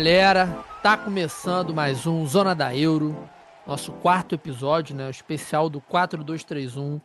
galera, 0.00 0.46
tá 0.82 0.96
começando 0.96 1.74
mais 1.74 2.06
um 2.06 2.26
Zona 2.26 2.54
da 2.54 2.74
Euro, 2.74 3.14
nosso 3.66 3.92
quarto 3.92 4.34
episódio, 4.34 4.96
né, 4.96 5.06
o 5.06 5.10
especial 5.10 5.68
do 5.68 5.78
4231 5.78 6.98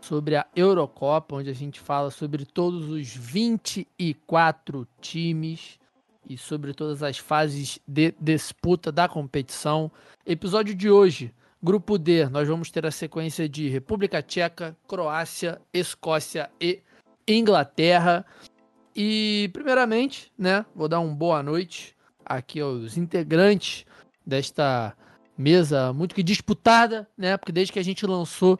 sobre 0.00 0.34
a 0.34 0.44
Eurocopa, 0.56 1.36
onde 1.36 1.48
a 1.48 1.54
gente 1.54 1.78
fala 1.78 2.10
sobre 2.10 2.44
todos 2.44 2.90
os 2.90 3.14
24 3.14 4.88
times 5.00 5.78
e 6.28 6.36
sobre 6.36 6.74
todas 6.74 7.00
as 7.04 7.16
fases 7.16 7.78
de 7.86 8.12
disputa 8.20 8.90
da 8.90 9.08
competição. 9.08 9.88
Episódio 10.26 10.74
de 10.74 10.90
hoje, 10.90 11.32
grupo 11.62 11.96
D, 11.96 12.28
nós 12.28 12.48
vamos 12.48 12.72
ter 12.72 12.84
a 12.84 12.90
sequência 12.90 13.48
de 13.48 13.68
República 13.68 14.20
Tcheca, 14.20 14.76
Croácia, 14.88 15.60
Escócia 15.72 16.50
e 16.60 16.82
Inglaterra. 17.28 18.26
E 18.96 19.48
primeiramente, 19.52 20.32
né, 20.36 20.66
vou 20.74 20.88
dar 20.88 20.98
uma 20.98 21.14
boa 21.14 21.40
noite 21.40 21.91
aqui 22.24 22.60
aos 22.60 22.96
integrantes 22.96 23.84
desta 24.24 24.96
mesa 25.36 25.92
muito 25.92 26.14
que 26.14 26.22
disputada, 26.22 27.08
né? 27.16 27.36
Porque 27.36 27.52
desde 27.52 27.72
que 27.72 27.78
a 27.78 27.84
gente 27.84 28.06
lançou 28.06 28.58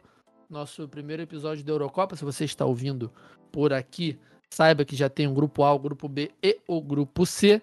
nosso 0.49 0.87
primeiro 0.87 1.21
episódio 1.23 1.63
da 1.63 1.71
Eurocopa, 1.71 2.15
se 2.15 2.23
você 2.23 2.45
está 2.45 2.65
ouvindo 2.65 3.11
por 3.51 3.73
aqui, 3.73 4.19
saiba 4.53 4.85
que 4.85 4.95
já 4.95 5.09
tem 5.09 5.27
o 5.27 5.33
grupo 5.33 5.63
A, 5.63 5.73
o 5.73 5.79
grupo 5.79 6.07
B 6.07 6.31
e 6.41 6.59
o 6.67 6.81
grupo 6.81 7.25
C. 7.25 7.61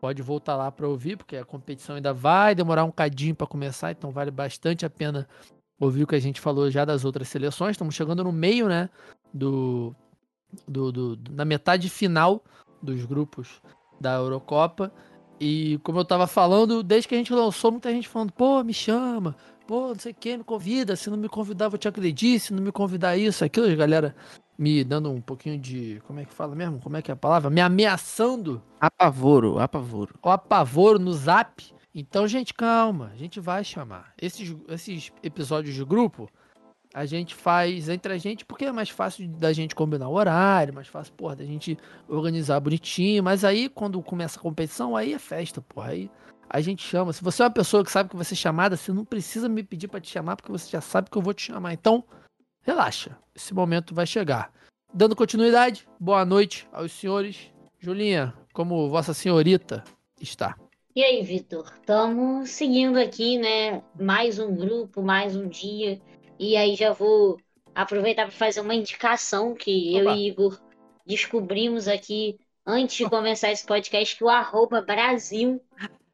Pode 0.00 0.20
voltar 0.20 0.56
lá 0.56 0.70
para 0.70 0.88
ouvir, 0.88 1.16
porque 1.16 1.36
a 1.36 1.44
competição 1.44 1.94
ainda 1.94 2.12
vai 2.12 2.54
demorar 2.54 2.84
um 2.84 2.90
cadinho 2.90 3.36
para 3.36 3.46
começar, 3.46 3.92
então 3.92 4.10
vale 4.10 4.32
bastante 4.32 4.84
a 4.84 4.90
pena 4.90 5.28
ouvir 5.78 6.02
o 6.02 6.06
que 6.06 6.16
a 6.16 6.20
gente 6.20 6.40
falou 6.40 6.68
já 6.70 6.84
das 6.84 7.04
outras 7.04 7.28
seleções. 7.28 7.72
Estamos 7.72 7.94
chegando 7.94 8.24
no 8.24 8.32
meio, 8.32 8.68
né, 8.68 8.90
do, 9.32 9.94
do, 10.66 10.90
do 10.90 11.18
na 11.30 11.44
metade 11.44 11.88
final 11.88 12.42
dos 12.82 13.04
grupos 13.04 13.62
da 14.00 14.14
Eurocopa. 14.14 14.92
E 15.44 15.76
como 15.78 15.98
eu 15.98 16.04
tava 16.04 16.28
falando, 16.28 16.84
desde 16.84 17.08
que 17.08 17.16
a 17.16 17.18
gente 17.18 17.32
lançou, 17.32 17.72
muita 17.72 17.90
gente 17.90 18.08
falando, 18.08 18.30
pô, 18.30 18.62
me 18.62 18.72
chama, 18.72 19.34
pô, 19.66 19.88
não 19.88 19.98
sei 19.98 20.12
o 20.12 20.14
que, 20.14 20.36
me 20.36 20.44
convida, 20.44 20.94
se 20.94 21.10
não 21.10 21.16
me 21.16 21.28
convidar, 21.28 21.68
vou 21.68 21.76
te 21.76 21.88
acreditar, 21.88 22.38
se 22.38 22.54
não 22.54 22.62
me 22.62 22.70
convidar 22.70 23.16
isso, 23.16 23.44
aquilo, 23.44 23.66
a 23.66 23.74
galera 23.74 24.14
me 24.56 24.84
dando 24.84 25.10
um 25.10 25.20
pouquinho 25.20 25.58
de, 25.58 26.00
como 26.06 26.20
é 26.20 26.24
que 26.24 26.32
fala 26.32 26.54
mesmo? 26.54 26.78
Como 26.78 26.96
é 26.96 27.02
que 27.02 27.10
é 27.10 27.14
a 27.14 27.16
palavra? 27.16 27.50
Me 27.50 27.60
ameaçando. 27.60 28.62
Apavoro, 28.80 29.58
apavoro. 29.58 30.14
O 30.22 30.30
apavoro 30.30 31.00
no 31.00 31.12
zap. 31.12 31.74
Então, 31.92 32.28
gente, 32.28 32.54
calma, 32.54 33.10
a 33.12 33.16
gente 33.16 33.40
vai 33.40 33.64
chamar. 33.64 34.12
Esses, 34.22 34.54
esses 34.68 35.12
episódios 35.24 35.74
de 35.74 35.84
grupo, 35.84 36.30
a 36.94 37.06
gente 37.06 37.34
faz 37.34 37.88
entre 37.88 38.12
a 38.12 38.18
gente, 38.18 38.44
porque 38.44 38.66
é 38.66 38.72
mais 38.72 38.90
fácil 38.90 39.26
da 39.28 39.52
gente 39.52 39.74
combinar 39.74 40.08
o 40.08 40.14
horário, 40.14 40.74
mais 40.74 40.88
fácil, 40.88 41.12
porra, 41.14 41.36
da 41.36 41.44
gente 41.44 41.78
organizar 42.08 42.60
bonitinho. 42.60 43.22
Mas 43.22 43.44
aí, 43.44 43.68
quando 43.68 44.00
começa 44.02 44.38
a 44.38 44.42
competição, 44.42 44.94
aí 44.94 45.14
é 45.14 45.18
festa, 45.18 45.60
porra. 45.60 45.90
Aí 45.90 46.10
a 46.48 46.60
gente 46.60 46.82
chama. 46.82 47.12
Se 47.12 47.24
você 47.24 47.42
é 47.42 47.46
uma 47.46 47.50
pessoa 47.50 47.82
que 47.82 47.90
sabe 47.90 48.10
que 48.10 48.16
vai 48.16 48.24
ser 48.24 48.36
chamada, 48.36 48.76
você 48.76 48.92
não 48.92 49.04
precisa 49.04 49.48
me 49.48 49.62
pedir 49.62 49.88
para 49.88 50.00
te 50.00 50.10
chamar, 50.10 50.36
porque 50.36 50.52
você 50.52 50.70
já 50.70 50.80
sabe 50.80 51.08
que 51.08 51.16
eu 51.16 51.22
vou 51.22 51.32
te 51.32 51.42
chamar. 51.42 51.72
Então, 51.72 52.04
relaxa. 52.60 53.16
Esse 53.34 53.54
momento 53.54 53.94
vai 53.94 54.06
chegar. 54.06 54.52
Dando 54.92 55.16
continuidade, 55.16 55.88
boa 55.98 56.24
noite 56.24 56.68
aos 56.70 56.92
senhores. 56.92 57.50
Julinha, 57.78 58.34
como 58.52 58.90
Vossa 58.90 59.14
Senhorita 59.14 59.82
está? 60.20 60.54
E 60.94 61.02
aí, 61.02 61.22
Vitor? 61.22 61.72
Estamos 61.80 62.50
seguindo 62.50 62.98
aqui, 62.98 63.38
né? 63.38 63.82
Mais 63.98 64.38
um 64.38 64.54
grupo, 64.54 65.02
mais 65.02 65.34
um 65.34 65.48
dia. 65.48 65.98
E 66.42 66.56
aí 66.56 66.74
já 66.74 66.92
vou 66.92 67.38
aproveitar 67.72 68.24
para 68.24 68.32
fazer 68.32 68.60
uma 68.60 68.74
indicação 68.74 69.54
que 69.54 69.92
Oba. 70.00 70.10
eu 70.10 70.16
e 70.16 70.26
Igor 70.26 70.60
descobrimos 71.06 71.86
aqui 71.86 72.36
antes 72.66 72.96
de 72.96 73.08
começar 73.08 73.52
esse 73.52 73.64
podcast 73.64 74.16
que 74.16 74.24
o 74.24 74.28
arroba 74.28 74.82
Brasil 74.82 75.62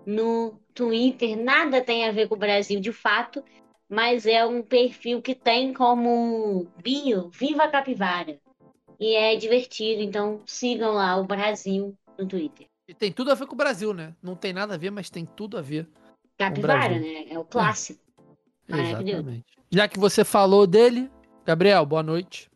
no 0.04 0.60
Twitter 0.74 1.34
nada 1.34 1.80
tem 1.80 2.06
a 2.06 2.12
ver 2.12 2.28
com 2.28 2.34
o 2.34 2.38
Brasil 2.38 2.78
de 2.78 2.92
fato, 2.92 3.42
mas 3.88 4.26
é 4.26 4.44
um 4.44 4.62
perfil 4.62 5.22
que 5.22 5.34
tem 5.34 5.72
como 5.72 6.66
bio 6.82 7.30
Viva 7.30 7.66
Capivara. 7.66 8.38
E 9.00 9.14
é 9.14 9.34
divertido, 9.34 10.02
então 10.02 10.42
sigam 10.44 10.92
lá 10.92 11.16
o 11.16 11.24
Brasil 11.24 11.96
no 12.18 12.28
Twitter. 12.28 12.66
E 12.86 12.92
tem 12.92 13.10
tudo 13.10 13.30
a 13.30 13.34
ver 13.34 13.46
com 13.46 13.54
o 13.54 13.58
Brasil, 13.58 13.94
né? 13.94 14.14
Não 14.22 14.36
tem 14.36 14.52
nada 14.52 14.74
a 14.74 14.78
ver, 14.78 14.90
mas 14.90 15.08
tem 15.08 15.24
tudo 15.24 15.56
a 15.56 15.62
ver. 15.62 15.88
Capivara, 16.36 16.98
né? 16.98 17.24
É 17.30 17.38
o 17.38 17.46
clássico. 17.46 18.02
É. 18.68 18.78
Exatamente. 18.78 19.57
Já 19.70 19.86
que 19.86 19.98
você 19.98 20.24
falou 20.24 20.66
dele, 20.66 21.10
Gabriel, 21.44 21.84
boa 21.84 22.02
noite. 22.02 22.50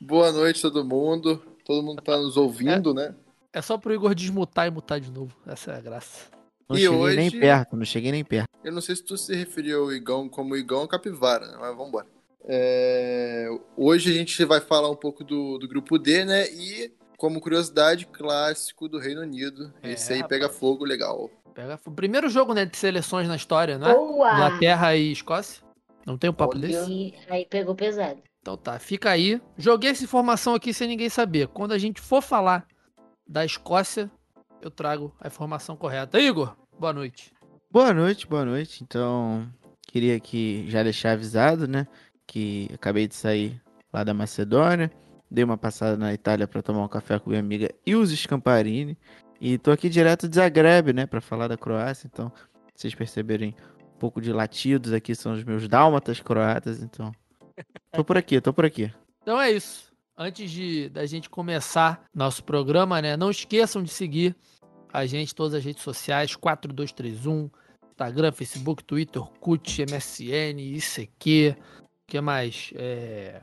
boa 0.01 0.31
noite, 0.31 0.61
todo 0.61 0.83
mundo. 0.83 1.41
Todo 1.63 1.83
mundo 1.83 2.01
tá 2.01 2.17
nos 2.17 2.35
ouvindo, 2.35 2.91
é, 2.91 2.93
né? 2.93 3.15
É 3.53 3.61
só 3.61 3.77
pro 3.77 3.93
Igor 3.93 4.15
desmutar 4.15 4.67
e 4.67 4.71
mutar 4.71 4.99
de 4.99 5.11
novo. 5.11 5.35
Essa 5.45 5.73
é 5.73 5.77
a 5.77 5.81
graça. 5.81 6.31
Não 6.67 6.75
e 6.75 6.81
cheguei 6.81 6.97
hoje... 6.97 7.15
nem 7.15 7.31
perto, 7.31 7.75
não 7.75 7.85
cheguei 7.85 8.11
nem 8.11 8.23
perto. 8.23 8.47
Eu 8.63 8.71
não 8.71 8.81
sei 8.81 8.95
se 8.95 9.03
tu 9.03 9.15
se 9.17 9.35
referiu 9.35 9.83
ao 9.83 9.93
Igão 9.93 10.27
como 10.27 10.55
Igão 10.55 10.81
ou 10.81 10.87
Capivara, 10.87 11.45
né? 11.45 11.57
mas 11.59 11.77
vambora. 11.77 12.07
É... 12.43 13.47
Hoje 13.77 14.09
a 14.09 14.13
gente 14.13 14.43
vai 14.45 14.59
falar 14.59 14.89
um 14.89 14.95
pouco 14.95 15.23
do, 15.23 15.59
do 15.59 15.67
grupo 15.67 15.99
D, 15.99 16.25
né? 16.25 16.51
E, 16.51 16.91
como 17.17 17.39
curiosidade, 17.39 18.07
clássico 18.07 18.89
do 18.89 18.97
Reino 18.97 19.21
Unido. 19.21 19.71
É, 19.83 19.91
Esse 19.91 20.13
aí 20.13 20.21
rapaz. 20.21 20.41
pega 20.41 20.49
fogo 20.49 20.85
legal. 20.85 21.29
Pega 21.53 21.79
o 21.85 21.91
primeiro 21.91 22.29
jogo 22.29 22.53
né, 22.53 22.65
de 22.65 22.77
seleções 22.77 23.27
na 23.27 23.35
história, 23.35 23.77
né? 23.77 23.93
Boa! 23.93 24.33
Inglaterra 24.33 24.95
e 24.95 25.11
Escócia. 25.11 25.63
Não 26.05 26.17
tem 26.17 26.29
um 26.29 26.33
papo 26.33 26.57
Olha. 26.57 26.67
desse? 26.67 27.13
Aí 27.29 27.45
pegou 27.45 27.75
pesado. 27.75 28.21
Então 28.41 28.57
tá, 28.57 28.79
fica 28.79 29.09
aí. 29.09 29.41
Joguei 29.57 29.91
essa 29.91 30.03
informação 30.03 30.55
aqui 30.55 30.73
sem 30.73 30.87
ninguém 30.87 31.09
saber. 31.09 31.47
Quando 31.49 31.73
a 31.73 31.77
gente 31.77 31.99
for 32.01 32.21
falar 32.21 32.65
da 33.27 33.45
Escócia, 33.45 34.09
eu 34.61 34.71
trago 34.71 35.13
a 35.19 35.27
informação 35.27 35.75
correta. 35.75 36.19
Igor, 36.19 36.55
boa 36.79 36.93
noite. 36.93 37.33
Boa 37.69 37.93
noite, 37.93 38.25
boa 38.25 38.45
noite. 38.45 38.83
Então, 38.83 39.47
queria 39.87 40.15
aqui 40.15 40.65
já 40.67 40.81
deixar 40.81 41.11
avisado, 41.11 41.67
né? 41.67 41.87
Que 42.25 42.69
acabei 42.73 43.07
de 43.07 43.15
sair 43.15 43.61
lá 43.93 44.03
da 44.03 44.13
Macedônia. 44.13 44.91
Dei 45.29 45.43
uma 45.43 45.57
passada 45.57 45.95
na 45.95 46.11
Itália 46.13 46.47
para 46.47 46.63
tomar 46.63 46.83
um 46.83 46.87
café 46.87 47.19
com 47.19 47.29
minha 47.29 47.39
amiga 47.39 47.69
Ilse 47.85 48.17
Scamparini. 48.17 48.97
E 49.41 49.57
tô 49.57 49.71
aqui 49.71 49.87
direto 49.89 50.27
de 50.27 50.35
Zagreb, 50.35 50.91
né, 50.91 51.05
para 51.05 51.21
falar 51.21 51.47
da 51.47 51.57
Croácia. 51.57 52.09
Então, 52.11 52.31
vocês 52.75 52.93
perceberem 52.93 53.55
um 53.95 53.97
pouco 53.97 54.21
de 54.21 54.33
latidos 54.33 54.91
aqui, 54.91 55.15
são 55.15 55.33
os 55.33 55.43
meus 55.43 55.67
dálmatas 55.67 56.19
croatas. 56.19 56.81
Então, 56.83 57.11
tô 57.91 58.03
por 58.03 58.17
aqui, 58.17 58.41
tô 58.41 58.53
por 58.53 58.65
aqui. 58.65 58.91
Então 59.21 59.39
é 59.39 59.51
isso. 59.51 59.89
Antes 60.17 60.51
de 60.51 60.89
da 60.89 61.05
gente 61.05 61.29
começar 61.29 62.03
nosso 62.13 62.43
programa, 62.43 63.01
né, 63.01 63.15
não 63.15 63.31
esqueçam 63.31 63.81
de 63.81 63.89
seguir 63.89 64.35
a 64.91 65.05
gente 65.05 65.31
em 65.31 65.35
todas 65.35 65.53
as 65.53 65.63
redes 65.63 65.83
sociais, 65.83 66.35
4231, 66.35 67.49
Instagram, 67.91 68.31
Facebook, 68.31 68.83
Twitter, 68.83 69.21
CUT, 69.39 69.85
MSN, 69.85 70.59
ICQ, 70.59 71.55
que 72.07 72.19
mais? 72.19 72.71
É... 72.75 73.41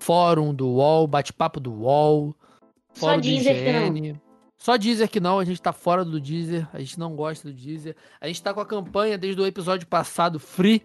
Fórum 0.00 0.54
do 0.54 0.66
UOL, 0.66 1.06
bate-papo 1.06 1.60
do 1.60 1.72
UOL, 1.72 2.34
Fórum 2.94 3.14
Só 3.14 3.20
do 3.20 3.26
IGN. 3.26 4.20
Só 4.60 4.76
Deezer 4.76 5.08
que 5.08 5.20
não, 5.20 5.38
a 5.38 5.44
gente 5.44 5.60
tá 5.60 5.72
fora 5.72 6.04
do 6.04 6.20
Deezer, 6.20 6.68
a 6.70 6.80
gente 6.80 6.98
não 6.98 7.16
gosta 7.16 7.48
do 7.48 7.54
Deezer. 7.54 7.96
A 8.20 8.26
gente 8.26 8.42
tá 8.42 8.52
com 8.52 8.60
a 8.60 8.66
campanha 8.66 9.16
desde 9.16 9.40
o 9.40 9.46
episódio 9.46 9.88
passado, 9.88 10.38
Free 10.38 10.82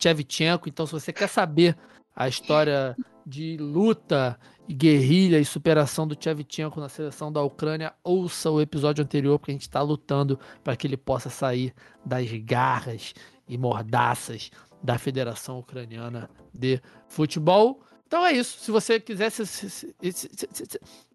Chevchenko. 0.00 0.68
Então, 0.68 0.84
se 0.84 0.92
você 0.92 1.10
quer 1.10 1.28
saber 1.28 1.74
a 2.14 2.28
história 2.28 2.94
de 3.26 3.56
luta, 3.56 4.38
guerrilha 4.70 5.38
e 5.40 5.44
superação 5.44 6.06
do 6.06 6.14
Chevchenko 6.22 6.78
na 6.78 6.90
seleção 6.90 7.32
da 7.32 7.42
Ucrânia, 7.42 7.94
ouça 8.04 8.50
o 8.50 8.60
episódio 8.60 9.02
anterior, 9.02 9.38
porque 9.38 9.52
a 9.52 9.54
gente 9.54 9.70
tá 9.70 9.80
lutando 9.80 10.38
para 10.62 10.76
que 10.76 10.86
ele 10.86 10.98
possa 10.98 11.30
sair 11.30 11.72
das 12.04 12.30
garras 12.30 13.14
e 13.48 13.56
mordaças 13.56 14.50
da 14.82 14.98
Federação 14.98 15.60
Ucraniana 15.60 16.28
de 16.52 16.78
Futebol. 17.08 17.80
Então 18.14 18.24
é 18.24 18.32
isso. 18.32 18.60
Se 18.60 18.70
você 18.70 19.00
quiser 19.00 19.28
se, 19.28 19.44
se, 19.44 19.68
se, 19.68 19.92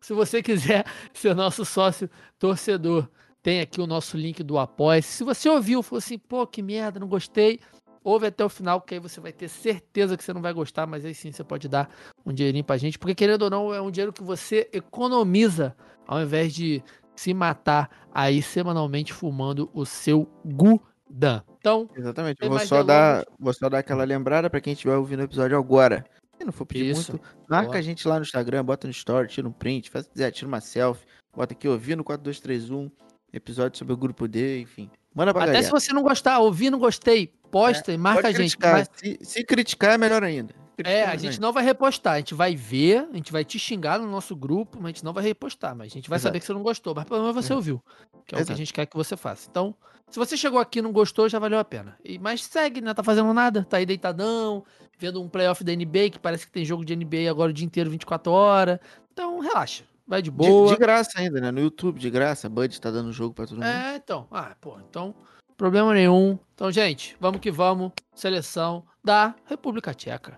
se, 0.02 0.14
você 0.14 0.44
quiser 0.44 0.84
ser 1.16 1.34
nosso 1.34 1.64
sócio 1.64 2.10
torcedor, 2.38 3.08
tem 3.42 3.62
aqui 3.62 3.80
o 3.80 3.88
nosso 3.88 4.18
link 4.18 4.44
do 4.44 4.60
apoia. 4.60 5.02
Se 5.02 5.24
você 5.24 5.48
ouviu, 5.48 5.82
falou 5.82 6.00
assim, 6.00 6.18
pô, 6.18 6.46
que 6.46 6.62
merda, 6.62 7.00
não 7.00 7.08
gostei, 7.08 7.62
ouve 8.04 8.28
até 8.28 8.44
o 8.44 8.50
final, 8.50 8.82
que 8.82 8.96
aí 8.96 9.00
você 9.00 9.22
vai 9.22 9.32
ter 9.32 9.48
certeza 9.48 10.18
que 10.18 10.24
você 10.26 10.34
não 10.34 10.42
vai 10.42 10.52
gostar, 10.52 10.86
mas 10.86 11.06
aí 11.06 11.16
sim 11.16 11.32
você 11.32 11.42
pode 11.42 11.70
dar 11.70 11.90
um 12.26 12.34
dinheirinho 12.34 12.66
pra 12.66 12.76
gente, 12.76 13.00
porque 13.00 13.16
querendo 13.16 13.44
ou 13.44 13.50
não, 13.50 13.74
é 13.74 13.80
um 13.82 13.90
dinheiro 13.90 14.12
que 14.12 14.22
você 14.22 14.70
economiza 14.74 15.74
ao 16.06 16.22
invés 16.22 16.54
de 16.54 16.84
se 17.16 17.34
matar 17.34 17.90
aí 18.14 18.42
semanalmente 18.42 19.14
fumando 19.14 19.70
o 19.74 19.86
seu 19.86 20.28
Gudan. 20.44 21.44
Então, 21.60 21.90
exatamente. 21.96 22.46
Vou 22.46 22.60
só 22.60 22.84
dar, 22.84 23.26
vou 23.40 23.54
só 23.54 23.70
dar 23.70 23.80
aquela 23.80 24.04
lembrada 24.04 24.50
para 24.50 24.60
quem 24.60 24.74
estiver 24.74 24.98
ouvindo 24.98 25.22
o 25.22 25.24
episódio 25.24 25.58
agora. 25.58 26.06
Se 26.40 26.46
não 26.46 26.54
for 26.54 26.66
pedir 26.66 26.92
Isso. 26.92 27.12
muito, 27.12 27.26
marca 27.50 27.68
Boa. 27.68 27.78
a 27.78 27.82
gente 27.82 28.08
lá 28.08 28.16
no 28.16 28.22
Instagram, 28.22 28.64
bota 28.64 28.88
no 28.88 28.92
story, 28.92 29.28
tira 29.28 29.46
um 29.46 29.52
print, 29.52 29.90
faz 29.90 30.10
tira 30.32 30.48
uma 30.48 30.62
selfie, 30.62 31.06
bota 31.36 31.54
aqui 31.54 31.68
ouvindo 31.68 32.02
4231, 32.02 32.90
episódio 33.34 33.78
sobre 33.78 33.94
o 33.94 33.98
grupo 33.98 34.26
D, 34.26 34.62
enfim. 34.62 34.90
Manda 35.14 35.34
pra 35.34 35.44
Até 35.44 35.52
galera. 35.52 35.66
se 35.66 35.70
você 35.70 35.92
não 35.92 36.02
gostar, 36.02 36.40
ouvir, 36.40 36.70
não 36.70 36.80
gostei, 36.80 37.28
posta 37.52 37.92
é, 37.92 37.96
e 37.96 37.98
marca 37.98 38.30
a 38.30 38.32
gente. 38.32 38.58
Mas... 38.58 38.90
Se, 38.94 39.20
se, 39.22 39.44
criticar 39.44 39.96
é 39.96 39.98
melhor 39.98 40.24
ainda. 40.24 40.56
É, 40.82 41.04
a 41.04 41.18
gente 41.18 41.42
não 41.42 41.52
vai 41.52 41.62
repostar, 41.62 42.14
a 42.14 42.18
gente 42.20 42.34
vai 42.34 42.56
ver, 42.56 43.06
a 43.12 43.16
gente 43.18 43.34
vai 43.34 43.44
te 43.44 43.60
xingar 43.60 44.00
no 44.00 44.10
nosso 44.10 44.34
grupo, 44.34 44.78
mas 44.78 44.86
a 44.86 44.90
gente 44.94 45.04
não 45.04 45.12
vai 45.12 45.26
repostar, 45.26 45.76
mas 45.76 45.88
a 45.88 45.94
gente 45.94 46.10
vai 46.10 46.16
Exato. 46.16 46.30
saber 46.30 46.40
que 46.40 46.46
você 46.46 46.54
não 46.54 46.64
gostou, 46.64 46.96
mas 46.96 47.04
pelo 47.04 47.20
menos 47.20 47.36
você 47.36 47.52
é. 47.52 47.56
ouviu, 47.56 47.84
que 48.26 48.34
é 48.34 48.38
Exato. 48.38 48.44
o 48.44 48.46
que 48.46 48.54
a 48.54 48.56
gente 48.56 48.74
quer 48.74 48.86
que 48.86 48.96
você 48.96 49.18
faça. 49.18 49.50
Então, 49.52 49.76
se 50.10 50.18
você 50.18 50.38
chegou 50.38 50.60
aqui 50.60 50.80
e 50.80 50.82
não 50.82 50.94
gostou, 50.94 51.28
já 51.28 51.38
valeu 51.38 51.60
a 51.60 51.66
pena. 51.66 51.98
E, 52.04 52.18
mas 52.18 52.44
segue, 52.44 52.82
né? 52.82 52.94
Tá 52.94 53.04
fazendo 53.04 53.34
nada, 53.34 53.66
tá 53.66 53.78
aí 53.78 53.86
deitadão, 53.86 54.64
vendo 55.00 55.22
um 55.22 55.30
playoff 55.30 55.64
da 55.64 55.74
NBA, 55.74 56.12
que 56.12 56.20
parece 56.20 56.46
que 56.46 56.52
tem 56.52 56.66
jogo 56.66 56.84
de 56.84 56.96
NBA 56.96 57.30
agora 57.30 57.50
o 57.50 57.54
dia 57.54 57.66
inteiro, 57.66 57.90
24 57.90 58.32
horas. 58.32 58.80
Então, 59.12 59.40
relaxa. 59.40 59.84
Vai 60.06 60.22
de 60.22 60.32
boa. 60.32 60.70
De, 60.70 60.74
de 60.74 60.80
graça 60.80 61.12
ainda, 61.18 61.40
né? 61.40 61.52
No 61.52 61.60
YouTube, 61.60 62.00
de 62.00 62.10
graça. 62.10 62.48
A 62.48 62.50
Bud 62.50 62.82
tá 62.82 62.90
dando 62.90 63.12
jogo 63.12 63.34
pra 63.34 63.46
todo 63.46 63.58
mundo. 63.58 63.66
É, 63.66 63.96
então. 63.96 64.28
Ah, 64.32 64.56
pô, 64.60 64.78
então. 64.90 65.14
Problema 65.56 65.94
nenhum. 65.94 66.38
Então, 66.56 66.72
gente, 66.72 67.16
vamos 67.20 67.40
que 67.40 67.52
vamos. 67.52 67.92
Seleção 68.16 68.84
da 69.04 69.36
República 69.46 69.94
Tcheca. 69.94 70.38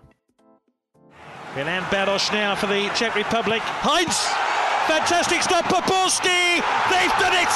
Milan 1.56 1.84
Beros 1.90 2.30
now 2.30 2.56
for 2.56 2.68
the 2.68 2.88
Czech 2.94 3.16
Republic. 3.16 3.62
Heinz! 3.82 4.28
Fantastic 4.86 5.42
stop, 5.42 5.64
Poborski! 5.68 6.60
They've 6.90 7.12
done 7.20 7.34
it! 7.34 7.48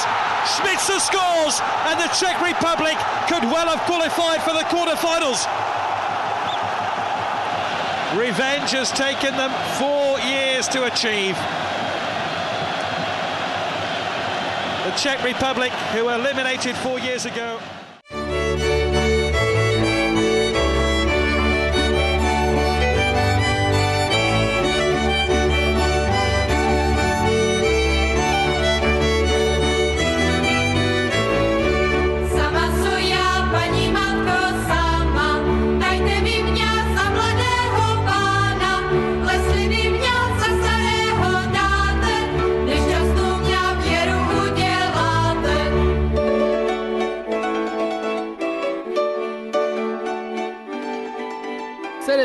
Schmitzer 0.46 1.00
scores, 1.00 1.60
and 1.86 1.98
the 1.98 2.08
Czech 2.14 2.40
Republic 2.40 2.96
could 3.26 3.42
well 3.44 3.66
have 3.66 3.80
qualified 3.84 4.42
for 4.42 4.52
the 4.52 4.64
quarterfinals. 4.70 5.44
Revenge 8.16 8.70
has 8.70 8.90
taken 8.90 9.36
them 9.36 9.52
four 9.78 10.18
years 10.20 10.66
to 10.68 10.84
achieve. 10.84 11.36
The 14.84 14.92
Czech 14.96 15.22
Republic, 15.22 15.70
who 15.92 16.06
were 16.06 16.14
eliminated 16.14 16.76
four 16.76 16.98
years 16.98 17.26
ago. 17.26 17.60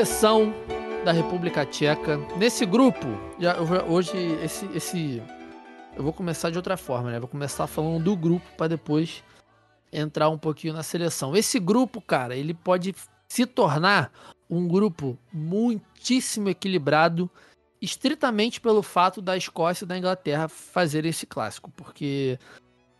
Seleção 0.02 0.52
da 1.06 1.12
República 1.12 1.64
Tcheca. 1.64 2.18
Nesse 2.36 2.66
grupo, 2.66 3.06
já, 3.40 3.56
hoje, 3.88 4.18
esse, 4.44 4.66
esse. 4.74 5.22
Eu 5.96 6.04
vou 6.04 6.12
começar 6.12 6.50
de 6.50 6.58
outra 6.58 6.76
forma, 6.76 7.12
né? 7.12 7.20
Vou 7.20 7.28
começar 7.28 7.68
falando 7.68 8.04
do 8.04 8.16
grupo 8.16 8.46
para 8.58 8.70
depois 8.70 9.24
entrar 9.94 10.30
um 10.30 10.40
pouquinho 10.40 10.74
na 10.74 10.82
seleção. 10.82 11.36
Esse 11.36 11.60
grupo, 11.60 12.02
cara, 12.02 12.36
ele 12.36 12.52
pode 12.52 12.96
se 13.28 13.46
tornar 13.46 14.12
um 14.50 14.68
grupo 14.68 15.20
muitíssimo 15.32 16.50
equilibrado, 16.50 17.30
estritamente 17.80 18.60
pelo 18.60 18.82
fato 18.82 19.22
da 19.22 19.38
Escócia 19.38 19.86
e 19.86 19.88
da 19.88 19.96
Inglaterra 19.96 20.48
fazerem 20.48 21.12
esse 21.12 21.28
clássico, 21.28 21.70
porque 21.76 22.40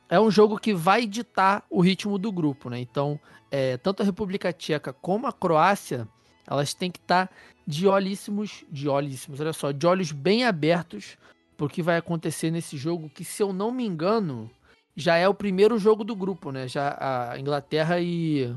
é 0.08 0.20
um 0.20 0.30
jogo 0.30 0.60
que 0.60 0.72
vai 0.72 1.08
ditar 1.08 1.66
o 1.68 1.82
ritmo 1.82 2.20
do 2.20 2.32
grupo, 2.32 2.70
né? 2.70 2.80
Então, 2.80 3.20
é, 3.50 3.76
tanto 3.78 4.04
a 4.04 4.06
República 4.06 4.54
Tcheca 4.54 4.94
como 4.94 5.26
a 5.26 5.34
Croácia 5.34 6.08
elas 6.52 6.74
têm 6.74 6.92
que 6.92 7.00
estar 7.00 7.28
tá 7.28 7.34
de 7.66 7.88
olhíssimos, 7.88 8.66
de 8.70 8.90
olhíssimos, 8.90 9.40
olha 9.40 9.54
só, 9.54 9.72
de 9.72 9.88
olhos 9.88 10.12
bem 10.12 10.44
abertos 10.44 11.18
porque 11.62 11.84
vai 11.84 11.96
acontecer 11.96 12.50
nesse 12.50 12.76
jogo 12.76 13.08
que, 13.08 13.24
se 13.24 13.44
eu 13.44 13.54
não 13.54 13.72
me 13.72 13.86
engano, 13.86 14.50
já 14.96 15.18
é 15.18 15.28
o 15.28 15.34
primeiro 15.34 15.78
jogo 15.78 16.04
do 16.04 16.16
grupo, 16.16 16.52
né? 16.52 16.68
Já 16.68 16.98
a 17.00 17.40
Inglaterra 17.40 18.00
e 18.00 18.52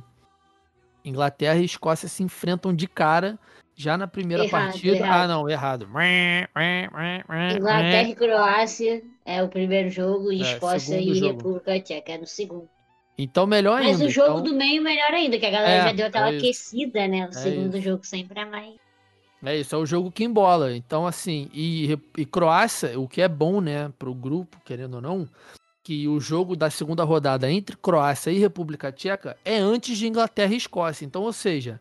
Inglaterra 1.05 1.59
e 1.59 1.67
Escócia 1.67 2.09
se 2.09 2.23
enfrentam 2.23 2.75
de 2.75 2.89
cara 2.89 3.39
já 3.77 3.99
na 3.99 4.07
primeira 4.07 4.45
errado, 4.45 4.63
partida. 4.63 4.97
Errado. 4.97 5.21
Ah, 5.21 5.29
não, 5.29 5.51
errado. 5.51 5.87
Inglaterra 7.59 8.09
e 8.09 8.15
Croácia 8.15 9.03
é 9.25 9.43
o 9.43 9.49
primeiro 9.49 9.91
jogo 9.91 10.33
e 10.33 10.43
é, 10.43 10.53
Escócia 10.53 10.99
e 10.99 11.15
jogo. 11.15 11.37
República 11.37 11.81
Tcheca 11.81 12.13
é 12.13 12.19
no 12.19 12.27
segundo. 12.27 12.71
Então, 13.17 13.47
melhor 13.47 13.81
ainda. 13.81 13.99
Mas 13.99 14.01
o 14.01 14.11
jogo 14.11 14.41
então... 14.41 14.43
do 14.43 14.55
meio, 14.55 14.83
melhor 14.83 15.13
ainda, 15.13 15.39
que 15.39 15.47
a 15.47 15.51
galera 15.51 15.73
é, 15.73 15.85
já 15.85 15.93
deu 15.93 16.07
aquela 16.07 16.33
é 16.33 16.37
aquecida, 16.37 17.07
né? 17.07 17.27
O 17.27 17.31
é 17.31 17.33
segundo 17.33 17.77
isso. 17.77 17.85
jogo 17.85 18.05
sempre 18.05 18.41
é 18.41 18.45
mais. 18.45 18.75
É 19.45 19.57
isso, 19.59 19.75
é 19.75 19.79
o 19.79 19.87
jogo 19.87 20.11
que 20.11 20.25
embola. 20.25 20.75
Então, 20.75 21.07
assim, 21.07 21.51
e, 21.53 21.99
e 22.17 22.25
Croácia, 22.25 22.99
o 22.99 23.07
que 23.07 23.21
é 23.21 23.29
bom, 23.29 23.61
né, 23.61 23.93
pro 23.99 24.15
grupo, 24.15 24.59
querendo 24.65 24.95
ou 24.95 25.01
não, 25.03 25.29
que 25.83 26.09
o 26.09 26.19
jogo 26.19 26.57
da 26.57 26.71
segunda 26.71 27.05
rodada 27.05 27.51
entre 27.51 27.77
Croácia 27.77 28.31
e 28.31 28.39
República 28.39 28.91
Tcheca 28.91 29.37
é 29.45 29.59
antes 29.59 29.99
de 29.99 30.09
Inglaterra 30.09 30.55
e 30.55 30.57
Escócia. 30.57 31.05
Então, 31.05 31.23
ou 31.23 31.33
seja, 31.33 31.79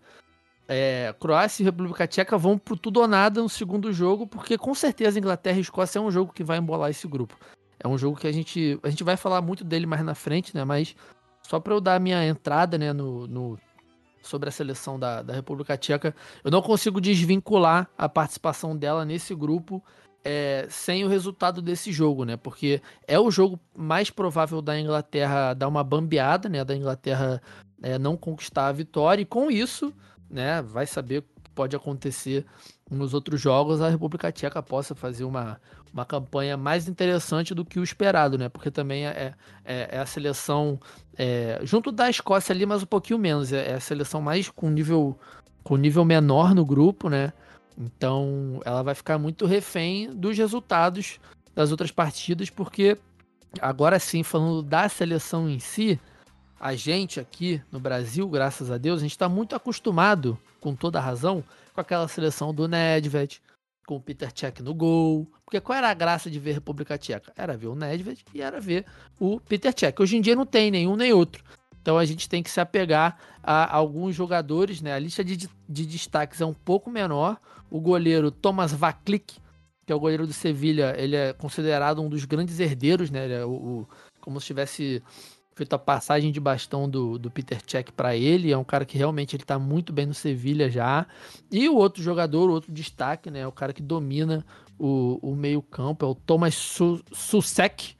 é, 0.67 1.15
Croácia 1.17 1.63
e 1.63 1.65
República 1.65 2.05
Tcheca 2.05 2.37
vão 2.37 2.57
pro 2.57 2.75
tudo 2.75 2.99
ou 2.99 3.07
nada 3.07 3.41
no 3.41 3.47
segundo 3.47 3.93
jogo, 3.93 4.27
porque 4.27 4.57
com 4.57 4.75
certeza 4.75 5.17
Inglaterra 5.17 5.57
e 5.57 5.61
Escócia 5.61 5.99
é 5.99 6.01
um 6.01 6.11
jogo 6.11 6.33
que 6.33 6.43
vai 6.43 6.57
embolar 6.57 6.89
esse 6.89 7.07
grupo. 7.07 7.37
É 7.79 7.87
um 7.87 7.97
jogo 7.97 8.17
que 8.17 8.27
a 8.27 8.31
gente, 8.31 8.77
a 8.83 8.89
gente 8.89 9.05
vai 9.05 9.15
falar 9.15 9.41
muito 9.41 9.63
dele 9.63 9.85
mais 9.85 10.03
na 10.03 10.15
frente, 10.15 10.53
né? 10.55 10.65
Mas 10.65 10.95
só 11.43 11.59
para 11.59 11.73
eu 11.73 11.81
dar 11.81 11.95
a 11.95 11.99
minha 11.99 12.25
entrada 12.25 12.77
né, 12.77 12.91
no, 12.93 13.27
no, 13.27 13.59
sobre 14.21 14.49
a 14.49 14.51
seleção 14.51 14.97
da, 14.97 15.21
da 15.21 15.33
República 15.33 15.77
Tcheca, 15.77 16.15
eu 16.43 16.49
não 16.49 16.61
consigo 16.61 16.99
desvincular 16.99 17.89
a 17.97 18.07
participação 18.07 18.75
dela 18.75 19.05
nesse 19.05 19.35
grupo 19.35 19.83
é, 20.23 20.65
sem 20.69 21.03
o 21.03 21.09
resultado 21.09 21.61
desse 21.61 21.91
jogo, 21.91 22.23
né? 22.23 22.37
Porque 22.37 22.81
é 23.05 23.19
o 23.19 23.29
jogo 23.29 23.59
mais 23.77 24.09
provável 24.09 24.61
da 24.61 24.79
Inglaterra 24.79 25.53
dar 25.53 25.67
uma 25.67 25.83
bambeada, 25.83 26.47
né? 26.47 26.63
Da 26.63 26.75
Inglaterra 26.75 27.41
é, 27.81 27.99
não 27.99 28.15
conquistar 28.15 28.67
a 28.67 28.71
vitória, 28.71 29.21
e 29.21 29.25
com 29.25 29.51
isso, 29.51 29.93
né? 30.29 30.61
Vai 30.61 30.87
saber 30.87 31.19
o 31.19 31.21
que 31.21 31.51
pode 31.53 31.75
acontecer 31.75 32.45
nos 32.93 33.13
outros 33.13 33.41
jogos, 33.41 33.81
a 33.81 33.89
República 33.89 34.31
Tcheca 34.31 34.61
possa 34.61 34.95
fazer 34.95 35.23
uma, 35.23 35.59
uma 35.93 36.05
campanha 36.05 36.55
mais 36.55 36.87
interessante 36.87 37.53
do 37.53 37.65
que 37.65 37.79
o 37.79 37.83
esperado, 37.83 38.37
né? 38.37 38.49
Porque 38.49 38.71
também 38.71 39.05
é, 39.05 39.33
é, 39.65 39.89
é 39.91 39.99
a 39.99 40.05
seleção 40.05 40.79
é, 41.17 41.59
junto 41.63 41.91
da 41.91 42.09
Escócia 42.09 42.53
ali, 42.53 42.65
mas 42.65 42.83
um 42.83 42.87
pouquinho 42.87 43.19
menos. 43.19 43.51
É, 43.51 43.71
é, 43.71 43.73
a 43.75 43.79
seleção 43.79 44.21
mais 44.21 44.49
com 44.49 44.69
nível 44.69 45.17
com 45.63 45.77
nível 45.77 46.03
menor 46.03 46.53
no 46.53 46.65
grupo, 46.65 47.09
né? 47.09 47.31
Então 47.77 48.61
ela 48.65 48.83
vai 48.83 48.93
ficar 48.93 49.17
muito 49.17 49.45
refém 49.45 50.13
dos 50.13 50.37
resultados 50.37 51.19
das 51.55 51.71
outras 51.71 51.91
partidas, 51.91 52.49
porque 52.49 52.97
agora 53.61 53.97
sim, 53.99 54.23
falando 54.23 54.61
da 54.61 54.89
seleção 54.89 55.49
em 55.49 55.59
si, 55.59 55.99
a 56.59 56.75
gente 56.75 57.19
aqui 57.19 57.61
no 57.71 57.79
Brasil, 57.79 58.27
graças 58.27 58.71
a 58.71 58.77
Deus, 58.77 58.99
a 58.99 59.03
gente 59.03 59.11
está 59.11 59.27
muito 59.27 59.55
acostumado, 59.55 60.37
com 60.59 60.73
toda 60.75 60.99
razão, 60.99 61.43
com 61.73 61.81
aquela 61.81 62.07
seleção 62.07 62.53
do 62.53 62.67
Nedved, 62.67 63.41
com 63.85 63.95
o 63.95 64.01
Peter 64.01 64.31
Cech 64.33 64.61
no 64.61 64.73
gol. 64.73 65.29
Porque 65.45 65.59
qual 65.59 65.77
era 65.77 65.89
a 65.89 65.93
graça 65.93 66.29
de 66.29 66.39
ver 66.39 66.53
República 66.53 66.97
Tcheca? 66.97 67.33
Era 67.35 67.57
ver 67.57 67.67
o 67.67 67.75
Nedved 67.75 68.23
e 68.33 68.41
era 68.41 68.59
ver 68.59 68.85
o 69.19 69.39
Peter 69.39 69.73
Cech. 69.77 70.01
Hoje 70.01 70.17
em 70.17 70.21
dia 70.21 70.35
não 70.35 70.45
tem 70.45 70.71
nenhum 70.71 70.95
nem 70.95 71.11
outro. 71.11 71.43
Então 71.81 71.97
a 71.97 72.05
gente 72.05 72.29
tem 72.29 72.41
que 72.41 72.49
se 72.49 72.61
apegar 72.61 73.17
a 73.43 73.75
alguns 73.75 74.15
jogadores, 74.15 74.81
né? 74.81 74.93
A 74.93 74.99
lista 74.99 75.23
de, 75.23 75.49
de 75.67 75.85
destaques 75.85 76.39
é 76.39 76.45
um 76.45 76.53
pouco 76.53 76.89
menor. 76.89 77.37
O 77.69 77.81
goleiro 77.81 78.31
Thomas 78.31 78.71
Vaklik, 78.71 79.35
que 79.85 79.91
é 79.91 79.95
o 79.95 79.99
goleiro 79.99 80.25
do 80.25 80.31
Sevilha, 80.31 80.95
ele 80.97 81.17
é 81.17 81.33
considerado 81.33 82.01
um 82.01 82.07
dos 82.07 82.23
grandes 82.23 82.59
herdeiros, 82.59 83.11
né? 83.11 83.29
É 83.29 83.45
o, 83.45 83.51
o 83.51 83.87
como 84.21 84.39
se 84.39 84.47
tivesse 84.47 85.03
feito 85.55 85.73
a 85.73 85.79
passagem 85.79 86.31
de 86.31 86.39
bastão 86.39 86.89
do, 86.89 87.17
do 87.17 87.29
Peter 87.29 87.59
Cech 87.65 87.91
para 87.91 88.15
ele. 88.15 88.51
É 88.51 88.57
um 88.57 88.63
cara 88.63 88.85
que 88.85 88.97
realmente 88.97 89.35
ele 89.35 89.43
tá 89.43 89.57
muito 89.59 89.93
bem 89.93 90.05
no 90.05 90.13
Sevilha 90.13 90.69
já. 90.69 91.05
E 91.51 91.69
o 91.69 91.75
outro 91.75 92.01
jogador, 92.01 92.49
o 92.49 92.53
outro 92.53 92.71
destaque, 92.71 93.29
né? 93.29 93.41
É 93.41 93.47
o 93.47 93.51
cara 93.51 93.73
que 93.73 93.81
domina 93.81 94.45
o, 94.77 95.19
o 95.21 95.35
meio-campo, 95.35 96.05
é 96.05 96.09
o 96.09 96.15
Thomas 96.15 96.55
Susek. 97.11 97.95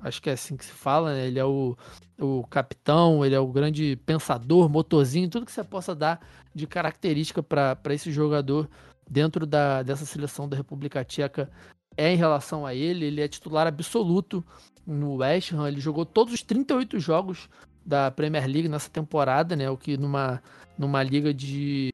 Acho 0.00 0.22
que 0.22 0.30
é 0.30 0.34
assim 0.34 0.56
que 0.56 0.64
se 0.64 0.72
fala, 0.72 1.12
né? 1.14 1.26
Ele 1.26 1.38
é 1.38 1.44
o, 1.44 1.76
o 2.18 2.44
capitão, 2.44 3.24
ele 3.24 3.34
é 3.34 3.40
o 3.40 3.48
grande 3.48 3.96
pensador, 4.06 4.68
motorzinho, 4.68 5.28
tudo 5.28 5.46
que 5.46 5.52
você 5.52 5.64
possa 5.64 5.94
dar 5.94 6.20
de 6.54 6.66
característica 6.66 7.42
para 7.42 7.94
esse 7.94 8.10
jogador 8.10 8.68
dentro 9.08 9.46
da, 9.46 9.82
dessa 9.82 10.04
seleção 10.04 10.48
da 10.48 10.56
República 10.56 11.04
Tcheca 11.04 11.50
é 11.98 12.12
em 12.12 12.16
relação 12.16 12.64
a 12.64 12.74
ele. 12.74 13.04
Ele 13.06 13.20
é 13.20 13.28
titular 13.28 13.66
absoluto 13.66 14.42
no 14.86 15.16
West 15.16 15.52
Ham. 15.52 15.68
Ele 15.68 15.80
jogou 15.80 16.06
todos 16.06 16.32
os 16.32 16.42
38 16.42 16.98
jogos 17.00 17.48
da 17.84 18.10
Premier 18.10 18.46
League 18.46 18.68
nessa 18.68 18.88
temporada, 18.88 19.56
né? 19.56 19.68
O 19.68 19.76
que 19.76 19.96
numa, 19.96 20.40
numa 20.78 21.02
liga 21.02 21.34
de 21.34 21.92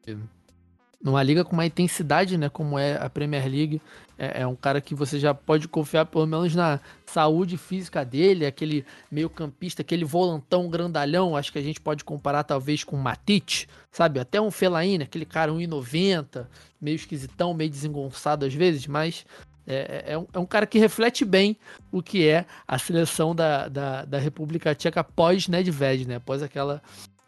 numa 1.05 1.21
liga 1.21 1.45
com 1.45 1.53
uma 1.53 1.67
intensidade, 1.67 2.35
né, 2.35 2.49
como 2.49 2.79
é 2.79 2.95
a 2.95 3.07
Premier 3.07 3.47
League. 3.47 3.79
É, 4.17 4.41
é, 4.41 4.47
um 4.47 4.55
cara 4.55 4.81
que 4.81 4.95
você 4.95 5.19
já 5.19 5.35
pode 5.35 5.67
confiar 5.67 6.07
pelo 6.07 6.25
menos 6.25 6.55
na 6.55 6.79
saúde 7.05 7.57
física 7.57 8.03
dele, 8.03 8.43
aquele 8.43 8.83
meio 9.11 9.29
campista, 9.29 9.83
aquele 9.83 10.03
volantão 10.03 10.67
grandalhão, 10.67 11.37
acho 11.37 11.51
que 11.51 11.59
a 11.59 11.61
gente 11.61 11.79
pode 11.79 12.03
comparar 12.03 12.43
talvez 12.43 12.83
com 12.83 12.95
o 12.95 12.99
Matite, 12.99 13.69
sabe? 13.91 14.19
Até 14.19 14.41
um 14.41 14.49
Felaine, 14.49 15.03
aquele 15.03 15.25
cara 15.25 15.51
1,90, 15.51 16.47
meio 16.81 16.95
esquisitão, 16.95 17.53
meio 17.53 17.69
desengonçado 17.69 18.43
às 18.43 18.53
vezes, 18.53 18.87
mas 18.87 19.25
é, 19.67 20.03
é, 20.07 20.13
é, 20.13 20.17
um, 20.17 20.27
é, 20.33 20.39
um, 20.39 20.45
cara 20.45 20.67
que 20.67 20.77
reflete 20.77 21.25
bem 21.25 21.57
o 21.91 22.01
que 22.01 22.27
é 22.27 22.45
a 22.67 22.77
seleção 22.77 23.35
da, 23.35 23.67
da, 23.67 24.05
da 24.05 24.19
República 24.19 24.75
Tcheca 24.75 25.03
pós 25.03 25.47
Nedved, 25.47 26.07
né? 26.07 26.15
Após 26.15 26.43
aquela 26.43 26.81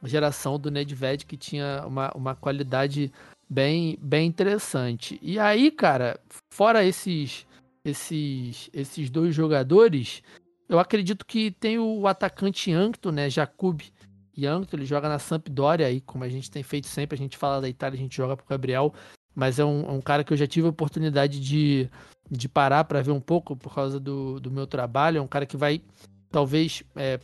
geração 0.03 0.60
do 0.60 0.70
Nedved 0.70 1.25
que 1.25 1.36
tinha 1.36 1.84
uma, 1.86 2.12
uma 2.13 2.36
qualidade 2.36 3.12
bem, 3.50 3.98
bem 4.01 4.27
interessante. 4.27 5.20
E 5.22 5.39
aí, 5.39 5.72
cara, 5.72 6.20
fora 6.51 6.84
esses, 6.84 7.48
esses, 7.84 8.70
esses 8.74 9.10
dois 9.10 9.34
jogadores, 9.34 10.22
eu 10.70 10.79
acredito 10.79 11.25
que 11.25 11.51
tem 11.51 11.79
o 11.79 12.08
atacante 12.08 12.72
Yankto, 12.72 13.12
né, 13.12 13.29
Jakub 13.29 13.82
Yankto, 14.38 14.75
ele 14.75 14.86
joga 14.86 15.10
na 15.10 15.17
Sampdoria 15.17 15.88
aí, 15.88 16.00
como 16.01 16.24
a 16.24 16.29
gente 16.29 16.51
tem 16.51 16.62
feito 16.62 16.88
sempre, 16.88 17.15
a 17.15 17.17
gente 17.17 17.38
fala 17.38 17.60
da 17.60 17.67
Itália, 17.67 17.98
a 17.98 18.01
gente 18.01 18.15
joga 18.15 18.38
pro 18.38 18.46
Gabriel, 18.48 18.94
mas 19.34 19.58
é 19.58 19.65
um, 19.65 19.82
é 19.88 19.91
um 19.91 20.01
cara 20.01 20.24
que 20.24 20.32
eu 20.32 20.38
já 20.38 20.46
tive 20.46 20.67
a 20.67 20.70
oportunidade 20.70 21.39
de, 21.39 21.89
de 22.30 22.50
parar 22.50 22.84
para 22.84 23.02
ver 23.02 23.12
um 23.12 23.20
pouco 23.20 23.56
por 23.56 23.74
causa 23.74 24.00
do, 24.00 24.40
do 24.40 24.52
meu 24.52 24.68
trabalho, 24.68 25.18
é 25.18 25.22
um 25.22 25.28
cara 25.28 25.46
que 25.46 25.58
vai 25.58 25.82
talvez 26.30 26.84
é, 26.96 27.20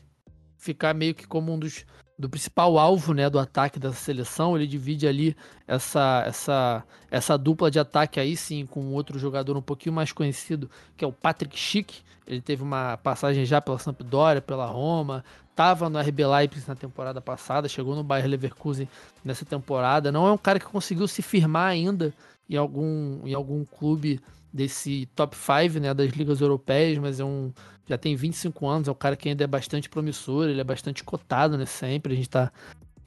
ficar 0.58 0.94
meio 0.94 1.14
que 1.14 1.28
como 1.28 1.52
um 1.54 1.60
dos 1.60 1.86
do 2.18 2.30
principal 2.30 2.78
alvo 2.78 3.14
né, 3.14 3.30
do 3.30 3.40
ataque 3.40 3.80
dessa 3.80 3.96
seleção. 3.96 4.56
Ele 4.56 4.68
divide 4.68 5.08
ali 5.08 5.36
essa, 5.68 6.24
essa, 6.26 6.84
essa 7.10 7.38
dupla 7.38 7.70
de 7.70 7.80
ataque 7.80 8.20
aí 8.20 8.38
sim 8.38 8.66
com 8.66 8.94
outro 8.94 9.18
jogador 9.18 9.58
um 9.58 9.62
pouquinho 9.62 9.94
mais 9.94 10.12
conhecido, 10.12 10.70
que 10.96 11.04
é 11.04 11.08
o 11.08 11.12
Patrick 11.12 11.58
Schick. 11.58 12.02
Ele 12.26 12.40
teve 12.40 12.64
uma 12.64 12.98
passagem 12.98 13.46
já 13.46 13.60
pela 13.60 13.78
Sampdoria, 13.78 14.42
pela 14.42 14.66
Roma, 14.66 15.26
estava 15.50 15.90
no 15.90 16.00
RB 16.00 16.26
Leipzig 16.26 16.68
na 16.68 16.76
temporada 16.76 17.20
passada, 17.20 17.68
chegou 17.68 17.96
no 17.96 18.04
Bayer 18.04 18.28
Leverkusen 18.28 18.88
nessa 19.26 19.44
temporada. 19.44 20.12
Não 20.12 20.26
é 20.26 20.32
um 20.32 20.38
cara 20.38 20.60
que 20.60 20.66
conseguiu 20.66 21.08
se 21.08 21.22
firmar 21.22 21.68
ainda 21.68 22.14
em 22.50 22.56
algum, 22.56 23.28
em 23.28 23.34
algum 23.34 23.66
clube 23.66 24.22
desse 24.54 25.08
top 25.16 25.36
5 25.36 25.80
né, 25.80 25.94
das 25.94 26.12
ligas 26.12 26.40
europeias, 26.40 26.98
mas 27.00 27.20
é 27.20 27.26
um 27.26 27.52
já 27.86 27.98
tem 27.98 28.16
25 28.16 28.66
anos, 28.66 28.88
é 28.88 28.92
um 28.92 28.96
cara 28.96 29.16
que 29.16 29.28
ainda 29.28 29.44
é 29.44 29.48
bastante 29.48 29.90
promissor, 29.90 30.48
ele 30.48 30.62
é 30.62 30.64
bastante 30.64 31.04
cotado, 31.04 31.58
né, 31.58 31.66
sempre, 31.66 32.14
a 32.14 32.16
gente 32.16 32.30
tá, 32.30 32.52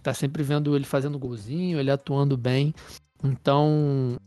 tá 0.02 0.12
sempre 0.12 0.42
vendo 0.42 0.76
ele 0.76 0.84
fazendo 0.84 1.18
golzinho, 1.18 1.78
ele 1.78 1.90
atuando 1.90 2.36
bem, 2.36 2.74
então 3.24 4.18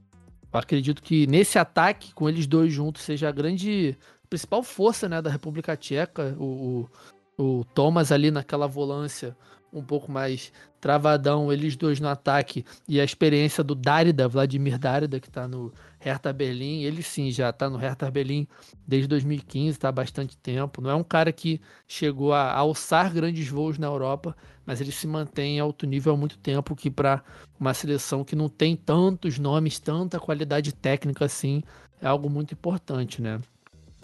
acredito 0.52 1.04
que 1.04 1.28
nesse 1.28 1.60
ataque, 1.60 2.14
com 2.14 2.28
eles 2.28 2.48
dois 2.48 2.74
juntos, 2.74 3.04
seja 3.04 3.30
a 3.30 3.32
grande, 3.32 3.96
principal 4.28 4.64
força, 4.64 5.08
né, 5.08 5.22
da 5.22 5.30
República 5.30 5.78
Tcheca, 5.78 6.36
o, 6.40 6.90
o, 7.38 7.60
o 7.60 7.66
Thomas 7.66 8.12
ali 8.12 8.32
naquela 8.32 8.66
volância, 8.66 9.38
um 9.72 9.84
pouco 9.84 10.12
mais 10.12 10.52
travadão, 10.80 11.52
eles 11.52 11.76
dois 11.76 12.00
no 12.00 12.08
ataque, 12.08 12.66
e 12.88 13.00
a 13.00 13.04
experiência 13.04 13.64
do 13.64 13.76
Darida, 13.76 14.28
Vladimir 14.28 14.78
Darida, 14.78 15.20
que 15.20 15.28
está 15.28 15.48
no 15.48 15.74
Hertha 16.00 16.32
Berlim, 16.32 16.84
ele 16.84 17.04
sim 17.04 17.30
já 17.32 17.50
está 17.50 17.70
no 17.70 17.78
Hertha 17.78 18.10
Berlim 18.10 18.48
desde 18.88 19.08
2015, 19.08 19.70
está 19.70 19.90
há 19.90 19.92
bastante 19.92 20.38
tempo. 20.38 20.82
Não 20.82 20.90
é 20.90 20.96
um 20.96 21.04
cara 21.04 21.32
que 21.32 21.60
chegou 21.88 22.34
a 22.34 22.54
alçar 22.54 23.14
grandes 23.14 23.48
voos 23.50 23.78
na 23.78 23.88
Europa, 23.88 24.36
mas 24.66 24.80
ele 24.80 24.92
se 24.92 25.06
mantém 25.08 25.58
em 25.58 25.60
alto 25.60 25.86
nível 25.86 26.14
há 26.14 26.18
muito 26.18 26.38
tempo, 26.38 26.76
que 26.76 26.90
para 26.90 27.22
uma 27.60 27.74
seleção 27.74 28.24
que 28.24 28.36
não 28.36 28.48
tem 28.48 28.76
tantos 28.76 29.38
nomes, 29.38 29.80
tanta 29.80 30.20
qualidade 30.20 30.74
técnica 30.74 31.26
assim, 31.26 31.62
é 32.02 32.08
algo 32.08 32.30
muito 32.30 32.54
importante, 32.54 33.22
né? 33.22 33.42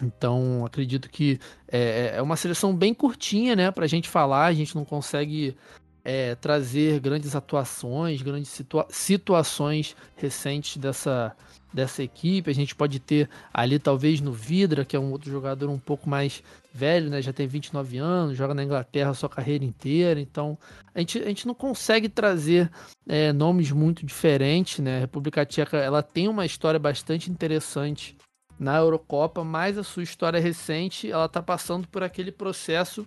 Então, 0.02 0.64
acredito 0.64 1.08
que 1.08 1.40
é, 1.68 2.12
é, 2.14 2.18
é 2.18 2.22
uma 2.22 2.36
seleção 2.36 2.74
bem 2.74 2.92
curtinha, 2.92 3.56
né, 3.56 3.70
para 3.70 3.84
a 3.84 3.88
gente 3.88 4.08
falar. 4.08 4.46
A 4.46 4.52
gente 4.52 4.74
não 4.74 4.84
consegue 4.84 5.56
é, 6.04 6.34
trazer 6.36 7.00
grandes 7.00 7.34
atuações, 7.34 8.22
grandes 8.22 8.50
situa 8.50 8.86
situações 8.90 9.96
recentes 10.14 10.76
dessa, 10.76 11.34
dessa 11.72 12.02
equipe. 12.02 12.50
A 12.50 12.54
gente 12.54 12.74
pode 12.74 13.00
ter 13.00 13.28
ali, 13.52 13.78
talvez, 13.78 14.20
no 14.20 14.32
Vidra, 14.32 14.84
que 14.84 14.94
é 14.94 15.00
um 15.00 15.10
outro 15.10 15.30
jogador 15.30 15.68
um 15.68 15.78
pouco 15.78 16.08
mais 16.08 16.44
velho, 16.72 17.10
né? 17.10 17.20
Já 17.20 17.32
tem 17.32 17.48
29 17.48 17.98
anos, 17.98 18.36
joga 18.36 18.54
na 18.54 18.62
Inglaterra 18.62 19.10
a 19.10 19.14
sua 19.14 19.28
carreira 19.28 19.64
inteira. 19.64 20.20
Então, 20.20 20.58
a 20.94 21.00
gente, 21.00 21.18
a 21.18 21.26
gente 21.26 21.46
não 21.46 21.54
consegue 21.54 22.08
trazer 22.08 22.70
é, 23.08 23.32
nomes 23.32 23.72
muito 23.72 24.06
diferentes, 24.06 24.78
né? 24.78 24.98
A 24.98 25.00
República 25.00 25.44
Tcheca 25.44 25.78
ela 25.78 26.02
tem 26.02 26.28
uma 26.28 26.46
história 26.46 26.78
bastante 26.78 27.30
interessante 27.30 28.15
na 28.58 28.76
Eurocopa, 28.76 29.44
mas 29.44 29.76
a 29.76 29.84
sua 29.84 30.02
história 30.02 30.40
recente 30.40 31.10
ela 31.10 31.26
está 31.26 31.42
passando 31.42 31.86
por 31.88 32.02
aquele 32.02 32.32
processo 32.32 33.06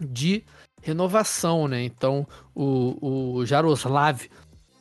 de 0.00 0.44
renovação, 0.82 1.66
né? 1.68 1.82
Então 1.82 2.26
o, 2.54 3.36
o 3.36 3.46
Jaroslav, 3.46 4.28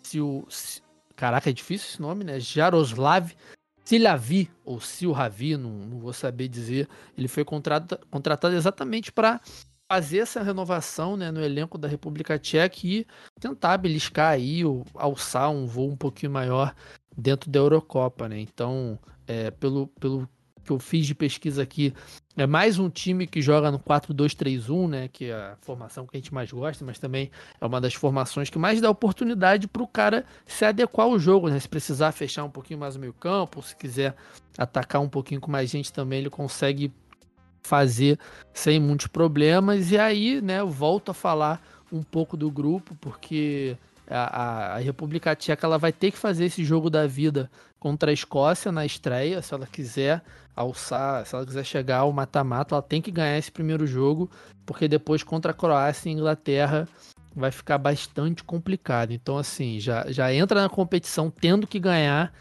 se 0.04 0.20
o 0.20 0.46
se, 0.50 0.82
caraca 1.16 1.50
é 1.50 1.54
difícil 1.54 1.88
esse 1.90 2.02
nome, 2.02 2.24
né? 2.24 2.40
Jaroslav 2.40 3.32
Silavi 3.86 4.50
ou 4.64 4.80
Silravi, 4.80 5.58
não, 5.58 5.72
não 5.72 6.00
vou 6.00 6.14
saber 6.14 6.48
dizer, 6.48 6.88
ele 7.18 7.28
foi 7.28 7.44
contratado, 7.44 8.06
contratado 8.10 8.56
exatamente 8.56 9.12
para 9.12 9.42
fazer 9.92 10.20
essa 10.20 10.42
renovação 10.42 11.18
né, 11.18 11.30
no 11.32 11.44
elenco 11.44 11.78
da 11.78 11.88
República 11.88 12.40
Tcheca 12.40 12.78
e 12.84 13.06
tentar 13.40 13.78
beliscar 13.78 14.32
aí, 14.32 14.64
ou 14.64 14.86
alçar 14.96 15.52
um 15.52 15.68
voo 15.68 15.92
um 15.92 15.98
pouquinho 15.98 16.32
maior 16.32 16.74
dentro 17.16 17.52
da 17.52 17.60
Eurocopa, 17.60 18.30
né? 18.30 18.40
Então 18.40 18.98
é, 19.28 19.52
pelo, 19.52 19.88
pelo 20.00 20.28
que 20.64 20.72
eu 20.72 20.80
fiz 20.80 21.06
de 21.06 21.14
pesquisa 21.14 21.62
aqui, 21.62 21.94
é 22.38 22.48
mais 22.48 22.80
um 22.80 22.90
time 22.90 23.28
que 23.28 23.42
joga 23.42 23.70
no 23.70 23.80
4-2-3-1, 23.80 24.88
né? 24.88 25.08
Que 25.08 25.26
é 25.26 25.34
a 25.34 25.58
formação 25.62 26.08
que 26.08 26.16
a 26.16 26.20
gente 26.20 26.34
mais 26.34 26.52
gosta, 26.52 26.84
mas 26.86 26.98
também 26.98 27.30
é 27.60 27.66
uma 27.66 27.82
das 27.82 27.94
formações 27.94 28.50
que 28.50 28.58
mais 28.58 28.80
dá 28.80 28.90
oportunidade 28.90 29.68
para 29.68 29.84
o 29.84 29.88
cara 29.88 30.26
se 30.46 30.66
adequar 30.66 31.08
ao 31.08 31.20
jogo, 31.20 31.50
né? 31.50 31.60
Se 31.60 31.70
precisar 31.70 32.12
fechar 32.12 32.44
um 32.44 32.50
pouquinho 32.50 32.80
mais 32.80 32.96
o 32.96 33.00
meio 33.00 33.14
campo, 33.14 33.62
se 33.62 33.76
quiser 33.76 34.16
atacar 34.58 35.02
um 35.02 35.10
pouquinho 35.10 35.42
com 35.42 35.52
mais 35.52 35.70
gente 35.70 35.92
também, 35.92 36.20
ele 36.20 36.30
consegue 36.30 36.92
fazer 37.62 38.18
sem 38.54 38.80
muitos 38.80 39.08
problemas. 39.08 39.92
E 39.92 39.98
aí, 39.98 40.42
né, 40.42 40.60
eu 40.60 40.70
volto 40.70 41.12
a 41.12 41.14
falar 41.14 41.62
um 41.92 42.02
pouco 42.02 42.36
do 42.36 42.50
grupo, 42.50 42.96
porque 42.96 43.78
a, 44.10 44.76
a, 44.76 44.78
República 44.80 45.36
Tcheca 45.36 45.66
ela 45.66 45.78
vai 45.78 45.92
ter 45.92 46.12
que 46.12 46.18
fazer 46.18 46.46
esse 46.46 46.64
jogo 46.64 46.90
da 46.90 47.08
vida 47.08 47.50
contra 47.80 48.12
a 48.12 48.14
Escócia 48.14 48.72
na 48.72 48.86
estreia, 48.86 49.42
se 49.42 49.54
ela 49.54 49.68
quiser 49.68 50.22
alçar, 50.56 51.26
se 51.26 51.36
ela 51.36 51.46
quiser 51.46 51.64
chegar 51.64 52.00
ao 52.00 52.14
mata-mata, 52.14 52.76
ela 52.76 52.82
tem 52.82 53.02
que 53.02 53.12
ganhar 53.12 53.38
esse 53.38 53.52
primeiro 53.52 53.86
jogo, 53.88 54.30
porque 54.66 54.88
depois 54.88 55.24
contra 55.24 55.52
a 55.52 55.56
Croácia 55.56 56.10
e 56.10 56.14
Inglaterra 56.14 56.88
vai 57.36 57.52
ficar 57.52 57.78
bastante 57.78 58.44
complicado. 58.44 59.12
Então, 59.12 59.38
assim, 59.38 59.80
já, 59.80 60.06
já 60.12 60.34
entra 60.34 60.62
na 60.62 60.70
competição 60.70 61.30
tendo 61.30 61.66
que 61.66 61.80
ganhar 61.80 62.34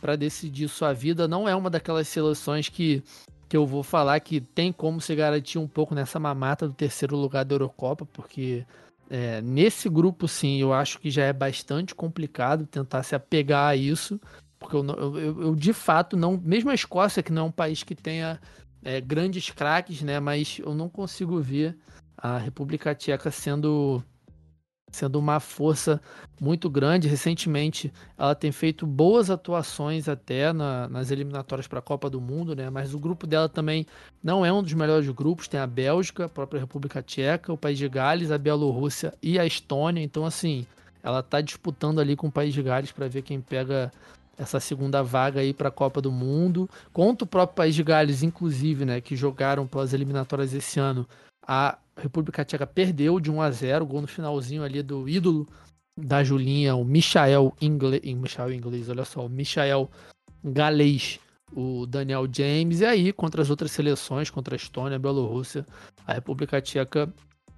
para 0.00 0.16
decidir 0.16 0.68
sua 0.68 0.92
vida. 0.92 1.26
Não 1.26 1.48
é 1.48 1.56
uma 1.56 1.70
daquelas 1.70 2.06
seleções 2.08 2.68
que, 2.68 3.02
que 3.48 3.56
eu 3.56 3.66
vou 3.66 3.82
falar 3.82 4.20
que 4.20 4.40
tem 4.40 4.70
como 4.70 5.00
se 5.00 5.14
garantir 5.14 5.58
um 5.58 5.66
pouco 5.66 5.94
nessa 5.94 6.20
mamata 6.20 6.68
do 6.68 6.74
terceiro 6.74 7.16
lugar 7.16 7.44
da 7.44 7.54
Eurocopa, 7.54 8.04
porque 8.04 8.66
é, 9.10 9.40
nesse 9.42 9.88
grupo, 9.88 10.26
sim, 10.26 10.60
eu 10.60 10.72
acho 10.72 10.98
que 10.98 11.10
já 11.10 11.24
é 11.24 11.32
bastante 11.32 11.94
complicado 11.94 12.66
tentar 12.66 13.02
se 13.02 13.14
apegar 13.14 13.68
a 13.68 13.76
isso, 13.76 14.20
porque 14.58 14.76
eu, 14.76 14.84
eu, 14.84 15.42
eu 15.42 15.54
de 15.54 15.72
fato 15.72 16.16
não. 16.16 16.40
Mesmo 16.42 16.70
a 16.70 16.74
Escócia, 16.74 17.22
que 17.22 17.32
não 17.32 17.42
é 17.42 17.44
um 17.46 17.52
país 17.52 17.82
que 17.82 17.94
tenha 17.94 18.40
é, 18.82 19.00
grandes 19.00 19.50
craques, 19.50 20.02
né? 20.02 20.18
Mas 20.20 20.58
eu 20.58 20.74
não 20.74 20.88
consigo 20.88 21.40
ver 21.40 21.76
a 22.16 22.38
República 22.38 22.94
Tcheca 22.94 23.30
sendo 23.30 24.02
sendo 24.94 25.18
uma 25.18 25.40
força 25.40 26.00
muito 26.40 26.70
grande. 26.70 27.08
Recentemente, 27.08 27.92
ela 28.16 28.34
tem 28.34 28.52
feito 28.52 28.86
boas 28.86 29.28
atuações 29.28 30.08
até 30.08 30.52
na, 30.52 30.88
nas 30.88 31.10
eliminatórias 31.10 31.66
para 31.66 31.80
a 31.80 31.82
Copa 31.82 32.08
do 32.08 32.20
Mundo, 32.20 32.54
né? 32.54 32.70
Mas 32.70 32.94
o 32.94 32.98
grupo 32.98 33.26
dela 33.26 33.48
também 33.48 33.86
não 34.22 34.46
é 34.46 34.52
um 34.52 34.62
dos 34.62 34.72
melhores 34.72 35.08
grupos. 35.10 35.48
Tem 35.48 35.58
a 35.58 35.66
Bélgica, 35.66 36.26
a 36.26 36.28
própria 36.28 36.60
República 36.60 37.02
Tcheca, 37.02 37.52
o 37.52 37.58
País 37.58 37.76
de 37.76 37.88
Gales, 37.88 38.30
a 38.30 38.38
Bielorrússia 38.38 39.12
e 39.22 39.38
a 39.38 39.44
Estônia. 39.44 40.02
Então, 40.02 40.24
assim, 40.24 40.64
ela 41.02 41.20
está 41.20 41.40
disputando 41.40 42.00
ali 42.00 42.14
com 42.14 42.28
o 42.28 42.32
País 42.32 42.54
de 42.54 42.62
Gales 42.62 42.92
para 42.92 43.08
ver 43.08 43.22
quem 43.22 43.40
pega 43.40 43.92
essa 44.38 44.58
segunda 44.58 45.02
vaga 45.02 45.40
aí 45.40 45.52
para 45.52 45.68
a 45.68 45.72
Copa 45.72 46.00
do 46.00 46.12
Mundo. 46.12 46.70
Contra 46.92 47.24
o 47.24 47.28
próprio 47.28 47.56
País 47.56 47.74
de 47.74 47.82
Gales, 47.82 48.22
inclusive, 48.22 48.84
né? 48.84 49.00
Que 49.00 49.16
jogaram 49.16 49.66
pelas 49.66 49.92
eliminatórias 49.92 50.54
esse 50.54 50.78
ano. 50.78 51.06
A 51.46 51.78
República 51.96 52.44
Tcheca 52.44 52.66
perdeu 52.66 53.20
de 53.20 53.30
1 53.30 53.40
a 53.40 53.50
0 53.50 53.86
gol 53.86 54.00
no 54.00 54.06
finalzinho 54.06 54.62
ali 54.62 54.82
do 54.82 55.08
ídolo 55.08 55.46
da 55.96 56.24
Julinha, 56.24 56.74
o 56.74 56.84
Michael 56.84 57.54
Inglês, 57.60 58.02
Michael 58.04 58.52
Inglês, 58.52 58.88
olha 58.88 59.04
só, 59.04 59.26
o 59.26 59.28
Michael 59.28 59.88
Galês, 60.42 61.20
o 61.52 61.86
Daniel 61.86 62.26
James, 62.30 62.80
e 62.80 62.84
aí 62.84 63.12
contra 63.12 63.40
as 63.40 63.50
outras 63.50 63.70
seleções, 63.70 64.28
contra 64.28 64.54
a 64.54 64.56
Estônia, 64.56 64.96
a 64.96 64.98
Bielorrússia, 64.98 65.64
a 66.06 66.12
República 66.12 66.60
Tcheca 66.60 67.12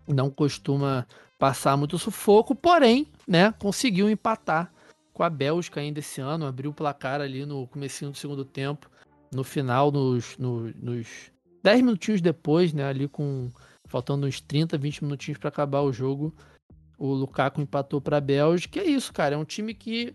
não 0.06 0.30
costuma 0.30 1.06
passar 1.38 1.76
muito 1.76 1.98
sufoco, 1.98 2.54
porém, 2.54 3.06
né, 3.26 3.52
conseguiu 3.58 4.08
empatar 4.08 4.70
com 5.12 5.22
a 5.22 5.30
Bélgica 5.30 5.80
ainda 5.80 6.00
esse 6.00 6.20
ano, 6.20 6.46
abriu 6.46 6.70
o 6.70 6.74
placar 6.74 7.20
ali 7.20 7.46
no 7.46 7.66
comecinho 7.66 8.10
do 8.10 8.16
segundo 8.16 8.44
tempo, 8.44 8.90
no 9.34 9.42
final, 9.42 9.90
nos, 9.90 10.36
nos, 10.36 10.74
nos 10.76 11.06
10 11.62 11.82
minutinhos 11.82 12.20
depois, 12.20 12.72
né, 12.72 12.84
ali 12.84 13.08
com 13.08 13.50
faltando 13.86 14.26
uns 14.26 14.40
30, 14.40 14.76
20 14.76 15.04
minutinhos 15.04 15.38
para 15.38 15.48
acabar 15.48 15.80
o 15.80 15.92
jogo, 15.92 16.34
o 16.98 17.12
Lukaku 17.12 17.60
empatou 17.60 18.00
para 18.00 18.16
a 18.16 18.20
Bélgica. 18.20 18.80
É 18.80 18.84
isso, 18.84 19.12
cara, 19.12 19.34
é 19.34 19.38
um 19.38 19.44
time 19.44 19.74
que 19.74 20.14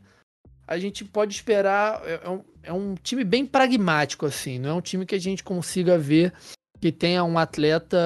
a 0.68 0.78
gente 0.78 1.04
pode 1.04 1.34
esperar, 1.34 2.02
é, 2.06 2.22
é 2.24 2.30
um, 2.30 2.44
é 2.64 2.74
um 2.74 2.96
time 2.96 3.24
bem 3.24 3.46
pragmático 3.46 4.26
assim, 4.26 4.58
não 4.58 4.70
é 4.70 4.74
um 4.74 4.82
time 4.82 5.06
que 5.06 5.16
a 5.16 5.20
gente 5.20 5.44
consiga 5.44 5.98
ver 5.98 6.34
que 6.80 6.92
tenha 6.92 7.24
um 7.24 7.38
atleta 7.38 7.98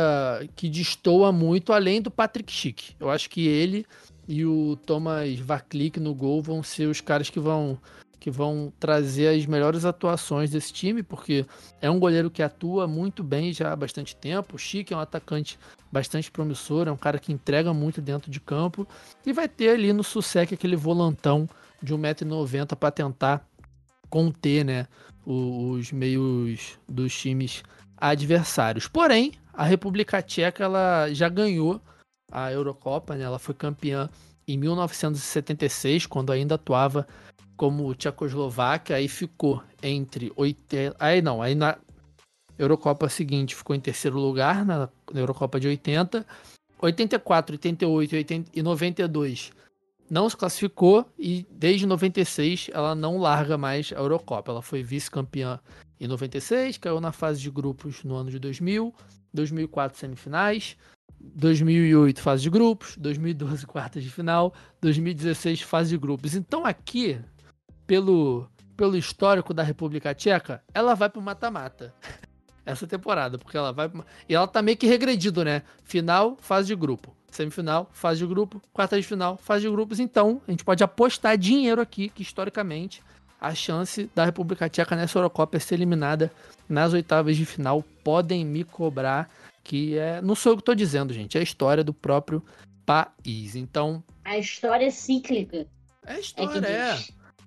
que 0.55 0.67
destoa 0.67 1.31
muito 1.31 1.71
além 1.71 2.01
do 2.01 2.11
Patrick 2.11 2.51
Schick. 2.51 2.95
Eu 2.99 3.09
acho 3.09 3.29
que 3.29 3.47
ele 3.47 3.85
e 4.27 4.45
o 4.45 4.75
Thomas 4.85 5.39
Vaklik 5.39 5.99
no 5.99 6.13
gol 6.13 6.41
vão 6.41 6.61
ser 6.61 6.87
os 6.87 6.99
caras 6.99 7.29
que 7.29 7.39
vão 7.39 7.79
que 8.25 8.31
vão 8.31 8.73
trazer 8.79 9.37
as 9.37 9.45
melhores 9.45 9.85
atuações 9.85 10.49
desse 10.49 10.73
time, 10.73 11.03
porque 11.03 11.45
é 11.79 11.91
um 11.91 11.99
goleiro 11.99 12.31
que 12.31 12.41
atua 12.41 12.87
muito 12.87 13.23
bem 13.23 13.53
já 13.53 13.71
há 13.71 13.75
bastante 13.75 14.15
tempo. 14.15 14.55
O 14.55 14.57
Chique 14.57 14.95
é 14.95 14.97
um 14.97 14.99
atacante 14.99 15.59
bastante 15.91 16.31
promissor, 16.31 16.87
é 16.87 16.91
um 16.91 16.97
cara 16.97 17.19
que 17.19 17.31
entrega 17.31 17.71
muito 17.71 18.01
dentro 18.01 18.31
de 18.31 18.39
campo 18.39 18.87
e 19.23 19.31
vai 19.31 19.47
ter 19.47 19.69
ali 19.69 19.93
no 19.93 20.03
Sussec 20.03 20.51
aquele 20.51 20.75
volantão 20.75 21.47
de 21.83 21.93
1,90m 21.93 22.75
para 22.75 22.89
tentar 22.89 23.47
conter 24.09 24.65
né, 24.65 24.87
os 25.23 25.91
meios 25.91 26.79
dos 26.89 27.15
times 27.15 27.61
adversários. 27.95 28.87
Porém, 28.87 29.33
a 29.53 29.65
República 29.65 30.19
Tcheca 30.19 30.63
ela 30.63 31.13
já 31.13 31.29
ganhou 31.29 31.79
a 32.31 32.51
Eurocopa, 32.51 33.15
né? 33.15 33.23
ela 33.23 33.37
foi 33.37 33.53
campeã 33.53 34.09
em 34.47 34.57
1976, 34.57 36.07
quando 36.07 36.31
ainda 36.31 36.55
atuava 36.55 37.05
como 37.55 37.93
Tchecoslováquia, 37.95 38.95
aí 38.95 39.07
ficou 39.07 39.63
entre 39.81 40.31
80. 40.35 40.95
Aí 40.99 41.21
não, 41.21 41.41
aí 41.41 41.55
na 41.55 41.77
Eurocopa 42.57 43.09
seguinte 43.09 43.55
ficou 43.55 43.75
em 43.75 43.79
terceiro 43.79 44.19
lugar, 44.19 44.65
na, 44.65 44.89
Eurocopa 45.13 45.59
de 45.59 45.67
80. 45.67 46.25
84, 46.81 47.53
88 47.53 48.15
80, 48.15 48.51
e 48.53 48.61
92 48.61 49.51
não 50.09 50.29
se 50.29 50.37
classificou 50.37 51.05
e 51.17 51.45
desde 51.49 51.85
96 51.85 52.69
ela 52.71 52.93
não 52.93 53.17
larga 53.17 53.57
mais 53.57 53.91
a 53.91 53.99
Eurocopa. 53.99 54.51
Ela 54.51 54.61
foi 54.61 54.83
vice-campeã 54.83 55.59
em 55.99 56.07
96, 56.07 56.77
caiu 56.77 56.99
na 56.99 57.11
fase 57.11 57.41
de 57.41 57.49
grupos 57.49 58.03
no 58.03 58.15
ano 58.15 58.29
de 58.29 58.37
2000, 58.37 58.93
2004 59.33 59.97
semifinais, 59.97 60.77
2008 61.19 62.21
fase 62.21 62.43
de 62.43 62.49
grupos, 62.49 62.97
2012 62.97 63.65
quartas 63.65 64.03
de 64.03 64.09
final, 64.09 64.53
2016 64.81 65.61
fase 65.61 65.91
de 65.91 65.97
grupos. 65.97 66.35
Então 66.35 66.65
aqui, 66.65 67.19
pelo 67.85 68.49
pelo 68.75 68.97
histórico 68.97 69.53
da 69.53 69.63
República 69.63 70.13
Tcheca, 70.13 70.61
ela 70.73 70.95
vai 70.95 71.09
pro 71.09 71.21
mata-mata. 71.21 71.93
Essa 72.65 72.87
temporada, 72.87 73.37
porque 73.37 73.55
ela 73.55 73.71
vai 73.71 73.91
e 74.27 74.33
ela 74.33 74.47
tá 74.47 74.59
meio 74.59 74.75
que 74.75 74.87
regredido, 74.87 75.45
né? 75.45 75.61
Final, 75.83 76.35
fase 76.41 76.67
de 76.67 76.75
grupo, 76.75 77.15
semifinal, 77.29 77.87
fase 77.93 78.19
de 78.19 78.25
grupo, 78.25 78.59
quartas 78.73 79.01
de 79.01 79.07
final, 79.07 79.37
fase 79.37 79.65
de 79.65 79.69
grupos. 79.69 79.99
Então, 79.99 80.41
a 80.47 80.51
gente 80.51 80.63
pode 80.65 80.83
apostar 80.83 81.37
dinheiro 81.37 81.79
aqui 81.79 82.09
que 82.09 82.23
historicamente 82.23 83.03
a 83.39 83.53
chance 83.53 84.09
da 84.15 84.25
República 84.25 84.67
Tcheca 84.67 84.95
nessa 84.95 85.19
Eurocopa 85.19 85.57
é 85.57 85.59
ser 85.59 85.75
eliminada 85.75 86.31
nas 86.67 86.91
oitavas 86.91 87.37
de 87.37 87.45
final. 87.45 87.83
Podem 88.03 88.43
me 88.43 88.63
cobrar 88.63 89.29
que 89.63 89.95
é. 89.97 90.19
Não 90.21 90.33
sou 90.33 90.53
eu 90.53 90.55
que 90.55 90.61
estou 90.61 90.73
dizendo, 90.73 91.13
gente. 91.13 91.37
É 91.37 91.41
a 91.41 91.43
história 91.43 91.83
do 91.83 91.93
próprio 91.93 92.43
país. 92.83 93.55
Então. 93.55 94.03
A 94.23 94.39
história 94.39 94.85
é 94.87 94.89
cíclica. 94.89 95.67
É 96.03 96.13
a 96.13 96.19
história, 96.19 96.67
é. 96.67 96.97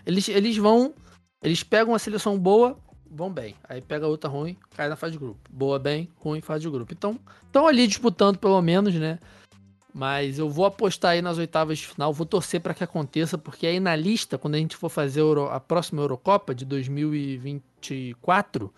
Eles, 0.08 0.26
eles 0.30 0.56
vão. 0.56 0.94
Eles 1.42 1.62
pegam 1.62 1.92
uma 1.92 1.98
seleção 1.98 2.38
boa, 2.38 2.78
vão 3.10 3.30
bem. 3.30 3.54
Aí 3.68 3.82
pega 3.82 4.06
outra 4.06 4.30
ruim, 4.30 4.56
cai 4.74 4.88
na 4.88 4.96
fase 4.96 5.12
de 5.12 5.18
grupo. 5.18 5.38
Boa, 5.52 5.78
bem, 5.78 6.08
ruim, 6.16 6.40
fase 6.40 6.62
de 6.62 6.70
grupo. 6.70 6.94
Então, 6.94 7.20
estão 7.44 7.66
ali 7.66 7.86
disputando 7.86 8.38
pelo 8.38 8.60
menos, 8.62 8.94
né? 8.94 9.18
Mas 9.92 10.38
eu 10.38 10.48
vou 10.48 10.64
apostar 10.64 11.10
aí 11.12 11.20
nas 11.20 11.36
oitavas 11.36 11.78
de 11.78 11.86
final, 11.86 12.12
vou 12.12 12.26
torcer 12.26 12.60
para 12.60 12.72
que 12.72 12.82
aconteça, 12.82 13.36
porque 13.36 13.66
aí 13.66 13.78
na 13.78 13.94
lista, 13.94 14.38
quando 14.38 14.54
a 14.54 14.58
gente 14.58 14.76
for 14.76 14.88
fazer 14.88 15.22
a 15.50 15.60
próxima 15.60 16.00
Eurocopa 16.00 16.54
de 16.54 16.64
2024, 16.64 18.72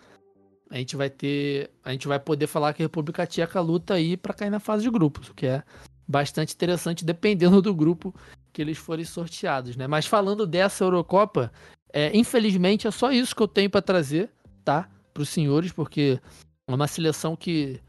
a 0.69 0.77
gente 0.77 0.95
vai 0.95 1.09
ter, 1.09 1.69
a 1.83 1.91
gente 1.91 2.07
vai 2.07 2.19
poder 2.19 2.47
falar 2.47 2.73
que 2.73 2.81
a 2.81 2.85
República 2.85 3.27
Tcheca 3.27 3.59
luta 3.59 3.93
aí 3.93 4.17
para 4.17 4.33
cair 4.33 4.49
na 4.49 4.59
fase 4.59 4.83
de 4.83 4.89
grupos, 4.89 5.29
o 5.29 5.33
que 5.33 5.47
é 5.47 5.63
bastante 6.07 6.53
interessante 6.53 7.05
dependendo 7.05 7.61
do 7.61 7.73
grupo 7.73 8.13
que 8.51 8.61
eles 8.61 8.77
forem 8.77 9.05
sorteados, 9.05 9.75
né? 9.75 9.87
Mas 9.87 10.05
falando 10.05 10.45
dessa 10.45 10.83
Eurocopa, 10.83 11.51
é, 11.93 12.15
infelizmente 12.15 12.87
é 12.87 12.91
só 12.91 13.11
isso 13.11 13.35
que 13.35 13.41
eu 13.41 13.47
tenho 13.47 13.69
para 13.69 13.81
trazer, 13.81 14.29
tá? 14.63 14.89
Para 15.13 15.23
os 15.23 15.29
senhores, 15.29 15.71
porque 15.71 16.19
é 16.67 16.73
uma 16.73 16.87
seleção 16.87 17.35
que 17.35 17.79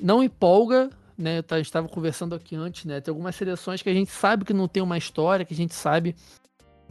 não 0.00 0.22
empolga, 0.22 0.90
né? 1.16 1.42
Eu 1.50 1.60
estava 1.60 1.88
conversando 1.88 2.34
aqui 2.34 2.54
antes, 2.54 2.84
né? 2.84 3.00
Tem 3.00 3.12
algumas 3.12 3.34
seleções 3.34 3.82
que 3.82 3.88
a 3.88 3.94
gente 3.94 4.10
sabe 4.10 4.44
que 4.44 4.52
não 4.52 4.68
tem 4.68 4.82
uma 4.82 4.98
história, 4.98 5.44
que 5.44 5.54
a 5.54 5.56
gente 5.56 5.74
sabe 5.74 6.14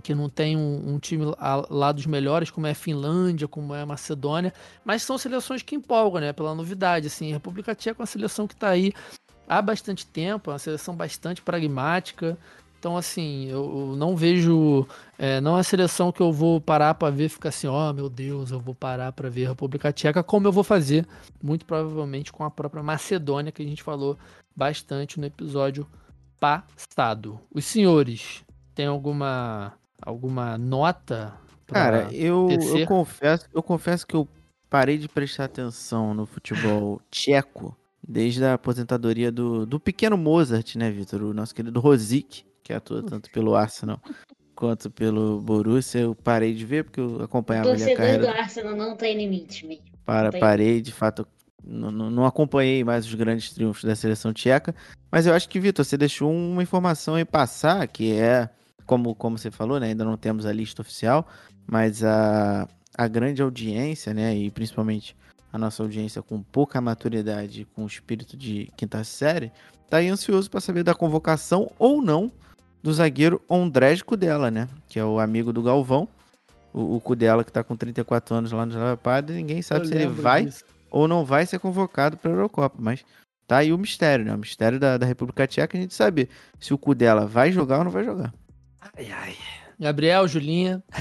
que 0.03 0.13
não 0.13 0.29
tem 0.29 0.55
um, 0.55 0.93
um, 0.93 0.99
time 0.99 1.25
lá 1.69 1.91
dos 1.91 2.05
melhores, 2.05 2.51
como 2.51 2.67
é 2.67 2.71
a 2.71 2.75
Finlândia, 2.75 3.47
como 3.47 3.73
é 3.73 3.81
a 3.81 3.85
Macedônia, 3.85 4.53
mas 4.83 5.01
são 5.01 5.17
seleções 5.17 5.63
que 5.63 5.75
empolgam, 5.75 6.21
né? 6.21 6.33
Pela 6.33 6.53
novidade, 6.53 7.07
assim. 7.07 7.31
A 7.31 7.35
República 7.35 7.73
Tcheca 7.73 7.99
é 7.99 8.01
uma 8.01 8.05
seleção 8.05 8.47
que 8.47 8.53
está 8.53 8.69
aí 8.69 8.93
há 9.47 9.61
bastante 9.61 10.05
tempo, 10.05 10.51
é 10.51 10.53
uma 10.53 10.59
seleção 10.59 10.95
bastante 10.95 11.41
pragmática. 11.41 12.37
Então, 12.85 12.97
assim, 12.97 13.47
eu, 13.47 13.63
eu 13.63 13.95
não 13.95 14.15
vejo. 14.15 14.85
É, 15.17 15.41
não 15.41 15.57
é 15.57 15.61
a 15.61 15.63
seleção 15.63 16.11
que 16.11 16.21
eu 16.21 16.31
vou 16.31 16.61
parar 16.61 16.93
para 16.93 17.09
ver 17.09 17.29
ficar 17.29 17.49
assim, 17.49 17.65
ó, 17.65 17.89
oh, 17.89 17.93
meu 17.93 18.07
Deus, 18.07 18.51
eu 18.51 18.59
vou 18.59 18.75
parar 18.75 19.11
para 19.11 19.27
ver 19.27 19.47
a 19.47 19.49
República 19.49 19.91
Tcheca, 19.91 20.21
como 20.21 20.45
eu 20.45 20.51
vou 20.51 20.63
fazer, 20.63 21.03
muito 21.41 21.65
provavelmente, 21.65 22.31
com 22.31 22.43
a 22.43 22.51
própria 22.51 22.83
Macedônia, 22.83 23.51
que 23.51 23.63
a 23.63 23.65
gente 23.65 23.81
falou 23.81 24.15
bastante 24.55 25.19
no 25.19 25.25
episódio 25.25 25.87
passado. 26.39 27.39
Os 27.51 27.65
senhores, 27.65 28.45
tem 28.75 28.85
alguma 28.85 29.73
alguma 29.99 30.55
nota? 30.55 31.33
Cara, 31.65 32.07
eu, 32.13 32.49
eu 32.51 32.85
confesso, 32.85 33.49
eu 33.51 33.63
confesso 33.63 34.05
que 34.05 34.15
eu 34.15 34.27
parei 34.69 34.99
de 34.99 35.09
prestar 35.09 35.45
atenção 35.45 36.13
no 36.13 36.27
futebol 36.27 37.01
tcheco 37.09 37.75
desde 38.07 38.45
a 38.45 38.53
aposentadoria 38.53 39.31
do, 39.31 39.65
do 39.65 39.79
pequeno 39.79 40.15
Mozart, 40.15 40.75
né, 40.75 40.91
Vitor? 40.91 41.23
O 41.23 41.33
nosso 41.33 41.55
querido 41.55 41.79
Rosic, 41.79 42.45
que 42.65 42.73
atua 42.73 43.03
tanto 43.03 43.29
pelo 43.29 43.55
Arsenal 43.55 44.01
quanto 44.55 44.89
pelo 44.89 45.39
Borussia. 45.39 46.01
Eu 46.01 46.15
parei 46.15 46.55
de 46.55 46.65
ver 46.65 46.83
porque 46.83 46.99
eu 46.99 47.21
acompanhava 47.21 47.69
ali 47.69 47.83
a 47.83 47.95
carreira. 47.95 48.23
O 48.23 48.25
do 48.25 48.31
Arsenal 48.31 48.75
não 48.75 48.97
tem 48.97 49.15
limite 49.15 49.67
mesmo. 49.67 49.85
Para, 50.03 50.31
parei, 50.31 50.81
de 50.81 50.91
fato, 50.91 51.27
não, 51.63 51.91
não, 51.91 52.25
acompanhei 52.25 52.83
mais 52.83 53.05
os 53.05 53.13
grandes 53.13 53.51
triunfos 53.51 53.83
da 53.83 53.95
seleção 53.95 54.33
tcheca. 54.33 54.73
Mas 55.11 55.27
eu 55.27 55.33
acho 55.33 55.47
que, 55.47 55.59
Vitor, 55.59 55.85
você 55.85 55.95
deixou 55.95 56.31
uma 56.31 56.63
informação 56.63 57.13
aí 57.15 57.23
passar, 57.23 57.87
que 57.87 58.13
é, 58.13 58.49
como, 58.85 59.13
como 59.13 59.37
você 59.37 59.51
falou, 59.51 59.79
né? 59.79 59.87
Ainda 59.87 60.03
não 60.03 60.17
temos 60.17 60.45
a 60.47 60.51
lista 60.51 60.81
oficial, 60.81 61.27
mas 61.67 62.03
a, 62.03 62.67
a 62.97 63.07
grande 63.07 63.43
audiência, 63.43 64.11
né? 64.11 64.35
E 64.35 64.49
principalmente 64.49 65.15
a 65.53 65.57
nossa 65.57 65.83
audiência 65.83 66.21
com 66.21 66.41
pouca 66.41 66.81
maturidade, 66.81 67.67
com 67.75 67.85
espírito 67.85 68.35
de 68.35 68.71
quinta 68.75 69.03
série, 69.03 69.51
tá 69.87 69.97
aí 69.97 70.07
ansioso 70.07 70.49
para 70.49 70.59
saber 70.59 70.83
da 70.83 70.95
convocação 70.95 71.71
ou 71.77 72.01
não 72.01 72.31
do 72.85 72.93
zagueiro 72.93 73.41
Ondrej 73.49 74.03
Kudela, 74.03 74.51
né? 74.51 74.69
Que 74.87 74.99
é 74.99 75.03
o 75.03 75.19
amigo 75.19 75.51
do 75.51 75.63
Galvão. 75.63 76.07
O, 76.71 76.97
o 76.97 77.01
Kudela 77.01 77.43
que 77.43 77.51
tá 77.51 77.63
com 77.63 77.75
34 77.75 78.35
anos 78.35 78.51
lá 78.51 78.63
no 78.63 78.77
Leopardo, 78.77 79.33
ninguém 79.33 79.59
sabe 79.63 79.85
Eu 79.85 79.87
se 79.87 79.95
ele 79.95 80.05
vai 80.05 80.45
disso. 80.45 80.63
ou 80.91 81.07
não 81.07 81.25
vai 81.25 81.47
ser 81.47 81.57
convocado 81.57 82.15
para 82.15 82.29
a 82.29 82.33
Eurocopa, 82.35 82.75
mas 82.77 83.03
tá 83.47 83.57
aí 83.57 83.73
o 83.73 83.77
mistério, 83.79 84.23
né? 84.23 84.35
O 84.35 84.37
mistério 84.37 84.79
da, 84.79 84.99
da 84.99 85.05
República 85.07 85.47
Tcheca, 85.47 85.75
a 85.75 85.81
gente 85.81 85.95
saber 85.95 86.29
se 86.59 86.75
o 86.75 86.77
Kudela 86.77 87.25
vai 87.25 87.51
jogar 87.51 87.79
ou 87.79 87.85
não 87.85 87.91
vai 87.91 88.03
jogar. 88.03 88.31
Ai, 88.95 89.11
ai. 89.11 89.35
Gabriel, 89.79 90.27
Julinha. 90.27 90.83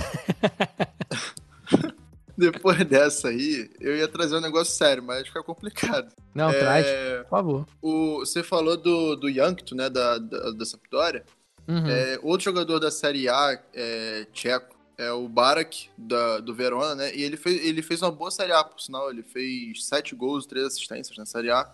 Depois 2.35 2.83
dessa 2.87 3.29
aí, 3.29 3.71
eu 3.79 3.95
ia 3.95 4.09
trazer 4.09 4.37
um 4.37 4.41
negócio 4.41 4.75
sério, 4.75 5.03
mas 5.03 5.29
fica 5.29 5.43
complicado. 5.43 6.09
Não, 6.35 6.49
é, 6.49 6.59
traz, 6.59 6.87
por 7.25 7.29
favor. 7.29 7.67
O, 7.83 8.21
você 8.21 8.43
falou 8.43 8.79
do, 8.79 9.17
do 9.17 9.29
Yankto, 9.29 9.75
né, 9.75 9.91
da, 9.91 10.17
da, 10.17 10.51
da 10.53 10.65
Sampdoria. 10.65 11.23
Uhum. 11.67 11.87
É, 11.87 12.19
outro 12.23 12.45
jogador 12.45 12.79
da 12.79 12.91
Série 12.91 13.29
A, 13.29 13.59
é, 13.73 14.27
tcheco, 14.33 14.77
é 14.97 15.11
o 15.11 15.29
Barak, 15.29 15.91
da, 15.97 16.39
do 16.39 16.55
Verona, 16.55 16.95
né? 16.95 17.17
E 17.17 17.23
ele 17.23 17.37
fez, 17.37 17.65
ele 17.65 17.83
fez 17.83 18.03
uma 18.03 18.13
boa 18.13 18.31
Série 18.31 18.53
A, 18.53 18.63
por 18.63 18.81
sinal. 18.81 19.11
Ele 19.11 19.23
fez 19.23 19.85
sete 19.87 20.15
gols, 20.15 20.47
três 20.47 20.67
assistências 20.67 21.17
na 21.17 21.27
Série 21.27 21.51
A, 21.51 21.69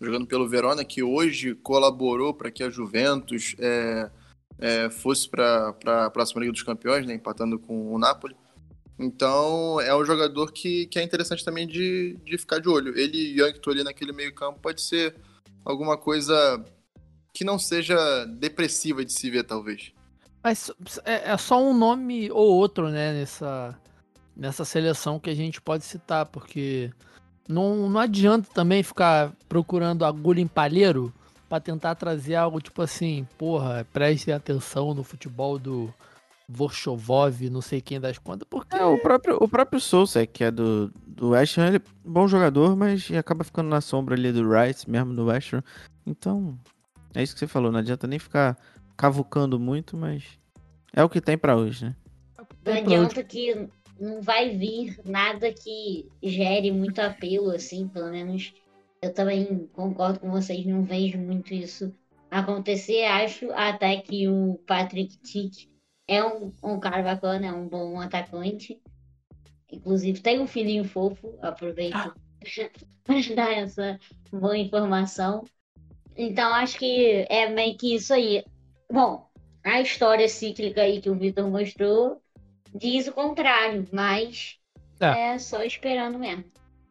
jogando 0.00 0.26
pelo 0.26 0.48
Verona, 0.48 0.84
que 0.84 1.02
hoje 1.02 1.54
colaborou 1.54 2.32
para 2.32 2.50
que 2.50 2.62
a 2.62 2.70
Juventus 2.70 3.54
é, 3.58 4.10
é, 4.58 4.90
fosse 4.90 5.28
para 5.28 5.74
a 5.86 6.10
próxima 6.10 6.40
Liga 6.40 6.52
dos 6.52 6.62
Campeões, 6.62 7.06
né? 7.06 7.14
Empatando 7.14 7.58
com 7.58 7.92
o 7.92 7.98
Napoli. 7.98 8.36
Então, 8.98 9.80
é 9.80 9.94
um 9.94 10.04
jogador 10.04 10.52
que, 10.52 10.86
que 10.86 10.98
é 10.98 11.02
interessante 11.02 11.44
também 11.44 11.66
de, 11.66 12.16
de 12.24 12.38
ficar 12.38 12.58
de 12.58 12.68
olho. 12.68 12.96
Ele 12.96 13.16
e 13.16 13.40
Yankto 13.40 13.70
ali 13.70 13.82
naquele 13.82 14.12
meio 14.12 14.34
campo 14.34 14.60
pode 14.60 14.80
ser 14.80 15.16
alguma 15.64 15.96
coisa 15.96 16.64
que 17.32 17.44
não 17.44 17.58
seja 17.58 18.24
depressiva 18.26 19.04
de 19.04 19.12
se 19.12 19.30
ver, 19.30 19.44
talvez. 19.44 19.92
Mas 20.42 20.70
é, 21.04 21.30
é 21.32 21.36
só 21.36 21.62
um 21.62 21.76
nome 21.76 22.30
ou 22.30 22.54
outro, 22.54 22.88
né, 22.88 23.12
nessa, 23.12 23.78
nessa 24.36 24.64
seleção 24.64 25.18
que 25.18 25.30
a 25.30 25.34
gente 25.34 25.60
pode 25.60 25.84
citar, 25.84 26.26
porque 26.26 26.90
não, 27.48 27.88
não 27.88 28.00
adianta 28.00 28.48
também 28.52 28.82
ficar 28.82 29.32
procurando 29.48 30.04
agulha 30.04 30.40
em 30.40 30.46
palheiro 30.46 31.12
para 31.48 31.60
tentar 31.60 31.94
trazer 31.94 32.34
algo 32.34 32.60
tipo 32.60 32.82
assim, 32.82 33.26
porra, 33.38 33.86
preste 33.92 34.32
atenção 34.32 34.94
no 34.94 35.04
futebol 35.04 35.58
do 35.58 35.92
Vorshovov, 36.48 37.48
não 37.48 37.60
sei 37.60 37.80
quem 37.80 38.00
das 38.00 38.18
contas, 38.18 38.46
porque... 38.48 38.74
É, 38.74 38.84
o 38.84 38.98
próprio, 38.98 39.38
o 39.40 39.48
próprio 39.48 39.80
Sousa, 39.80 40.26
que 40.26 40.44
é 40.44 40.50
do, 40.50 40.92
do 41.06 41.30
West 41.30 41.56
Ham, 41.58 41.68
ele 41.68 41.76
é 41.76 41.80
um 42.04 42.12
bom 42.12 42.26
jogador, 42.26 42.74
mas 42.74 43.10
acaba 43.12 43.44
ficando 43.44 43.68
na 43.68 43.80
sombra 43.80 44.14
ali 44.14 44.32
do 44.32 44.48
Rice, 44.48 44.90
mesmo 44.90 45.14
do 45.14 45.26
West 45.26 45.52
Ham. 45.52 45.62
Então, 46.06 46.58
é 47.14 47.22
isso 47.22 47.34
que 47.34 47.40
você 47.40 47.46
falou, 47.46 47.70
não 47.70 47.80
adianta 47.80 48.06
nem 48.06 48.18
ficar 48.18 48.56
cavucando 48.96 49.58
muito, 49.58 49.96
mas 49.96 50.24
é 50.92 51.02
o 51.02 51.08
que 51.08 51.20
tem 51.20 51.36
para 51.36 51.56
hoje, 51.56 51.86
né? 51.86 51.96
Não 52.64 52.74
adianta 52.74 53.22
que 53.22 53.68
não 53.98 54.20
vai 54.20 54.56
vir 54.56 54.98
nada 55.04 55.52
que 55.52 56.08
gere 56.22 56.70
muito 56.70 57.00
apelo, 57.00 57.50
assim, 57.50 57.88
pelo 57.88 58.10
menos 58.10 58.52
eu 59.00 59.12
também 59.12 59.68
concordo 59.72 60.20
com 60.20 60.30
vocês, 60.30 60.64
não 60.64 60.84
vejo 60.84 61.18
muito 61.18 61.52
isso 61.52 61.92
acontecer. 62.30 63.04
Acho 63.04 63.52
até 63.52 63.96
que 63.96 64.28
o 64.28 64.60
Patrick 64.66 65.16
Tick 65.18 65.68
é 66.06 66.24
um, 66.24 66.52
um 66.62 66.78
cara 66.78 67.02
bacana, 67.02 67.46
é 67.46 67.52
um 67.52 67.68
bom 67.68 68.00
atacante. 68.00 68.80
Inclusive 69.70 70.20
tem 70.20 70.40
um 70.40 70.46
filhinho 70.46 70.84
fofo, 70.84 71.36
aproveito 71.42 71.96
ah. 71.96 72.14
para 73.04 73.34
dar 73.34 73.52
essa 73.52 73.98
boa 74.30 74.56
informação. 74.56 75.44
Então 76.16 76.52
acho 76.54 76.78
que 76.78 77.26
é 77.28 77.48
meio 77.48 77.76
que 77.76 77.94
isso 77.94 78.12
aí. 78.12 78.44
Bom, 78.90 79.26
a 79.64 79.80
história 79.80 80.28
cíclica 80.28 80.82
aí 80.82 81.00
que 81.00 81.10
o 81.10 81.14
Vitor 81.14 81.48
mostrou 81.48 82.20
diz 82.74 83.06
o 83.06 83.12
contrário, 83.12 83.86
mas 83.92 84.58
é, 85.00 85.34
é 85.34 85.38
só 85.38 85.62
esperando 85.62 86.18
mesmo. 86.18 86.44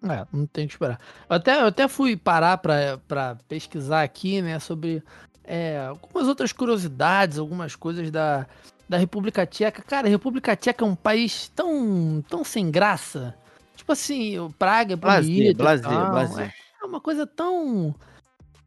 É, 0.04 0.26
não 0.34 0.48
tem 0.48 0.68
que 0.68 0.74
esperar. 0.74 1.00
Eu 1.30 1.36
até, 1.36 1.62
eu 1.62 1.68
até 1.68 1.88
fui 1.88 2.18
parar 2.18 2.58
para 2.58 3.38
pesquisar 3.48 4.02
aqui, 4.02 4.42
né, 4.42 4.58
sobre 4.60 5.04
é, 5.44 5.86
algumas 5.88 6.28
outras 6.28 6.52
curiosidades, 6.52 7.38
algumas 7.38 7.76
coisas 7.76 8.10
da, 8.10 8.48
da 8.90 8.98
República 8.98 9.46
Tcheca. 9.46 9.84
Cara, 9.84 10.08
a 10.08 10.10
República 10.10 10.56
Tcheca 10.56 10.84
é 10.84 10.88
um 10.88 10.96
país 10.96 11.50
tão, 11.50 12.24
tão 12.28 12.44
sem 12.44 12.72
graça. 12.72 13.36
Tipo 13.76 13.92
assim, 13.92 14.40
o 14.40 14.50
Praga 14.50 14.94
é 14.94 14.96
bonito. 14.96 15.58
Blazer, 15.58 15.82
blazer, 15.82 16.12
blazer. 16.12 16.54
É 16.82 16.86
uma 16.86 17.00
coisa 17.00 17.28
tão 17.28 17.94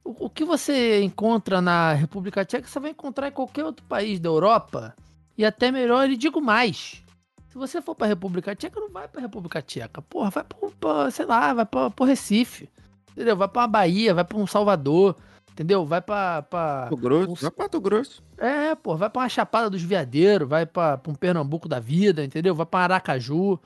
o, 0.04 0.28
que 0.28 0.44
você 0.44 1.02
encontra 1.02 1.60
na 1.62 1.94
República 1.94 2.44
Tcheca, 2.44 2.68
você 2.68 2.78
vai 2.78 2.90
encontrar 2.90 3.28
em 3.28 3.32
qualquer 3.32 3.64
outro 3.64 3.84
país 3.86 4.20
da 4.20 4.28
Europa. 4.28 4.94
E 5.36 5.44
até 5.44 5.72
melhor, 5.72 6.08
e 6.08 6.16
digo 6.16 6.40
mais. 6.40 7.02
Se 7.48 7.56
você 7.56 7.80
for 7.80 7.94
pra 7.94 8.06
República 8.06 8.54
Tcheca, 8.54 8.78
não 8.78 8.90
vai 8.90 9.08
pra 9.08 9.20
República 9.20 9.62
Tcheca. 9.62 10.02
Porra, 10.02 10.30
vai 10.30 10.44
pra, 10.44 10.58
pra 10.78 11.10
sei 11.10 11.24
lá, 11.24 11.54
vai 11.54 11.64
pra, 11.64 11.88
pro 11.88 12.04
Recife. 12.04 12.68
Entendeu? 13.12 13.36
Vai 13.36 13.48
pra 13.48 13.62
uma 13.62 13.68
Bahia, 13.68 14.12
vai 14.12 14.24
pra 14.24 14.36
um 14.36 14.46
Salvador. 14.46 15.16
Entendeu? 15.52 15.86
Vai 15.86 16.02
pra. 16.02 16.42
pra 16.42 16.88
Mato 16.90 16.96
Grosso. 16.96 17.30
Um... 17.30 17.34
Vai 17.34 17.50
pra 17.50 17.64
Mato 17.64 17.80
Grosso. 17.80 18.22
É, 18.36 18.74
pô, 18.74 18.96
vai 18.96 19.08
pra 19.08 19.22
uma 19.22 19.28
Chapada 19.28 19.70
dos 19.70 19.82
Veadeiros, 19.82 20.48
vai 20.48 20.66
pra, 20.66 20.98
pra 20.98 21.12
um 21.12 21.14
Pernambuco 21.14 21.68
da 21.68 21.78
vida, 21.78 22.24
entendeu? 22.24 22.54
Vai 22.54 22.66
pra 22.66 22.80
Aracaju. 22.80 23.58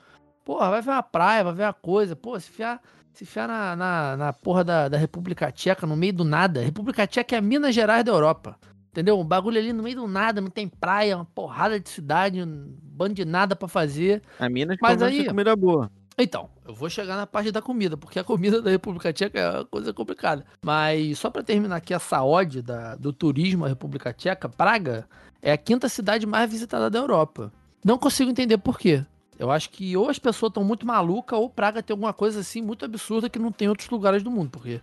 Porra, 0.45 0.69
vai 0.69 0.81
ver 0.81 0.91
uma 0.91 1.03
praia, 1.03 1.43
vai 1.43 1.53
ver 1.53 1.63
uma 1.63 1.73
coisa. 1.73 2.15
Pô, 2.15 2.39
se 2.39 2.49
fiar 2.49 2.79
se 3.13 3.23
enfiar 3.23 3.47
na, 3.47 3.75
na, 3.75 4.17
na 4.17 4.33
porra 4.33 4.63
da, 4.63 4.87
da 4.87 4.97
República 4.97 5.51
Tcheca, 5.51 5.85
no 5.85 5.95
meio 5.95 6.13
do 6.13 6.23
nada. 6.23 6.61
República 6.61 7.05
Tcheca 7.05 7.35
é 7.35 7.39
a 7.39 7.41
Minas 7.41 7.75
Gerais 7.75 8.03
da 8.03 8.11
Europa. 8.11 8.57
Entendeu? 8.91 9.19
Um 9.19 9.25
bagulho 9.25 9.59
ali 9.59 9.71
no 9.71 9.83
meio 9.83 9.97
do 9.97 10.07
nada, 10.07 10.41
não 10.41 10.49
tem 10.49 10.67
praia, 10.67 11.15
uma 11.15 11.25
porrada 11.25 11.79
de 11.79 11.89
cidade, 11.89 12.41
um 12.41 12.75
bando 12.81 13.13
de 13.13 13.23
nada 13.23 13.55
pra 13.55 13.67
fazer. 13.67 14.21
A 14.39 14.49
Minas 14.49 14.77
Mas 14.81 15.01
aí, 15.01 15.25
comida 15.25 15.55
boa. 15.55 15.91
Então, 16.17 16.49
eu 16.67 16.75
vou 16.75 16.89
chegar 16.89 17.15
na 17.15 17.25
parte 17.25 17.49
da 17.49 17.61
comida, 17.61 17.95
porque 17.95 18.19
a 18.19 18.23
comida 18.23 18.61
da 18.61 18.69
República 18.69 19.13
Tcheca 19.13 19.39
é 19.39 19.49
uma 19.49 19.65
coisa 19.65 19.93
complicada. 19.93 20.45
Mas 20.61 21.17
só 21.17 21.29
para 21.29 21.43
terminar 21.43 21.77
aqui 21.77 21.93
essa 21.93 22.21
ode 22.21 22.61
da, 22.61 22.95
do 22.95 23.13
turismo 23.13 23.63
à 23.63 23.69
República 23.69 24.11
Tcheca, 24.11 24.49
Praga 24.49 25.07
é 25.41 25.51
a 25.51 25.57
quinta 25.57 25.87
cidade 25.87 26.25
mais 26.25 26.51
visitada 26.51 26.89
da 26.89 26.99
Europa. 26.99 27.53
Não 27.83 27.97
consigo 27.97 28.29
entender 28.29 28.57
por 28.57 28.77
quê. 28.77 29.05
Eu 29.39 29.49
acho 29.49 29.69
que 29.69 29.95
ou 29.95 30.09
as 30.09 30.19
pessoas 30.19 30.49
estão 30.49 30.65
muito 30.65 30.85
malucas 30.85 31.39
ou 31.39 31.49
Praga 31.49 31.81
tem 31.81 31.93
alguma 31.93 32.11
coisa 32.11 32.41
assim 32.41 32.61
muito 32.61 32.83
absurda 32.83 33.29
que 33.29 33.39
não 33.39 33.53
tem 33.53 33.67
em 33.67 33.69
outros 33.69 33.89
lugares 33.89 34.21
do 34.21 34.29
mundo, 34.29 34.49
porque 34.49 34.81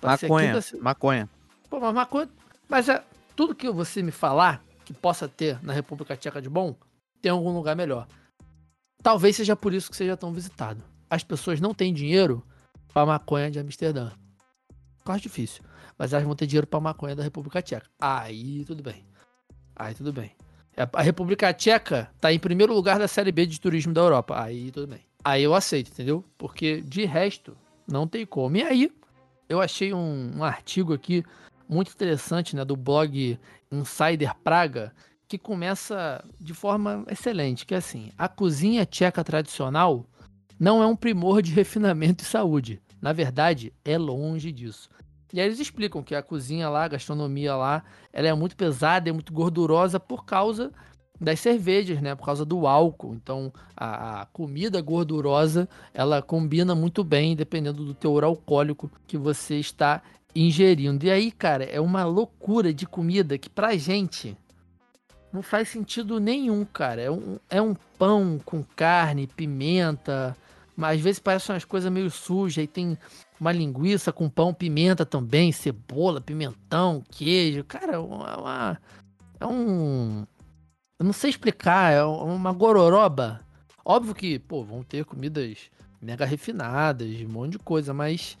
maconha, 0.00 0.62
quinta... 0.62 0.78
maconha. 0.80 1.30
Pô, 1.68 1.80
mas 1.80 1.92
maconha, 1.92 2.28
mas 2.68 2.88
é 2.88 3.02
tudo 3.34 3.52
que 3.52 3.68
você 3.68 4.04
me 4.04 4.12
falar 4.12 4.62
que 4.84 4.94
possa 4.94 5.26
ter 5.26 5.60
na 5.60 5.72
República 5.72 6.16
Tcheca 6.16 6.40
de 6.40 6.48
bom, 6.48 6.76
tem 7.20 7.32
algum 7.32 7.52
lugar 7.52 7.74
melhor. 7.74 8.06
Talvez 9.02 9.34
seja 9.34 9.56
por 9.56 9.74
isso 9.74 9.90
que 9.90 9.96
seja 9.96 10.16
tão 10.16 10.32
visitado. 10.32 10.84
As 11.10 11.24
pessoas 11.24 11.60
não 11.60 11.74
têm 11.74 11.92
dinheiro 11.92 12.44
para 12.94 13.04
maconha 13.04 13.50
de 13.50 13.58
Amsterdã. 13.58 14.12
Quase 15.04 15.22
difícil, 15.22 15.64
mas 15.98 16.12
elas 16.12 16.24
vão 16.24 16.36
ter 16.36 16.46
dinheiro 16.46 16.66
para 16.68 16.78
maconha 16.78 17.16
da 17.16 17.24
República 17.24 17.60
Tcheca. 17.60 17.90
Aí 18.00 18.64
tudo 18.64 18.84
bem. 18.84 19.04
Aí 19.74 19.94
tudo 19.94 20.12
bem. 20.12 20.30
É, 20.76 20.88
a 20.92 21.02
República 21.02 21.52
Tcheca 21.54 22.10
tá 22.20 22.32
em 22.32 22.38
primeiro 22.38 22.74
lugar 22.74 22.98
da 22.98 23.08
Série 23.08 23.32
B 23.32 23.46
de 23.46 23.60
turismo 23.60 23.92
da 23.94 24.02
Europa. 24.02 24.40
Aí 24.40 24.70
tudo 24.70 24.88
bem. 24.88 25.00
Aí 25.24 25.42
eu 25.42 25.54
aceito, 25.54 25.90
entendeu? 25.90 26.24
Porque 26.36 26.82
de 26.82 27.04
resto, 27.04 27.56
não 27.88 28.06
tem 28.06 28.26
como. 28.26 28.56
E 28.56 28.62
aí, 28.62 28.92
eu 29.48 29.60
achei 29.60 29.94
um, 29.94 30.32
um 30.36 30.44
artigo 30.44 30.92
aqui 30.92 31.24
muito 31.68 31.92
interessante, 31.92 32.54
né, 32.54 32.64
do 32.64 32.76
blog 32.76 33.38
Insider 33.72 34.34
Praga, 34.44 34.92
que 35.26 35.38
começa 35.38 36.24
de 36.40 36.54
forma 36.54 37.04
excelente, 37.10 37.66
que 37.66 37.74
é 37.74 37.78
assim, 37.78 38.12
a 38.16 38.28
cozinha 38.28 38.86
tcheca 38.86 39.24
tradicional 39.24 40.06
não 40.58 40.82
é 40.82 40.86
um 40.86 40.94
primor 40.96 41.42
de 41.42 41.52
refinamento 41.52 42.22
e 42.22 42.26
saúde. 42.26 42.80
Na 43.00 43.12
verdade, 43.12 43.72
é 43.84 43.98
longe 43.98 44.52
disso. 44.52 44.88
E 45.32 45.40
aí 45.40 45.46
eles 45.46 45.60
explicam 45.60 46.02
que 46.02 46.14
a 46.14 46.22
cozinha 46.22 46.68
lá, 46.68 46.84
a 46.84 46.88
gastronomia 46.88 47.54
lá, 47.56 47.82
ela 48.12 48.28
é 48.28 48.34
muito 48.34 48.56
pesada, 48.56 49.08
é 49.08 49.12
muito 49.12 49.32
gordurosa 49.32 49.98
por 49.98 50.24
causa 50.24 50.72
das 51.20 51.40
cervejas, 51.40 52.00
né? 52.00 52.14
Por 52.14 52.24
causa 52.24 52.44
do 52.44 52.66
álcool. 52.66 53.14
Então, 53.14 53.52
a, 53.76 54.22
a, 54.22 54.26
comida 54.26 54.80
gordurosa, 54.80 55.68
ela 55.92 56.22
combina 56.22 56.74
muito 56.74 57.02
bem, 57.02 57.34
dependendo 57.34 57.84
do 57.84 57.94
teor 57.94 58.22
alcoólico 58.24 58.90
que 59.06 59.16
você 59.16 59.56
está 59.56 60.02
ingerindo. 60.34 61.04
E 61.06 61.10
aí, 61.10 61.32
cara, 61.32 61.64
é 61.64 61.80
uma 61.80 62.04
loucura 62.04 62.72
de 62.72 62.86
comida 62.86 63.38
que 63.38 63.48
pra 63.48 63.76
gente 63.76 64.36
não 65.32 65.42
faz 65.42 65.68
sentido 65.68 66.20
nenhum, 66.20 66.64
cara. 66.64 67.00
É 67.00 67.10
um, 67.10 67.38
é 67.50 67.60
um 67.60 67.74
pão 67.98 68.40
com 68.44 68.62
carne, 68.62 69.26
pimenta, 69.26 70.36
mas 70.76 70.98
às 70.98 71.02
vezes 71.02 71.18
parece 71.18 71.50
umas 71.50 71.64
coisas 71.64 71.90
meio 71.90 72.10
sujas 72.10 72.64
e 72.64 72.66
tem 72.66 72.98
uma 73.40 73.52
linguiça 73.52 74.12
com 74.12 74.28
pão, 74.28 74.52
pimenta 74.52 75.04
também, 75.04 75.52
cebola, 75.52 76.20
pimentão, 76.20 77.02
queijo. 77.10 77.64
Cara, 77.64 77.94
é 77.94 77.98
uma, 77.98 78.80
é 79.40 79.46
um. 79.46 80.26
Eu 80.98 81.04
não 81.04 81.12
sei 81.12 81.30
explicar, 81.30 81.92
é 81.92 82.02
uma 82.04 82.52
gororoba. 82.52 83.40
Óbvio 83.84 84.14
que, 84.14 84.38
pô, 84.38 84.64
vão 84.64 84.82
ter 84.82 85.04
comidas 85.04 85.70
mega 86.00 86.24
refinadas, 86.24 87.08
um 87.20 87.28
monte 87.28 87.52
de 87.52 87.58
coisa, 87.58 87.92
mas 87.92 88.36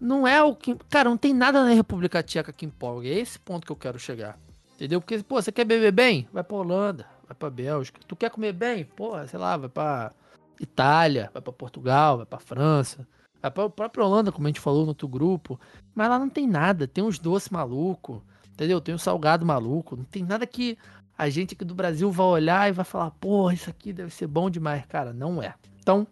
não 0.00 0.26
é 0.26 0.42
o 0.42 0.54
que. 0.54 0.74
Cara, 0.88 1.08
não 1.08 1.16
tem 1.16 1.32
nada 1.32 1.64
na 1.64 1.70
República 1.70 2.22
Tcheca 2.22 2.52
que 2.52 2.66
empolga. 2.66 3.08
É 3.08 3.18
esse 3.18 3.38
ponto 3.38 3.64
que 3.64 3.72
eu 3.72 3.76
quero 3.76 3.98
chegar. 3.98 4.38
Entendeu? 4.74 5.00
Porque, 5.00 5.22
pô, 5.22 5.40
você 5.40 5.52
quer 5.52 5.64
beber 5.64 5.92
bem? 5.92 6.26
Vai 6.32 6.42
pra 6.42 6.56
Holanda, 6.56 7.06
vai 7.26 7.36
pra 7.36 7.50
Bélgica. 7.50 8.00
Tu 8.06 8.16
quer 8.16 8.30
comer 8.30 8.52
bem? 8.52 8.84
Pô, 8.84 9.12
sei 9.26 9.38
lá, 9.38 9.56
vai 9.56 9.68
pra 9.68 10.10
Itália, 10.58 11.30
vai 11.32 11.42
pra 11.42 11.52
Portugal, 11.52 12.16
vai 12.16 12.26
pra 12.26 12.38
França. 12.38 13.06
A 13.42 13.50
própria 13.50 14.04
Holanda, 14.04 14.30
como 14.30 14.46
a 14.46 14.50
gente 14.50 14.60
falou 14.60 14.82
no 14.82 14.88
outro 14.88 15.08
grupo. 15.08 15.58
Mas 15.94 16.08
lá 16.08 16.18
não 16.18 16.28
tem 16.28 16.46
nada. 16.46 16.86
Tem 16.86 17.02
uns 17.02 17.18
doces 17.18 17.48
maluco, 17.48 18.22
entendeu? 18.52 18.80
Tem 18.80 18.94
um 18.94 18.98
salgado 18.98 19.46
maluco. 19.46 19.96
Não 19.96 20.04
tem 20.04 20.22
nada 20.22 20.46
que 20.46 20.76
a 21.16 21.28
gente 21.28 21.54
aqui 21.54 21.64
do 21.64 21.74
Brasil 21.74 22.10
vai 22.10 22.26
olhar 22.26 22.68
e 22.68 22.72
vai 22.72 22.84
falar, 22.84 23.10
porra, 23.12 23.54
isso 23.54 23.68
aqui 23.68 23.92
deve 23.92 24.12
ser 24.12 24.26
bom 24.26 24.48
demais. 24.48 24.84
Cara, 24.86 25.12
não 25.12 25.42
é. 25.42 25.54
Então, 25.78 26.06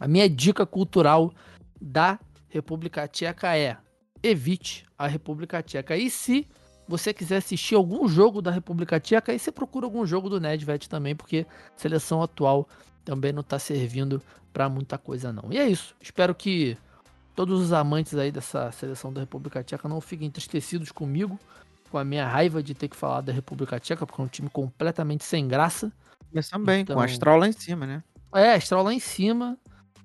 a 0.00 0.08
minha 0.08 0.28
dica 0.28 0.64
cultural 0.64 1.32
da 1.80 2.18
República 2.48 3.06
Tcheca 3.08 3.56
é 3.56 3.76
evite 4.22 4.84
a 4.96 5.06
República 5.06 5.62
Tcheca. 5.62 5.96
E 5.96 6.08
se 6.08 6.46
você 6.86 7.12
quiser 7.12 7.38
assistir 7.38 7.74
algum 7.74 8.06
jogo 8.08 8.42
da 8.42 8.50
República 8.50 9.00
Tcheca, 9.00 9.32
aí 9.32 9.38
você 9.38 9.50
procura 9.50 9.86
algum 9.86 10.06
jogo 10.06 10.28
do 10.28 10.40
Nedved 10.40 10.88
também, 10.88 11.16
porque 11.16 11.46
seleção 11.76 12.22
atual 12.22 12.68
também 13.04 13.32
não 13.32 13.40
está 13.40 13.58
servindo 13.58 14.22
para 14.52 14.68
muita 14.68 14.98
coisa 14.98 15.32
não. 15.32 15.52
E 15.52 15.58
é 15.58 15.68
isso. 15.68 15.94
Espero 16.00 16.34
que 16.34 16.76
todos 17.34 17.60
os 17.60 17.72
amantes 17.72 18.14
aí 18.14 18.30
dessa 18.30 18.70
seleção 18.72 19.12
da 19.12 19.20
República 19.20 19.62
Tcheca 19.62 19.88
não 19.88 20.00
fiquem 20.00 20.28
entristecidos 20.28 20.92
comigo, 20.92 21.38
com 21.90 21.98
a 21.98 22.04
minha 22.04 22.26
raiva 22.26 22.62
de 22.62 22.74
ter 22.74 22.88
que 22.88 22.96
falar 22.96 23.20
da 23.20 23.32
República 23.32 23.80
Tcheca, 23.80 24.06
porque 24.06 24.20
é 24.20 24.24
um 24.24 24.28
time 24.28 24.48
completamente 24.48 25.24
sem 25.24 25.48
graça. 25.48 25.92
Mas 26.32 26.48
também, 26.48 26.82
então... 26.82 26.96
com 26.96 27.02
a 27.02 27.04
Astral 27.04 27.38
lá 27.38 27.48
em 27.48 27.52
cima, 27.52 27.86
né? 27.86 28.02
É, 28.34 28.52
a 28.52 28.56
Astral 28.56 28.82
lá 28.82 28.94
em 28.94 29.00
cima. 29.00 29.58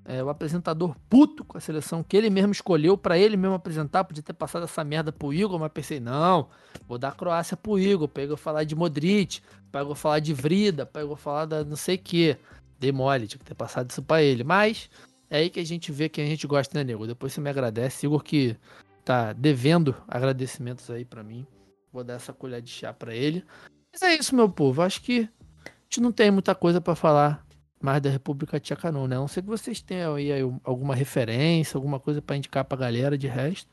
é, 0.07 0.23
o 0.23 0.29
apresentador 0.29 0.95
puto 1.09 1.43
com 1.43 1.57
a 1.57 1.61
seleção 1.61 2.01
que 2.01 2.15
ele 2.15 2.29
mesmo 2.29 2.53
escolheu 2.53 2.97
para 2.97 3.17
ele 3.17 3.35
mesmo 3.35 3.55
apresentar. 3.55 4.05
Podia 4.05 4.23
ter 4.23 4.33
passado 4.33 4.63
essa 4.63 4.83
merda 4.83 5.11
pro 5.11 5.33
Igor, 5.33 5.59
mas 5.59 5.71
pensei, 5.71 5.99
não, 5.99 6.47
vou 6.87 6.97
dar 6.97 7.09
a 7.09 7.11
Croácia 7.11 7.57
pro 7.57 7.77
Igor. 7.77 8.07
Pegou 8.07 8.37
falar 8.37 8.63
de 8.63 8.73
Modric, 8.73 9.41
pegou 9.69 9.93
falar 9.93 10.19
de 10.19 10.33
Vrida, 10.33 10.85
pegou 10.85 11.17
falar 11.17 11.45
da 11.45 11.63
não 11.65 11.75
sei 11.75 11.95
o 11.95 11.99
que. 11.99 12.37
Dei 12.79 12.91
mole, 12.91 13.27
tinha 13.27 13.39
que 13.39 13.45
ter 13.45 13.55
passado 13.55 13.89
isso 13.89 14.01
pra 14.01 14.21
ele. 14.21 14.43
Mas 14.43 14.89
é 15.29 15.39
aí 15.39 15.49
que 15.49 15.59
a 15.59 15.65
gente 15.65 15.91
vê 15.91 16.07
que 16.09 16.21
a 16.21 16.25
gente 16.25 16.45
gosta, 16.47 16.77
né, 16.77 16.83
nego? 16.83 17.07
Depois 17.07 17.33
você 17.33 17.41
me 17.41 17.49
agradece. 17.49 18.05
Igor 18.05 18.23
que 18.23 18.55
tá 19.03 19.33
devendo 19.33 19.95
agradecimentos 20.07 20.89
aí 20.89 21.05
para 21.05 21.23
mim. 21.23 21.45
Vou 21.91 22.03
dar 22.03 22.15
essa 22.15 22.33
colher 22.33 22.61
de 22.61 22.69
chá 22.69 22.93
para 22.93 23.15
ele. 23.15 23.43
Mas 23.91 24.01
é 24.01 24.15
isso, 24.15 24.35
meu 24.35 24.49
povo. 24.49 24.81
Acho 24.81 25.01
que 25.01 25.29
a 25.65 25.69
gente 25.83 26.01
não 26.01 26.11
tem 26.11 26.29
muita 26.29 26.53
coisa 26.53 26.79
para 26.79 26.95
falar 26.95 27.45
mais 27.81 28.01
da 28.01 28.09
República 28.09 28.59
Tcheca, 28.59 28.91
não, 28.91 29.07
né? 29.07 29.15
A 29.15 29.19
não 29.19 29.27
sei 29.27 29.41
que 29.41 29.49
vocês 29.49 29.81
tenham 29.81 30.15
aí 30.15 30.29
alguma 30.63 30.95
referência, 30.95 31.77
alguma 31.77 31.99
coisa 31.99 32.21
para 32.21 32.35
indicar 32.35 32.65
pra 32.65 32.77
galera. 32.77 33.17
De 33.17 33.27
resto, 33.27 33.69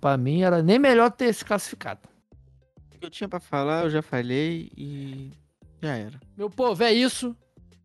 para 0.00 0.16
mim 0.16 0.42
era 0.42 0.62
nem 0.62 0.78
melhor 0.78 1.10
ter 1.10 1.32
se 1.32 1.44
classificado. 1.44 2.00
O 2.94 2.98
que 2.98 3.06
eu 3.06 3.10
tinha 3.10 3.28
para 3.28 3.40
falar, 3.40 3.84
eu 3.84 3.90
já 3.90 4.02
falei 4.02 4.70
e 4.76 5.30
já 5.82 5.96
era. 5.96 6.20
Meu 6.36 6.50
povo, 6.50 6.82
é 6.82 6.92
isso. 6.92 7.36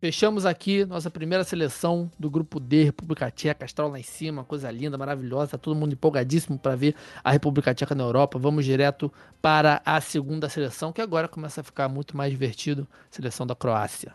Fechamos 0.04 0.44
aqui 0.44 0.84
nossa 0.84 1.10
primeira 1.10 1.44
seleção 1.44 2.10
do 2.18 2.28
grupo 2.28 2.60
D, 2.60 2.84
República 2.84 3.30
Tcheca, 3.30 3.64
Astral 3.64 3.88
lá 3.88 3.98
em 3.98 4.02
cima, 4.02 4.44
coisa 4.44 4.70
linda, 4.70 4.98
maravilhosa, 4.98 5.56
todo 5.56 5.74
mundo 5.74 5.94
empolgadíssimo 5.94 6.58
para 6.58 6.76
ver 6.76 6.94
a 7.24 7.30
República 7.30 7.72
Tcheca 7.72 7.94
na 7.94 8.04
Europa. 8.04 8.38
Vamos 8.38 8.66
direto 8.66 9.10
para 9.40 9.80
a 9.82 9.98
segunda 10.02 10.46
seleção, 10.50 10.92
que 10.92 11.00
agora 11.00 11.26
começa 11.26 11.62
a 11.62 11.64
ficar 11.64 11.88
muito 11.88 12.14
mais 12.14 12.30
divertido, 12.30 12.86
seleção 13.10 13.46
da 13.46 13.54
Croácia. 13.54 14.14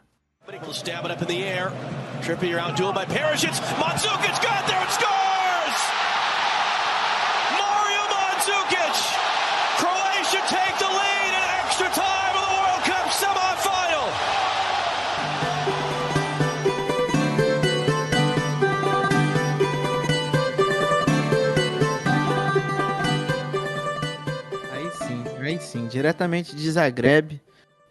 Trippier 2.22 2.62
by 2.94 3.06
Perisic. 3.08 3.56
Got 3.80 4.68
there! 4.68 5.29
Diretamente 25.90 26.56
de 26.56 26.72
Zagreb. 26.72 27.42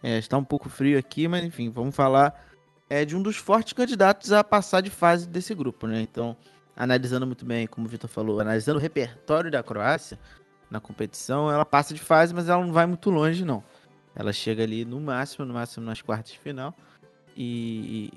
É, 0.01 0.17
está 0.17 0.37
um 0.37 0.43
pouco 0.43 0.69
frio 0.69 0.97
aqui, 0.97 1.27
mas 1.27 1.43
enfim, 1.43 1.69
vamos 1.69 1.95
falar 1.95 2.49
é 2.89 3.05
de 3.05 3.15
um 3.15 3.21
dos 3.21 3.37
fortes 3.37 3.73
candidatos 3.73 4.31
a 4.31 4.43
passar 4.43 4.81
de 4.81 4.89
fase 4.89 5.27
desse 5.27 5.53
grupo, 5.53 5.85
né? 5.85 6.01
Então, 6.01 6.35
analisando 6.75 7.27
muito 7.27 7.45
bem, 7.45 7.67
como 7.67 7.85
o 7.85 7.89
Vitor 7.89 8.09
falou, 8.09 8.39
analisando 8.39 8.79
o 8.79 8.81
repertório 8.81 9.51
da 9.51 9.61
Croácia 9.61 10.17
na 10.71 10.79
competição, 10.79 11.51
ela 11.51 11.65
passa 11.65 11.93
de 11.93 11.99
fase, 11.99 12.33
mas 12.33 12.49
ela 12.49 12.65
não 12.65 12.73
vai 12.73 12.87
muito 12.87 13.09
longe, 13.11 13.45
não. 13.45 13.63
Ela 14.15 14.33
chega 14.33 14.63
ali 14.63 14.83
no 14.85 14.99
máximo, 14.99 15.45
no 15.45 15.53
máximo 15.53 15.85
nas 15.85 16.01
quartas 16.01 16.31
de 16.31 16.39
final 16.39 16.75
e, 17.37 18.11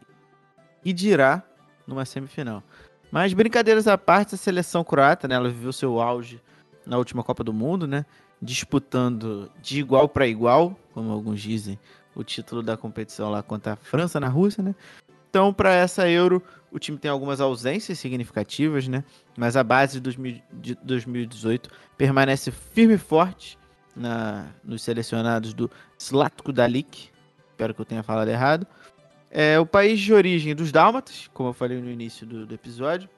e 0.83 0.93
dirá 0.93 1.43
numa 1.87 2.05
semifinal. 2.07 2.63
Mas 3.11 3.35
brincadeiras 3.35 3.87
à 3.87 3.99
parte, 3.99 4.35
a 4.35 4.39
seleção 4.39 4.83
croata, 4.83 5.29
né? 5.29 5.35
Ela 5.35 5.51
viveu 5.51 5.73
seu 5.73 6.01
auge 6.01 6.41
na 6.87 6.97
última 6.97 7.23
Copa 7.23 7.45
do 7.45 7.53
Mundo, 7.53 7.87
né? 7.87 8.07
Disputando 8.43 9.51
de 9.63 9.79
igual 9.79 10.09
para 10.09 10.27
igual, 10.27 10.77
como 10.93 11.13
alguns 11.13 11.41
dizem, 11.41 11.79
o 12.15 12.25
título 12.25 12.63
da 12.63 12.77
competição 12.77 13.31
lá 13.31 13.43
contra 13.43 13.75
a 13.75 13.77
França 13.77 14.19
na 14.19 14.29
Rússia, 14.29 14.63
né? 14.63 14.75
Então, 15.31 15.53
para 15.53 15.73
essa 15.73 16.07
Euro, 16.11 16.43
o 16.71 16.79
time 16.79 16.99
tem 16.99 17.11
algumas 17.11 17.41
ausências 17.41 17.99
significativas, 17.99 18.87
né? 18.87 19.03
Mas 19.37 19.57
a 19.57 19.65
base 19.65 19.99
de 19.99 20.75
2018 20.83 21.71
permanece 21.97 22.51
firme 22.51 22.95
e 22.95 22.99
forte 22.99 23.59
na, 23.97 24.51
nos 24.63 24.83
selecionados 24.83 25.55
do 25.55 25.71
Slatko 25.99 26.53
Dalik. 26.53 27.09
Espero 27.51 27.73
que 27.73 27.81
eu 27.81 27.85
tenha 27.85 28.03
falado 28.03 28.29
errado. 28.29 28.67
É 29.31 29.59
o 29.59 29.65
país 29.65 29.99
de 30.01 30.13
origem 30.13 30.55
dos 30.55 30.71
Dálmatas, 30.71 31.31
como 31.33 31.49
eu 31.49 31.55
falei 31.55 31.81
no 31.81 31.91
início 31.91 32.27
do, 32.27 32.45
do 32.45 32.55
episódio. 32.55 33.09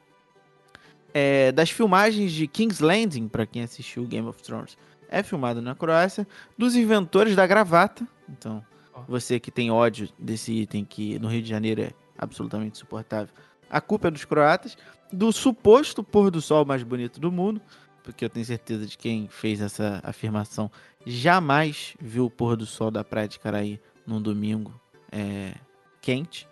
É, 1.12 1.50
das 1.50 1.70
filmagens 1.70 2.32
de 2.32 2.46
King's 2.46 2.80
Landing, 2.80 3.28
para 3.28 3.46
quem 3.46 3.62
assistiu 3.62 4.04
Game 4.04 4.28
of 4.28 4.40
Thrones, 4.42 4.76
é 5.14 5.22
filmado 5.22 5.62
na 5.62 5.74
Croácia. 5.74 6.26
Dos 6.58 6.74
inventores 6.74 7.36
da 7.36 7.46
gravata, 7.46 8.06
então 8.28 8.64
você 9.06 9.38
que 9.38 9.50
tem 9.50 9.70
ódio 9.70 10.08
desse 10.18 10.52
item 10.52 10.84
que 10.84 11.18
no 11.18 11.28
Rio 11.28 11.42
de 11.42 11.48
Janeiro 11.48 11.82
é 11.82 11.92
absolutamente 12.18 12.76
insuportável. 12.76 13.32
A 13.70 13.80
culpa 13.80 14.08
é 14.08 14.10
dos 14.10 14.24
croatas, 14.24 14.76
do 15.12 15.32
suposto 15.32 16.02
pôr 16.02 16.30
do 16.30 16.40
sol 16.40 16.64
mais 16.64 16.82
bonito 16.82 17.20
do 17.20 17.30
mundo, 17.30 17.60
porque 18.02 18.24
eu 18.24 18.28
tenho 18.28 18.44
certeza 18.44 18.86
de 18.86 18.98
quem 18.98 19.28
fez 19.28 19.60
essa 19.60 20.00
afirmação 20.02 20.70
jamais 21.06 21.94
viu 22.00 22.26
o 22.26 22.30
pôr 22.30 22.56
do 22.56 22.66
sol 22.66 22.90
da 22.90 23.04
Praia 23.04 23.28
de 23.28 23.38
Caraí 23.38 23.80
num 24.06 24.20
domingo 24.20 24.78
é, 25.10 25.54
quente. 26.00 26.48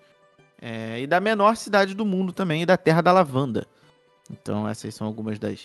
É, 0.61 1.01
e 1.01 1.07
da 1.09 1.19
menor 1.19 1.57
cidade 1.57 1.95
do 1.95 2.07
mundo 2.07 2.33
também, 2.33 2.63
e 2.63 2.67
da 2.67 2.77
Terra 2.77 3.03
da 3.03 3.13
Lavanda. 3.13 3.67
Então 4.31 4.69
essas 4.69 4.95
são 4.95 5.07
algumas 5.07 5.39
das, 5.39 5.61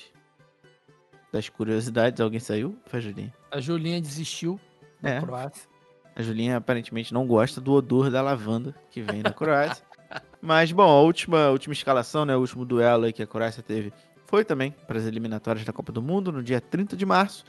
das 1.31 1.49
curiosidades. 1.49 2.21
Alguém 2.21 2.39
saiu? 2.39 2.77
Foi 2.85 2.99
a 2.99 3.01
Julinha. 3.01 3.33
A 3.51 3.59
Julinha 3.59 4.01
desistiu 4.01 4.59
da 5.01 5.09
é. 5.09 5.21
Croácia. 5.21 5.67
A 6.15 6.21
Julinha 6.21 6.57
aparentemente 6.57 7.13
não 7.13 7.27
gosta 7.27 7.61
do 7.61 7.73
odor 7.73 8.09
da 8.09 8.21
lavanda 8.21 8.73
que 8.89 9.01
vem 9.01 9.21
da 9.21 9.31
Croácia. 9.31 9.85
Mas, 10.41 10.71
bom, 10.71 10.89
a 10.89 11.01
última, 11.01 11.45
a 11.45 11.51
última 11.51 11.73
escalação, 11.73 12.25
né, 12.25 12.35
o 12.35 12.39
último 12.39 12.65
duelo 12.65 13.11
que 13.13 13.21
a 13.21 13.27
Croácia 13.27 13.61
teve 13.61 13.93
foi 14.25 14.43
também 14.43 14.71
para 14.87 14.97
as 14.97 15.05
eliminatórias 15.05 15.63
da 15.63 15.71
Copa 15.71 15.91
do 15.91 16.01
Mundo, 16.01 16.31
no 16.31 16.41
dia 16.41 16.59
30 16.59 16.97
de 16.97 17.05
março, 17.05 17.45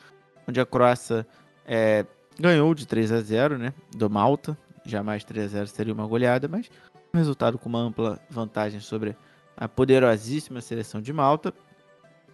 onde 0.46 0.60
a 0.60 0.66
Croácia 0.66 1.26
é, 1.66 2.04
ganhou 2.38 2.74
de 2.74 2.86
3 2.86 3.12
a 3.12 3.20
0 3.20 3.58
né, 3.58 3.72
do 3.96 4.08
Malta. 4.08 4.56
Jamais 4.84 5.24
3 5.24 5.46
a 5.46 5.48
0 5.48 5.66
seria 5.68 5.92
uma 5.92 6.06
goleada, 6.06 6.46
mas 6.48 6.70
um 7.12 7.18
resultado 7.18 7.58
com 7.58 7.68
uma 7.68 7.80
ampla 7.80 8.18
vantagem 8.30 8.80
sobre 8.80 9.16
a 9.56 9.68
poderosíssima 9.68 10.60
seleção 10.60 11.00
de 11.00 11.12
Malta. 11.12 11.52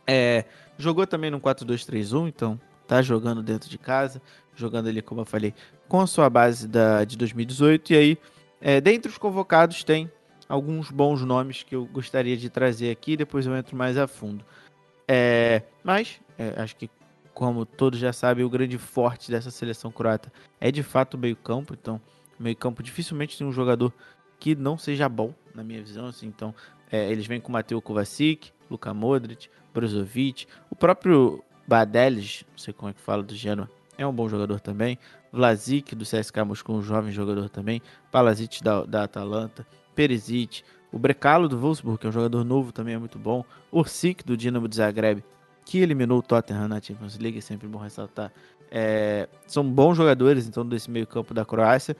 É, 0.07 0.45
jogou 0.79 1.07
também 1.07 1.31
no 1.31 1.40
4-2-3-1, 1.40 2.29
então 2.29 2.61
tá 2.87 3.01
jogando 3.03 3.43
dentro 3.43 3.69
de 3.69 3.79
casa, 3.79 4.21
jogando 4.55 4.88
ali, 4.88 5.01
como 5.01 5.23
eu 5.23 5.25
falei, 5.25 5.55
com 5.88 6.01
a 6.01 6.07
sua 6.07 6.29
base 6.29 6.69
da, 6.69 7.05
de 7.05 7.17
2018. 7.17 7.93
E 7.93 7.97
aí, 7.97 8.19
é, 8.61 8.81
dentre 8.81 9.11
os 9.11 9.19
convocados, 9.19 9.83
tem 9.85 10.11
alguns 10.49 10.90
bons 10.90 11.23
nomes 11.23 11.62
que 11.62 11.75
eu 11.75 11.87
gostaria 11.87 12.37
de 12.37 12.49
trazer 12.51 12.90
aqui, 12.90 13.17
depois 13.17 13.47
eu 13.47 13.57
entro 13.57 13.77
mais 13.77 13.97
a 13.97 14.07
fundo. 14.07 14.45
É, 15.09 15.62
mas, 15.83 16.21
é, 16.38 16.55
acho 16.61 16.77
que, 16.77 16.90
como 17.33 17.64
todos 17.67 17.99
já 17.99 18.12
sabem, 18.12 18.45
o 18.45 18.51
grande 18.51 18.79
forte 18.79 19.31
dessa 19.31 19.51
seleção 19.51 19.90
croata 19.90 20.33
é 20.61 20.71
de 20.71 20.83
fato 20.83 21.14
o 21.14 21.19
meio-campo. 21.19 21.75
Então, 21.75 22.01
meio-campo 22.38 22.83
dificilmente 22.83 23.37
tem 23.37 23.47
um 23.47 23.53
jogador 23.53 23.93
que 24.38 24.55
não 24.55 24.77
seja 24.77 25.09
bom, 25.09 25.35
na 25.55 25.64
minha 25.64 25.83
visão. 25.83 26.07
Assim, 26.07 26.27
então, 26.27 26.55
é, 26.94 27.11
eles 27.11 27.26
vêm 27.26 27.40
com 27.40 27.50
Mateo 27.50 27.83
Kovacic, 27.83 28.52
Luka 28.70 28.94
Modric, 28.94 29.48
Brozovic, 29.74 30.46
o 30.70 30.76
próprio 30.76 31.42
Badelis, 31.66 32.44
não 32.52 32.59
sei 32.59 32.72
como 32.72 32.90
é 32.90 32.92
que 32.92 33.00
fala 33.00 33.20
do 33.20 33.35
Genoa, 33.35 33.68
é 33.98 34.07
um 34.07 34.12
bom 34.12 34.28
jogador 34.28 34.61
também. 34.61 34.96
Vlasic 35.33 35.96
do 35.96 36.04
CSK 36.04 36.44
Moscou, 36.46 36.76
um 36.76 36.83
jovem 36.83 37.11
jogador 37.11 37.48
também. 37.48 37.83
Palazic 38.12 38.62
da, 38.62 38.85
da 38.85 39.02
Atalanta. 39.02 39.66
Perisic. 39.94 40.62
O 40.92 40.98
Brecalo 40.98 41.48
do 41.48 41.59
Wolfsburg, 41.59 41.98
que 41.98 42.07
é 42.07 42.11
um 42.11 42.12
jogador 42.12 42.44
novo 42.44 42.70
também, 42.70 42.94
é 42.94 42.98
muito 42.98 43.18
bom. 43.18 43.44
Orsic 43.72 44.24
do 44.24 44.37
Dinamo 44.37 44.68
de 44.68 44.76
Zagreb, 44.76 45.24
que 45.64 45.78
eliminou 45.78 46.18
o 46.18 46.22
Tottenham 46.22 46.68
na 46.68 46.80
Champions 46.80 47.18
League, 47.18 47.38
é 47.38 47.40
sempre 47.40 47.66
bom 47.66 47.78
ressaltar. 47.78 48.33
É, 48.70 49.28
são 49.46 49.68
bons 49.68 49.96
jogadores, 49.96 50.46
então, 50.46 50.64
desse 50.64 50.88
meio 50.88 51.07
campo 51.07 51.35
da 51.35 51.44
Croácia. 51.44 51.96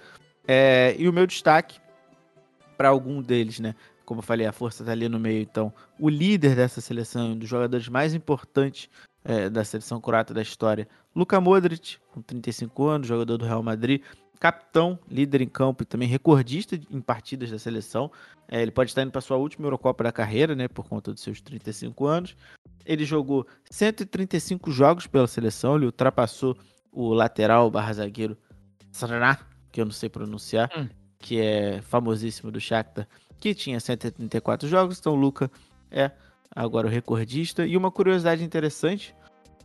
É, 0.47 0.95
e 0.97 1.09
o 1.09 1.13
meu 1.13 1.27
destaque 1.27 1.81
para 2.77 2.89
algum 2.89 3.21
deles, 3.21 3.59
né? 3.59 3.75
Como 4.05 4.19
eu 4.19 4.23
falei, 4.23 4.47
a 4.47 4.53
força 4.53 4.83
está 4.83 4.93
ali 4.93 5.09
no 5.09 5.19
meio. 5.19 5.43
Então, 5.43 5.73
o 5.99 6.09
líder 6.09 6.55
dessa 6.55 6.81
seleção, 6.81 7.33
um 7.33 7.39
dos 7.39 7.49
jogadores 7.49 7.89
mais 7.89 8.15
importantes 8.15 8.89
é, 9.25 9.49
da 9.49 9.65
seleção 9.65 10.01
croata 10.01 10.35
da 10.35 10.43
história. 10.43 10.87
Luka 11.15 11.41
Modric, 11.41 11.99
com 12.13 12.21
35 12.21 12.87
anos, 12.87 13.07
jogador 13.07 13.39
do 13.39 13.45
Real 13.45 13.63
Madrid, 13.63 14.03
capitão, 14.39 14.99
líder 15.09 15.41
em 15.41 15.49
campo 15.49 15.83
e 15.83 15.87
também 15.87 16.07
recordista 16.07 16.79
em 16.91 17.01
partidas 17.01 17.51
da 17.51 17.59
seleção. 17.59 18.11
É, 18.47 18.61
ele 18.61 18.71
pode 18.71 18.91
estar 18.91 19.03
indo 19.03 19.11
para 19.11 19.21
sua 19.21 19.37
última 19.37 19.67
Eurocopa 19.67 20.05
da 20.05 20.13
carreira, 20.13 20.55
né, 20.55 20.69
por 20.69 20.87
conta 20.87 21.13
dos 21.13 21.23
seus 21.23 21.41
35 21.41 22.07
anos. 22.07 22.37
Ele 22.85 23.05
jogou 23.05 23.47
135 23.71 24.71
jogos 24.71 25.07
pela 25.07 25.27
seleção, 25.27 25.77
ele 25.77 25.87
ultrapassou 25.87 26.57
o 26.93 27.15
lateral 27.15 27.71
barra 27.71 27.95
zagueiro 27.95 28.37
Srna, 28.93 29.39
que 29.73 29.81
eu 29.81 29.85
não 29.85 29.93
sei 29.93 30.09
pronunciar, 30.09 30.71
hum. 30.77 30.89
que 31.19 31.41
é 31.41 31.81
famosíssimo 31.83 32.53
do 32.53 32.61
Shakhtar, 32.61 33.09
que 33.45 33.55
tinha 33.55 33.79
134 33.79 34.67
jogos. 34.67 34.99
Então 34.99 35.13
o 35.13 35.17
Luka 35.17 35.51
é 35.91 36.11
agora 36.57 36.87
o 36.87 36.91
recordista. 36.91 37.67
E 37.67 37.77
uma 37.77 37.91
curiosidade 37.91 38.43
interessante 38.43 39.15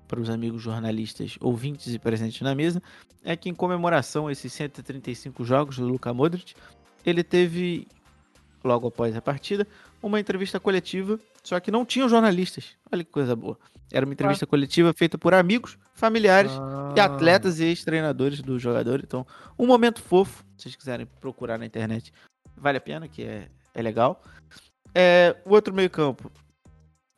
para 0.05 0.19
os 0.19 0.29
amigos 0.29 0.61
jornalistas, 0.61 1.37
ouvintes 1.39 1.93
e 1.93 1.97
presentes 1.97 2.41
na 2.41 2.53
mesa, 2.53 2.83
é 3.23 3.37
que 3.37 3.47
em 3.47 3.53
comemoração 3.55 4.27
a 4.27 4.33
esses 4.33 4.51
135 4.51 5.45
jogos 5.45 5.77
do 5.77 5.87
Luka 5.87 6.13
Modric, 6.13 6.55
ele 7.05 7.23
teve, 7.23 7.87
logo 8.61 8.87
após 8.89 9.15
a 9.15 9.21
partida, 9.21 9.65
uma 10.03 10.19
entrevista 10.19 10.59
coletiva, 10.59 11.17
só 11.41 11.57
que 11.61 11.71
não 11.71 11.85
tinham 11.85 12.09
jornalistas. 12.09 12.75
Olha 12.91 13.01
que 13.03 13.11
coisa 13.11 13.33
boa. 13.33 13.57
Era 13.93 14.05
uma 14.05 14.11
entrevista 14.13 14.45
coletiva 14.45 14.91
feita 14.91 15.17
por 15.17 15.33
amigos, 15.33 15.77
familiares 15.93 16.51
Ah. 16.51 16.93
e 16.97 16.99
atletas 16.99 17.59
e 17.61 17.65
ex-treinadores 17.65 18.41
do 18.41 18.59
jogador. 18.59 18.99
Então, 19.01 19.25
um 19.57 19.65
momento 19.65 20.01
fofo, 20.01 20.43
se 20.57 20.63
vocês 20.63 20.75
quiserem 20.75 21.07
procurar 21.21 21.57
na 21.57 21.65
internet, 21.65 22.11
vale 22.57 22.77
a 22.77 22.81
pena, 22.81 23.07
que 23.07 23.23
é, 23.23 23.47
é 23.73 23.81
legal. 23.81 24.21
É, 24.93 25.35
o 25.45 25.53
outro 25.53 25.73
meio-campo. 25.73 26.31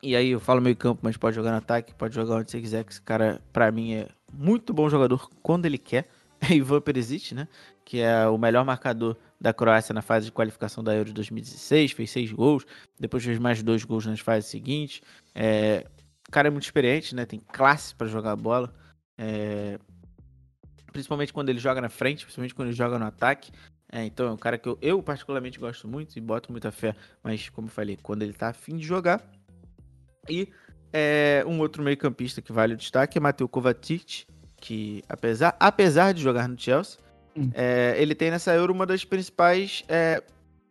E 0.02 0.16
aí 0.16 0.30
eu 0.30 0.40
falo 0.40 0.60
meio-campo, 0.60 1.00
mas 1.02 1.16
pode 1.16 1.36
jogar 1.36 1.52
no 1.52 1.58
ataque, 1.58 1.94
pode 1.94 2.14
jogar 2.14 2.36
onde 2.36 2.50
você 2.50 2.60
quiser, 2.60 2.84
que 2.84 2.92
esse 2.92 3.00
cara, 3.00 3.40
pra 3.52 3.70
mim, 3.70 3.94
é 3.94 4.08
muito 4.32 4.74
bom 4.74 4.88
jogador 4.88 5.28
quando 5.42 5.66
ele 5.66 5.78
quer. 5.78 6.08
É 6.44 6.54
Ivan 6.54 6.80
Perisic, 6.80 7.36
né? 7.36 7.46
Que 7.84 8.00
é 8.00 8.26
o 8.26 8.36
melhor 8.36 8.64
marcador 8.64 9.16
da 9.40 9.54
Croácia 9.54 9.94
na 9.94 10.02
fase 10.02 10.26
de 10.26 10.32
qualificação 10.32 10.82
da 10.82 10.92
Euro 10.92 11.10
de 11.10 11.14
2016, 11.14 11.92
fez 11.92 12.10
seis 12.10 12.32
gols, 12.32 12.66
depois 12.98 13.24
fez 13.24 13.38
mais 13.38 13.62
dois 13.62 13.84
gols 13.84 14.06
nas 14.06 14.18
fases 14.18 14.50
seguintes. 14.50 15.02
É, 15.36 15.86
o 16.28 16.32
cara 16.32 16.48
é 16.48 16.50
muito 16.50 16.64
experiente, 16.64 17.14
né? 17.14 17.24
Tem 17.24 17.38
classe 17.38 17.94
pra 17.94 18.08
jogar 18.08 18.34
bola. 18.34 18.74
É, 19.16 19.78
principalmente 20.92 21.32
quando 21.32 21.48
ele 21.48 21.60
joga 21.60 21.80
na 21.80 21.88
frente, 21.88 22.24
principalmente 22.24 22.54
quando 22.56 22.68
ele 22.68 22.76
joga 22.76 22.98
no 22.98 23.06
ataque. 23.06 23.52
É, 23.92 24.04
então 24.04 24.26
é 24.26 24.30
um 24.32 24.36
cara 24.38 24.56
que 24.56 24.68
eu, 24.68 24.78
eu 24.80 25.02
particularmente 25.02 25.60
gosto 25.60 25.86
muito 25.86 26.16
e 26.16 26.20
boto 26.20 26.50
muita 26.50 26.72
fé, 26.72 26.96
mas 27.22 27.50
como 27.50 27.68
eu 27.68 27.72
falei, 27.72 27.98
quando 28.02 28.22
ele 28.22 28.32
tá 28.32 28.48
afim 28.48 28.76
de 28.76 28.86
jogar. 28.86 29.22
E 30.28 30.48
é, 30.92 31.44
um 31.46 31.60
outro 31.60 31.82
meio-campista 31.82 32.40
que 32.40 32.52
vale 32.52 32.72
o 32.72 32.76
destaque 32.76 33.18
é 33.18 33.20
Mateu 33.20 33.46
Kovacic, 33.46 34.26
que 34.56 35.04
apesar, 35.08 35.54
apesar 35.60 36.12
de 36.12 36.22
jogar 36.22 36.48
no 36.48 36.58
Chelsea, 36.58 36.98
Hum. 37.36 37.50
é, 37.54 37.94
ele 37.98 38.14
tem 38.14 38.30
nessa 38.30 38.54
Euro 38.54 38.72
uma 38.72 38.84
das 38.84 39.04
principais 39.04 39.84
é, 39.88 40.22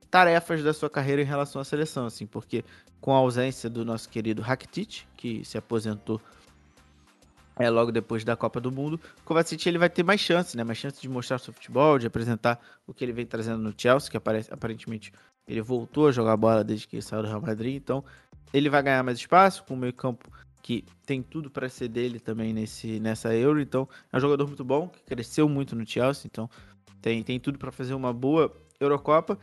tarefas 0.10 0.64
da 0.64 0.74
sua 0.74 0.90
carreira 0.90 1.22
em 1.22 1.26
relação 1.26 1.62
à 1.62 1.66
seleção, 1.66 2.06
assim, 2.06 2.26
porque 2.26 2.64
com 3.00 3.14
a 3.14 3.18
ausência 3.18 3.70
do 3.70 3.84
nosso 3.84 4.08
querido 4.10 4.42
Rakitic, 4.42 5.04
que 5.18 5.44
se 5.44 5.58
aposentou 5.58 6.22
é, 7.62 7.69
logo 7.69 7.91
depois 7.91 8.24
da 8.24 8.36
Copa 8.36 8.60
do 8.60 8.71
Mundo, 8.71 9.00
o 9.19 9.24
Kovacic 9.24 9.67
ele 9.67 9.78
vai 9.78 9.89
ter 9.89 10.04
mais 10.04 10.19
chances, 10.19 10.56
né? 10.56 10.63
Mais 10.63 10.78
chances 10.78 11.02
de 11.02 11.10
mostrar 11.10 11.38
seu 11.38 11.54
futebol, 11.54 12.00
de 12.00 12.08
apresentar 12.08 12.60
o 12.88 12.93
que 12.93 13.04
ele 13.04 13.13
vem 13.13 13.26
trazendo 13.26 13.62
no 13.62 13.74
Chelsea, 13.78 14.10
que 14.10 14.17
aparece, 14.17 14.54
aparentemente 14.54 15.12
ele 15.47 15.62
voltou 15.62 16.08
a 16.08 16.12
jogar 16.12 16.38
bola 16.38 16.63
desde 16.63 16.88
que 16.88 17.02
saiu 17.02 17.24
do 17.24 17.28
Real 17.28 17.41
Madrid, 17.41 17.76
então 17.76 18.04
ele 18.54 18.69
vai 18.69 18.82
ganhar 18.84 19.04
mais 19.04 19.17
espaço 19.17 19.63
com 19.63 19.74
o 19.74 19.78
meio 19.78 19.93
campo 19.93 20.30
que 20.62 20.86
tem 21.06 21.21
tudo 21.21 21.50
para 21.50 21.67
ser 21.67 21.88
dele 21.88 22.19
também 22.19 22.54
nesse, 22.54 23.00
nessa 23.00 23.36
Euro, 23.36 23.60
então 23.60 23.89
é 24.12 24.17
um 24.17 24.19
jogador 24.19 24.47
muito 24.47 24.63
bom, 24.63 24.88
que 24.88 25.04
cresceu 25.04 25.50
muito 25.50 25.76
no 25.76 25.88
Chelsea, 25.88 26.30
então 26.32 26.50
tem, 27.02 27.24
tem 27.24 27.39
tudo 27.39 27.58
para 27.58 27.71
fazer 27.71 27.93
uma 27.93 28.13
boa 28.13 28.54
Eurocopa 28.80 29.38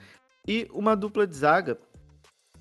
e 0.46 0.68
uma 0.72 0.94
dupla 0.94 1.26
de 1.26 1.36
zaga, 1.36 1.78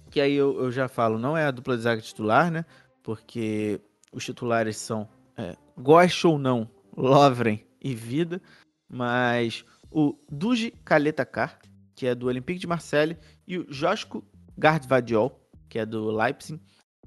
que 0.09 0.19
aí 0.19 0.33
eu, 0.33 0.59
eu 0.59 0.71
já 0.71 0.87
falo, 0.87 1.19
não 1.19 1.37
é 1.37 1.45
a 1.45 1.51
dupla 1.51 1.77
de 1.77 1.83
zaga 1.83 2.01
titular, 2.01 2.51
né? 2.51 2.65
Porque 3.03 3.79
os 4.11 4.25
titulares 4.25 4.77
são, 4.77 5.07
é, 5.37 5.55
goste 5.77 6.25
ou 6.25 6.39
não, 6.39 6.69
Lovren 6.95 7.63
e 7.79 7.93
Vida, 7.93 8.41
mas 8.89 9.63
o 9.91 10.17
Duji 10.29 10.71
Kaletakar, 10.83 11.59
que 11.95 12.07
é 12.07 12.15
do 12.15 12.27
Olympique 12.27 12.59
de 12.59 12.67
Marseille, 12.67 13.17
e 13.47 13.57
o 13.57 13.71
Josko 13.71 14.25
Gardvadiol, 14.57 15.39
que 15.69 15.79
é 15.79 15.85
do 15.85 16.09
Leipzig, 16.09 16.59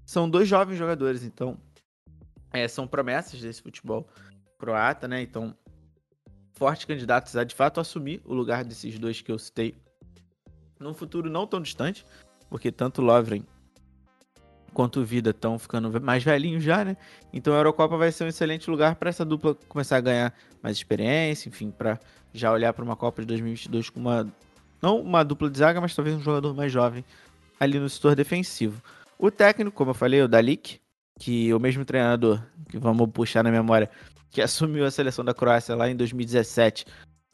são 0.05 0.31
dois 0.31 0.49
jovens 0.49 0.77
jogadores, 0.77 1.25
então 1.25 1.59
é, 2.53 2.67
são 2.69 2.87
promessas 2.87 3.41
desse 3.41 3.63
futebol 3.63 4.09
croata, 4.59 5.09
né? 5.09 5.23
Então, 5.23 5.57
fortes 6.53 6.85
candidatos 6.85 7.37
a 7.37 7.45
de 7.45 7.55
fato 7.55 7.81
assumir 7.81 8.21
o 8.25 8.35
lugar 8.35 8.65
desses 8.65 8.99
dois 8.99 9.21
que 9.21 9.33
eu 9.33 9.39
citei 9.39 9.75
num 10.79 10.95
futuro 10.95 11.31
não 11.31 11.47
tão 11.47 11.61
distante, 11.61 12.05
porque 12.49 12.73
tanto 12.73 13.03
Lovren 13.03 13.45
quanto 14.73 15.05
Vida 15.05 15.31
estão 15.31 15.59
ficando 15.59 16.01
mais 16.01 16.23
velhinhos 16.23 16.63
já, 16.63 16.85
né? 16.85 16.97
Então 17.33 17.53
a 17.53 17.57
Eurocopa 17.57 17.97
vai 17.97 18.11
ser 18.13 18.25
um 18.25 18.29
excelente 18.29 18.71
lugar 18.71 18.95
para 18.97 19.11
essa 19.11 19.25
dupla 19.25 19.55
começar 19.69 19.97
a 19.97 20.01
ganhar 20.01 20.35
mais 20.63 20.77
experiência, 20.77 21.49
enfim, 21.49 21.71
para 21.71 21.99
já 22.33 22.53
olhar 22.53 22.73
para 22.73 22.85
uma 22.85 22.97
Copa 22.97 23.23
de 23.23 23.29
2022 23.29 23.91
com 23.91 24.01
uma 24.01 24.27
não 24.81 25.01
uma 25.01 25.23
dupla 25.23 25.51
de 25.51 25.59
zaga, 25.59 25.81
mas 25.81 25.95
talvez 25.95 26.17
um 26.17 26.21
jogador 26.21 26.55
mais 26.55 26.73
jovem 26.73 27.05
ali 27.59 27.79
no 27.79 27.89
setor 27.89 28.15
defensivo. 28.15 28.83
O 29.19 29.31
técnico, 29.31 29.77
como 29.77 29.91
eu 29.91 29.95
falei, 29.95 30.23
o 30.23 30.29
Dalik, 30.29 30.81
que 31.19 31.51
é 31.51 31.55
o 31.55 31.61
mesmo 31.61 31.85
treinador, 31.85 32.43
que 32.69 32.79
vamos 32.79 33.11
puxar 33.11 33.45
na 33.45 33.51
memória, 33.51 33.91
que 34.31 34.41
assumiu 34.43 34.87
a 34.87 34.91
seleção 34.91 35.25
da 35.25 35.35
Croácia 35.35 35.75
lá 35.75 35.91
em 35.91 35.97
2017, 35.97 36.87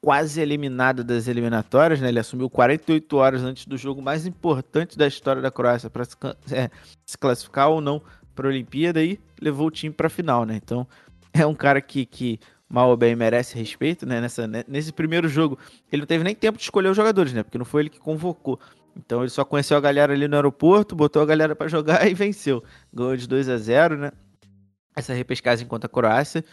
quase 0.07 0.41
eliminada 0.41 1.03
das 1.03 1.27
eliminatórias, 1.27 2.01
né? 2.01 2.07
Ele 2.07 2.21
assumiu 2.21 2.49
48 2.49 3.17
horas 3.17 3.43
antes 3.43 3.67
do 3.67 3.77
jogo 3.77 4.01
mais 4.01 4.25
importante 4.25 4.97
da 4.97 5.05
história 5.05 5.43
da 5.43 5.51
Croácia 5.51 5.91
para 5.91 6.05
se, 6.05 6.17
é, 6.53 6.71
se, 7.05 7.19
classificar 7.19 7.71
ou 7.71 7.81
não 7.81 8.01
para 8.33 8.47
a 8.47 8.51
Olimpíada 8.51 9.03
e 9.03 9.19
levou 9.43 9.67
o 9.67 9.71
time 9.71 9.93
para 9.93 10.07
a 10.07 10.11
final, 10.11 10.45
né? 10.45 10.55
Então 10.63 10.87
é 11.33 11.45
um 11.45 11.57
cara 11.57 11.81
que, 11.81 12.07
que 12.07 12.39
mal 12.69 12.89
ou 12.91 12.97
bem 12.97 13.17
merece 13.17 13.59
respeito, 13.59 14.07
né? 14.07 14.21
Nessa, 14.21 14.49
nesse 14.69 14.93
primeiro 14.93 15.29
jogo 15.29 15.59
ele 15.91 16.03
não 16.03 16.07
teve 16.07 16.23
nem 16.23 16.37
tempo 16.37 16.57
de 16.57 16.63
escolher 16.63 16.89
os 16.89 16.97
jogadores, 16.97 17.33
né? 17.33 17.43
Porque 17.43 17.59
não 17.59 17.65
foi 17.65 17.83
ele 17.83 17.91
que 17.91 17.99
convocou. 17.99 18.61
Então 18.97 19.23
ele 19.23 19.31
só 19.31 19.45
conheceu 19.45 19.77
a 19.77 19.81
galera 19.81 20.13
ali 20.13 20.29
no 20.29 20.37
aeroporto, 20.37 20.95
botou 20.95 21.21
a 21.21 21.27
galera 21.27 21.57
para 21.57 21.67
jogar 21.67 22.07
e 22.09 22.15
venceu. 22.15 22.63
Ganhou 22.95 23.17
de 23.17 23.27
2 23.27 23.49
a 23.49 23.57
0 23.57 23.97
né? 23.97 24.13
Essa 24.95 25.13
repescagem 25.13 25.67
contra 25.67 25.89
a 25.89 25.91
Croácia. 25.91 26.45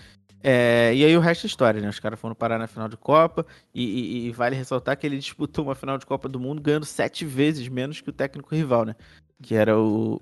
É, 0.43 0.93
e 0.93 1.06
aí 1.06 1.15
o 1.15 1.21
resto 1.21 1.45
é 1.45 1.47
história, 1.47 1.79
né? 1.79 1.88
Os 1.88 1.99
caras 1.99 2.19
foram 2.19 2.36
parar 2.36 2.60
na 2.60 2.67
final 2.67 2.89
de 2.89 2.97
Copa 2.97 3.45
e, 3.73 3.84
e, 3.84 4.27
e, 4.27 4.32
vale 4.32 4.58
ressaltar 4.58 4.97
que 4.97 5.08
ele 5.08 5.17
disputou 5.19 5.65
uma 5.65 5.75
final 5.75 5.97
de 5.97 6.06
Copa 6.06 6.27
do 6.27 6.39
Mundo 6.39 6.62
ganhando 6.62 6.86
sete 6.86 7.23
vezes 7.23 7.69
menos 7.69 8.01
que 8.01 8.10
o 8.10 8.13
técnico 8.13 8.53
rival, 8.53 8.84
né? 8.84 8.95
Que 9.41 9.56
era 9.56 9.79
o, 9.79 10.21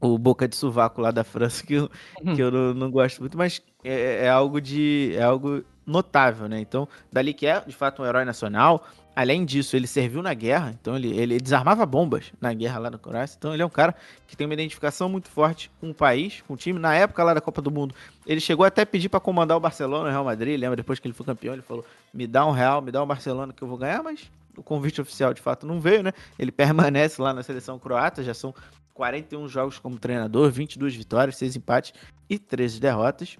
o 0.00 0.16
Boca 0.16 0.46
de 0.46 0.54
Sovaco 0.54 1.00
lá 1.00 1.10
da 1.10 1.24
França, 1.24 1.66
que 1.66 1.74
eu, 1.74 1.90
que 2.36 2.40
eu 2.40 2.52
não, 2.52 2.72
não 2.72 2.90
gosto 2.90 3.20
muito, 3.20 3.36
mas 3.36 3.60
é, 3.82 4.26
é, 4.26 4.28
algo 4.28 4.60
de. 4.60 5.12
é 5.16 5.22
algo 5.22 5.64
notável, 5.84 6.48
né? 6.48 6.60
Então, 6.60 6.88
dali 7.12 7.34
que 7.34 7.46
é, 7.46 7.60
de 7.60 7.74
fato, 7.74 8.02
um 8.02 8.06
herói 8.06 8.24
nacional. 8.24 8.86
Além 9.16 9.46
disso, 9.46 9.74
ele 9.74 9.86
serviu 9.86 10.22
na 10.22 10.34
guerra, 10.34 10.76
então 10.78 10.94
ele, 10.94 11.08
ele 11.18 11.40
desarmava 11.40 11.86
bombas 11.86 12.30
na 12.38 12.52
guerra 12.52 12.78
lá 12.78 12.90
na 12.90 12.98
Croácia. 12.98 13.34
Então 13.38 13.54
ele 13.54 13.62
é 13.62 13.66
um 13.66 13.70
cara 13.70 13.94
que 14.28 14.36
tem 14.36 14.46
uma 14.46 14.52
identificação 14.52 15.08
muito 15.08 15.30
forte 15.30 15.70
com 15.80 15.88
o 15.88 15.94
país, 15.94 16.42
com 16.46 16.52
o 16.52 16.56
time. 16.56 16.78
Na 16.78 16.94
época 16.94 17.24
lá 17.24 17.32
da 17.32 17.40
Copa 17.40 17.62
do 17.62 17.70
Mundo, 17.70 17.94
ele 18.26 18.40
chegou 18.40 18.66
até 18.66 18.82
a 18.82 18.86
pedir 18.86 19.08
para 19.08 19.18
comandar 19.18 19.56
o 19.56 19.60
Barcelona, 19.60 20.08
o 20.08 20.10
Real 20.10 20.22
Madrid. 20.22 20.60
Lembra 20.60 20.76
depois 20.76 20.98
que 20.98 21.08
ele 21.08 21.14
foi 21.14 21.24
campeão, 21.24 21.54
ele 21.54 21.62
falou: 21.62 21.82
"Me 22.12 22.26
dá 22.26 22.44
um 22.44 22.50
Real, 22.50 22.82
me 22.82 22.92
dá 22.92 23.02
um 23.02 23.06
Barcelona 23.06 23.54
que 23.54 23.62
eu 23.62 23.68
vou 23.68 23.78
ganhar", 23.78 24.02
mas 24.02 24.30
o 24.54 24.62
convite 24.62 25.00
oficial 25.00 25.32
de 25.32 25.40
fato 25.40 25.66
não 25.66 25.80
veio, 25.80 26.02
né? 26.02 26.12
Ele 26.38 26.52
permanece 26.52 27.20
lá 27.22 27.32
na 27.32 27.42
seleção 27.42 27.78
croata, 27.78 28.22
já 28.22 28.34
são 28.34 28.54
41 28.92 29.48
jogos 29.48 29.78
como 29.78 29.98
treinador, 29.98 30.50
22 30.50 30.94
vitórias, 30.94 31.38
6 31.38 31.56
empates 31.56 31.94
e 32.28 32.38
13 32.38 32.78
derrotas. 32.80 33.38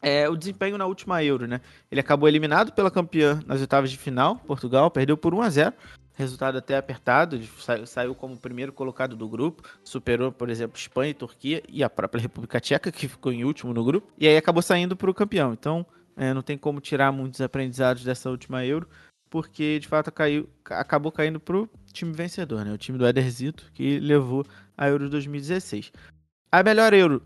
É, 0.00 0.28
o 0.28 0.36
desempenho 0.36 0.78
na 0.78 0.86
última 0.86 1.22
Euro, 1.24 1.46
né? 1.46 1.60
Ele 1.90 2.00
acabou 2.00 2.28
eliminado 2.28 2.72
pela 2.72 2.90
campeã 2.90 3.40
nas 3.46 3.60
oitavas 3.60 3.90
de 3.90 3.98
final, 3.98 4.36
Portugal, 4.36 4.90
perdeu 4.90 5.16
por 5.16 5.34
1 5.34 5.42
a 5.42 5.50
0 5.50 5.74
resultado 6.18 6.58
até 6.58 6.76
apertado, 6.76 7.40
saiu, 7.86 8.12
como 8.12 8.36
primeiro 8.36 8.72
colocado 8.72 9.14
do 9.14 9.28
grupo, 9.28 9.62
superou, 9.84 10.32
por 10.32 10.50
exemplo, 10.50 10.76
Espanha 10.76 11.14
Turquia 11.14 11.62
e 11.68 11.84
a 11.84 11.88
própria 11.88 12.20
República 12.20 12.58
Tcheca, 12.58 12.90
que 12.90 13.06
ficou 13.06 13.30
em 13.30 13.44
último 13.44 13.72
no 13.72 13.84
grupo, 13.84 14.12
e 14.18 14.26
aí 14.26 14.36
acabou 14.36 14.60
saindo 14.60 14.96
para 14.96 15.08
o 15.08 15.14
campeão. 15.14 15.52
Então, 15.52 15.86
é, 16.16 16.34
não 16.34 16.42
tem 16.42 16.58
como 16.58 16.80
tirar 16.80 17.12
muitos 17.12 17.40
aprendizados 17.40 18.02
dessa 18.02 18.28
última 18.28 18.66
Euro, 18.66 18.88
porque 19.30 19.78
de 19.78 19.86
fato 19.86 20.10
caiu, 20.10 20.48
acabou 20.64 21.12
caindo 21.12 21.38
para 21.38 21.56
o 21.56 21.68
time 21.92 22.12
vencedor, 22.12 22.64
né? 22.64 22.72
O 22.72 22.78
time 22.78 22.98
do 22.98 23.06
Ederzito, 23.06 23.70
que 23.72 24.00
levou 24.00 24.44
a 24.76 24.88
Euro 24.88 25.08
2016. 25.08 25.92
A 26.50 26.62
melhor 26.64 26.92
Euro 26.94 27.22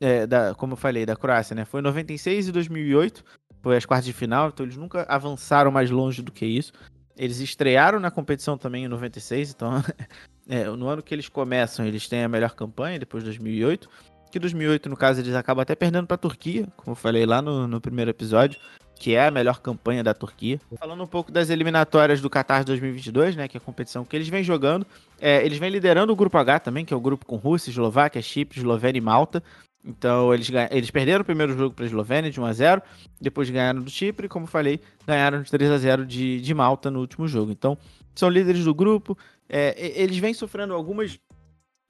é, 0.00 0.26
da, 0.26 0.54
como 0.54 0.74
eu 0.74 0.76
falei, 0.76 1.06
da 1.06 1.16
Croácia, 1.16 1.54
né? 1.54 1.64
Foi 1.64 1.80
96 1.80 2.48
e 2.48 2.52
2008, 2.52 3.24
foi 3.62 3.76
as 3.76 3.86
quartas 3.86 4.06
de 4.06 4.12
final, 4.12 4.48
então 4.48 4.66
eles 4.66 4.76
nunca 4.76 5.04
avançaram 5.08 5.70
mais 5.70 5.90
longe 5.90 6.22
do 6.22 6.32
que 6.32 6.44
isso. 6.44 6.72
Eles 7.16 7.38
estrearam 7.38 8.00
na 8.00 8.10
competição 8.10 8.58
também 8.58 8.84
em 8.84 8.88
96, 8.88 9.52
então 9.52 9.82
é, 10.48 10.64
no 10.64 10.88
ano 10.88 11.02
que 11.02 11.14
eles 11.14 11.28
começam, 11.28 11.86
eles 11.86 12.08
têm 12.08 12.24
a 12.24 12.28
melhor 12.28 12.54
campanha, 12.54 12.98
depois 12.98 13.22
de 13.22 13.30
2008. 13.30 13.88
Que 14.30 14.38
2008, 14.40 14.88
no 14.88 14.96
caso, 14.96 15.20
eles 15.20 15.34
acabam 15.34 15.62
até 15.62 15.76
perdendo 15.76 16.08
para 16.08 16.16
a 16.16 16.18
Turquia, 16.18 16.66
como 16.76 16.90
eu 16.90 16.96
falei 16.96 17.24
lá 17.24 17.40
no, 17.40 17.68
no 17.68 17.80
primeiro 17.80 18.10
episódio, 18.10 18.58
que 18.96 19.14
é 19.14 19.28
a 19.28 19.30
melhor 19.30 19.60
campanha 19.60 20.02
da 20.02 20.12
Turquia. 20.12 20.60
Falando 20.78 21.02
um 21.04 21.06
pouco 21.06 21.30
das 21.30 21.50
eliminatórias 21.50 22.20
do 22.20 22.28
Qatar 22.28 22.64
2022, 22.64 23.36
né, 23.36 23.46
que 23.46 23.56
é 23.56 23.60
a 23.60 23.60
competição 23.60 24.04
que 24.04 24.16
eles 24.16 24.28
vêm 24.28 24.42
jogando, 24.42 24.86
é, 25.20 25.44
eles 25.44 25.58
vêm 25.58 25.70
liderando 25.70 26.12
o 26.12 26.16
grupo 26.16 26.36
H 26.36 26.60
também, 26.60 26.84
que 26.84 26.92
é 26.92 26.96
o 26.96 27.00
grupo 27.00 27.24
com 27.24 27.36
Rússia, 27.36 27.70
Eslováquia, 27.70 28.20
Chipre, 28.20 28.58
Eslovênia 28.58 28.98
e 28.98 29.02
Malta. 29.02 29.42
Então 29.84 30.32
eles, 30.32 30.50
eles 30.70 30.90
perderam 30.90 31.20
o 31.20 31.24
primeiro 31.24 31.56
jogo 31.56 31.74
para 31.74 31.84
a 31.84 31.86
Eslovênia 31.86 32.30
de 32.30 32.40
1 32.40 32.44
a 32.44 32.52
0 32.52 32.82
depois 33.20 33.50
ganharam 33.50 33.82
do 33.82 33.90
Chipre, 33.90 34.28
como 34.28 34.46
falei, 34.46 34.80
ganharam 35.06 35.42
de 35.42 35.50
3 35.50 35.70
a 35.70 35.78
0 35.78 36.06
de, 36.06 36.40
de 36.40 36.54
Malta 36.54 36.90
no 36.90 37.00
último 37.00 37.28
jogo. 37.28 37.52
Então 37.52 37.76
são 38.14 38.28
líderes 38.28 38.64
do 38.64 38.74
grupo, 38.74 39.18
é, 39.48 39.74
eles 40.00 40.16
vêm 40.16 40.32
sofrendo 40.32 40.72
algumas 40.72 41.18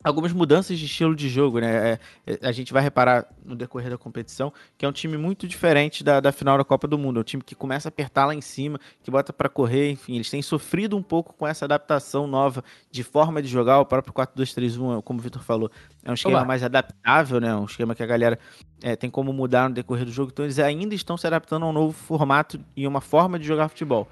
algumas 0.05 0.33
mudanças 0.33 0.79
de 0.79 0.85
estilo 0.85 1.17
de 1.17 1.29
jogo, 1.29 1.59
né? 1.59 1.93
É, 1.93 1.99
é, 2.27 2.39
a 2.43 2.53
gente 2.53 2.73
vai 2.73 2.83
reparar 2.83 3.27
no 3.45 3.57
decorrer 3.57 3.91
da 3.91 3.99
competição 3.99 4.53
que 4.77 4.85
é 4.85 4.89
um 4.89 4.93
time 4.93 5.17
muito 5.17 5.49
diferente 5.49 6.05
da, 6.05 6.21
da 6.21 6.31
final 6.31 6.59
da 6.59 6.65
Copa 6.65 6.87
do 6.87 6.99
Mundo. 6.99 7.19
É 7.19 7.21
um 7.21 7.25
time 7.25 7.43
que 7.43 7.55
começa 7.55 7.89
a 7.89 7.91
apertar 7.91 8.27
lá 8.27 8.35
em 8.35 8.41
cima, 8.41 8.79
que 9.03 9.11
bota 9.11 9.33
para 9.33 9.49
correr, 9.49 9.91
enfim, 9.91 10.17
eles 10.17 10.29
têm 10.29 10.43
sofrido 10.43 10.97
um 10.97 11.03
pouco 11.03 11.33
com 11.35 11.47
essa 11.47 11.65
adaptação 11.65 12.27
nova 12.27 12.63
de 12.91 13.03
forma 13.03 13.41
de 13.41 13.49
jogar. 13.49 13.81
O 13.81 13.87
próprio 13.87 14.13
4-2-3-1, 14.13 15.03
como 15.03 15.19
o 15.19 15.23
Vitor 15.23 15.43
falou, 15.43 15.71
é 16.05 16.11
um 16.11 16.15
esquema 16.15 16.39
Olá. 16.39 16.45
mais 16.45 16.63
adaptável, 16.63 17.41
né? 17.41 17.57
Um 17.57 17.65
esquema 17.65 17.95
que 17.95 18.03
a 18.03 18.07
galera 18.07 18.39
é, 18.83 18.95
tem 18.95 19.09
como 19.09 19.33
mudar 19.33 19.69
no 19.69 19.75
decorrer 19.75 20.05
do 20.05 20.13
jogo. 20.13 20.31
Então 20.33 20.45
eles 20.45 20.59
ainda 20.59 20.95
estão 20.95 21.17
se 21.17 21.27
adaptando 21.27 21.65
a 21.65 21.69
um 21.69 21.73
novo 21.73 21.93
formato 21.93 22.61
e 22.77 22.87
uma 22.87 23.01
forma 23.01 23.39
de 23.39 23.47
jogar 23.47 23.69
futebol 23.69 24.09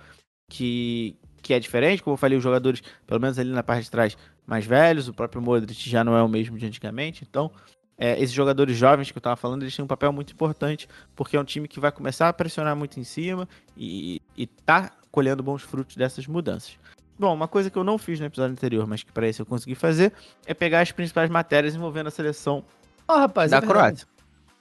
que, 0.52 1.16
que 1.40 1.54
é 1.54 1.58
diferente, 1.58 2.02
como 2.02 2.12
eu 2.12 2.18
falei, 2.18 2.36
os 2.36 2.44
jogadores, 2.44 2.82
pelo 3.06 3.18
menos 3.18 3.38
ali 3.38 3.50
na 3.50 3.62
parte 3.62 3.84
de 3.84 3.90
trás, 3.90 4.18
mais 4.46 4.66
velhos, 4.66 5.08
o 5.08 5.14
próprio 5.14 5.40
Modric 5.40 5.88
já 5.88 6.02
não 6.02 6.16
é 6.16 6.22
o 6.22 6.28
mesmo 6.28 6.58
de 6.58 6.66
antigamente, 6.66 7.26
então 7.28 7.50
é, 7.96 8.20
esses 8.20 8.32
jogadores 8.32 8.76
jovens 8.76 9.10
que 9.10 9.16
eu 9.16 9.20
estava 9.20 9.36
falando, 9.36 9.62
eles 9.62 9.76
têm 9.76 9.84
um 9.84 9.88
papel 9.88 10.12
muito 10.12 10.32
importante, 10.32 10.88
porque 11.14 11.36
é 11.36 11.40
um 11.40 11.44
time 11.44 11.68
que 11.68 11.78
vai 11.78 11.92
começar 11.92 12.28
a 12.28 12.32
pressionar 12.32 12.74
muito 12.74 12.98
em 12.98 13.04
cima 13.04 13.48
e, 13.76 14.20
está 14.36 14.90
colhendo 15.10 15.42
bons 15.42 15.62
frutos 15.62 15.94
dessas 15.94 16.26
mudanças. 16.26 16.76
Bom, 17.18 17.32
uma 17.32 17.46
coisa 17.46 17.70
que 17.70 17.76
eu 17.76 17.84
não 17.84 17.98
fiz 17.98 18.18
no 18.18 18.26
episódio 18.26 18.52
anterior, 18.52 18.86
mas 18.86 19.02
que 19.02 19.12
para 19.12 19.28
isso 19.28 19.42
eu 19.42 19.46
consegui 19.46 19.74
fazer, 19.74 20.12
é 20.46 20.52
pegar 20.54 20.80
as 20.80 20.90
principais 20.90 21.30
matérias 21.30 21.74
envolvendo 21.74 22.08
a 22.08 22.10
seleção 22.10 22.64
oh, 23.06 23.12
rapaz, 23.12 23.50
da 23.50 23.58
é 23.58 23.60
Croácia. 23.60 24.08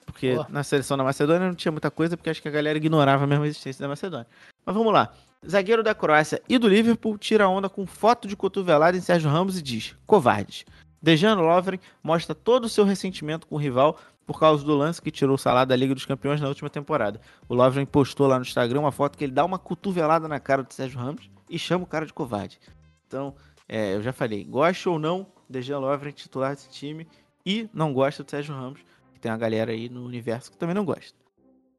Porque 0.05 0.37
oh. 0.37 0.45
na 0.49 0.61
seleção 0.61 0.97
da 0.97 1.03
Macedônia 1.03 1.47
não 1.47 1.55
tinha 1.55 1.71
muita 1.71 1.89
coisa, 1.89 2.15
porque 2.15 2.29
acho 2.29 2.41
que 2.41 2.47
a 2.47 2.51
galera 2.51 2.77
ignorava 2.77 3.25
mesmo 3.25 3.43
a 3.43 3.47
existência 3.47 3.81
da 3.81 3.87
Macedônia. 3.87 4.27
Mas 4.63 4.75
vamos 4.75 4.93
lá. 4.93 5.11
Zagueiro 5.47 5.81
da 5.81 5.95
Croácia 5.95 6.39
e 6.47 6.59
do 6.59 6.67
Liverpool 6.67 7.17
tira 7.17 7.49
onda 7.49 7.67
com 7.67 7.87
foto 7.87 8.27
de 8.27 8.35
cotovelada 8.35 8.95
em 8.95 9.01
Sérgio 9.01 9.29
Ramos 9.29 9.57
e 9.57 9.61
diz: 9.61 9.95
covardes. 10.05 10.65
Dejan 11.01 11.33
Lovren 11.33 11.79
mostra 12.03 12.35
todo 12.35 12.65
o 12.65 12.69
seu 12.69 12.85
ressentimento 12.85 13.47
com 13.47 13.55
o 13.55 13.57
rival 13.57 13.97
por 14.23 14.39
causa 14.39 14.63
do 14.63 14.75
lance 14.75 15.01
que 15.01 15.09
tirou 15.09 15.33
o 15.33 15.39
salário 15.39 15.67
da 15.67 15.75
Liga 15.75 15.95
dos 15.95 16.05
Campeões 16.05 16.39
na 16.39 16.47
última 16.47 16.69
temporada. 16.69 17.19
O 17.49 17.55
Lovren 17.55 17.87
postou 17.87 18.27
lá 18.27 18.37
no 18.37 18.43
Instagram 18.43 18.81
uma 18.81 18.91
foto 18.91 19.17
que 19.17 19.23
ele 19.23 19.33
dá 19.33 19.43
uma 19.43 19.57
cotovelada 19.57 20.27
na 20.27 20.39
cara 20.39 20.61
do 20.61 20.71
Sérgio 20.71 20.99
Ramos 20.99 21.27
e 21.49 21.57
chama 21.57 21.85
o 21.85 21.87
cara 21.87 22.05
de 22.05 22.13
covarde. 22.13 22.59
Então, 23.07 23.33
é, 23.67 23.95
eu 23.95 24.03
já 24.03 24.13
falei, 24.13 24.43
gosta 24.43 24.91
ou 24.91 24.99
não, 24.99 25.25
Dejan 25.49 25.79
Lovren 25.79 26.11
titular 26.11 26.51
desse 26.51 26.69
time 26.69 27.07
e 27.43 27.67
não 27.73 27.91
gosta 27.91 28.23
do 28.23 28.29
Sérgio 28.29 28.53
Ramos, 28.53 28.81
que 29.11 29.19
tem 29.19 29.31
uma 29.31 29.39
galera 29.39 29.71
aí 29.71 29.89
no 29.89 30.05
universo 30.05 30.51
que 30.51 30.57
também 30.57 30.75
não 30.75 30.85
gosta. 30.85 31.20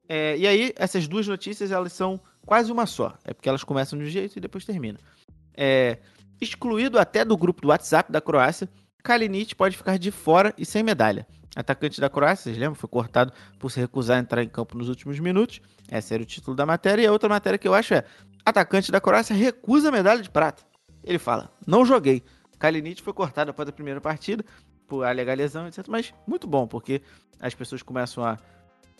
É, 0.08 0.36
e 0.36 0.46
aí, 0.46 0.72
essas 0.76 1.06
duas 1.08 1.26
notícias, 1.26 1.70
elas 1.70 1.92
são 1.92 2.20
quase 2.44 2.70
uma 2.70 2.86
só. 2.86 3.16
É 3.24 3.32
porque 3.32 3.48
elas 3.48 3.64
começam 3.64 3.98
de 3.98 4.04
um 4.04 4.08
jeito 4.08 4.36
e 4.36 4.40
depois 4.40 4.64
terminam. 4.64 4.98
É, 5.54 5.98
excluído 6.40 6.98
até 6.98 7.24
do 7.24 7.36
grupo 7.36 7.62
do 7.62 7.68
WhatsApp 7.68 8.10
da 8.10 8.20
Croácia, 8.20 8.68
Kalinic 9.02 9.54
pode 9.54 9.76
ficar 9.76 9.98
de 9.98 10.10
fora 10.10 10.54
e 10.56 10.64
sem 10.64 10.82
medalha. 10.82 11.26
Atacante 11.54 12.00
da 12.00 12.08
Croácia, 12.08 12.44
vocês 12.44 12.56
lembram? 12.56 12.74
Foi 12.74 12.88
cortado 12.88 13.32
por 13.58 13.70
se 13.70 13.78
recusar 13.78 14.16
a 14.16 14.20
entrar 14.20 14.42
em 14.42 14.48
campo 14.48 14.76
nos 14.76 14.88
últimos 14.88 15.18
minutos. 15.18 15.60
Esse 15.90 16.14
era 16.14 16.22
o 16.22 16.26
título 16.26 16.56
da 16.56 16.64
matéria. 16.64 17.02
E 17.02 17.06
a 17.06 17.12
outra 17.12 17.28
matéria 17.28 17.58
que 17.58 17.68
eu 17.68 17.74
acho 17.74 17.92
é: 17.92 18.04
atacante 18.44 18.90
da 18.90 19.00
Croácia 19.00 19.36
recusa 19.36 19.88
a 19.90 19.92
medalha 19.92 20.22
de 20.22 20.30
prata. 20.30 20.62
Ele 21.04 21.18
fala: 21.18 21.52
não 21.66 21.84
joguei. 21.84 22.22
Kalinic 22.58 23.02
foi 23.02 23.12
cortado 23.12 23.50
após 23.50 23.68
a 23.68 23.72
primeira 23.72 24.00
partida 24.00 24.44
por 24.86 25.04
alegar 25.04 25.36
lesão, 25.36 25.66
etc. 25.66 25.84
Mas 25.88 26.14
muito 26.26 26.46
bom, 26.46 26.66
porque 26.66 27.02
as 27.40 27.54
pessoas 27.54 27.82
começam 27.82 28.24
a 28.24 28.38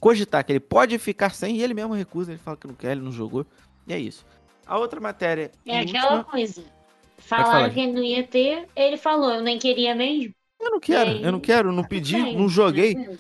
cogitar 0.03 0.45
que 0.45 0.51
ele 0.51 0.59
pode 0.59 0.99
ficar 0.99 1.31
sem 1.31 1.59
e 1.59 1.63
ele 1.63 1.75
mesmo 1.75 1.95
recusa, 1.95 2.33
ele 2.33 2.41
fala 2.41 2.57
que 2.57 2.67
não 2.67 2.75
quer, 2.75 2.91
ele 2.91 3.03
não 3.03 3.13
jogou. 3.13 3.47
E 3.87 3.93
é 3.93 3.99
isso. 4.01 4.27
A 4.67 4.77
outra 4.77 5.01
matéria. 5.01 5.53
É 5.65 5.79
aquela 5.79 6.17
última... 6.17 6.25
coisa. 6.25 6.65
Falaram 7.19 7.73
que 7.73 7.79
ele 7.79 7.93
não 7.93 8.03
ia 8.03 8.27
ter, 8.27 8.69
ele 8.75 8.97
falou, 8.97 9.33
eu 9.33 9.43
nem 9.43 9.61
queria 9.61 9.95
mesmo. 9.95 10.35
Eu 10.61 10.73
não 10.73 10.81
quero, 10.81 11.11
aí... 11.11 11.23
eu 11.23 11.31
não 11.31 11.39
quero, 11.39 11.71
não 11.71 11.85
pedi, 11.85 12.17
não 12.35 12.49
joguei. 12.49 13.17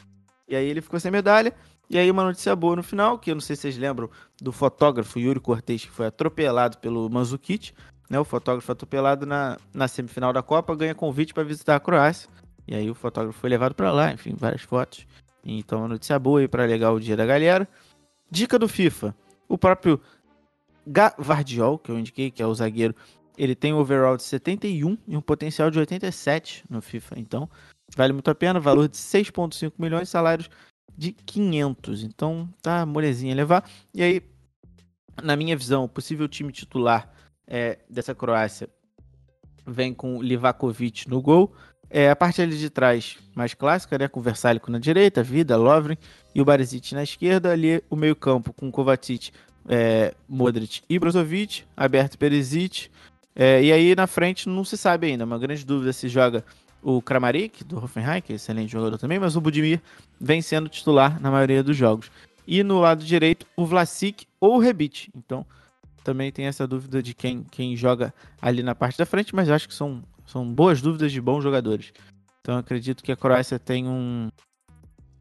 E 0.49 0.57
aí 0.57 0.67
ele 0.67 0.81
ficou 0.81 0.99
sem 0.99 1.13
medalha. 1.13 1.55
E 1.89 1.97
aí 1.97 2.11
uma 2.11 2.25
notícia 2.25 2.55
boa 2.57 2.75
no 2.75 2.83
final, 2.83 3.17
que 3.17 3.31
eu 3.31 3.37
não 3.37 3.41
sei 3.41 3.55
se 3.55 3.63
vocês 3.63 3.79
lembram 3.79 4.11
do 4.41 4.51
fotógrafo 4.51 5.21
Yuri 5.21 5.39
Cortez, 5.39 5.85
que 5.85 5.91
foi 5.91 6.07
atropelado 6.07 6.79
pelo 6.79 7.09
Manzukic. 7.09 7.73
Né, 8.11 8.19
o 8.19 8.25
fotógrafo 8.25 8.73
atropelado 8.73 9.25
na, 9.25 9.57
na 9.73 9.87
semifinal 9.87 10.33
da 10.33 10.43
Copa, 10.43 10.75
ganha 10.75 10.97
convite 10.97 11.33
para 11.33 11.45
visitar 11.45 11.77
a 11.77 11.81
Croácia. 11.81 12.29
E 12.67 12.75
aí 12.75 12.91
o 12.91 12.95
fotógrafo 12.95 13.39
foi 13.39 13.49
levado 13.49 13.73
para 13.73 13.93
lá, 13.93 14.13
enfim, 14.13 14.35
várias 14.37 14.63
fotos. 14.63 15.07
Então, 15.45 15.81
uma 15.81 15.89
notícia 15.89 16.19
boa 16.19 16.41
aí 16.41 16.49
para 16.49 16.63
alegar 16.63 16.93
o 16.93 17.01
dia 17.01 17.17
da 17.17 17.27
galera. 17.27 17.69
Dica 18.31 18.59
do 18.59 18.69
FIFA: 18.69 19.15
o 19.49 19.59
próprio 19.59 20.01
Gavardiol, 20.87 21.79
que 21.79 21.91
eu 21.91 21.99
indiquei, 21.99 22.31
que 22.31 22.43
é 22.43 22.47
o 22.47 22.55
zagueiro, 22.55 22.95
ele 23.37 23.55
tem 23.55 23.73
um 23.73 23.79
overall 23.79 24.17
de 24.17 24.23
71 24.23 24.97
e 25.07 25.17
um 25.17 25.21
potencial 25.21 25.71
de 25.71 25.79
87 25.79 26.65
no 26.69 26.81
FIFA. 26.81 27.19
Então, 27.19 27.49
vale 27.97 28.13
muito 28.13 28.31
a 28.31 28.35
pena. 28.35 28.61
Valor 28.61 28.89
de 28.89 28.97
6,5 28.97 29.73
milhões, 29.79 30.09
salários 30.09 30.49
de 30.97 31.13
500. 31.13 32.03
Então, 32.05 32.49
tá 32.61 32.85
molezinha 32.85 33.35
levar. 33.35 33.69
E 33.95 34.03
aí, 34.03 34.23
na 35.23 35.37
minha 35.37 35.57
visão, 35.57 35.85
o 35.85 35.89
possível 35.89 36.29
time 36.29 36.53
titular 36.53 37.13
é, 37.47 37.79
dessa 37.89 38.15
Croácia 38.15 38.69
vem 39.67 39.95
com 39.95 40.23
Livakovic 40.23 41.09
no 41.09 41.21
gol. 41.21 41.55
É, 41.95 42.09
a 42.09 42.17
parte 42.17 42.41
ali 42.41 42.57
de 42.57 42.71
trás, 42.71 43.19
mais 43.35 43.53
clássica, 43.53 43.99
né? 43.99 44.09
Com 44.09 44.23
Versálico 44.23 44.71
na 44.71 44.79
direita, 44.79 45.23
Vida, 45.23 45.59
Lovren 45.59 45.99
e 46.35 46.41
o 46.41 46.45
Barisic 46.45 46.95
na 46.95 47.03
esquerda. 47.03 47.53
Ali 47.53 47.85
o 47.91 47.95
meio-campo 47.95 48.51
com 48.51 48.73
Kovacic, 48.73 49.31
é, 49.69 50.15
Modric 50.27 50.81
e 50.89 50.99
Brozovic, 50.99 51.65
aberto 51.77 52.17
Perisic. 52.17 52.89
É, 53.37 53.63
e 53.63 53.71
aí 53.71 53.95
na 53.95 54.07
frente 54.07 54.49
não 54.49 54.65
se 54.65 54.79
sabe 54.79 55.09
ainda. 55.09 55.27
Uma 55.27 55.39
grande 55.39 55.67
dúvida 55.67 55.93
se 55.93 56.09
joga 56.09 56.43
o 56.83 57.03
Kramaric, 57.03 57.63
do 57.63 57.77
Hoffenheim, 57.77 58.23
que 58.23 58.33
é 58.33 58.37
excelente 58.37 58.73
jogador 58.73 58.97
também, 58.97 59.19
mas 59.19 59.37
o 59.37 59.41
Budimir 59.41 59.79
vem 60.19 60.41
sendo 60.41 60.71
titular 60.71 61.21
na 61.21 61.31
maioria 61.31 61.63
dos 61.63 61.77
jogos. 61.77 62.11
E 62.47 62.63
no 62.63 62.81
lado 62.81 63.05
direito, 63.05 63.47
o 63.55 63.67
Vlasic 63.67 64.27
ou 64.41 64.57
o 64.57 64.59
Rebic. 64.59 65.11
Então, 65.15 65.45
também 66.03 66.33
tem 66.33 66.47
essa 66.47 66.67
dúvida 66.67 67.03
de 67.03 67.13
quem, 67.13 67.45
quem 67.51 67.77
joga 67.77 68.15
ali 68.41 68.63
na 68.63 68.75
parte 68.75 68.97
da 68.97 69.07
frente, 69.07 69.35
mas 69.35 69.51
acho 69.51 69.69
que 69.69 69.75
são 69.75 70.03
são 70.33 70.51
boas 70.51 70.81
dúvidas 70.81 71.13
de 71.13 71.21
bons 71.21 71.43
jogadores. 71.43 71.93
Então 72.41 72.57
acredito 72.57 73.03
que 73.03 73.13
a 73.13 73.17
Croácia 73.17 73.59
tem 73.59 73.87
um 73.87 74.31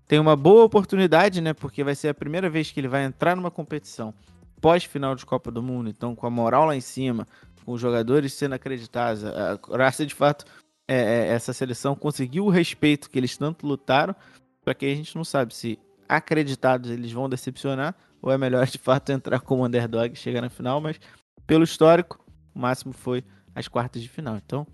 tem 0.08 0.20
uma 0.20 0.36
boa 0.36 0.64
oportunidade, 0.64 1.40
né? 1.42 1.54
Porque 1.54 1.84
vai 1.84 1.96
ser 1.96 2.10
a 2.10 2.14
primeira 2.14 2.50
vez 2.50 2.72
que 2.72 2.80
ele 2.80 2.88
vai 2.88 3.04
entrar 3.04 3.36
numa 3.36 3.52
competição 3.52 4.14
pós-final 4.60 5.16
de 5.16 5.26
Copa 5.26 5.52
do 5.52 5.62
Mundo, 5.62 5.90
então 5.90 6.16
com 6.16 6.28
a 6.28 6.30
moral 6.30 6.66
lá 6.66 6.76
em 6.76 6.82
cima, 6.82 7.28
com 7.66 7.74
os 7.74 7.82
jogadores 7.82 8.34
sendo 8.34 8.54
acreditados. 8.56 9.24
A 9.26 9.58
Croácia, 9.58 10.06
de 10.06 10.14
fato, 10.14 10.46
é, 10.88 10.96
é, 10.96 11.28
essa 11.28 11.54
seleção 11.54 11.96
conseguiu 11.96 12.46
o 12.46 12.50
respeito 12.50 13.10
que 13.10 13.18
eles 13.18 13.38
tanto 13.38 13.66
lutaram, 13.66 14.16
para 14.64 14.74
que 14.74 14.86
a 14.86 14.96
gente 14.96 15.16
não 15.16 15.24
sabe 15.24 15.56
se 15.56 15.80
acreditados 16.08 16.92
eles 16.92 17.12
vão 17.12 17.30
decepcionar 17.30 17.96
ou 18.22 18.32
é 18.32 18.38
melhor 18.38 18.66
de 18.68 18.78
fato 18.78 19.12
entrar 19.12 19.40
como 19.40 19.66
underdog 19.66 20.14
e 20.14 20.16
chegar 20.16 20.42
na 20.42 20.50
final, 20.50 20.80
mas 20.80 21.00
pelo 21.48 21.64
histórico, 21.64 22.24
o 22.54 22.60
máximo 22.60 22.94
foi 22.94 23.24
as 23.56 23.68
quartas 23.68 24.02
de 24.02 24.10
final. 24.10 24.38
Então, 24.38 24.68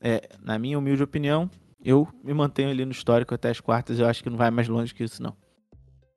é, 0.00 0.28
na 0.42 0.58
minha 0.58 0.78
humilde 0.78 1.02
opinião, 1.02 1.50
eu 1.84 2.08
me 2.22 2.34
mantenho 2.34 2.70
ali 2.70 2.84
no 2.84 2.92
histórico 2.92 3.34
até 3.34 3.50
as 3.50 3.60
quartas. 3.60 3.98
Eu 3.98 4.06
acho 4.06 4.22
que 4.22 4.30
não 4.30 4.36
vai 4.36 4.50
mais 4.50 4.68
longe 4.68 4.94
que 4.94 5.04
isso, 5.04 5.22
não. 5.22 5.34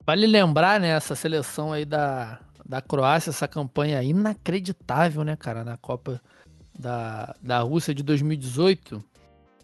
Vale 0.06 0.26
lembrar, 0.26 0.80
né, 0.80 0.90
essa 0.90 1.16
seleção 1.16 1.72
aí 1.72 1.86
da, 1.86 2.40
da 2.66 2.82
Croácia, 2.82 3.30
essa 3.30 3.48
campanha 3.48 4.02
inacreditável, 4.02 5.24
né, 5.24 5.36
cara, 5.36 5.64
na 5.64 5.78
Copa 5.78 6.22
da, 6.78 7.36
da 7.42 7.60
Rússia 7.60 7.94
de 7.94 8.02
2018, 8.02 9.04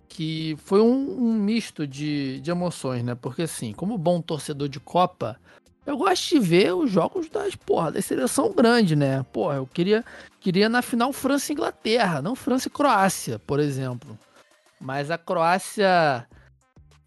que 0.07 0.55
foi 0.59 0.82
um, 0.82 1.28
um 1.28 1.34
misto 1.34 1.88
de, 1.88 2.39
de 2.41 2.51
emoções, 2.51 3.03
né? 3.03 3.16
Porque, 3.16 3.43
assim, 3.43 3.74
como 3.74 3.97
bom 3.97 4.22
torcedor 4.22 4.70
de 4.70 4.80
Copa, 4.80 5.39
eu 5.86 5.97
gosto 5.97 6.29
de 6.29 6.39
ver 6.39 6.73
os 6.73 6.89
jogos 6.89 7.29
das, 7.29 7.55
porra, 7.55 7.91
da 7.91 8.01
seleção 8.01 8.51
grande, 8.51 8.95
né? 8.95 9.23
Porra, 9.31 9.55
eu 9.55 9.67
queria, 9.67 10.03
queria 10.39 10.67
na 10.67 10.81
final 10.81 11.13
França 11.13 11.51
e 11.51 11.53
Inglaterra, 11.53 12.21
não 12.21 12.36
França 12.36 12.67
e 12.67 12.71
Croácia, 12.71 13.38
por 13.39 13.59
exemplo. 13.59 14.17
Mas 14.79 15.11
a 15.11 15.17
Croácia 15.17 16.27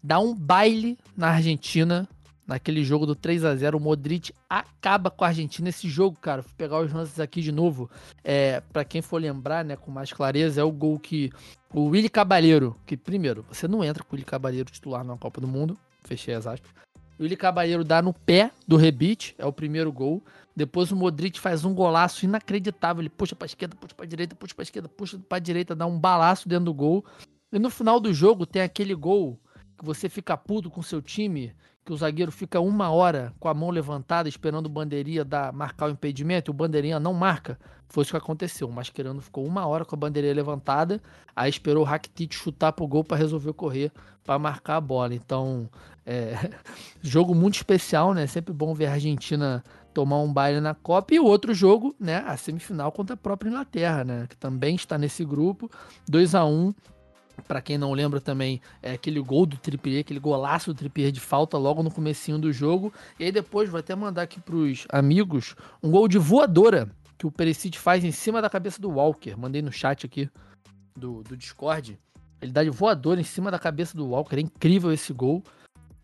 dá 0.01 0.19
um 0.19 0.33
baile 0.33 0.97
na 1.15 1.29
Argentina, 1.29 2.07
naquele 2.47 2.83
jogo 2.83 3.05
do 3.05 3.15
3 3.15 3.45
a 3.45 3.55
0 3.55 3.77
O 3.77 3.81
Modric 3.81 4.33
acaba 4.49 5.11
com 5.11 5.25
a 5.25 5.27
Argentina. 5.27 5.69
Esse 5.69 5.89
jogo, 5.89 6.17
cara, 6.17 6.41
vou 6.41 6.51
pegar 6.57 6.79
os 6.79 6.91
lances 6.91 7.19
aqui 7.19 7.41
de 7.41 7.51
novo. 7.51 7.89
É, 8.23 8.61
para 8.73 8.85
quem 8.85 9.01
for 9.01 9.21
lembrar, 9.21 9.63
né, 9.63 9.75
com 9.75 9.91
mais 9.91 10.11
clareza, 10.13 10.61
é 10.61 10.63
o 10.63 10.71
gol 10.71 10.97
que 10.97 11.31
o 11.73 11.85
Willy 11.89 12.09
Cabaleiro, 12.09 12.75
que 12.85 12.95
primeiro, 12.97 13.45
você 13.51 13.67
não 13.67 13.83
entra 13.83 14.03
com 14.03 14.13
o 14.13 14.15
Willy 14.15 14.25
Cabaleiro 14.25 14.71
titular 14.71 15.03
na 15.03 15.17
Copa 15.17 15.39
do 15.39 15.47
Mundo, 15.47 15.77
fechei 16.03 16.33
as 16.33 16.47
aspas. 16.47 16.71
O 17.19 17.23
Willi 17.23 17.35
Caballero 17.35 17.83
dá 17.83 18.01
no 18.01 18.13
pé 18.13 18.49
do 18.65 18.77
rebite, 18.77 19.35
é 19.37 19.45
o 19.45 19.51
primeiro 19.51 19.91
gol. 19.91 20.23
Depois 20.55 20.89
o 20.89 20.95
Modric 20.95 21.37
faz 21.37 21.65
um 21.65 21.73
golaço 21.73 22.23
inacreditável. 22.23 23.01
Ele 23.01 23.09
puxa 23.09 23.35
pra 23.35 23.45
esquerda, 23.45 23.75
puxa 23.75 23.93
pra 23.93 24.05
direita, 24.05 24.35
puxa 24.35 24.55
pra 24.55 24.63
esquerda, 24.63 24.87
puxa 24.87 25.19
pra 25.27 25.37
direita, 25.37 25.75
dá 25.75 25.85
um 25.85 25.99
balaço 25.99 26.47
dentro 26.47 26.65
do 26.65 26.73
gol. 26.73 27.03
E 27.51 27.59
no 27.59 27.69
final 27.69 27.99
do 27.99 28.13
jogo 28.13 28.45
tem 28.45 28.61
aquele 28.61 28.95
gol 28.95 29.37
que 29.77 29.83
você 29.83 30.07
fica 30.07 30.37
puto 30.37 30.69
com 30.69 30.81
seu 30.81 31.01
time, 31.01 31.53
que 31.89 31.93
o 31.93 31.97
zagueiro 31.97 32.31
fica 32.31 32.59
uma 32.59 32.91
hora 32.91 33.33
com 33.39 33.47
a 33.47 33.53
mão 33.53 33.71
levantada 33.71 34.29
esperando 34.29 34.67
o 34.67 34.69
bandeirinha 34.69 35.25
dar, 35.25 35.51
marcar 35.51 35.87
o 35.87 35.89
impedimento 35.89 36.51
e 36.51 36.51
o 36.51 36.53
bandeirinha 36.53 36.99
não 36.99 37.15
marca. 37.15 37.57
Foi 37.87 38.03
isso 38.03 38.11
que 38.11 38.17
aconteceu. 38.17 38.67
O 38.67 38.71
Mascherano 38.71 39.19
ficou 39.19 39.43
uma 39.43 39.65
hora 39.65 39.83
com 39.83 39.95
a 39.95 39.97
bandeirinha 39.97 40.35
levantada, 40.35 41.01
aí 41.35 41.49
esperou 41.49 41.81
o 41.81 41.85
Rakitic 41.87 42.31
chutar 42.31 42.73
pro 42.73 42.87
gol 42.87 43.03
para 43.03 43.17
resolver 43.17 43.53
correr 43.53 43.91
para 44.23 44.37
marcar 44.37 44.75
a 44.75 44.81
bola. 44.81 45.15
Então, 45.15 45.67
é, 46.05 46.51
jogo 47.01 47.33
muito 47.33 47.55
especial, 47.55 48.13
né? 48.13 48.27
Sempre 48.27 48.53
bom 48.53 48.71
ver 48.75 48.85
a 48.85 48.93
Argentina 48.93 49.63
tomar 49.91 50.19
um 50.19 50.31
baile 50.31 50.61
na 50.61 50.75
Copa. 50.75 51.15
E 51.15 51.19
o 51.19 51.25
outro 51.25 51.55
jogo, 51.55 51.95
né? 51.99 52.17
A 52.17 52.37
semifinal 52.37 52.91
contra 52.91 53.15
a 53.15 53.17
própria 53.17 53.49
Inglaterra, 53.49 54.03
né? 54.03 54.27
Que 54.29 54.37
também 54.37 54.75
está 54.75 54.95
nesse 54.95 55.25
grupo. 55.25 55.67
2 56.07 56.35
a 56.35 56.45
1 56.45 56.71
para 57.41 57.61
quem 57.61 57.77
não 57.77 57.93
lembra 57.93 58.19
também, 58.19 58.61
é 58.81 58.93
aquele 58.93 59.19
gol 59.19 59.45
do 59.45 59.57
Trippier, 59.57 60.01
aquele 60.01 60.19
golaço 60.19 60.73
do 60.73 60.77
Trippier 60.77 61.11
de 61.11 61.19
falta 61.19 61.57
logo 61.57 61.83
no 61.83 61.91
comecinho 61.91 62.37
do 62.37 62.51
jogo. 62.51 62.93
E 63.19 63.25
aí 63.25 63.31
depois 63.31 63.69
vou 63.69 63.79
até 63.79 63.95
mandar 63.95 64.23
aqui 64.23 64.39
pros 64.39 64.85
amigos 64.89 65.55
um 65.81 65.91
gol 65.91 66.07
de 66.07 66.17
voadora 66.17 66.89
que 67.17 67.27
o 67.27 67.31
Perisic 67.31 67.77
faz 67.77 68.03
em 68.03 68.11
cima 68.11 68.41
da 68.41 68.49
cabeça 68.49 68.81
do 68.81 68.89
Walker. 68.89 69.35
Mandei 69.35 69.61
no 69.61 69.71
chat 69.71 70.05
aqui 70.05 70.29
do, 70.95 71.21
do 71.23 71.35
Discord. 71.35 71.99
Ele 72.41 72.51
dá 72.51 72.63
de 72.63 72.69
voadora 72.69 73.19
em 73.19 73.25
cima 73.25 73.51
da 73.51 73.59
cabeça 73.59 73.97
do 73.97 74.07
Walker. 74.07 74.37
É 74.37 74.41
incrível 74.41 74.91
esse 74.91 75.11
gol. 75.11 75.43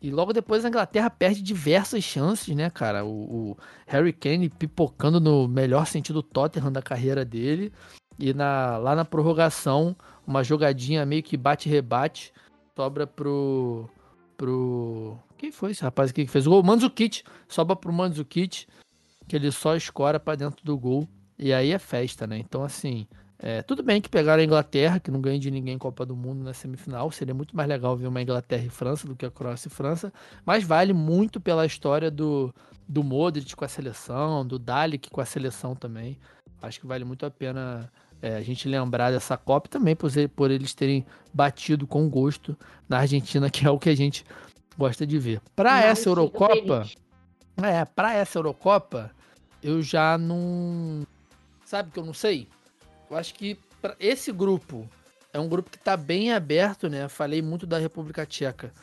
E 0.02 0.12
logo 0.12 0.34
depois 0.34 0.66
a 0.66 0.68
Inglaterra 0.68 1.10
perde 1.10 1.42
diversas 1.42 2.04
chances, 2.04 2.56
né, 2.56 2.70
cara? 2.70 3.06
O, 3.06 3.52
o 3.52 3.58
Harry 3.88 4.12
Kane 4.12 4.50
pipocando 4.50 5.20
no 5.20 5.48
melhor 5.48 5.88
sentido 5.88 6.22
Tottenham 6.22 6.72
da 6.72 6.82
carreira 6.82 7.24
dele. 7.24 7.72
E 8.18 8.34
na, 8.34 8.78
lá 8.78 8.96
na 8.96 9.06
prorrogação, 9.06 9.96
uma 10.26 10.44
jogadinha 10.44 11.06
meio 11.06 11.24
que 11.24 11.38
bate-rebate, 11.38 12.34
sobra 12.76 13.06
pro. 13.06 13.90
pro. 14.38 15.18
Quem 15.38 15.52
foi 15.52 15.72
esse 15.72 15.84
rapaz 15.84 16.12
aqui 16.12 16.26
que 16.26 16.32
fez 16.32 16.48
o 16.48 16.50
gol? 16.50 16.64
Mandzukic. 16.64 17.24
Sobra 17.48 17.76
pro 17.76 17.92
Mandzukic, 17.92 18.68
que 19.28 19.36
ele 19.36 19.52
só 19.52 19.76
escora 19.76 20.20
para 20.20 20.36
dentro 20.36 20.64
do 20.64 20.78
gol. 20.78 21.08
E 21.38 21.54
aí 21.54 21.72
é 21.72 21.80
festa, 21.80 22.26
né? 22.26 22.38
Então, 22.38 22.64
assim. 22.64 23.08
É, 23.38 23.62
tudo 23.62 23.84
bem 23.84 24.02
que 24.02 24.08
pegaram 24.08 24.42
a 24.42 24.46
Inglaterra, 24.46 24.98
que 24.98 25.12
não 25.12 25.20
ganha 25.20 25.38
de 25.38 25.52
ninguém 25.52 25.78
Copa 25.78 26.06
do 26.06 26.16
Mundo 26.16 26.42
na 26.42 26.54
semifinal. 26.54 27.12
Seria 27.12 27.34
muito 27.34 27.56
mais 27.56 27.68
legal 27.68 27.96
ver 27.96 28.08
uma 28.08 28.22
Inglaterra 28.22 28.64
e 28.64 28.70
França 28.70 29.06
do 29.06 29.16
que 29.16 29.26
a 29.26 29.30
Croácia 29.30 29.68
e 29.68 29.72
França. 29.72 30.12
Mas 30.46 30.64
vale 30.64 30.94
muito 30.94 31.42
pela 31.42 31.66
história 31.66 32.10
do, 32.10 32.56
do 32.88 33.04
Modric 33.04 33.54
com 33.54 33.66
a 33.66 33.68
seleção, 33.68 34.48
do 34.48 34.58
Dalik 34.58 35.10
com 35.10 35.20
a 35.20 35.26
seleção 35.26 35.76
também. 35.76 36.18
Acho 36.62 36.80
que 36.80 36.88
vale 36.88 37.04
muito 37.04 37.26
a 37.26 37.30
pena 37.30 37.92
é, 38.26 38.36
a 38.38 38.42
gente 38.42 38.68
lembrar 38.68 39.12
dessa 39.12 39.38
Copa 39.38 39.70
também 39.70 39.96
por, 39.96 40.10
por 40.36 40.50
eles 40.50 40.74
terem 40.74 41.06
batido 41.32 41.86
com 41.86 42.10
gosto 42.10 42.58
na 42.90 42.98
Argentina, 42.98 43.50
que 43.52 43.68
é 43.68 43.70
o 43.70 43.78
que 43.78 43.90
a 43.90 43.96
gente 43.96 44.26
gosta 44.76 45.06
de 45.06 45.20
ver. 45.20 45.40
Para 45.56 45.84
essa 45.84 46.10
Eurocopa, 46.10 46.88
é, 47.62 47.86
para 47.86 48.16
essa 48.16 48.40
Eurocopa, 48.40 49.12
eu 49.62 49.80
já 49.84 50.18
não 50.18 51.06
sabe 51.64 51.92
que 51.92 52.00
eu 52.00 52.06
não 52.06 52.16
sei. 52.16 52.48
Eu 53.12 53.16
acho 53.16 53.36
que 53.36 53.60
esse 54.00 54.32
grupo 54.32 54.90
é 55.32 55.40
um 55.40 55.48
grupo 55.48 55.70
que 55.70 55.78
está 55.78 55.96
bem 55.96 56.34
aberto, 56.34 56.90
né? 56.90 57.08
Falei 57.08 57.44
muito 57.44 57.68
da 57.68 57.78
República 57.78 58.26
Tcheca, 58.26 58.74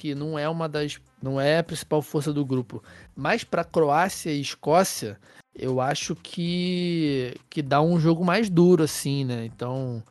que 0.00 0.14
não 0.14 0.38
é 0.38 0.48
uma 0.48 0.66
das, 0.66 0.98
não 1.22 1.38
é 1.38 1.58
a 1.58 1.62
principal 1.62 2.00
força 2.00 2.32
do 2.32 2.42
grupo, 2.42 2.82
mas 3.14 3.44
para 3.44 3.62
Croácia 3.62 4.30
e 4.30 4.40
Escócia 4.40 5.18
eu 5.54 5.78
acho 5.78 6.16
que, 6.16 7.34
que 7.50 7.60
dá 7.60 7.82
um 7.82 8.00
jogo 8.00 8.24
mais 8.24 8.48
duro, 8.48 8.82
assim, 8.82 9.26
né? 9.26 9.44
Então, 9.44 10.02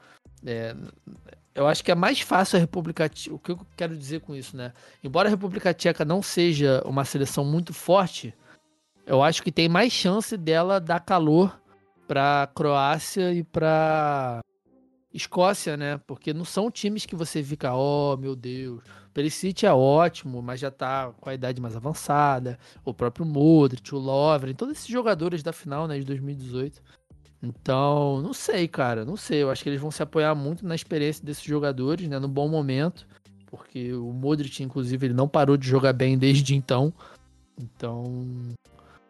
é, 0.46 0.76
eu 1.56 1.68
acho 1.68 1.84
que 1.84 1.92
é 1.92 1.96
mais 1.96 2.20
fácil 2.22 2.58
a 2.58 2.60
República 2.60 3.10
Tcheca. 3.10 3.36
O 3.36 3.40
que 3.40 3.52
eu 3.52 3.60
quero 3.76 3.98
dizer 3.98 4.22
com 4.22 4.36
isso, 4.36 4.56
né? 4.56 4.74
Embora 5.04 5.28
a 5.28 5.32
República 5.32 5.74
Tcheca 5.74 6.06
não 6.06 6.22
seja 6.22 6.84
uma 6.86 7.04
seleção 7.04 7.44
muito 7.44 7.74
forte, 7.74 8.32
eu 9.08 9.24
acho 9.24 9.42
que 9.42 9.52
tem 9.52 9.68
mais 9.68 9.92
chance 9.92 10.38
dela 10.38 10.80
dar 10.80 11.00
calor 11.00 11.60
para 12.08 12.48
Croácia 12.54 13.34
e 13.34 13.44
para 13.44 14.42
Escócia, 15.14 15.76
né? 15.76 16.00
Porque 16.06 16.34
não 16.34 16.46
são 16.46 16.70
times 16.70 17.06
que 17.06 17.16
você 17.16 17.44
fica, 17.44 17.74
oh 17.74 18.16
meu 18.16 18.36
Deus. 18.36 18.82
Perisic 19.14 19.66
é 19.66 19.74
ótimo, 19.74 20.42
mas 20.42 20.60
já 20.60 20.70
tá 20.70 21.12
com 21.20 21.30
a 21.30 21.34
idade 21.34 21.60
mais 21.60 21.76
avançada. 21.76 22.60
O 22.86 22.94
próprio 22.94 23.26
Modric, 23.26 23.94
o 23.94 23.98
Lovren, 23.98 24.54
todos 24.54 24.78
esses 24.78 24.88
jogadores 24.88 25.42
da 25.42 25.52
final, 25.52 25.88
né, 25.88 25.98
de 25.98 26.06
2018. 26.06 26.82
Então, 27.42 28.22
não 28.22 28.34
sei, 28.34 28.68
cara, 28.68 29.04
não 29.04 29.18
sei. 29.18 29.42
Eu 29.42 29.50
acho 29.50 29.64
que 29.64 29.70
eles 29.70 29.82
vão 29.82 29.90
se 29.90 30.04
apoiar 30.04 30.36
muito 30.36 30.66
na 30.66 30.76
experiência 30.76 31.26
desses 31.26 31.44
jogadores, 31.44 32.08
né, 32.08 32.20
no 32.20 32.28
bom 32.28 32.48
momento. 32.48 33.08
Porque 33.48 33.94
o 33.94 34.14
Modric, 34.14 34.62
inclusive, 34.62 35.08
ele 35.08 35.14
não 35.14 35.28
parou 35.28 35.58
de 35.58 35.68
jogar 35.68 35.94
bem 35.94 36.18
desde 36.18 36.56
então. 36.56 36.94
Então, 37.58 38.26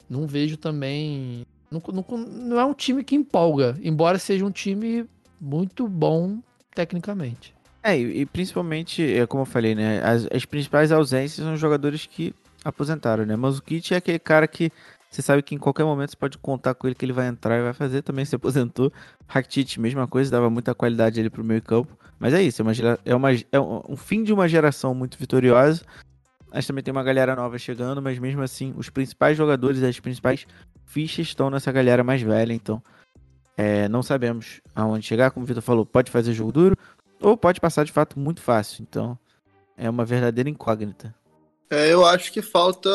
não 0.10 0.26
vejo 0.26 0.56
também. 0.56 1.46
Não, 1.70 1.82
não, 1.94 2.18
não 2.26 2.60
é 2.60 2.66
um 2.66 2.74
time 2.74 3.04
que 3.04 3.16
empolga, 3.16 3.78
embora 3.84 4.18
seja 4.18 4.46
um 4.46 4.52
time 4.52 5.06
muito 5.40 5.88
bom 5.88 6.40
tecnicamente. 6.74 7.56
É, 7.82 7.98
e, 7.98 8.22
e 8.22 8.26
principalmente, 8.26 9.02
é 9.02 9.26
como 9.26 9.44
eu 9.44 9.46
falei, 9.46 9.74
né? 9.74 10.02
As, 10.04 10.28
as, 10.32 10.46
principais 10.46 10.92
ausências 10.92 11.46
são 11.46 11.56
jogadores 11.56 12.06
que 12.06 12.34
aposentaram, 12.64 13.26
né? 13.26 13.36
Mas 13.36 13.58
o 13.58 13.64
Kit 13.64 13.94
é 13.94 13.98
aquele 13.98 14.20
cara 14.20 14.48
que 14.48 14.72
você 15.10 15.22
sabe 15.22 15.42
que 15.42 15.56
em 15.56 15.58
qualquer 15.58 15.84
momento 15.86 16.12
você 16.12 16.18
pode 16.18 16.38
contar 16.38 16.76
com 16.76 16.88
ele 16.88 16.96
que 16.96 17.04
ele 17.04 17.14
vai 17.14 17.28
entrar 17.28 17.58
e 17.58 17.64
vai 17.64 17.74
fazer. 17.74 18.02
Também 18.04 18.26
se 18.26 18.36
aposentou. 18.36 18.92
Rakitic, 19.28 19.78
mesma 19.80 20.08
coisa, 20.08 20.30
dava 20.30 20.50
muita 20.50 20.76
qualidade 20.76 21.20
ali 21.20 21.30
pro 21.30 21.44
meio 21.44 21.62
campo. 21.62 21.98
Mas 22.20 22.34
é 22.34 22.44
isso, 22.44 22.62
é, 22.62 22.64
uma, 22.64 22.74
é, 23.06 23.16
uma, 23.16 23.32
é 23.32 23.60
um 23.60 23.96
fim 23.96 24.24
de 24.24 24.34
uma 24.34 24.48
geração 24.48 24.94
muito 24.94 25.18
vitoriosa. 25.18 25.84
Mas 26.52 26.68
também 26.68 26.84
tem 26.84 26.92
uma 26.92 27.04
galera 27.04 27.36
nova 27.36 27.58
chegando, 27.58 28.02
mas 28.02 28.20
mesmo 28.20 28.42
assim, 28.42 28.74
os 28.76 28.90
principais 28.90 29.38
jogadores, 29.38 29.82
as 29.84 30.00
principais 30.00 30.46
fichas 30.86 31.28
estão 31.28 31.50
nessa 31.50 31.72
galera 31.72 32.04
mais 32.04 32.22
velha, 32.22 32.52
então 32.52 32.82
é, 33.62 33.90
não 33.90 34.02
sabemos 34.02 34.62
aonde 34.74 35.06
chegar, 35.06 35.32
como 35.32 35.44
o 35.44 35.48
Vitor 35.48 35.62
falou, 35.62 35.86
pode 35.86 36.10
fazer 36.10 36.32
jogo 36.32 36.50
duro 36.50 36.78
ou 37.20 37.36
pode 37.36 37.60
passar 37.60 37.84
de 37.84 37.92
fato 37.92 38.18
muito 38.18 38.42
fácil. 38.42 38.86
Então 38.88 39.20
é 39.76 39.90
uma 39.90 40.06
verdadeira 40.06 40.50
incógnita. 40.50 41.14
É, 41.70 41.92
eu 41.92 42.06
acho 42.06 42.32
que 42.32 42.42
falta 42.42 42.90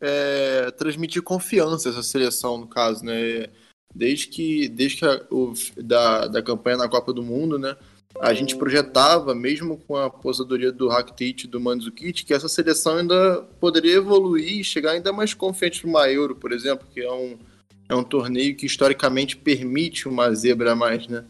é, 0.00 0.72
transmitir 0.72 1.22
confiança 1.22 1.90
essa 1.90 2.02
seleção, 2.02 2.58
no 2.58 2.66
caso, 2.66 3.04
né? 3.04 3.46
Desde 3.94 4.26
que, 4.26 4.68
desde 4.68 4.98
que 4.98 5.06
a, 5.06 5.24
o, 5.30 5.54
da, 5.76 6.26
da 6.26 6.42
campanha 6.42 6.78
na 6.78 6.88
Copa 6.88 7.12
do 7.12 7.22
Mundo, 7.22 7.56
né? 7.56 7.76
A 8.20 8.34
gente 8.34 8.56
projetava, 8.56 9.32
mesmo 9.32 9.76
com 9.76 9.94
a 9.94 10.06
aposentadoria 10.06 10.72
do 10.72 10.88
Rakitic 10.88 11.44
e 11.44 11.46
do 11.46 11.60
Mandzukic, 11.60 12.24
que 12.24 12.34
essa 12.34 12.48
seleção 12.48 12.96
ainda 12.96 13.42
poderia 13.60 13.94
evoluir 13.94 14.58
e 14.58 14.64
chegar 14.64 14.90
ainda 14.90 15.12
mais 15.12 15.34
confiante 15.34 15.82
para 15.82 15.90
uma 15.90 16.10
Euro, 16.10 16.34
por 16.34 16.50
exemplo, 16.50 16.84
que 16.92 17.00
é 17.00 17.12
um, 17.12 17.38
é 17.88 17.94
um 17.94 18.04
torneio 18.04 18.56
que 18.56 18.66
historicamente 18.66 19.36
permite 19.36 20.08
uma 20.08 20.32
zebra 20.34 20.72
a 20.72 20.76
mais, 20.76 21.06
né? 21.06 21.24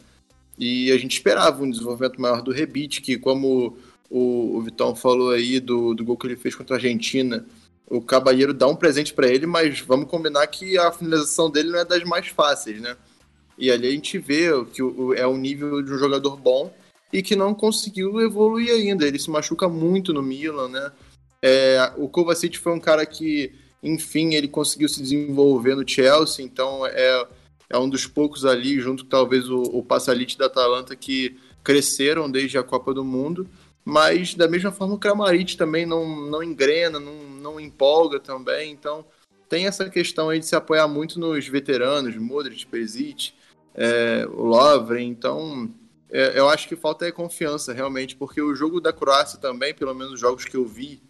E 0.59 0.91
a 0.93 0.99
gente 0.99 1.15
esperava 1.15 1.63
um 1.63 1.71
desenvolvimento 1.71 2.21
maior 2.21 2.43
do 2.43 2.53
Rebite, 2.53 3.01
que 3.01 3.19
como 3.19 3.77
o, 4.09 4.57
o 4.57 4.63
Vitão 4.63 4.95
falou 4.95 5.31
aí 5.31 5.59
do, 5.59 5.95
do 5.95 6.05
gol 6.05 6.17
que 6.17 6.27
ele 6.27 6.37
fez 6.37 6.55
contra 6.55 6.77
a 6.77 6.79
Argentina, 6.79 7.45
o 7.87 8.01
Cabalheiro 8.01 8.55
dá 8.55 8.67
um 8.67 8.77
presente 8.77 9.13
para 9.13 9.29
ele, 9.29 9.47
mas 9.47 9.81
vamos 9.81 10.09
combinar 10.09 10.47
que 10.47 10.79
a 10.79 10.93
finalização 10.93 11.51
dele 11.51 11.71
não 11.71 11.79
é 11.81 11.85
das 11.85 12.05
mais 12.05 12.29
fáceis, 12.29 12.81
né? 12.81 12.97
E 13.59 13.71
ali 13.71 13.89
a 13.89 13.91
gente 13.91 14.19
vê 14.19 14.49
que 14.73 14.83
é 15.17 15.27
o 15.27 15.37
nível 15.37 15.83
de 15.83 15.93
um 15.93 15.99
jogador 15.99 16.37
bom 16.37 16.73
e 17.13 17.23
que 17.23 17.37
não 17.37 17.55
conseguiu 17.55 18.21
evoluir 18.21 18.71
ainda. 18.71 19.07
Ele 19.07 19.19
se 19.19 19.31
machuca 19.31 19.69
muito 19.69 20.13
no 20.13 20.23
Milan, 20.23 20.69
né? 20.69 20.93
É, 21.43 21.93
o 21.97 22.09
Kovacic 22.09 22.59
foi 22.59 22.73
um 22.73 22.81
cara 22.81 23.05
que 23.05 23.53
enfim, 23.85 24.35
ele 24.35 24.49
conseguiu 24.49 24.89
se 24.89 25.03
desenvolver 25.03 25.77
no 25.77 25.87
Chelsea, 25.87 26.45
então 26.45 26.87
é, 26.87 27.27
é 27.69 27.79
um 27.79 27.89
dos 27.89 28.07
poucos 28.07 28.47
ali, 28.47 28.81
junto 28.81 29.05
talvez 29.05 29.49
o, 29.51 29.61
o 29.61 29.83
Passalite 29.83 30.39
da 30.39 30.47
Atalanta, 30.47 30.97
que 30.97 31.37
cresceram 31.63 32.31
desde 32.31 32.57
a 32.57 32.63
Copa 32.63 32.95
do 32.95 33.05
Mundo. 33.05 33.49
Mas 33.85 34.35
da 34.35 34.49
mesma 34.49 34.73
forma 34.73 34.95
o 34.95 34.99
Kramaric 34.99 35.57
também 35.59 35.85
não, 35.85 36.27
não 36.27 36.43
engrena, 36.43 36.99
não, 36.99 37.15
não 37.15 37.61
empolga 37.61 38.19
também. 38.19 38.73
Então 38.73 39.05
tem 39.49 39.67
essa 39.67 39.91
questão 39.91 40.31
aí 40.31 40.39
de 40.39 40.47
se 40.47 40.57
apoiar 40.57 40.89
muito 40.89 41.21
nos 41.21 41.47
veteranos, 41.47 42.17
Modric, 42.17 42.67
Perisic, 42.67 43.33
é, 43.75 44.27
o 44.31 44.45
Lovren. 44.45 45.07
Então 45.07 45.71
é, 46.11 46.39
eu 46.39 46.49
acho 46.49 46.67
que 46.67 46.77
falta 46.77 47.07
é 47.07 47.13
confiança 47.13 47.75
realmente, 47.75 48.17
porque 48.17 48.41
o 48.41 48.55
jogo 48.55 48.81
da 48.81 48.93
Croácia 48.93 49.39
também, 49.39 49.75
pelo 49.75 49.95
menos 49.95 50.15
os 50.15 50.21
jogos 50.21 50.47
que 50.47 50.57
eu 50.57 50.65
vi, 50.65 51.03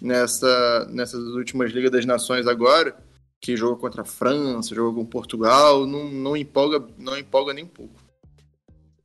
nessa, 0.00 0.86
nessas 0.90 1.20
últimas 1.34 1.72
Ligas 1.72 1.90
das 1.90 2.04
Nações 2.04 2.46
agora, 2.46 2.96
que 3.40 3.56
jogou 3.56 3.76
contra 3.76 4.02
a 4.02 4.04
França, 4.04 4.74
jogou 4.74 4.94
com 4.94 5.10
Portugal, 5.10 5.86
não, 5.86 6.04
não, 6.04 6.36
empolga, 6.36 6.86
não 6.96 7.16
empolga 7.16 7.52
nem 7.52 7.64
um 7.64 7.68
pouco. 7.68 8.00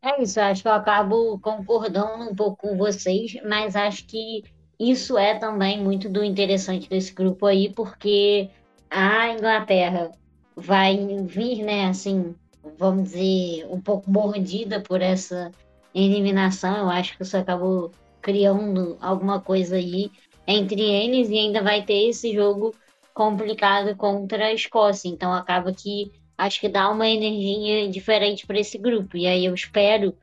É 0.02 0.22
isso, 0.22 0.40
acho 0.40 0.62
que 0.62 0.68
eu 0.68 0.74
acabo 0.74 1.40
concordando 1.40 2.24
um 2.30 2.36
pouco 2.36 2.68
com 2.68 2.78
vocês, 2.78 3.36
mas 3.44 3.76
acho 3.76 4.06
que 4.06 4.44
isso 4.80 5.18
é 5.18 5.34
também 5.36 5.84
muito 5.84 6.08
do 6.08 6.24
interessante 6.24 6.88
desse 6.88 7.12
grupo 7.14 7.48
aí, 7.48 7.74
porque 7.74 8.50
a 8.90 9.30
Inglaterra 9.30 10.12
vai 10.56 10.98
vir, 11.26 11.64
né, 11.64 11.88
assim, 11.88 12.36
vamos 12.78 13.06
dizer, 13.06 13.66
um 13.70 13.82
pouco 13.82 14.10
mordida 14.10 14.80
por 14.82 15.02
essa 15.02 15.52
eliminação. 15.94 16.78
Eu 16.78 16.90
acho 16.90 17.18
que 17.18 17.24
isso 17.24 17.36
acabou 17.36 17.92
criando 18.22 18.98
alguma 19.02 19.40
coisa 19.40 19.78
aí 19.78 20.12
entre 20.48 20.82
eles 20.82 21.30
e 21.30 21.38
ainda 21.38 21.62
vai 21.62 21.84
ter 21.84 22.10
esse 22.10 22.34
jogo 22.34 22.74
complicado 23.14 23.96
contra 23.96 24.46
a 24.46 24.54
Escócia. 24.54 25.10
Então 25.10 25.34
acaba 25.34 25.74
que 25.74 26.12
acho 26.38 26.60
que 26.60 26.70
dá 26.70 26.90
uma 26.90 27.08
energia 27.08 27.90
diferente 27.90 28.48
para 28.48 28.60
esse 28.60 28.78
grupo. 28.78 29.18
E 29.18 29.28
aí 29.28 29.46
eu 29.46 29.54
espero 29.54 30.16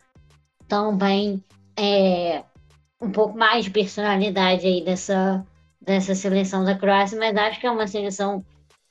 também 0.66 1.43
é, 1.77 2.43
um 3.01 3.11
pouco 3.11 3.37
mais 3.37 3.64
de 3.64 3.70
personalidade 3.70 4.66
aí 4.66 4.83
dessa, 4.83 5.45
dessa 5.81 6.14
seleção 6.14 6.64
da 6.64 6.77
Croácia, 6.77 7.18
mas 7.18 7.37
acho 7.37 7.61
que 7.61 7.66
é 7.66 7.70
uma 7.70 7.87
seleção 7.87 8.45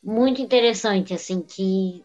muito 0.04 0.42
interessante, 0.42 1.14
assim, 1.14 1.42
que 1.42 2.04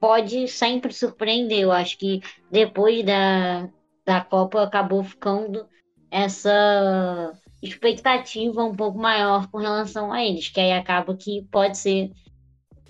pode 0.00 0.48
sempre 0.48 0.92
surpreender. 0.92 1.60
Eu 1.60 1.72
acho 1.72 1.98
que 1.98 2.22
depois 2.50 3.04
da, 3.04 3.68
da 4.06 4.20
Copa 4.20 4.62
acabou 4.62 5.02
ficando 5.02 5.66
essa 6.10 7.32
expectativa 7.62 8.64
um 8.64 8.74
pouco 8.74 8.98
maior 8.98 9.46
com 9.48 9.58
relação 9.58 10.12
a 10.12 10.24
eles, 10.24 10.48
que 10.48 10.60
aí 10.60 10.72
acaba 10.72 11.16
que 11.16 11.42
pode 11.50 11.76
ser 11.76 12.10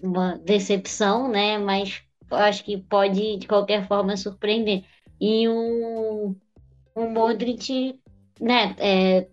uma 0.02 0.38
decepção, 0.38 1.28
né? 1.28 1.58
Mas 1.58 2.02
eu 2.30 2.36
acho 2.36 2.64
que 2.64 2.76
pode 2.76 3.36
de 3.38 3.46
qualquer 3.46 3.86
forma 3.86 4.16
surpreender. 4.16 4.84
E 5.20 5.48
o, 5.48 6.34
o 6.94 7.06
Modric, 7.08 7.98
né, 8.40 8.74
é, 8.78 9.26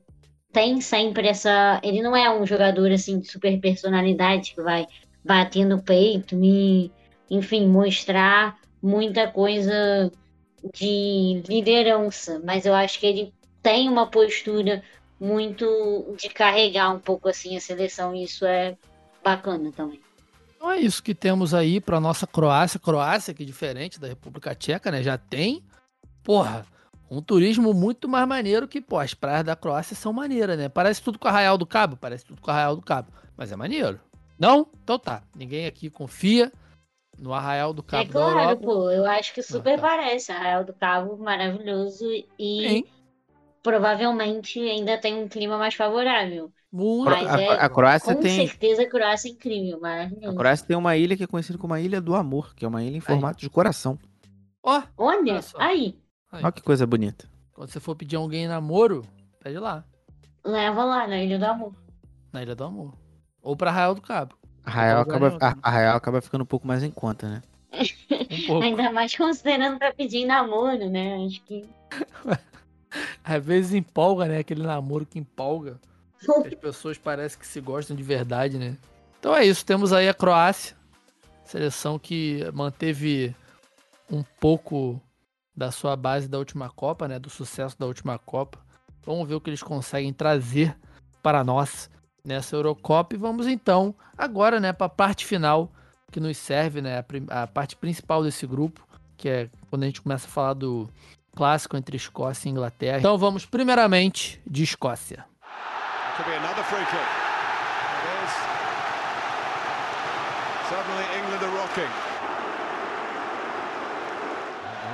tem 0.51 0.81
sempre 0.81 1.27
essa. 1.27 1.79
Ele 1.83 2.01
não 2.01 2.15
é 2.15 2.29
um 2.29 2.45
jogador 2.45 2.91
assim 2.91 3.19
de 3.19 3.31
super 3.31 3.59
personalidade 3.59 4.53
que 4.53 4.61
vai 4.61 4.87
bater 5.23 5.65
no 5.65 5.81
peito 5.81 6.35
e, 6.43 6.91
enfim, 7.29 7.67
mostrar 7.67 8.57
muita 8.81 9.27
coisa 9.27 10.11
de 10.73 11.43
liderança, 11.47 12.41
mas 12.43 12.65
eu 12.65 12.73
acho 12.73 12.99
que 12.99 13.05
ele 13.05 13.33
tem 13.61 13.89
uma 13.89 14.07
postura 14.07 14.83
muito 15.19 16.15
de 16.17 16.29
carregar 16.29 16.93
um 16.93 16.99
pouco 16.99 17.27
assim 17.27 17.57
a 17.57 17.61
seleção 17.61 18.15
e 18.15 18.23
isso 18.23 18.45
é 18.45 18.77
bacana 19.23 19.71
também. 19.71 19.99
Então 20.55 20.71
é 20.71 20.79
isso 20.79 21.03
que 21.03 21.13
temos 21.13 21.53
aí 21.53 21.79
para 21.79 21.99
nossa 21.99 22.25
Croácia, 22.25 22.79
Croácia 22.79 23.33
que 23.33 23.43
é 23.43 23.45
diferente 23.45 23.99
da 23.99 24.07
República 24.07 24.55
Tcheca, 24.55 24.91
né? 24.91 25.03
Já 25.03 25.17
tem, 25.17 25.63
porra, 26.23 26.65
um 27.09 27.21
turismo 27.21 27.73
muito 27.73 28.09
mais 28.09 28.27
maneiro 28.27 28.67
que, 28.67 28.81
pô, 28.81 28.97
as 28.97 29.13
praias 29.13 29.45
da 29.45 29.55
Croácia 29.55 29.95
são 29.95 30.11
maneiras, 30.11 30.57
né? 30.57 30.67
Parece 30.67 31.01
tudo 31.01 31.19
com 31.19 31.27
Arraial 31.27 31.57
do 31.57 31.65
Cabo, 31.65 31.95
parece 31.95 32.25
tudo 32.25 32.41
com 32.41 32.51
Arraial 32.51 32.75
do 32.75 32.81
Cabo, 32.81 33.11
mas 33.35 33.51
é 33.51 33.55
maneiro. 33.55 33.99
Não? 34.37 34.67
Então 34.83 34.99
tá. 34.99 35.23
Ninguém 35.35 35.65
aqui 35.65 35.89
confia 35.89 36.51
no 37.19 37.33
Arraial 37.33 37.73
do 37.73 37.81
Cabo. 37.81 38.03
É 38.03 38.11
claro, 38.11 38.57
pô. 38.57 38.91
Eu 38.91 39.05
acho 39.05 39.33
que 39.33 39.41
super 39.41 39.73
ah, 39.73 39.81
tá. 39.81 39.87
parece. 39.87 40.31
Arraial 40.31 40.63
do 40.63 40.73
Cabo, 40.73 41.17
maravilhoso. 41.17 42.05
E 42.37 42.69
Sim. 42.69 42.83
Provavelmente 43.67 44.61
ainda 44.61 44.97
tem 44.97 45.21
um 45.21 45.27
clima 45.27 45.57
mais 45.57 45.75
favorável. 45.75 46.49
Muito. 46.71 47.09
Mas 47.09 47.27
a, 47.27 47.41
é, 47.41 47.49
a 47.59 47.67
Croácia 47.67 48.15
com 48.15 48.21
tem. 48.21 48.39
Com 48.39 48.47
certeza 48.47 48.83
a 48.83 48.89
Croácia 48.89 49.27
é 49.27 49.31
incrível, 49.31 49.81
maravilhoso. 49.81 50.29
A 50.29 50.35
Croácia 50.37 50.65
tem 50.65 50.77
uma 50.77 50.95
ilha 50.95 51.17
que 51.17 51.23
é 51.25 51.27
conhecida 51.27 51.57
como 51.57 51.73
a 51.73 51.81
Ilha 51.81 51.99
do 51.99 52.15
Amor, 52.15 52.55
que 52.55 52.63
é 52.63 52.67
uma 52.67 52.81
ilha 52.81 52.95
em 52.95 53.01
formato 53.01 53.39
aí. 53.39 53.41
de 53.41 53.49
coração. 53.49 53.99
Ó, 54.63 54.79
oh, 54.79 55.03
olha, 55.03 55.41
aí. 55.57 55.99
aí. 56.31 56.43
Olha 56.43 56.51
que 56.53 56.61
coisa 56.61 56.87
bonita. 56.87 57.29
Quando 57.53 57.69
você 57.69 57.81
for 57.81 57.93
pedir 57.93 58.15
alguém 58.15 58.47
namoro, 58.47 59.03
pede 59.43 59.59
lá. 59.59 59.83
Leva 60.45 60.85
lá, 60.85 61.05
na 61.05 61.21
Ilha 61.21 61.37
do 61.37 61.45
Amor. 61.45 61.73
Na 62.31 62.41
Ilha 62.41 62.55
do 62.55 62.63
Amor. 62.63 62.93
Ou 63.41 63.57
pra 63.57 63.69
Arraial 63.69 63.95
do 63.95 64.01
Cabo. 64.01 64.33
Arraial 64.63 65.01
acaba, 65.01 65.37
a, 65.41 65.55
Arraial 65.61 65.97
acaba 65.97 66.21
ficando 66.21 66.43
um 66.43 66.47
pouco 66.47 66.65
mais 66.65 66.83
em 66.83 66.91
conta, 66.91 67.27
né? 67.27 67.41
Um 68.49 68.61
Ainda 68.61 68.93
mais 68.93 69.13
considerando 69.13 69.77
pra 69.77 69.93
pedir 69.93 70.25
namoro, 70.25 70.89
né? 70.89 71.25
Acho 71.25 71.43
que. 71.43 71.65
Às 73.23 73.43
vezes 73.43 73.73
empolga, 73.73 74.25
né? 74.25 74.39
Aquele 74.39 74.63
namoro 74.63 75.05
que 75.05 75.19
empolga. 75.19 75.79
As 76.45 76.53
pessoas 76.55 76.97
parecem 76.97 77.39
que 77.39 77.47
se 77.47 77.61
gostam 77.61 77.95
de 77.95 78.03
verdade, 78.03 78.57
né? 78.57 78.77
Então 79.19 79.35
é 79.35 79.45
isso. 79.45 79.65
Temos 79.65 79.93
aí 79.93 80.09
a 80.09 80.13
Croácia. 80.13 80.75
Seleção 81.45 81.97
que 81.97 82.43
manteve 82.53 83.35
um 84.11 84.23
pouco 84.39 85.01
da 85.55 85.71
sua 85.71 85.95
base 85.95 86.27
da 86.27 86.37
última 86.37 86.69
Copa, 86.69 87.07
né? 87.07 87.19
Do 87.19 87.29
sucesso 87.29 87.77
da 87.77 87.85
última 87.85 88.17
Copa. 88.19 88.59
Vamos 89.05 89.27
ver 89.27 89.35
o 89.35 89.41
que 89.41 89.49
eles 89.49 89.63
conseguem 89.63 90.11
trazer 90.11 90.75
para 91.23 91.43
nós 91.43 91.89
nessa 92.23 92.55
Eurocopa. 92.55 93.15
E 93.15 93.17
vamos 93.17 93.47
então 93.47 93.95
agora, 94.17 94.59
né, 94.59 94.73
para 94.73 94.87
a 94.87 94.89
parte 94.89 95.25
final 95.25 95.71
que 96.11 96.19
nos 96.19 96.37
serve, 96.37 96.81
né, 96.81 97.03
a, 97.29 97.43
a, 97.43 97.47
parte 97.47 97.75
principal 97.75 98.23
desse 98.23 98.45
grupo, 98.45 98.85
que 99.15 99.29
é 99.29 99.49
quando 99.69 99.83
a 99.83 99.85
gente 99.85 100.01
começa 100.01 100.27
a 100.27 100.29
falar 100.29 100.53
do 100.53 100.89
clássico 101.37 101.77
entre 101.77 101.95
Escócia 101.95 102.49
e 102.49 102.51
Inglaterra. 102.51 102.97
Então 102.97 103.17
vamos 103.17 103.45
primeiramente 103.45 104.41
de 104.45 104.63
Escócia. 104.63 105.23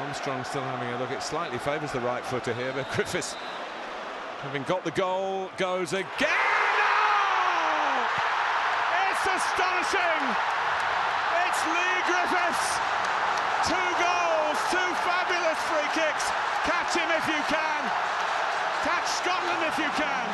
Armstrong 0.02 0.44
still 0.44 0.62
having 0.62 0.90
a 0.94 0.98
look. 1.00 1.12
It 1.12 1.24
slightly 1.24 1.58
favours 1.58 1.92
the 1.92 2.00
right 2.00 2.24
footer 2.24 2.54
here, 2.54 2.72
but 2.74 2.86
Griffiths, 2.96 3.36
having 4.44 4.64
got 4.64 4.84
the 4.84 4.92
goal, 4.92 5.50
goes 5.58 5.94
again. 5.94 6.54
astonishing. 9.34 10.24
It's 11.46 11.62
Lee 11.66 12.00
Griffiths. 12.06 12.68
Two 13.66 13.88
goals, 13.98 14.33
two 14.72 14.96
fabulous 15.06 15.60
free 15.70 15.90
kicks. 15.94 16.26
Catch 16.64 16.96
him 16.96 17.10
if 17.10 17.28
you 17.28 17.44
can. 17.50 17.92
Catch 18.84 19.08
Scotland 19.08 19.64
if 19.68 19.78
you 19.78 19.90
can. 19.98 20.30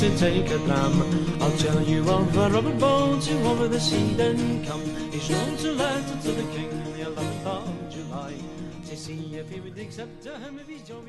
To 0.00 0.18
take 0.18 0.50
a 0.50 0.58
dram. 0.58 0.92
I'll 1.40 1.56
tell 1.56 1.82
you 1.82 2.02
of 2.10 2.36
a 2.36 2.70
Bones 2.78 3.28
who 3.28 3.38
over 3.46 3.66
the 3.66 3.80
sea 3.80 4.12
then 4.14 4.64
come. 4.66 4.82
He's 5.10 5.30
known 5.30 5.56
to 5.56 5.72
letter 5.72 6.16
to 6.22 6.32
the 6.32 6.42
king 6.52 6.70
the 6.92 7.04
11th 7.04 7.46
of 7.46 7.90
July. 7.90 8.34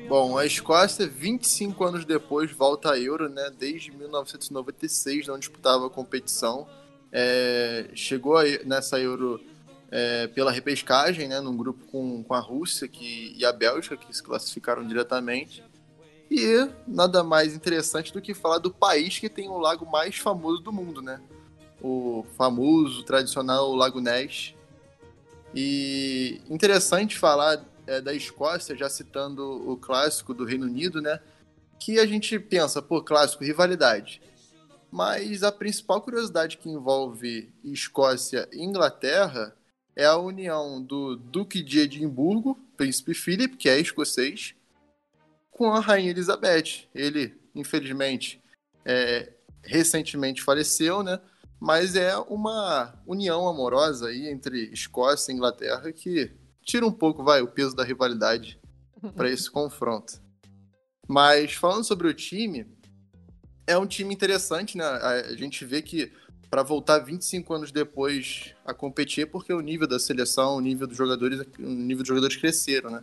Bom, 0.08 0.36
a 0.36 0.44
Escócia, 0.44 1.06
25 1.06 1.84
anos 1.84 2.04
depois, 2.04 2.50
volta 2.50 2.92
à 2.92 2.98
Euro, 2.98 3.28
né? 3.28 3.50
Desde 3.58 3.90
1996 3.90 5.26
não 5.26 5.38
disputava 5.38 5.86
a 5.86 5.90
competição. 5.90 6.66
É, 7.10 7.88
chegou 7.94 8.36
a, 8.36 8.44
nessa 8.64 8.98
Euro 9.00 9.40
é, 9.90 10.26
pela 10.28 10.50
repescagem, 10.52 11.28
né? 11.28 11.40
Num 11.40 11.56
grupo 11.56 11.86
com, 11.86 12.22
com 12.22 12.34
a 12.34 12.40
Rússia 12.40 12.86
que, 12.86 13.34
e 13.36 13.44
a 13.44 13.52
Bélgica, 13.52 13.96
que 13.96 14.14
se 14.14 14.22
classificaram 14.22 14.86
diretamente. 14.86 15.62
E 16.30 16.68
nada 16.86 17.24
mais 17.24 17.54
interessante 17.54 18.12
do 18.12 18.20
que 18.20 18.34
falar 18.34 18.58
do 18.58 18.70
país 18.70 19.18
que 19.18 19.28
tem 19.28 19.48
o 19.48 19.58
lago 19.58 19.86
mais 19.86 20.16
famoso 20.16 20.62
do 20.62 20.72
mundo, 20.72 21.00
né? 21.00 21.20
O 21.80 22.26
famoso, 22.36 23.02
tradicional 23.02 23.74
Lago 23.74 24.00
Ness. 24.00 24.54
E 25.54 26.42
interessante 26.50 27.18
falar 27.18 27.64
é, 27.86 28.00
da 28.00 28.12
Escócia, 28.12 28.76
já 28.76 28.90
citando 28.90 29.70
o 29.70 29.76
clássico 29.76 30.34
do 30.34 30.44
Reino 30.44 30.66
Unido, 30.66 31.00
né? 31.00 31.18
Que 31.80 31.98
a 31.98 32.06
gente 32.06 32.38
pensa, 32.38 32.82
pô, 32.82 33.02
clássico, 33.02 33.44
rivalidade. 33.44 34.20
Mas 34.90 35.42
a 35.42 35.50
principal 35.50 36.00
curiosidade 36.02 36.58
que 36.58 36.68
envolve 36.68 37.50
Escócia 37.64 38.48
e 38.52 38.62
Inglaterra 38.62 39.54
é 39.96 40.04
a 40.04 40.16
união 40.16 40.82
do 40.82 41.16
Duque 41.16 41.62
de 41.62 41.80
Edimburgo, 41.80 42.58
Príncipe 42.76 43.14
Philip, 43.14 43.56
que 43.56 43.68
é 43.68 43.80
escocês, 43.80 44.54
com 45.58 45.72
a 45.72 45.80
Rainha 45.80 46.10
Elizabeth. 46.10 46.88
Ele, 46.94 47.34
infelizmente, 47.52 48.40
é, 48.84 49.32
recentemente 49.60 50.40
faleceu, 50.40 51.02
né? 51.02 51.20
Mas 51.60 51.96
é 51.96 52.16
uma 52.16 52.94
união 53.04 53.48
amorosa 53.48 54.06
aí 54.06 54.28
entre 54.28 54.72
Escócia 54.72 55.32
e 55.32 55.34
Inglaterra 55.34 55.92
que 55.92 56.30
tira 56.62 56.86
um 56.86 56.92
pouco, 56.92 57.24
vai, 57.24 57.42
o 57.42 57.48
peso 57.48 57.74
da 57.74 57.82
rivalidade 57.82 58.60
para 59.16 59.28
esse 59.28 59.50
confronto. 59.50 60.22
Mas 61.08 61.54
falando 61.54 61.82
sobre 61.82 62.06
o 62.06 62.14
time, 62.14 62.64
é 63.66 63.76
um 63.76 63.86
time 63.86 64.14
interessante, 64.14 64.78
né? 64.78 64.84
A 64.84 65.34
gente 65.34 65.64
vê 65.64 65.82
que 65.82 66.12
para 66.48 66.62
voltar 66.62 67.00
25 67.00 67.52
anos 67.52 67.72
depois 67.72 68.54
a 68.64 68.72
competir, 68.72 69.24
é 69.24 69.26
porque 69.26 69.52
o 69.52 69.60
nível 69.60 69.88
da 69.88 69.98
seleção, 69.98 70.56
o 70.56 70.60
nível 70.60 70.86
dos 70.86 70.96
jogadores, 70.96 71.40
o 71.58 71.62
nível 71.62 71.98
dos 72.02 72.08
jogadores 72.08 72.36
cresceram, 72.36 72.90
né? 72.90 73.02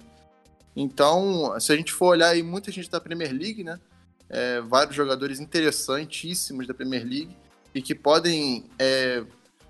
Então, 0.76 1.58
se 1.60 1.72
a 1.72 1.76
gente 1.76 1.94
for 1.94 2.08
olhar 2.08 2.30
aí, 2.30 2.44
muita 2.44 2.72
gente 2.72 2.90
da 2.90 3.00
Premier 3.00 3.32
League, 3.32 3.64
né? 3.64 3.80
É, 4.28 4.60
vários 4.62 4.96
jogadores 4.96 5.40
interessantíssimos 5.40 6.68
da 6.68 6.74
Premier 6.74 7.04
League 7.04 7.38
e 7.74 7.82
que 7.82 7.94
podem 7.94 8.66
é, 8.78 9.24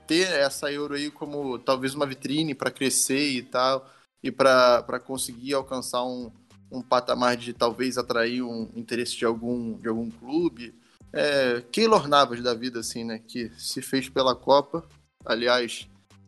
ter 0.07 0.27
essa 0.27 0.71
Euro 0.71 0.95
aí 0.95 1.11
como 1.11 1.59
talvez 1.59 1.93
uma 1.93 2.05
vitrine 2.05 2.55
para 2.55 2.71
crescer 2.71 3.31
e 3.31 3.43
tal, 3.43 3.89
e 4.23 4.31
para 4.31 4.99
conseguir 4.99 5.53
alcançar 5.53 6.03
um, 6.03 6.31
um 6.71 6.81
patamar 6.81 7.37
de 7.37 7.53
talvez 7.53 7.97
atrair 7.97 8.41
um 8.41 8.69
interesse 8.75 9.15
de 9.15 9.25
algum, 9.25 9.77
de 9.77 9.87
algum 9.87 10.09
clube. 10.09 10.73
É, 11.13 11.63
Keylor 11.71 12.07
Navas 12.07 12.41
da 12.41 12.53
vida, 12.53 12.79
assim, 12.79 13.03
né? 13.03 13.19
Que 13.19 13.51
se 13.57 13.81
fez 13.81 14.09
pela 14.09 14.35
Copa. 14.35 14.83
Aliás, 15.23 15.87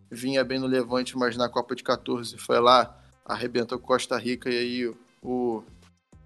vinha 0.09 0.43
bem 0.43 0.59
no 0.59 0.67
Levante, 0.67 1.17
mas 1.17 1.35
na 1.35 1.49
Copa 1.49 1.75
de 1.75 1.83
14 1.83 2.37
foi 2.37 2.59
lá, 2.59 2.96
arrebentou 3.27 3.77
Costa 3.77 4.17
Rica 4.17 4.49
e 4.49 4.57
aí 4.57 4.95
o 5.21 5.61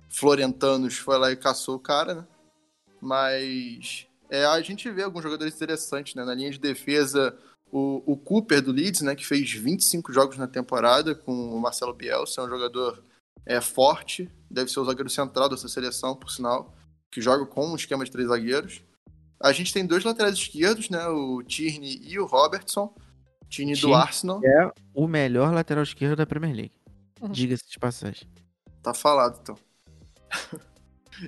Florentanos 0.09 0.97
foi 0.97 1.17
lá 1.17 1.31
e 1.31 1.35
caçou 1.35 1.75
o 1.75 1.79
cara, 1.79 2.13
né? 2.13 2.27
Mas 3.01 4.05
é, 4.29 4.45
a 4.45 4.61
gente 4.61 4.89
vê 4.91 5.03
alguns 5.03 5.23
jogadores 5.23 5.55
interessantes, 5.55 6.13
né? 6.13 6.23
Na 6.23 6.35
linha 6.35 6.51
de 6.51 6.59
defesa, 6.59 7.35
o, 7.71 8.03
o 8.05 8.15
Cooper 8.15 8.61
do 8.61 8.71
Leeds, 8.71 9.01
né? 9.01 9.15
Que 9.15 9.25
fez 9.25 9.51
25 9.51 10.13
jogos 10.13 10.37
na 10.37 10.47
temporada 10.47 11.15
com 11.15 11.33
o 11.33 11.59
Marcelo 11.59 11.93
Bielsa, 11.93 12.41
é 12.41 12.43
um 12.43 12.49
jogador 12.49 13.03
é, 13.45 13.59
forte, 13.59 14.29
deve 14.49 14.69
ser 14.69 14.79
o 14.79 14.85
zagueiro 14.85 15.09
central 15.09 15.49
dessa 15.49 15.67
seleção, 15.67 16.15
por 16.15 16.29
sinal, 16.29 16.75
que 17.09 17.21
joga 17.21 17.45
com 17.45 17.67
um 17.67 17.75
esquema 17.75 18.05
de 18.05 18.11
três 18.11 18.27
zagueiros. 18.27 18.83
A 19.41 19.51
gente 19.51 19.73
tem 19.73 19.85
dois 19.85 20.03
laterais 20.03 20.35
esquerdos, 20.35 20.89
né? 20.89 21.07
O 21.07 21.41
Tierney 21.41 21.99
e 22.03 22.19
o 22.19 22.25
Robertson. 22.25 22.93
Tierney 23.49 23.75
do 23.75 23.93
Arsenal. 23.93 24.39
É 24.45 24.71
o 24.93 25.07
melhor 25.07 25.51
lateral 25.51 25.83
esquerdo 25.83 26.15
da 26.15 26.25
Premier 26.27 26.55
League. 26.55 26.80
Uhum. 27.21 27.29
Diga-se 27.29 27.69
de 27.69 27.77
passagem. 27.77 28.27
Tá 28.81 28.93
falado, 28.93 29.39
então. 29.41 29.55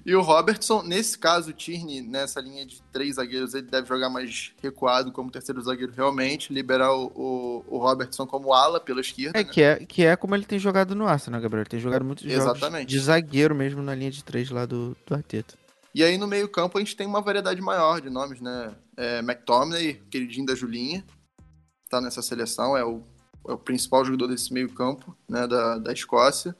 e 0.06 0.16
o 0.16 0.22
Robertson, 0.22 0.82
nesse 0.82 1.18
caso, 1.20 1.52
o 1.52 1.54
Tierney, 1.54 2.02
nessa 2.02 2.41
linha 2.41 2.66
de 2.66 2.82
três 2.91 3.16
zagueiros, 3.16 3.54
ele 3.54 3.68
deve 3.68 3.88
jogar 3.88 4.10
mais 4.10 4.54
recuado 4.62 5.12
como 5.12 5.30
terceiro 5.30 5.62
zagueiro 5.62 5.94
realmente, 5.94 6.52
liberar 6.52 6.91
o, 6.94 7.12
o, 7.16 7.66
o 7.68 7.78
Robertson 7.78 8.26
como 8.26 8.54
ala 8.54 8.80
pela 8.80 9.02
esquerda. 9.02 9.39
É, 9.39 9.44
né? 9.44 9.50
que 9.52 9.62
é 9.62 9.86
que 9.86 10.04
é 10.04 10.16
como 10.16 10.34
ele 10.36 10.46
tem 10.46 10.58
jogado 10.58 10.96
no 10.96 11.08
Arsenal, 11.08 11.39
né, 11.39 11.44
Gabriel? 11.44 11.62
Ele 11.62 11.70
tem 11.70 11.80
jogado 11.80 12.04
muitos 12.04 12.26
Exatamente. 12.26 12.89
de 12.89 13.00
zagueiro 13.00 13.54
mesmo 13.54 13.84
na 13.84 13.94
linha 13.94 14.12
de 14.12 14.24
três 14.24 14.50
lá 14.50 14.66
do, 14.66 14.98
do 15.06 15.14
Arteta. 15.14 15.54
E 15.94 16.04
aí 16.04 16.18
no 16.18 16.28
meio 16.28 16.50
campo 16.50 16.78
a 16.78 16.82
gente 16.82 16.96
tem 16.96 17.06
uma 17.06 17.22
variedade 17.22 17.62
maior 17.62 18.02
de 18.02 18.10
nomes, 18.10 18.41
né? 18.41 18.74
É, 18.98 19.20
McTominay, 19.20 20.02
queridinho 20.10 20.48
da 20.48 20.56
Julinha, 20.56 21.06
tá 21.88 22.02
nessa 22.02 22.24
seleção, 22.24 22.76
é 22.76 22.84
o, 22.84 23.04
é 23.48 23.54
o 23.54 23.58
principal 23.58 24.06
jogador 24.06 24.28
desse 24.28 24.54
meio 24.54 24.70
campo, 24.70 25.16
né, 25.28 25.46
da, 25.48 25.78
da 25.78 25.94
Escócia. 25.94 26.56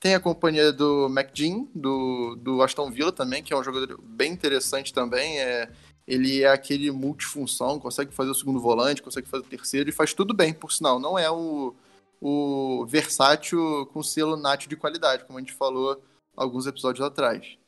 Tem 0.00 0.14
a 0.14 0.20
companhia 0.20 0.72
do 0.72 1.06
McGinn, 1.06 1.68
do, 1.74 2.36
do 2.36 2.62
Aston 2.62 2.90
Villa 2.90 3.10
também, 3.10 3.42
que 3.42 3.52
é 3.52 3.56
um 3.56 3.64
jogador 3.64 4.00
bem 4.00 4.32
interessante 4.32 4.92
também. 4.92 5.40
É, 5.40 5.70
ele 6.06 6.42
é 6.42 6.48
aquele 6.48 6.90
multifunção, 6.90 7.80
consegue 7.80 8.14
fazer 8.14 8.30
o 8.30 8.34
segundo 8.34 8.60
volante, 8.60 9.02
consegue 9.02 9.28
fazer 9.28 9.44
o 9.44 9.48
terceiro 9.48 9.90
e 9.90 9.92
faz 9.92 10.14
tudo 10.14 10.32
bem, 10.32 10.54
por 10.54 10.72
sinal. 10.72 11.00
Não 11.00 11.18
é 11.18 11.30
o, 11.30 11.74
o 12.20 12.86
versátil 12.86 13.86
com 13.92 14.02
selo 14.02 14.36
nato 14.36 14.68
de 14.68 14.76
qualidade, 14.76 15.24
como 15.24 15.38
a 15.38 15.42
gente 15.42 15.52
falou 15.52 16.00
alguns 16.36 16.66
episódios 16.66 17.04
atrás. 17.04 17.58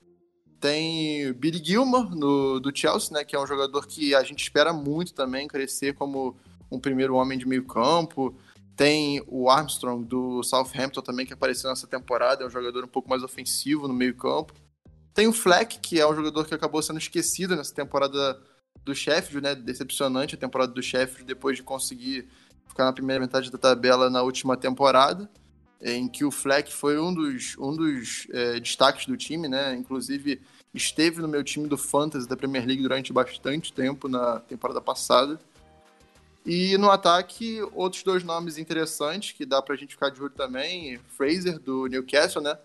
Tem 0.60 1.32
Billy 1.32 1.62
Gilmore 1.62 2.14
no, 2.14 2.60
do 2.60 2.74
Chelsea, 2.74 3.12
né, 3.12 3.24
que 3.24 3.34
é 3.34 3.40
um 3.40 3.46
jogador 3.46 3.86
que 3.86 4.14
a 4.14 4.22
gente 4.22 4.42
espera 4.42 4.72
muito 4.72 5.14
também 5.14 5.48
crescer 5.48 5.94
como 5.94 6.36
um 6.70 6.78
primeiro 6.78 7.14
homem 7.14 7.38
de 7.38 7.46
meio 7.46 7.64
campo. 7.64 8.36
Tem 8.76 9.22
o 9.26 9.50
Armstrong 9.50 10.06
do 10.06 10.42
Southampton 10.42 11.02
também, 11.02 11.26
que 11.26 11.34
apareceu 11.34 11.68
nessa 11.68 11.86
temporada, 11.86 12.44
é 12.44 12.46
um 12.46 12.50
jogador 12.50 12.84
um 12.84 12.88
pouco 12.88 13.10
mais 13.10 13.22
ofensivo 13.22 13.86
no 13.86 13.92
meio-campo. 13.92 14.54
Tem 15.12 15.26
o 15.26 15.32
Fleck, 15.32 15.80
que 15.80 16.00
é 16.00 16.06
um 16.06 16.14
jogador 16.14 16.46
que 16.46 16.54
acabou 16.54 16.82
sendo 16.82 16.98
esquecido 16.98 17.54
nessa 17.56 17.74
temporada 17.74 18.40
do 18.84 18.94
Sheffield, 18.94 19.42
né? 19.42 19.54
Decepcionante 19.54 20.34
a 20.34 20.38
temporada 20.38 20.72
do 20.72 20.82
Sheffield 20.82 21.24
depois 21.24 21.56
de 21.56 21.62
conseguir 21.62 22.28
ficar 22.66 22.84
na 22.84 22.92
primeira 22.92 23.20
metade 23.20 23.50
da 23.50 23.58
tabela 23.58 24.08
na 24.08 24.22
última 24.22 24.56
temporada, 24.56 25.28
em 25.82 26.08
que 26.08 26.24
o 26.24 26.30
Fleck 26.30 26.72
foi 26.72 26.98
um 26.98 27.12
dos, 27.12 27.56
um 27.58 27.74
dos 27.74 28.26
é, 28.30 28.60
destaques 28.60 29.06
do 29.06 29.16
time, 29.16 29.48
né? 29.48 29.74
Inclusive 29.74 30.40
esteve 30.72 31.20
no 31.20 31.28
meu 31.28 31.42
time 31.42 31.66
do 31.68 31.76
Fantasy 31.76 32.28
da 32.28 32.36
Premier 32.36 32.64
League 32.64 32.82
durante 32.82 33.12
bastante 33.12 33.72
tempo 33.72 34.08
na 34.08 34.40
temporada 34.40 34.80
passada. 34.80 35.38
E 36.44 36.76
no 36.78 36.90
ataque, 36.90 37.60
outros 37.72 38.02
dois 38.02 38.24
nomes 38.24 38.56
interessantes 38.56 39.32
que 39.32 39.44
dá 39.44 39.60
pra 39.60 39.76
gente 39.76 39.94
ficar 39.94 40.10
de 40.10 40.22
olho 40.22 40.32
também. 40.32 40.98
Fraser, 41.16 41.58
do 41.58 41.86
Newcastle, 41.86 42.42
né? 42.42 42.56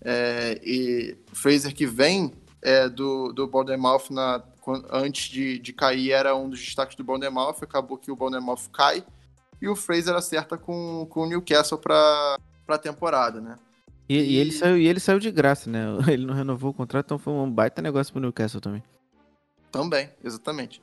É, 0.00 0.60
e 0.64 1.16
Fraser 1.32 1.74
que 1.74 1.86
vem 1.86 2.32
é, 2.60 2.88
do, 2.88 3.32
do 3.32 3.46
Bournemouth 3.46 4.10
na, 4.10 4.42
antes 4.90 5.28
de, 5.28 5.58
de 5.58 5.72
cair 5.72 6.12
era 6.12 6.34
um 6.34 6.48
dos 6.48 6.60
destaques 6.60 6.96
do 6.96 7.04
Bournemouth, 7.04 7.56
acabou 7.62 7.98
que 7.98 8.10
o 8.10 8.16
Bournemouth 8.16 8.68
cai 8.72 9.04
e 9.60 9.68
o 9.68 9.76
Fraser 9.76 10.14
acerta 10.14 10.56
com, 10.56 11.06
com 11.08 11.20
o 11.20 11.26
Newcastle 11.26 11.78
para 11.78 12.38
a 12.66 12.78
temporada, 12.78 13.40
né? 13.40 13.56
E... 14.08 14.16
e, 14.16 14.36
ele 14.36 14.52
saiu, 14.52 14.76
e 14.76 14.86
ele 14.86 15.00
saiu 15.00 15.18
de 15.18 15.30
graça, 15.30 15.70
né? 15.70 15.84
Ele 16.10 16.26
não 16.26 16.34
renovou 16.34 16.70
o 16.70 16.74
contrato, 16.74 17.06
então 17.06 17.18
foi 17.18 17.32
um 17.32 17.50
baita 17.50 17.80
negócio 17.80 18.12
pro 18.12 18.20
Newcastle 18.20 18.60
também. 18.60 18.82
Também, 19.70 20.10
exatamente. 20.22 20.82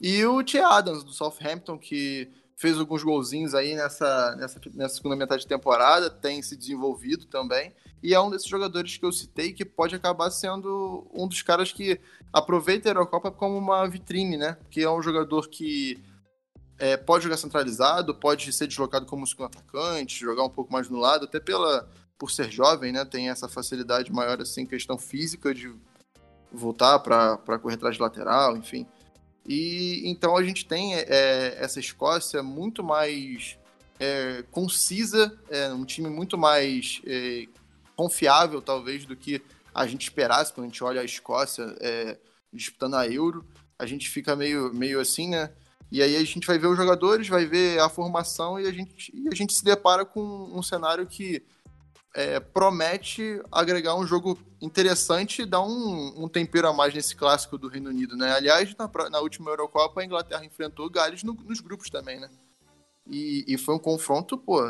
E 0.00 0.24
o 0.24 0.42
Tia 0.42 0.66
Adams, 0.66 1.04
do 1.04 1.12
Southampton, 1.12 1.78
que 1.78 2.30
fez 2.56 2.78
alguns 2.78 3.02
golzinhos 3.02 3.54
aí 3.54 3.74
nessa, 3.74 4.36
nessa, 4.36 4.60
nessa 4.74 4.96
segunda 4.96 5.16
metade 5.16 5.42
de 5.42 5.48
temporada, 5.48 6.10
tem 6.10 6.42
se 6.42 6.56
desenvolvido 6.56 7.26
também. 7.26 7.74
E 8.02 8.14
é 8.14 8.20
um 8.20 8.30
desses 8.30 8.48
jogadores 8.48 8.96
que 8.96 9.04
eu 9.04 9.12
citei 9.12 9.52
que 9.52 9.64
pode 9.64 9.94
acabar 9.94 10.30
sendo 10.30 11.06
um 11.12 11.28
dos 11.28 11.42
caras 11.42 11.72
que 11.72 12.00
aproveita 12.32 12.88
a 12.88 12.90
Eurocopa 12.90 13.30
como 13.30 13.56
uma 13.56 13.86
vitrine, 13.86 14.36
né? 14.36 14.56
Que 14.70 14.82
é 14.82 14.90
um 14.90 15.02
jogador 15.02 15.48
que 15.48 16.02
é, 16.78 16.96
pode 16.96 17.24
jogar 17.24 17.36
centralizado, 17.36 18.14
pode 18.14 18.52
ser 18.52 18.66
deslocado 18.66 19.04
como 19.04 19.26
segundo 19.26 19.46
atacante, 19.46 20.18
jogar 20.18 20.44
um 20.44 20.50
pouco 20.50 20.72
mais 20.72 20.88
no 20.88 20.98
lado, 20.98 21.26
até 21.26 21.38
pela 21.38 21.88
por 22.18 22.30
ser 22.30 22.50
jovem, 22.50 22.92
né? 22.92 23.04
Tem 23.06 23.30
essa 23.30 23.48
facilidade 23.48 24.12
maior 24.12 24.40
assim, 24.40 24.66
questão 24.66 24.98
física 24.98 25.54
de 25.54 25.74
voltar 26.52 26.98
para 26.98 27.58
correr 27.58 27.76
atrás 27.76 27.96
de 27.96 28.02
lateral, 28.02 28.56
enfim. 28.56 28.86
E 29.50 30.08
então 30.08 30.36
a 30.36 30.44
gente 30.44 30.64
tem 30.64 30.94
é, 30.94 31.56
essa 31.58 31.80
Escócia 31.80 32.40
muito 32.40 32.84
mais 32.84 33.58
é, 33.98 34.44
concisa, 34.52 35.36
é, 35.50 35.72
um 35.72 35.84
time 35.84 36.08
muito 36.08 36.38
mais 36.38 37.02
é, 37.04 37.48
confiável, 37.96 38.62
talvez, 38.62 39.04
do 39.04 39.16
que 39.16 39.42
a 39.74 39.88
gente 39.88 40.02
esperasse 40.02 40.52
quando 40.52 40.66
a 40.66 40.68
gente 40.68 40.84
olha 40.84 41.00
a 41.00 41.04
Escócia 41.04 41.64
é, 41.80 42.16
disputando 42.52 42.94
a 42.94 43.08
Euro. 43.08 43.44
A 43.76 43.86
gente 43.86 44.08
fica 44.08 44.36
meio, 44.36 44.72
meio 44.72 45.00
assim, 45.00 45.30
né? 45.30 45.50
E 45.90 46.00
aí 46.00 46.14
a 46.14 46.22
gente 46.22 46.46
vai 46.46 46.56
ver 46.56 46.68
os 46.68 46.76
jogadores, 46.76 47.26
vai 47.26 47.44
ver 47.44 47.80
a 47.80 47.88
formação 47.88 48.60
e 48.60 48.68
a 48.68 48.72
gente, 48.72 49.10
e 49.12 49.26
a 49.26 49.34
gente 49.34 49.52
se 49.52 49.64
depara 49.64 50.04
com 50.04 50.48
um 50.54 50.62
cenário 50.62 51.04
que 51.08 51.42
é, 52.14 52.40
promete 52.40 53.40
agregar 53.50 53.94
um 53.94 54.06
jogo 54.06 54.38
interessante 54.60 55.42
e 55.42 55.46
dar 55.46 55.62
um, 55.62 56.24
um, 56.24 56.28
tempero 56.28 56.68
a 56.68 56.72
mais 56.72 56.92
nesse 56.92 57.14
clássico 57.14 57.56
do 57.56 57.68
Reino 57.68 57.90
Unido, 57.90 58.16
né? 58.16 58.32
Aliás, 58.32 58.74
na, 58.76 58.90
na 59.08 59.20
última 59.20 59.50
Eurocopa, 59.50 60.00
a 60.00 60.04
Inglaterra 60.04 60.44
enfrentou 60.44 60.90
Gales 60.90 61.22
no, 61.22 61.34
nos 61.34 61.60
grupos 61.60 61.88
também, 61.88 62.18
né? 62.18 62.28
E, 63.06 63.44
e, 63.46 63.58
foi 63.58 63.74
um 63.74 63.78
confronto, 63.78 64.36
pô... 64.36 64.60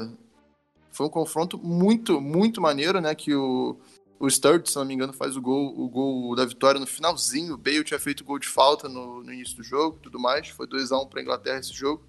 Foi 0.93 1.07
um 1.07 1.11
confronto 1.11 1.57
muito, 1.57 2.21
muito 2.21 2.61
maneiro, 2.61 3.01
né? 3.01 3.15
Que 3.15 3.35
o, 3.35 3.79
o 4.19 4.29
Sturridge, 4.29 4.71
se 4.71 4.77
não 4.77 4.85
me 4.85 4.93
engano, 4.93 5.13
faz 5.13 5.37
o 5.37 5.41
gol, 5.41 5.73
o 5.79 5.89
gol 5.89 6.35
da 6.35 6.45
vitória 6.45 6.81
no 6.81 6.87
finalzinho. 6.87 7.55
O 7.55 7.57
Bale 7.57 7.85
tinha 7.85 8.01
feito 8.01 8.25
gol 8.25 8.41
de 8.41 8.49
falta 8.49 8.89
no, 8.89 9.23
no 9.23 9.33
início 9.33 9.57
do 9.57 9.63
jogo 9.63 9.99
tudo 10.03 10.19
mais. 10.19 10.49
Foi 10.49 10.67
2x1 10.67 11.09
para 11.09 11.21
a 11.21 11.23
Inglaterra 11.23 11.61
esse 11.61 11.73
jogo. 11.73 12.05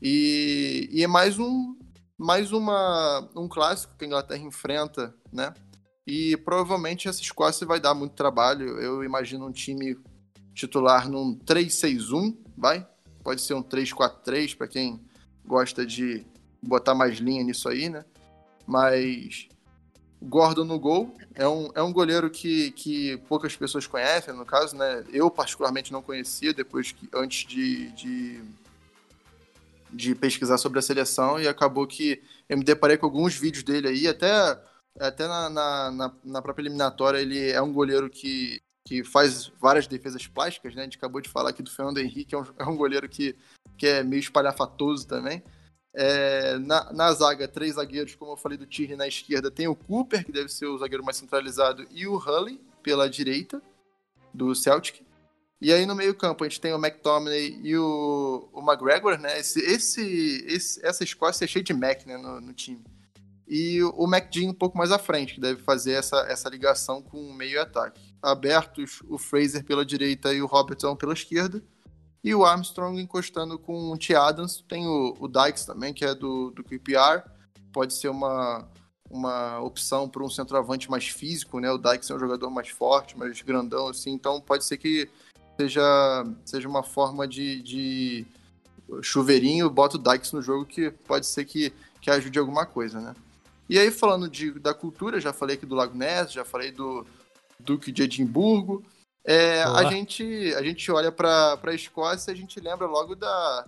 E, 0.00 0.88
e 0.90 1.04
é 1.04 1.06
mais 1.06 1.38
um, 1.38 1.76
mais 2.20 2.52
uma, 2.52 3.26
um 3.34 3.48
clássico 3.48 3.94
que 3.96 4.04
a 4.04 4.06
Inglaterra 4.06 4.42
enfrenta, 4.42 5.14
né? 5.32 5.54
E 6.06 6.36
provavelmente 6.36 7.08
essa 7.08 7.22
Escócia 7.22 7.66
vai 7.66 7.80
dar 7.80 7.94
muito 7.94 8.12
trabalho. 8.12 8.78
Eu 8.78 9.02
imagino 9.02 9.46
um 9.46 9.50
time 9.50 9.98
titular 10.52 11.08
num 11.08 11.38
3-6-1, 11.46 12.36
vai? 12.58 12.86
Pode 13.24 13.40
ser 13.40 13.54
um 13.54 13.62
3-4-3 13.62 14.54
para 14.54 14.68
quem 14.68 15.00
gosta 15.46 15.86
de 15.86 16.26
botar 16.62 16.94
mais 16.94 17.16
linha 17.16 17.42
nisso 17.42 17.70
aí, 17.70 17.88
né? 17.88 18.04
Mas 18.66 19.48
Gordon 20.20 20.64
no 20.64 20.78
gol 20.78 21.14
é 21.34 21.48
um, 21.48 21.70
é 21.74 21.82
um 21.82 21.92
goleiro 21.92 22.28
que, 22.28 22.70
que 22.72 23.16
poucas 23.28 23.56
pessoas 23.56 23.86
conhecem, 23.86 24.34
no 24.34 24.44
caso, 24.44 24.76
né? 24.76 25.06
Eu 25.10 25.30
particularmente 25.30 25.90
não 25.90 26.02
conhecia 26.02 26.52
depois 26.52 26.92
que 26.92 27.08
antes 27.14 27.48
de, 27.48 27.90
de 27.92 28.42
de 29.92 30.14
pesquisar 30.14 30.58
sobre 30.58 30.78
a 30.78 30.82
seleção 30.82 31.40
e 31.40 31.48
acabou 31.48 31.86
que 31.86 32.22
eu 32.48 32.56
me 32.58 32.64
deparei 32.64 32.96
com 32.96 33.06
alguns 33.06 33.34
vídeos 33.34 33.64
dele 33.64 33.88
aí, 33.88 34.06
até, 34.06 34.30
até 34.98 35.26
na, 35.26 35.50
na, 35.50 35.90
na, 35.90 36.12
na 36.24 36.42
própria 36.42 36.62
eliminatória 36.62 37.18
ele 37.18 37.50
é 37.50 37.60
um 37.60 37.72
goleiro 37.72 38.08
que, 38.08 38.60
que 38.86 39.04
faz 39.04 39.52
várias 39.60 39.86
defesas 39.86 40.26
plásticas, 40.26 40.74
né? 40.74 40.82
A 40.82 40.84
gente 40.84 40.98
acabou 40.98 41.20
de 41.20 41.28
falar 41.28 41.50
aqui 41.50 41.62
do 41.62 41.70
Fernando 41.70 41.98
Henrique, 41.98 42.34
é 42.34 42.38
um, 42.38 42.44
é 42.58 42.64
um 42.64 42.76
goleiro 42.76 43.08
que, 43.08 43.36
que 43.76 43.86
é 43.86 44.02
meio 44.02 44.20
espalhafatoso 44.20 45.06
também. 45.06 45.42
É, 45.92 46.56
na, 46.58 46.92
na 46.92 47.12
zaga, 47.12 47.48
três 47.48 47.74
zagueiros, 47.74 48.14
como 48.14 48.32
eu 48.32 48.36
falei 48.36 48.56
do 48.56 48.66
Thierry 48.66 48.96
na 48.96 49.08
esquerda, 49.08 49.50
tem 49.50 49.66
o 49.66 49.74
Cooper, 49.74 50.24
que 50.24 50.32
deve 50.32 50.48
ser 50.48 50.66
o 50.66 50.78
zagueiro 50.78 51.04
mais 51.04 51.16
centralizado, 51.16 51.86
e 51.90 52.06
o 52.06 52.16
Hully 52.16 52.60
pela 52.82 53.08
direita, 53.10 53.60
do 54.32 54.54
Celtic. 54.54 55.02
E 55.60 55.72
aí 55.72 55.84
no 55.84 55.94
meio-campo 55.94 56.42
a 56.42 56.48
gente 56.48 56.60
tem 56.60 56.72
o 56.72 56.78
McTominay 56.78 57.60
e 57.62 57.76
o, 57.76 58.48
o 58.52 58.60
McGregor, 58.60 59.18
né? 59.18 59.38
Esse, 59.38 59.60
esse, 59.60 60.44
esse, 60.46 60.84
essa 60.84 61.04
Escócia 61.04 61.44
é 61.44 61.48
cheia 61.48 61.62
de 61.62 61.74
Mac 61.74 62.06
né, 62.06 62.16
no, 62.16 62.40
no 62.40 62.52
time. 62.54 62.82
e 63.46 63.82
o 63.82 64.06
McGinn 64.06 64.48
um 64.48 64.54
pouco 64.54 64.78
mais 64.78 64.90
à 64.90 64.98
frente, 64.98 65.34
que 65.34 65.40
deve 65.40 65.62
fazer 65.62 65.92
essa, 65.92 66.16
essa 66.28 66.48
ligação 66.48 67.02
com 67.02 67.18
o 67.18 67.34
meio 67.34 67.56
e 67.56 67.58
ataque. 67.58 68.00
Abertos, 68.22 69.02
o 69.06 69.18
Fraser 69.18 69.62
pela 69.64 69.84
direita 69.84 70.32
e 70.32 70.40
o 70.40 70.46
Robertson 70.46 70.96
pela 70.96 71.12
esquerda. 71.12 71.62
E 72.24 72.34
o 72.34 72.44
Armstrong 72.44 72.98
encostando 73.00 73.58
com 73.58 73.90
o 73.90 73.98
T. 73.98 74.14
Adams. 74.14 74.64
Tem 74.66 74.86
o, 74.86 75.14
o 75.18 75.28
Dykes 75.28 75.64
também, 75.66 75.92
que 75.92 76.04
é 76.04 76.14
do, 76.14 76.50
do 76.50 76.62
QPR. 76.62 77.22
Pode 77.72 77.94
ser 77.94 78.08
uma, 78.08 78.68
uma 79.10 79.60
opção 79.60 80.08
para 80.08 80.22
um 80.22 80.28
centroavante 80.28 80.90
mais 80.90 81.08
físico, 81.08 81.60
né? 81.60 81.70
O 81.70 81.78
Dykes 81.78 82.10
é 82.10 82.14
um 82.14 82.18
jogador 82.18 82.50
mais 82.50 82.68
forte, 82.68 83.18
mais 83.18 83.40
grandão, 83.40 83.88
assim. 83.88 84.10
Então 84.10 84.40
pode 84.40 84.64
ser 84.64 84.76
que 84.76 85.08
seja, 85.60 86.26
seja 86.44 86.68
uma 86.68 86.82
forma 86.82 87.28
de, 87.28 87.62
de 87.62 88.26
chuveirinho, 89.02 89.68
bota 89.68 89.96
o 89.96 89.98
Dykes 89.98 90.32
no 90.32 90.40
jogo, 90.40 90.64
que 90.64 90.90
pode 90.90 91.26
ser 91.26 91.44
que, 91.44 91.72
que 92.00 92.10
ajude 92.10 92.38
alguma 92.38 92.64
coisa, 92.64 93.00
né? 93.00 93.14
E 93.68 93.78
aí, 93.78 93.90
falando 93.90 94.28
de, 94.28 94.58
da 94.58 94.74
cultura, 94.74 95.20
já 95.20 95.32
falei 95.32 95.56
aqui 95.56 95.66
do 95.66 95.74
Lago 95.74 95.96
Ness, 95.96 96.32
já 96.32 96.44
falei 96.44 96.72
do 96.72 97.06
Duque 97.58 97.92
de 97.92 98.02
Edimburgo. 98.02 98.82
É, 99.24 99.62
a, 99.62 99.84
gente, 99.84 100.24
a 100.54 100.62
gente 100.62 100.90
olha 100.90 101.12
para 101.12 101.58
a 101.62 101.74
Escócia 101.74 102.30
e 102.30 102.34
a 102.34 102.36
gente 102.36 102.58
lembra 102.58 102.86
logo 102.86 103.14
da, 103.14 103.66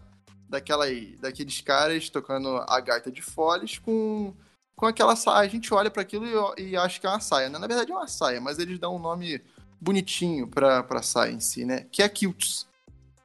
daquela, 0.49 0.87
daqueles 1.21 1.61
caras 1.61 2.09
tocando 2.09 2.57
a 2.67 2.81
gaita 2.81 3.13
de 3.13 3.23
foles 3.23 3.79
com, 3.79 4.35
com 4.75 4.87
aquela 4.87 5.15
saia. 5.15 5.47
A 5.47 5.51
gente 5.51 5.73
olha 5.73 5.91
para 5.91 6.03
aquilo 6.03 6.27
e, 6.59 6.71
e, 6.71 6.77
acha 6.77 6.99
que 6.99 7.07
é 7.07 7.11
uma 7.11 7.21
saia. 7.21 7.49
Né? 7.49 7.59
Na 7.59 7.67
verdade 7.69 7.93
é 7.93 7.95
uma 7.95 8.09
saia, 8.09 8.41
mas 8.41 8.59
eles 8.59 8.81
dão 8.81 8.97
um 8.97 8.99
nome 8.99 9.41
bonitinho 9.83 10.47
para 10.47 10.87
a 10.89 11.31
em 11.31 11.41
si, 11.41 11.65
né? 11.65 11.87
Que 11.91 12.03
é 12.03 12.09
kilts. 12.09 12.67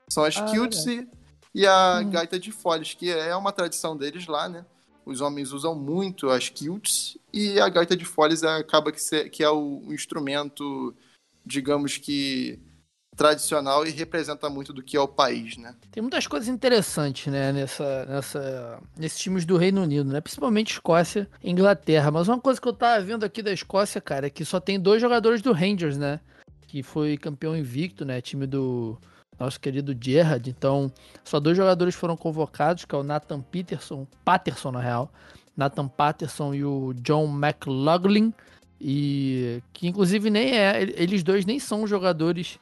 São 0.09 0.23
as 0.23 0.37
ah, 0.37 0.45
kilts 0.45 0.85
e, 0.85 1.07
e, 1.53 1.65
a 1.65 1.99
hum. 2.01 2.09
gaita 2.09 2.39
de 2.39 2.51
foles, 2.51 2.93
que 2.93 3.11
é 3.11 3.35
uma 3.35 3.51
tradição 3.51 3.95
deles 3.95 4.25
lá, 4.27 4.49
né? 4.49 4.65
os 5.07 5.21
homens 5.21 5.53
usam 5.53 5.73
muito 5.73 6.29
as 6.29 6.49
kilts 6.49 7.17
e 7.33 7.57
a 7.61 7.69
gaita 7.69 7.95
de 7.95 8.03
foles 8.03 8.43
acaba 8.43 8.91
que, 8.91 9.01
ser, 9.01 9.29
que 9.29 9.41
é 9.41 9.49
o, 9.49 9.81
o 9.87 9.93
instrumento, 9.93 10.93
digamos 11.45 11.97
que 11.97 12.59
tradicional 13.15 13.87
e 13.87 13.89
representa 13.89 14.49
muito 14.49 14.71
do 14.71 14.83
que 14.83 14.95
é 14.95 14.99
o 14.99 15.07
país, 15.07 15.57
né? 15.57 15.73
Tem 15.91 16.01
muitas 16.01 16.27
coisas 16.27 16.47
interessantes, 16.47 17.31
né, 17.31 17.51
nessa, 17.51 18.05
nessa, 18.05 18.79
nesses 18.95 19.17
times 19.17 19.43
do 19.43 19.57
Reino 19.57 19.81
Unido, 19.81 20.11
né? 20.11 20.21
Principalmente 20.21 20.73
Escócia 20.73 21.27
e 21.41 21.49
Inglaterra. 21.49 22.11
Mas 22.11 22.27
uma 22.27 22.39
coisa 22.39 22.61
que 22.61 22.67
eu 22.67 22.73
tava 22.73 23.03
vendo 23.03 23.23
aqui 23.23 23.41
da 23.41 23.51
Escócia, 23.51 23.99
cara, 23.99 24.27
é 24.27 24.29
que 24.29 24.45
só 24.45 24.59
tem 24.59 24.79
dois 24.79 25.01
jogadores 25.01 25.41
do 25.41 25.51
Rangers, 25.51 25.97
né? 25.97 26.19
Que 26.77 26.83
foi 26.83 27.17
campeão 27.17 27.57
invicto, 27.57 28.05
né? 28.05 28.21
Time 28.21 28.45
do 28.45 28.99
nosso 29.39 29.59
querido 29.59 29.97
Gerrard. 29.99 30.47
Então, 30.47 30.91
só 31.23 31.39
dois 31.39 31.57
jogadores 31.57 31.95
foram 31.95 32.15
convocados, 32.15 32.85
que 32.85 32.93
é 32.93 32.97
o 32.99 33.01
Nathan 33.01 33.41
Peterson, 33.41 34.05
Patterson 34.23 34.69
na 34.69 34.79
real, 34.79 35.11
Nathan 35.55 35.87
Patterson 35.87 36.53
e 36.53 36.63
o 36.63 36.93
John 37.01 37.25
McLaughlin, 37.35 38.31
e 38.79 39.59
que 39.73 39.87
inclusive 39.87 40.29
nem 40.29 40.55
é, 40.55 40.83
eles 40.83 41.23
dois 41.23 41.47
nem 41.47 41.57
são 41.57 41.87
jogadores 41.87 42.59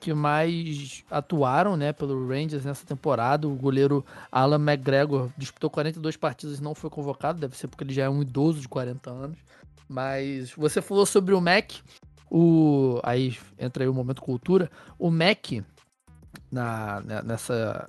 que 0.00 0.14
mais 0.14 1.04
atuaram, 1.10 1.76
né, 1.76 1.92
pelo 1.92 2.26
Rangers 2.26 2.64
nessa 2.64 2.86
temporada. 2.86 3.46
O 3.46 3.54
goleiro 3.54 4.02
Alan 4.32 4.56
McGregor 4.56 5.28
disputou 5.36 5.68
42 5.68 6.16
partidas 6.16 6.58
e 6.58 6.62
não 6.62 6.74
foi 6.74 6.88
convocado, 6.88 7.38
deve 7.38 7.54
ser 7.54 7.68
porque 7.68 7.84
ele 7.84 7.92
já 7.92 8.04
é 8.04 8.08
um 8.08 8.22
idoso 8.22 8.62
de 8.62 8.68
40 8.68 9.10
anos. 9.10 9.38
Mas 9.86 10.52
você 10.52 10.80
falou 10.80 11.04
sobre 11.04 11.34
o 11.34 11.40
Mac, 11.42 11.72
o 12.34 12.98
aí 13.02 13.36
entra 13.58 13.84
aí 13.84 13.88
o 13.88 13.92
momento 13.92 14.22
cultura. 14.22 14.70
O 14.98 15.10
Mac 15.10 15.52
na, 16.50 17.02
né, 17.02 17.22
nessa. 17.22 17.86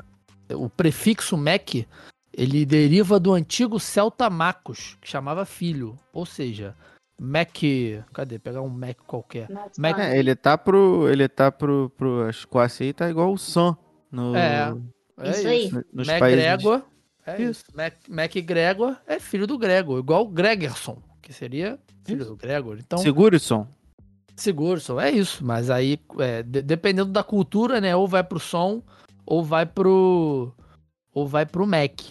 O 0.51 0.69
prefixo 0.69 1.37
Mac 1.37 1.85
ele 2.33 2.65
deriva 2.65 3.21
do 3.21 3.31
antigo 3.31 3.79
Celta 3.79 4.29
Macos, 4.29 4.97
que 4.99 5.09
chamava 5.09 5.45
filho. 5.45 5.97
Ou 6.11 6.25
seja, 6.25 6.75
Mac. 7.17 7.55
Cadê? 8.11 8.37
Pegar 8.37 8.61
um 8.61 8.69
Mac 8.69 8.97
qualquer. 9.07 9.47
Mac... 9.77 9.97
É, 9.97 10.19
ele 10.19 10.35
tá 10.35 10.57
pro. 10.57 11.07
Ele 11.07 11.29
tá 11.29 11.49
pro, 11.49 11.89
pro 11.95 12.29
Escócia 12.29 12.85
aí, 12.85 12.91
tá 12.91 13.09
igual 13.09 13.31
o 13.31 13.37
Son. 13.37 13.77
No, 14.11 14.35
é. 14.35 14.75
É 15.21 15.31
isso 15.31 15.47
aí. 15.47 15.71
Nos 15.93 16.05
Mac 16.05 16.19
países... 16.19 16.43
Gregor. 16.43 16.83
É 17.25 17.41
isso. 17.41 17.63
Mac, 17.73 17.93
Mac 18.09 18.33
Gregor 18.43 18.97
é 19.07 19.21
filho 19.21 19.47
do 19.47 19.57
Gregor, 19.57 19.99
igual 19.99 20.23
o 20.23 20.27
Gregerson, 20.27 21.01
que 21.21 21.31
seria 21.31 21.79
filho 22.03 22.23
isso. 22.23 22.31
do 22.31 22.35
Gregor. 22.35 22.77
Então, 22.77 22.97
Segurisson. 22.97 23.65
Seguro, 24.35 24.79
só 24.79 24.99
é 24.99 25.11
isso. 25.11 25.45
Mas 25.45 25.69
aí, 25.69 25.99
é, 26.19 26.43
de, 26.43 26.61
dependendo 26.61 27.11
da 27.11 27.23
cultura, 27.23 27.79
né? 27.79 27.95
Ou 27.95 28.07
vai 28.07 28.23
pro 28.23 28.39
som, 28.39 28.81
ou 29.25 29.43
vai 29.43 29.65
pro. 29.65 30.51
Ou 31.13 31.27
vai 31.27 31.45
pro 31.45 31.67
Mac. 31.67 32.01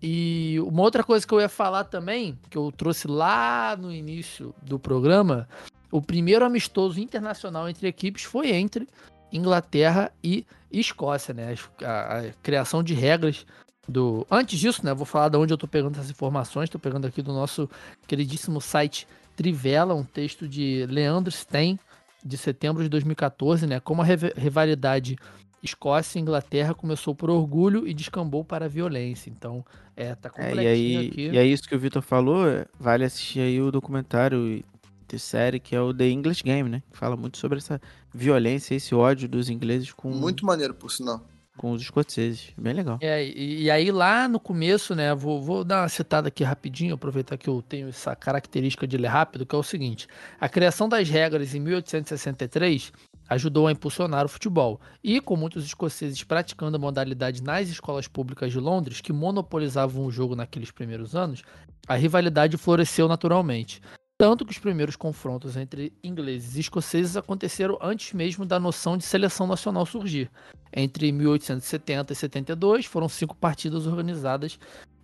E 0.00 0.56
uma 0.60 0.82
outra 0.82 1.02
coisa 1.02 1.26
que 1.26 1.34
eu 1.34 1.40
ia 1.40 1.48
falar 1.48 1.84
também, 1.84 2.38
que 2.48 2.56
eu 2.56 2.70
trouxe 2.70 3.08
lá 3.08 3.76
no 3.76 3.92
início 3.92 4.54
do 4.62 4.78
programa, 4.78 5.48
o 5.90 6.00
primeiro 6.00 6.44
amistoso 6.44 7.00
internacional 7.00 7.68
entre 7.68 7.88
equipes 7.88 8.22
foi 8.22 8.50
entre 8.50 8.86
Inglaterra 9.32 10.12
e 10.22 10.46
Escócia, 10.70 11.34
né? 11.34 11.54
A, 11.82 12.18
a 12.18 12.32
criação 12.42 12.82
de 12.82 12.94
regras 12.94 13.44
do. 13.88 14.26
Antes 14.30 14.58
disso, 14.58 14.84
né? 14.84 14.94
Vou 14.94 15.06
falar 15.06 15.30
de 15.30 15.36
onde 15.36 15.52
eu 15.52 15.58
tô 15.58 15.66
pegando 15.66 15.96
essas 15.96 16.10
informações. 16.10 16.70
Tô 16.70 16.78
pegando 16.78 17.06
aqui 17.06 17.20
do 17.20 17.32
nosso 17.32 17.68
queridíssimo 18.06 18.60
site 18.60 19.06
Trivela, 19.38 19.94
um 19.94 20.02
texto 20.02 20.48
de 20.48 20.84
Leandro 20.90 21.30
Stein, 21.30 21.78
de 22.24 22.36
setembro 22.36 22.82
de 22.82 22.88
2014, 22.88 23.68
né? 23.68 23.78
Como 23.78 24.02
a 24.02 24.04
rivalidade 24.04 25.16
Escócia 25.62 26.18
e 26.18 26.22
Inglaterra 26.22 26.74
começou 26.74 27.14
por 27.14 27.30
orgulho 27.30 27.86
e 27.86 27.94
descambou 27.94 28.44
para 28.44 28.64
a 28.64 28.68
violência. 28.68 29.30
Então, 29.30 29.64
é, 29.96 30.12
tá 30.16 30.28
completinho 30.28 30.60
é, 30.60 30.76
e 30.76 30.96
aí, 30.96 31.06
aqui. 31.06 31.28
E 31.28 31.38
é 31.38 31.46
isso 31.46 31.68
que 31.68 31.74
o 31.76 31.78
Vitor 31.78 32.02
falou, 32.02 32.48
é, 32.48 32.66
vale 32.80 33.04
assistir 33.04 33.38
aí 33.38 33.62
o 33.62 33.70
documentário 33.70 34.64
de 35.06 35.18
série 35.20 35.60
que 35.60 35.76
é 35.76 35.80
o 35.80 35.94
The 35.94 36.08
English 36.08 36.42
Game, 36.42 36.68
né? 36.68 36.82
Que 36.90 36.98
fala 36.98 37.16
muito 37.16 37.38
sobre 37.38 37.58
essa 37.58 37.80
violência, 38.12 38.74
esse 38.74 38.92
ódio 38.92 39.28
dos 39.28 39.48
ingleses 39.48 39.92
com... 39.92 40.10
Muito 40.10 40.44
maneiro, 40.44 40.74
por 40.74 40.90
sinal 40.90 41.24
com 41.58 41.72
os 41.72 41.82
escoceses. 41.82 42.52
Bem 42.56 42.72
legal. 42.72 42.98
É, 43.02 43.22
e, 43.22 43.64
e, 43.64 43.70
aí 43.70 43.90
lá 43.90 44.26
no 44.28 44.40
começo, 44.40 44.94
né, 44.94 45.14
vou, 45.14 45.42
vou 45.42 45.64
dar 45.64 45.82
uma 45.82 45.88
citada 45.88 46.28
aqui 46.28 46.42
rapidinho, 46.42 46.94
aproveitar 46.94 47.36
que 47.36 47.48
eu 47.48 47.60
tenho 47.60 47.88
essa 47.88 48.16
característica 48.16 48.86
de 48.86 48.96
ler 48.96 49.08
rápido, 49.08 49.44
que 49.44 49.54
é 49.54 49.58
o 49.58 49.62
seguinte: 49.62 50.06
a 50.40 50.48
criação 50.48 50.88
das 50.88 51.10
regras 51.10 51.54
em 51.54 51.60
1863 51.60 52.92
ajudou 53.28 53.66
a 53.66 53.72
impulsionar 53.72 54.24
o 54.24 54.28
futebol. 54.28 54.80
E 55.04 55.20
com 55.20 55.36
muitos 55.36 55.64
escoceses 55.64 56.24
praticando 56.24 56.76
a 56.76 56.80
modalidade 56.80 57.42
nas 57.42 57.68
escolas 57.68 58.08
públicas 58.08 58.50
de 58.50 58.58
Londres, 58.58 59.00
que 59.00 59.12
monopolizavam 59.12 60.06
o 60.06 60.10
jogo 60.10 60.34
naqueles 60.34 60.70
primeiros 60.70 61.14
anos, 61.14 61.42
a 61.86 61.94
rivalidade 61.94 62.56
floresceu 62.56 63.08
naturalmente. 63.08 63.82
Tanto 64.18 64.44
que 64.44 64.50
os 64.50 64.58
primeiros 64.58 64.96
confrontos 64.96 65.56
entre 65.56 65.92
ingleses 66.02 66.56
e 66.56 66.60
escoceses 66.60 67.16
aconteceram 67.16 67.78
antes 67.80 68.12
mesmo 68.12 68.44
da 68.44 68.58
noção 68.58 68.98
de 68.98 69.04
seleção 69.04 69.46
nacional 69.46 69.86
surgir. 69.86 70.28
Entre 70.72 71.12
1870 71.12 72.12
e 72.12 72.16
72 72.16 72.84
foram 72.84 73.08
cinco 73.08 73.36
partidas 73.36 73.86
organizadas 73.86 74.58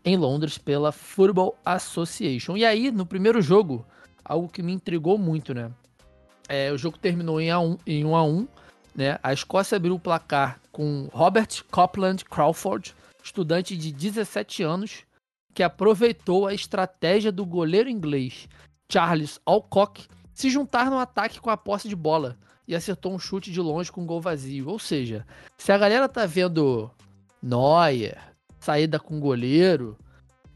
em 0.05 0.17
Londres 0.17 0.59
pela 0.59 0.91
Football 0.91 1.57
Association. 1.65 2.57
E 2.57 2.65
aí, 2.65 2.91
no 2.91 3.07
primeiro 3.07 3.41
jogo, 3.41 3.87
algo 4.25 4.49
que 4.49 4.65
me 4.65 4.73
intrigou 4.73 5.17
muito, 5.17 5.55
né? 5.55 5.71
É, 6.49 6.73
o 6.73 6.77
jogo 6.77 6.99
terminou 6.99 7.41
em 7.41 7.55
1 7.55 7.65
um, 7.65 7.79
em 7.87 8.05
1 8.05 8.17
a 8.17 8.25
1, 8.25 8.49
né? 8.97 9.19
A 9.23 9.33
Escócia 9.33 9.77
abriu 9.77 9.95
o 9.95 10.01
placar 10.01 10.61
com 10.73 11.09
Robert 11.13 11.63
Copland 11.71 12.25
Crawford, 12.25 12.93
estudante 13.23 13.77
de 13.77 13.93
17 13.93 14.65
anos, 14.65 15.05
que 15.55 15.63
aproveitou 15.63 16.49
a 16.49 16.53
estratégia 16.53 17.31
do 17.31 17.47
goleiro 17.47 17.89
inglês 17.89 18.49
Charles 18.91 19.41
Alcock 19.45 20.07
se 20.33 20.51
juntar 20.51 20.91
no 20.91 20.99
ataque 20.99 21.41
com 21.41 21.51
a 21.51 21.57
posse 21.57 21.89
de 21.89 21.97
bola 21.97 22.37
e 22.67 22.75
acertou 22.75 23.13
um 23.13 23.19
chute 23.19 23.53
de 23.53 23.61
longe 23.61 23.93
com 23.93 24.03
um 24.03 24.07
gol 24.07 24.21
vazio. 24.21 24.69
Ou 24.69 24.79
seja, 24.79 25.27
se 25.57 25.71
a 25.71 25.79
galera 25.79 26.09
tá 26.09 26.27
vendo 26.27 26.91
Neuer, 27.43 28.19
saída 28.59 28.99
com 28.99 29.21
goleiro, 29.21 29.97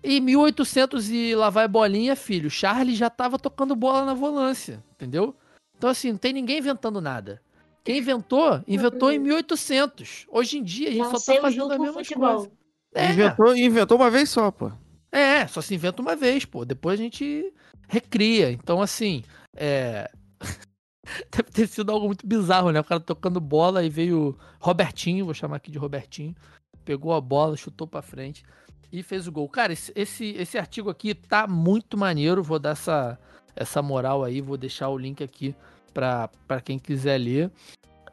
em 0.02 0.20
1800 0.20 1.10
e 1.10 1.34
lá 1.34 1.50
vai 1.50 1.68
bolinha, 1.68 2.16
filho, 2.16 2.50
Charles 2.50 2.96
já 2.96 3.10
tava 3.10 3.38
tocando 3.38 3.76
bola 3.76 4.04
na 4.04 4.14
volância, 4.14 4.82
entendeu? 4.92 5.34
Então 5.76 5.90
assim, 5.90 6.12
não 6.12 6.18
tem 6.18 6.32
ninguém 6.32 6.58
inventando 6.58 7.00
nada. 7.00 7.40
Quem 7.84 7.98
inventou, 7.98 8.62
inventou 8.66 9.12
em 9.12 9.18
1800. 9.18 10.26
Hoje 10.28 10.58
em 10.58 10.62
dia 10.62 10.88
a 10.88 10.92
gente 10.92 11.18
só 11.18 11.34
tá 11.34 11.40
fazendo 11.40 11.72
a 11.72 11.78
mesma 11.78 12.02
coisa. 12.04 12.50
É. 12.94 13.10
Inventou, 13.12 13.56
inventou 13.56 13.96
uma 13.96 14.10
vez 14.10 14.28
só, 14.28 14.50
pô. 14.50 14.72
É, 15.10 15.46
só 15.46 15.60
se 15.60 15.74
inventa 15.74 16.02
uma 16.02 16.14
vez, 16.14 16.44
pô. 16.44 16.64
Depois 16.64 16.98
a 16.98 17.02
gente 17.02 17.52
recria. 17.88 18.50
Então, 18.50 18.80
assim, 18.80 19.22
é. 19.56 20.10
Deve 21.30 21.50
ter 21.50 21.66
sido 21.66 21.90
algo 21.90 22.06
muito 22.06 22.26
bizarro, 22.26 22.70
né? 22.70 22.80
O 22.80 22.84
cara 22.84 23.00
tocando 23.00 23.40
bola 23.40 23.82
e 23.82 23.88
veio 23.88 24.38
Robertinho, 24.60 25.24
vou 25.24 25.34
chamar 25.34 25.56
aqui 25.56 25.70
de 25.70 25.78
Robertinho. 25.78 26.34
Pegou 26.84 27.14
a 27.14 27.20
bola, 27.20 27.56
chutou 27.56 27.86
pra 27.86 28.02
frente 28.02 28.44
e 28.92 29.02
fez 29.02 29.26
o 29.26 29.32
gol. 29.32 29.48
Cara, 29.48 29.72
esse, 29.72 29.92
esse, 29.94 30.26
esse 30.32 30.58
artigo 30.58 30.90
aqui 30.90 31.14
tá 31.14 31.46
muito 31.46 31.96
maneiro. 31.96 32.42
Vou 32.42 32.58
dar 32.58 32.70
essa, 32.70 33.18
essa 33.56 33.82
moral 33.82 34.24
aí, 34.24 34.40
vou 34.40 34.56
deixar 34.56 34.88
o 34.88 34.98
link 34.98 35.22
aqui 35.22 35.54
pra 35.92 36.60
quem 36.62 36.78
quiser 36.78 37.18
ler. 37.18 37.50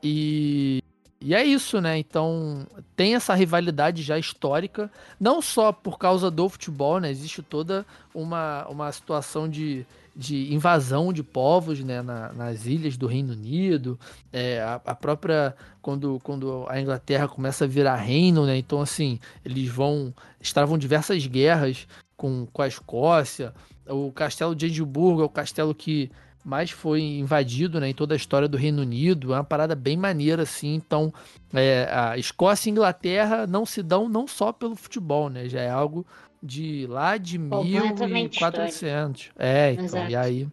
E, 0.02 0.82
e 1.26 1.34
é 1.34 1.44
isso, 1.44 1.82
né? 1.82 1.98
Então 1.98 2.68
tem 2.96 3.16
essa 3.16 3.34
rivalidade 3.34 4.04
já 4.04 4.16
histórica, 4.16 4.92
não 5.20 5.42
só 5.42 5.72
por 5.72 5.98
causa 5.98 6.30
do 6.30 6.48
futebol, 6.48 7.00
né? 7.00 7.10
Existe 7.10 7.42
toda 7.42 7.84
uma, 8.14 8.64
uma 8.68 8.92
situação 8.92 9.50
de, 9.50 9.88
de 10.16 10.54
invasão 10.54 11.12
de 11.12 11.24
povos 11.24 11.80
né? 11.80 12.04
Na, 12.04 12.32
nas 12.32 12.68
ilhas 12.68 12.96
do 12.96 13.08
Reino 13.08 13.34
Unido, 13.34 14.00
é, 14.32 14.62
a, 14.62 14.80
a, 14.86 14.94
própria 14.94 15.56
quando, 15.82 16.22
quando 16.22 16.64
a 16.70 16.80
Inglaterra 16.80 17.28
começa 17.28 17.66
a 17.66 17.68
virar 17.68 17.96
reino, 17.96 18.46
né? 18.46 18.56
Então 18.56 18.80
assim 18.80 19.20
eles 19.44 19.68
vão 19.68 20.14
estavam 20.40 20.78
diversas 20.78 21.26
guerras 21.26 21.88
com, 22.16 22.46
com 22.54 22.62
a 22.62 22.68
Escócia. 22.68 23.52
O 23.90 24.12
castelo 24.12 24.56
de 24.56 24.68
Edimburgo 24.68 25.24
é 25.24 25.26
o 25.26 25.30
castelo 25.30 25.74
que 25.74 26.12
mais 26.46 26.70
foi 26.70 27.02
invadido 27.02 27.80
né, 27.80 27.90
em 27.90 27.94
toda 27.94 28.14
a 28.14 28.16
história 28.16 28.48
do 28.48 28.56
Reino 28.56 28.84
Unido. 28.84 29.34
É 29.34 29.38
uma 29.38 29.44
parada 29.44 29.74
bem 29.74 29.98
maneira, 29.98 30.44
assim. 30.44 30.76
Então, 30.76 31.12
é, 31.52 31.90
a 31.92 32.18
Escócia 32.20 32.70
e 32.70 32.72
Inglaterra 32.72 33.48
não 33.48 33.66
se 33.66 33.82
dão 33.82 34.08
não 34.08 34.28
só 34.28 34.54
pelo 34.54 34.76
futebol, 34.76 35.28
né? 35.28 35.50
Já 35.50 35.62
é 35.62 35.70
algo 35.72 36.06
de 36.44 36.86
lá 36.88 37.18
de 37.18 37.40
1400. 37.40 39.32
É, 39.40 39.72
então, 39.74 39.86
Exato. 39.86 40.12
e 40.12 40.16
aí. 40.16 40.48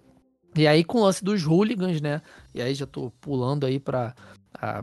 E 0.57 0.67
aí, 0.67 0.83
com 0.83 0.99
o 0.99 1.05
lance 1.05 1.23
dos 1.23 1.45
hooligans, 1.45 2.01
né? 2.01 2.23
E 2.55 2.63
aí 2.63 2.75
já 2.75 2.87
tô 2.87 3.11
pulando 3.21 3.67
aí 3.67 3.79
para 3.79 4.15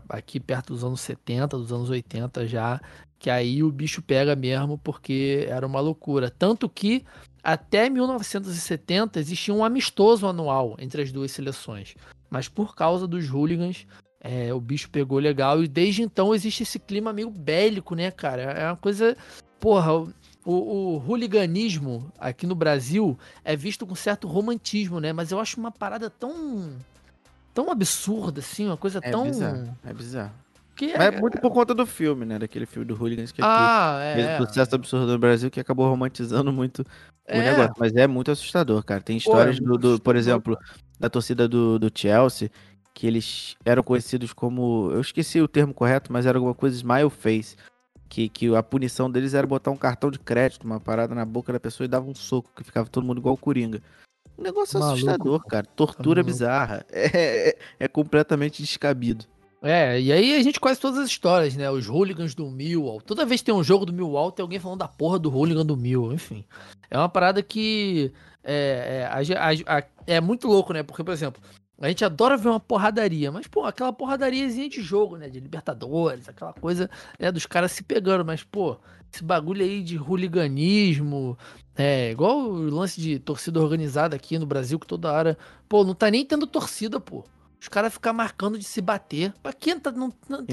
aqui 0.08 0.38
perto 0.38 0.72
dos 0.72 0.84
anos 0.84 1.00
70, 1.00 1.56
dos 1.56 1.72
anos 1.72 1.90
80 1.90 2.46
já, 2.46 2.80
que 3.20 3.28
aí 3.28 3.62
o 3.62 3.70
bicho 3.70 4.00
pega 4.00 4.34
mesmo, 4.34 4.78
porque 4.78 5.46
era 5.48 5.66
uma 5.66 5.78
loucura. 5.78 6.30
Tanto 6.30 6.70
que 6.70 7.04
até 7.44 7.88
1970 7.90 9.20
existia 9.20 9.52
um 9.52 9.62
amistoso 9.62 10.26
anual 10.26 10.74
entre 10.78 11.02
as 11.02 11.12
duas 11.12 11.30
seleções, 11.30 11.94
mas 12.30 12.48
por 12.48 12.74
causa 12.74 13.06
dos 13.06 13.28
hooligans, 13.28 13.86
é, 14.22 14.52
o 14.54 14.60
bicho 14.60 14.88
pegou 14.88 15.18
legal 15.18 15.62
e 15.62 15.68
desde 15.68 16.02
então 16.02 16.34
existe 16.34 16.62
esse 16.62 16.78
clima 16.78 17.12
meio 17.12 17.30
bélico, 17.30 17.94
né, 17.94 18.10
cara? 18.10 18.42
É 18.42 18.66
uma 18.66 18.76
coisa. 18.76 19.14
Porra, 19.60 19.92
o, 19.92 20.08
o, 20.44 21.04
hooliganismo 21.06 22.10
aqui 22.18 22.46
no 22.46 22.54
Brasil 22.54 23.18
é 23.44 23.54
visto 23.54 23.86
com 23.86 23.94
certo 23.94 24.26
romantismo, 24.26 24.98
né? 24.98 25.12
Mas 25.12 25.30
eu 25.30 25.38
acho 25.38 25.60
uma 25.60 25.70
parada 25.70 26.08
tão. 26.08 26.74
tão 27.52 27.70
absurda, 27.70 28.40
assim, 28.40 28.64
uma 28.64 28.78
coisa 28.78 28.98
é 29.02 29.10
tão. 29.10 29.24
Bizarro, 29.24 29.76
é 29.84 29.92
bizarro. 29.92 30.32
Que 30.80 30.96
Mas 30.96 31.12
é, 31.12 31.14
é 31.14 31.20
muito 31.20 31.38
por 31.38 31.50
conta 31.50 31.74
do 31.74 31.84
filme, 31.84 32.24
né? 32.24 32.38
Daquele 32.38 32.64
filme 32.64 32.86
do 32.86 32.94
Hooligans 32.94 33.32
que 33.32 33.42
ah, 33.42 34.12
aqui, 34.12 34.22
é. 34.22 34.38
sucesso 34.38 34.74
absurdo 34.74 35.12
no 35.12 35.18
Brasil 35.18 35.50
que 35.50 35.60
acabou 35.60 35.86
romantizando 35.86 36.50
muito 36.50 36.80
o 36.80 36.86
é. 37.26 37.50
negócio. 37.50 37.74
Mas 37.78 37.94
é 37.94 38.06
muito 38.06 38.30
assustador, 38.30 38.82
cara. 38.82 39.02
Tem 39.02 39.18
histórias 39.18 39.60
Pô, 39.60 39.66
é 39.66 39.68
do, 39.68 39.76
do 39.76 40.00
por 40.00 40.16
exemplo, 40.16 40.58
da 40.98 41.10
torcida 41.10 41.46
do, 41.46 41.78
do 41.78 41.90
Chelsea, 41.94 42.50
que 42.94 43.06
eles 43.06 43.56
eram 43.62 43.82
conhecidos 43.82 44.32
como. 44.32 44.88
Eu 44.90 45.02
esqueci 45.02 45.38
o 45.38 45.46
termo 45.46 45.74
correto, 45.74 46.10
mas 46.10 46.24
era 46.24 46.38
alguma 46.38 46.54
coisa 46.54 46.74
smile 46.74 47.10
face. 47.10 47.56
Que, 48.08 48.30
que 48.30 48.56
a 48.56 48.62
punição 48.62 49.10
deles 49.10 49.34
era 49.34 49.46
botar 49.46 49.70
um 49.70 49.76
cartão 49.76 50.10
de 50.10 50.18
crédito, 50.18 50.64
uma 50.64 50.80
parada 50.80 51.14
na 51.14 51.26
boca 51.26 51.52
da 51.52 51.60
pessoa 51.60 51.84
e 51.84 51.88
dava 51.88 52.08
um 52.08 52.14
soco, 52.14 52.50
que 52.56 52.64
ficava 52.64 52.88
todo 52.88 53.06
mundo 53.06 53.18
igual 53.18 53.34
o 53.34 53.38
Coringa. 53.38 53.82
Um 54.38 54.42
negócio 54.42 54.80
Maluco, 54.80 54.96
assustador, 54.96 55.46
cara. 55.46 55.66
Tortura 55.76 56.22
bizarra. 56.22 56.86
É, 56.90 57.50
é, 57.50 57.58
é 57.80 57.86
completamente 57.86 58.62
descabido. 58.62 59.26
É, 59.62 60.00
e 60.00 60.10
aí 60.10 60.34
a 60.36 60.42
gente 60.42 60.58
conhece 60.58 60.80
todas 60.80 60.98
as 60.98 61.08
histórias, 61.08 61.54
né? 61.54 61.70
Os 61.70 61.86
hooligans 61.86 62.34
do 62.34 62.50
Millwall. 62.50 63.00
Toda 63.00 63.26
vez 63.26 63.40
que 63.40 63.46
tem 63.46 63.54
um 63.54 63.62
jogo 63.62 63.84
do 63.84 63.92
Millwall, 63.92 64.32
tem 64.32 64.42
alguém 64.42 64.58
falando 64.58 64.78
da 64.78 64.88
porra 64.88 65.18
do 65.18 65.30
hooligan 65.30 65.66
do 65.66 65.76
Millwall, 65.76 66.14
enfim. 66.14 66.44
É 66.90 66.96
uma 66.96 67.08
parada 67.08 67.42
que 67.42 68.12
é, 68.42 69.06
é, 69.66 70.14
é 70.14 70.20
muito 70.20 70.48
louco, 70.48 70.72
né? 70.72 70.82
Porque, 70.82 71.04
por 71.04 71.12
exemplo, 71.12 71.42
a 71.78 71.88
gente 71.88 72.04
adora 72.04 72.36
ver 72.36 72.48
uma 72.48 72.60
porradaria, 72.60 73.30
mas, 73.30 73.46
pô, 73.46 73.64
aquela 73.64 73.92
porradariazinha 73.92 74.68
de 74.68 74.82
jogo, 74.82 75.16
né? 75.16 75.28
De 75.28 75.40
Libertadores, 75.40 76.28
aquela 76.28 76.54
coisa 76.54 76.90
né, 77.18 77.30
dos 77.30 77.44
caras 77.44 77.72
se 77.72 77.82
pegando, 77.82 78.24
mas, 78.24 78.42
pô, 78.42 78.78
esse 79.12 79.22
bagulho 79.22 79.62
aí 79.62 79.82
de 79.82 79.98
hooliganismo, 79.98 81.36
é 81.76 82.10
igual 82.10 82.38
o 82.38 82.70
lance 82.70 83.00
de 83.00 83.18
torcida 83.18 83.60
organizada 83.60 84.16
aqui 84.16 84.38
no 84.38 84.46
Brasil, 84.46 84.78
que 84.78 84.86
toda 84.86 85.12
hora, 85.12 85.38
pô, 85.68 85.84
não 85.84 85.94
tá 85.94 86.10
nem 86.10 86.24
tendo 86.24 86.46
torcida, 86.46 86.98
pô. 86.98 87.24
Os 87.60 87.68
caras 87.68 87.92
ficam 87.92 88.14
marcando 88.14 88.58
de 88.58 88.64
se 88.64 88.80
bater. 88.80 89.32
Pra 89.42 89.52
quem 89.52 89.78
tá. 89.78 89.90
Não, 89.90 90.12
não, 90.28 90.46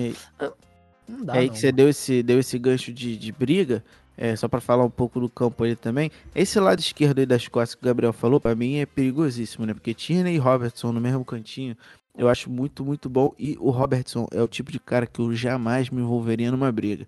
não 1.08 1.26
dá. 1.26 1.36
É 1.36 1.40
aí 1.40 1.48
não. 1.48 1.54
que 1.54 1.60
você 1.60 1.72
deu 1.72 1.90
esse, 1.90 2.22
deu 2.22 2.40
esse 2.40 2.60
gancho 2.60 2.92
de, 2.92 3.18
de 3.18 3.32
briga. 3.32 3.84
É, 4.20 4.36
só 4.36 4.48
para 4.48 4.60
falar 4.60 4.84
um 4.84 4.90
pouco 4.90 5.20
do 5.20 5.30
campo 5.30 5.64
aí 5.64 5.76
também. 5.76 6.12
Esse 6.34 6.60
lado 6.60 6.80
esquerdo 6.80 7.20
aí 7.20 7.26
das 7.26 7.48
costas 7.48 7.76
que 7.76 7.84
o 7.84 7.86
Gabriel 7.86 8.12
falou, 8.12 8.42
para 8.42 8.56
mim 8.56 8.78
é 8.78 8.86
perigosíssimo, 8.86 9.66
né? 9.66 9.76
Porque 9.76 9.94
Tina 9.94 10.30
e 10.32 10.38
Robertson 10.38 10.92
no 10.92 11.00
mesmo 11.00 11.24
cantinho, 11.24 11.78
eu 12.18 12.28
acho 12.28 12.50
muito, 12.50 12.84
muito 12.84 13.08
bom. 13.10 13.34
E 13.38 13.56
o 13.60 13.70
Robertson 13.70 14.28
é 14.32 14.42
o 14.42 14.48
tipo 14.48 14.72
de 14.72 14.80
cara 14.80 15.06
que 15.06 15.20
eu 15.20 15.36
jamais 15.36 15.92
me 15.92 16.02
envolveria 16.02 16.52
numa 16.52 16.72
briga. 16.72 17.08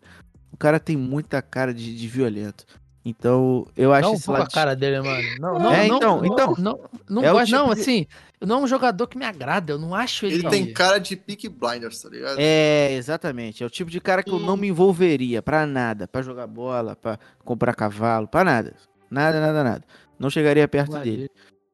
O 0.51 0.57
cara 0.57 0.79
tem 0.79 0.95
muita 0.95 1.41
cara 1.41 1.73
de, 1.73 1.95
de 1.95 2.07
violento. 2.07 2.63
Então, 3.03 3.65
eu 3.77 3.93
acho 3.93 4.09
não, 4.09 4.15
esse 4.15 4.29
lado... 4.29 4.43
a 4.43 4.47
cara 4.47 4.75
dele, 4.75 5.01
mano. 5.01 5.23
Não, 5.39 5.59
não, 5.59 5.73
é, 5.73 5.87
não, 5.87 5.97
então, 5.97 6.17
não, 6.17 6.25
então. 6.25 6.55
Não, 6.57 6.79
não, 7.09 7.23
é 7.23 7.31
gosto, 7.31 7.45
tipo 7.45 7.57
não, 7.57 7.73
de... 7.73 7.81
assim, 7.81 8.07
não 8.41 8.59
é 8.59 8.63
um 8.63 8.67
jogador 8.67 9.07
que 9.07 9.17
me 9.17 9.25
agrada, 9.25 9.73
eu 9.73 9.79
não 9.79 9.95
acho 9.95 10.25
ele. 10.25 10.35
Ele 10.35 10.49
tem 10.49 10.73
cara 10.73 10.99
de 10.99 11.15
pick 11.15 11.49
blinders, 11.49 12.01
tá 12.01 12.09
ligado? 12.09 12.37
É, 12.37 12.93
exatamente. 12.93 13.63
É 13.63 13.65
o 13.65 13.69
tipo 13.69 13.89
de 13.89 14.01
cara 14.01 14.21
que 14.21 14.31
eu 14.31 14.39
não 14.39 14.57
me 14.57 14.67
envolveria 14.67 15.41
para 15.41 15.65
nada, 15.65 16.07
para 16.07 16.21
jogar 16.21 16.47
bola, 16.47 16.95
para 16.95 17.17
comprar 17.43 17.73
cavalo, 17.73 18.27
para 18.27 18.43
nada. 18.43 18.75
Nada, 19.09 19.39
nada, 19.39 19.63
nada. 19.63 19.83
Não 20.19 20.29
chegaria 20.29 20.67
perto 20.67 20.99
dele. 20.99 21.29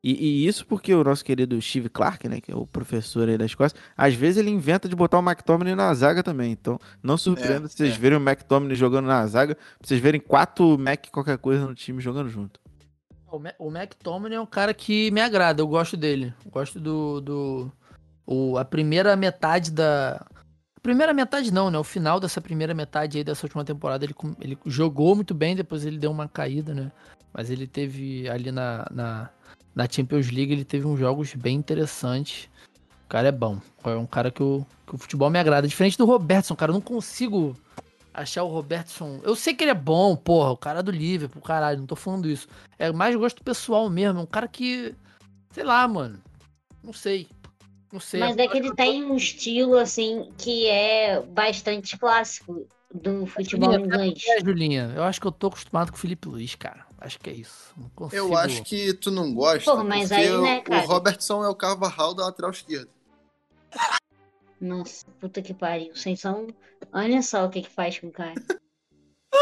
E, 0.08 0.12
e, 0.24 0.48
isso 0.48 0.68
porque 0.68 0.94
o 0.94 1.04
nosso 1.04 1.26
querido 1.26 1.60
Steve 1.60 1.90
Clark, 1.90 2.30
né, 2.30 2.40
que 2.40 2.52
é 2.52 2.56
o 2.56 2.68
professor 2.68 3.28
aí 3.28 3.40
das 3.40 3.56
costas, 3.56 3.82
às 3.98 4.14
vezes 4.14 4.38
ele 4.38 4.52
inventa 4.52 4.88
de 4.88 4.96
botar 4.96 5.18
o 5.18 5.24
McTominay 5.28 5.74
na 5.74 5.92
zaga 5.96 6.22
também. 6.22 6.52
Então, 6.52 6.80
não 7.02 7.18
surpreenda 7.18 7.66
é, 7.66 7.68
se 7.68 7.78
vocês 7.78 7.96
é. 7.96 7.98
verem 7.98 8.20
o 8.20 8.22
McTominay 8.22 8.76
jogando 8.76 9.08
na 9.08 9.26
zaga, 9.26 9.56
pra 9.56 9.64
vocês 9.82 10.00
verem 10.00 10.22
quatro 10.22 10.78
Mac 10.78 11.08
qualquer 11.12 11.40
coisa 11.40 11.66
no 11.66 11.74
time 11.74 12.00
jogando 12.00 12.30
junto. 12.30 12.60
O, 13.32 13.40
Mac, 13.40 13.56
o 13.58 13.72
McTominay 13.72 14.38
é 14.38 14.40
um 14.42 14.46
cara 14.46 14.76
que 14.76 15.10
me 15.10 15.22
agrada, 15.22 15.64
eu 15.64 15.68
gosto 15.68 15.98
dele. 15.98 16.32
Eu 16.46 16.52
gosto 16.52 16.80
do. 16.80 17.20
do 17.20 17.72
o, 18.28 18.60
a 18.60 18.64
primeira 18.64 19.16
metade 19.16 19.72
da. 19.72 20.24
A 20.78 20.80
primeira 20.84 21.16
metade 21.16 21.52
não, 21.52 21.72
né? 21.72 21.80
O 21.80 21.84
final 21.84 22.20
dessa 22.20 22.40
primeira 22.40 22.76
metade 22.76 23.18
aí 23.18 23.24
dessa 23.24 23.44
última 23.44 23.66
temporada 23.66 24.06
ele, 24.06 24.14
ele 24.40 24.56
jogou 24.68 25.16
muito 25.16 25.34
bem, 25.34 25.56
depois 25.56 25.84
ele 25.84 25.98
deu 25.98 26.12
uma 26.12 26.28
caída, 26.30 26.76
né? 26.76 26.92
Mas 27.34 27.50
ele 27.50 27.66
teve 27.66 28.30
ali 28.30 28.52
na, 28.52 28.86
na 28.92 29.30
na 29.76 29.88
Champions 29.90 30.32
League 30.32 30.54
ele 30.54 30.64
teve 30.64 30.88
uns 30.88 30.98
jogos 31.00 31.34
bem 31.34 31.58
interessantes. 31.58 32.50
O 33.06 33.10
cara 33.10 33.28
é 33.28 33.32
bom. 33.32 33.60
É 33.84 33.90
um 33.90 34.06
cara 34.06 34.32
que 34.32 34.42
o, 34.42 34.66
que 34.88 34.96
o 34.96 34.98
futebol 34.98 35.30
me 35.30 35.38
agrada. 35.38 35.68
Diferente 35.68 35.98
do 35.98 36.06
Robertson, 36.06 36.56
cara. 36.56 36.72
Eu 36.72 36.76
não 36.76 36.82
consigo 36.82 37.56
achar 38.14 38.44
o 38.44 38.48
Robertson. 38.48 39.20
Eu 39.24 39.36
sei 39.36 39.54
que 39.54 39.64
ele 39.64 39.72
é 39.72 39.76
bom, 39.76 40.16
porra. 40.16 40.52
O 40.52 40.58
cara 40.58 40.80
é 40.80 40.84
do 40.84 40.92
Liverpool, 40.92 41.42
caralho. 41.42 41.80
Não 41.80 41.86
tô 41.86 41.96
falando 41.96 42.30
isso. 42.30 42.48
É 42.80 42.92
mais 42.92 43.16
gosto 43.16 43.44
pessoal 43.44 43.90
mesmo. 43.90 44.20
É 44.20 44.24
um 44.24 44.28
cara 44.28 44.48
que. 44.48 44.96
Sei 45.52 45.64
lá, 45.64 45.88
mano. 45.88 46.20
Não 46.82 46.94
sei. 46.94 47.28
Não 47.92 48.00
sei. 48.00 48.20
Mas 48.20 48.38
é 48.38 48.48
que 48.48 48.58
ele 48.58 48.74
tem 48.74 49.04
um 49.04 49.16
estilo, 49.16 49.78
assim, 49.78 50.30
que 50.38 50.68
é 50.68 51.22
bastante 51.22 51.98
clássico 51.98 52.68
do 52.96 53.26
futebol 53.26 53.72
Julinha, 53.72 53.86
inglês. 53.86 54.24
É, 54.28 54.40
Julinha, 54.40 54.94
eu 54.96 55.04
acho 55.04 55.20
que 55.20 55.28
eu 55.28 55.32
tô 55.32 55.48
acostumado 55.48 55.92
com 55.92 55.98
o 55.98 56.00
Felipe 56.00 56.28
Luiz, 56.28 56.56
cara. 56.56 56.86
Acho 56.98 57.20
que 57.20 57.30
é 57.30 57.34
isso. 57.34 57.76
Consigo... 57.94 58.16
Eu 58.16 58.38
acho 58.38 58.64
que 58.64 58.94
tu 58.94 59.12
não 59.12 59.34
gosta. 59.34 59.72
Pô, 59.72 59.84
mas 59.84 60.12
aí, 60.12 60.36
né, 60.42 60.62
cara? 60.62 60.84
O 60.84 60.88
Robertson 60.88 61.44
é 61.44 61.50
o 61.50 61.56
Carvajal 61.56 62.14
da 62.14 62.26
lateral 62.26 62.52
esquerda. 62.52 62.90
Nossa, 64.60 65.06
puta 65.20 65.42
que 65.42 65.54
pariu. 65.54 65.96
Sem 65.96 66.16
só 66.16 66.46
Olha 66.94 67.22
só 67.22 67.46
o 67.46 67.50
que 67.50 67.62
que 67.62 67.70
faz 67.70 68.00
com 68.00 68.08
o 68.08 68.12
cara. 68.12 68.34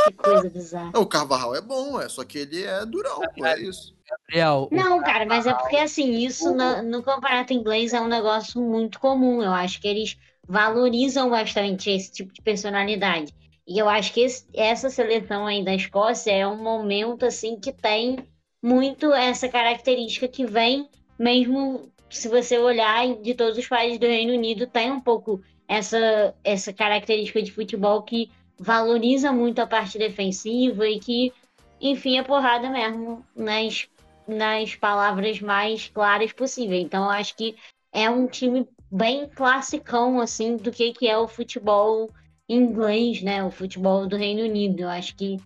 que 0.05 0.13
coisa 0.13 0.49
bizarra. 0.49 0.91
O 0.97 1.05
Carvajal 1.05 1.55
é 1.55 1.61
bom, 1.61 2.01
é 2.01 2.09
só 2.09 2.23
que 2.23 2.39
ele 2.39 2.63
é 2.63 2.85
durão, 2.85 3.21
pô, 3.35 3.45
é 3.45 3.59
isso. 3.59 3.95
Gabriel. 4.09 4.67
Não, 4.71 5.01
cara, 5.01 5.25
mas 5.25 5.45
é 5.45 5.53
porque 5.53 5.77
assim, 5.77 6.25
isso 6.25 6.53
no, 6.53 6.81
no 6.81 7.03
campeonato 7.03 7.53
inglês 7.53 7.93
é 7.93 8.01
um 8.01 8.07
negócio 8.07 8.61
muito 8.61 8.99
comum. 8.99 9.41
Eu 9.41 9.51
acho 9.51 9.79
que 9.79 9.87
eles 9.87 10.17
valorizam 10.47 11.29
bastante 11.29 11.89
esse 11.89 12.11
tipo 12.11 12.33
de 12.33 12.41
personalidade. 12.41 13.33
E 13.67 13.79
eu 13.79 13.87
acho 13.87 14.13
que 14.13 14.21
esse, 14.21 14.45
essa 14.53 14.89
seleção 14.89 15.45
aí 15.45 15.63
da 15.63 15.73
Escócia 15.73 16.31
é 16.31 16.45
um 16.45 16.61
momento 16.61 17.25
assim 17.25 17.59
que 17.59 17.71
tem 17.71 18.17
muito 18.61 19.13
essa 19.13 19.47
característica 19.47 20.27
que 20.27 20.45
vem 20.45 20.89
mesmo 21.17 21.91
se 22.09 22.27
você 22.27 22.57
olhar 22.57 23.15
de 23.21 23.33
todos 23.33 23.57
os 23.57 23.67
países 23.67 23.99
do 23.99 24.05
Reino 24.05 24.33
Unido 24.33 24.67
tem 24.67 24.91
um 24.91 24.99
pouco 24.99 25.41
essa 25.67 26.33
essa 26.43 26.71
característica 26.71 27.41
de 27.41 27.51
futebol 27.51 28.03
que 28.03 28.29
valoriza 28.59 29.31
muito 29.31 29.59
a 29.59 29.67
parte 29.67 29.97
defensiva 29.97 30.87
e 30.87 30.99
que 30.99 31.33
enfim 31.81 32.17
é 32.17 32.23
porrada 32.23 32.69
mesmo 32.69 33.25
nas 33.35 33.87
nas 34.27 34.75
palavras 34.75 35.41
mais 35.41 35.89
claras 35.89 36.31
possível. 36.31 36.77
Então 36.77 37.09
acho 37.09 37.35
que 37.35 37.55
é 37.91 38.09
um 38.09 38.27
time 38.27 38.67
bem 38.91 39.27
classicão 39.27 40.19
assim 40.19 40.55
do 40.55 40.71
que 40.71 40.93
que 40.93 41.07
é 41.07 41.17
o 41.17 41.27
futebol 41.27 42.09
inglês, 42.47 43.21
né? 43.21 43.43
O 43.43 43.51
futebol 43.51 44.07
do 44.07 44.15
Reino 44.15 44.43
Unido. 44.43 44.81
Eu 44.81 44.89
acho 44.89 45.15
que 45.15 45.37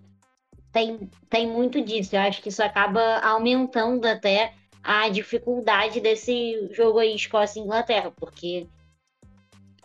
tem, 0.71 1.09
tem 1.29 1.47
muito 1.47 1.81
disso. 1.81 2.15
Eu 2.15 2.21
acho 2.21 2.41
que 2.41 2.49
isso 2.49 2.63
acaba 2.63 3.19
aumentando 3.19 4.05
até 4.05 4.53
a 4.83 5.09
dificuldade 5.09 5.99
desse 5.99 6.69
jogo 6.71 6.99
aí 6.99 7.13
Escócia 7.15 7.59
e 7.59 7.63
Inglaterra, 7.63 8.11
porque 8.11 8.67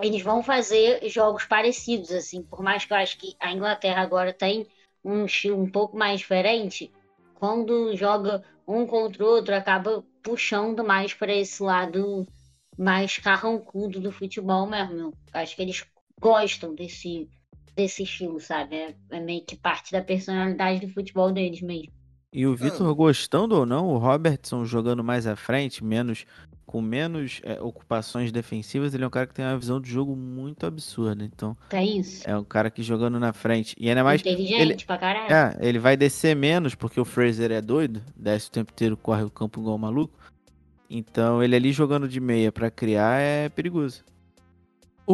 eles 0.01 0.23
vão 0.23 0.43
fazer 0.43 1.09
jogos 1.09 1.45
parecidos, 1.45 2.11
assim, 2.13 2.43
por 2.43 2.63
mais 2.63 2.85
que 2.85 2.93
eu 2.93 2.97
acho 2.97 3.19
que 3.19 3.35
a 3.41 3.53
Inglaterra 3.53 4.03
agora 4.03 4.33
tem 4.33 4.67
um 5.05 5.25
estilo 5.25 5.61
um 5.61 5.71
pouco 5.71 5.97
mais 5.97 6.21
diferente, 6.21 6.93
quando 7.35 7.97
joga 7.97 8.43
um 8.67 8.87
contra 8.87 9.25
o 9.25 9.27
outro, 9.27 9.55
acaba 9.55 10.05
puxando 10.23 10.85
mais 10.85 11.13
para 11.13 11.35
esse 11.35 11.63
lado 11.63 12.27
mais 12.79 13.19
carrancudo 13.19 14.01
do 14.01 14.13
futebol 14.13 14.67
mesmo. 14.67 15.13
Acho 15.33 15.57
que 15.57 15.63
eles 15.63 15.85
gostam 16.23 16.75
desse, 16.75 17.29
desse 17.77 18.05
estilo, 18.05 18.41
sabe? 18.41 18.77
É, 18.77 18.95
é 19.11 19.21
meio 19.21 19.45
que 19.45 19.57
parte 19.57 19.91
da 19.93 20.01
personalidade 20.01 20.87
do 20.87 20.93
futebol 20.93 21.33
deles 21.33 21.61
mesmo. 21.61 21.93
E 22.33 22.47
o 22.47 22.57
Vitor 22.57 22.95
gostando 22.95 23.55
ou 23.57 23.67
não, 23.67 23.89
o 23.89 23.99
Robertson 23.99 24.65
jogando 24.65 25.05
mais 25.05 25.27
à 25.27 25.37
frente, 25.37 25.85
menos 25.85 26.25
com 26.65 26.81
menos 26.81 27.41
é, 27.43 27.61
ocupações 27.61 28.33
defensivas, 28.33 28.95
ele 28.95 29.05
é 29.05 29.07
um 29.07 29.11
cara 29.11 29.27
que 29.27 29.35
tem 29.35 29.45
uma 29.45 29.59
visão 29.59 29.79
de 29.79 29.91
jogo 29.91 30.17
muito 30.17 30.65
absurda. 30.65 31.23
Então, 31.23 31.55
É 31.71 31.85
isso. 31.85 32.23
é 32.27 32.35
um 32.35 32.45
cara 32.45 32.71
que 32.71 32.83
jogando 32.83 33.21
na 33.21 33.35
frente. 33.35 33.77
E 33.79 33.91
ainda 33.91 34.03
mais. 34.03 34.23
Inteligente 34.23 34.61
ele- 34.63 34.77
pra 34.87 34.97
caralho. 34.97 35.31
É, 35.31 35.59
ele 35.61 35.79
vai 35.79 35.95
descer 35.99 36.35
menos, 36.35 36.75
porque 36.75 36.99
o 36.99 37.05
Fraser 37.05 37.51
é 37.53 37.61
doido, 37.61 38.01
desce 38.17 38.49
o 38.49 38.53
tempo 38.53 38.73
inteiro, 38.73 38.97
corre 38.97 39.25
o 39.25 39.31
campo 39.31 39.61
igual 39.61 39.75
um 39.75 39.79
maluco. 39.81 40.15
Então, 40.89 41.43
ele 41.43 41.55
ali 41.57 41.73
jogando 41.73 42.09
de 42.09 42.21
meia 42.21 42.51
pra 42.51 42.71
criar 42.71 43.21
é 43.21 43.51
perigoso. 43.51 44.03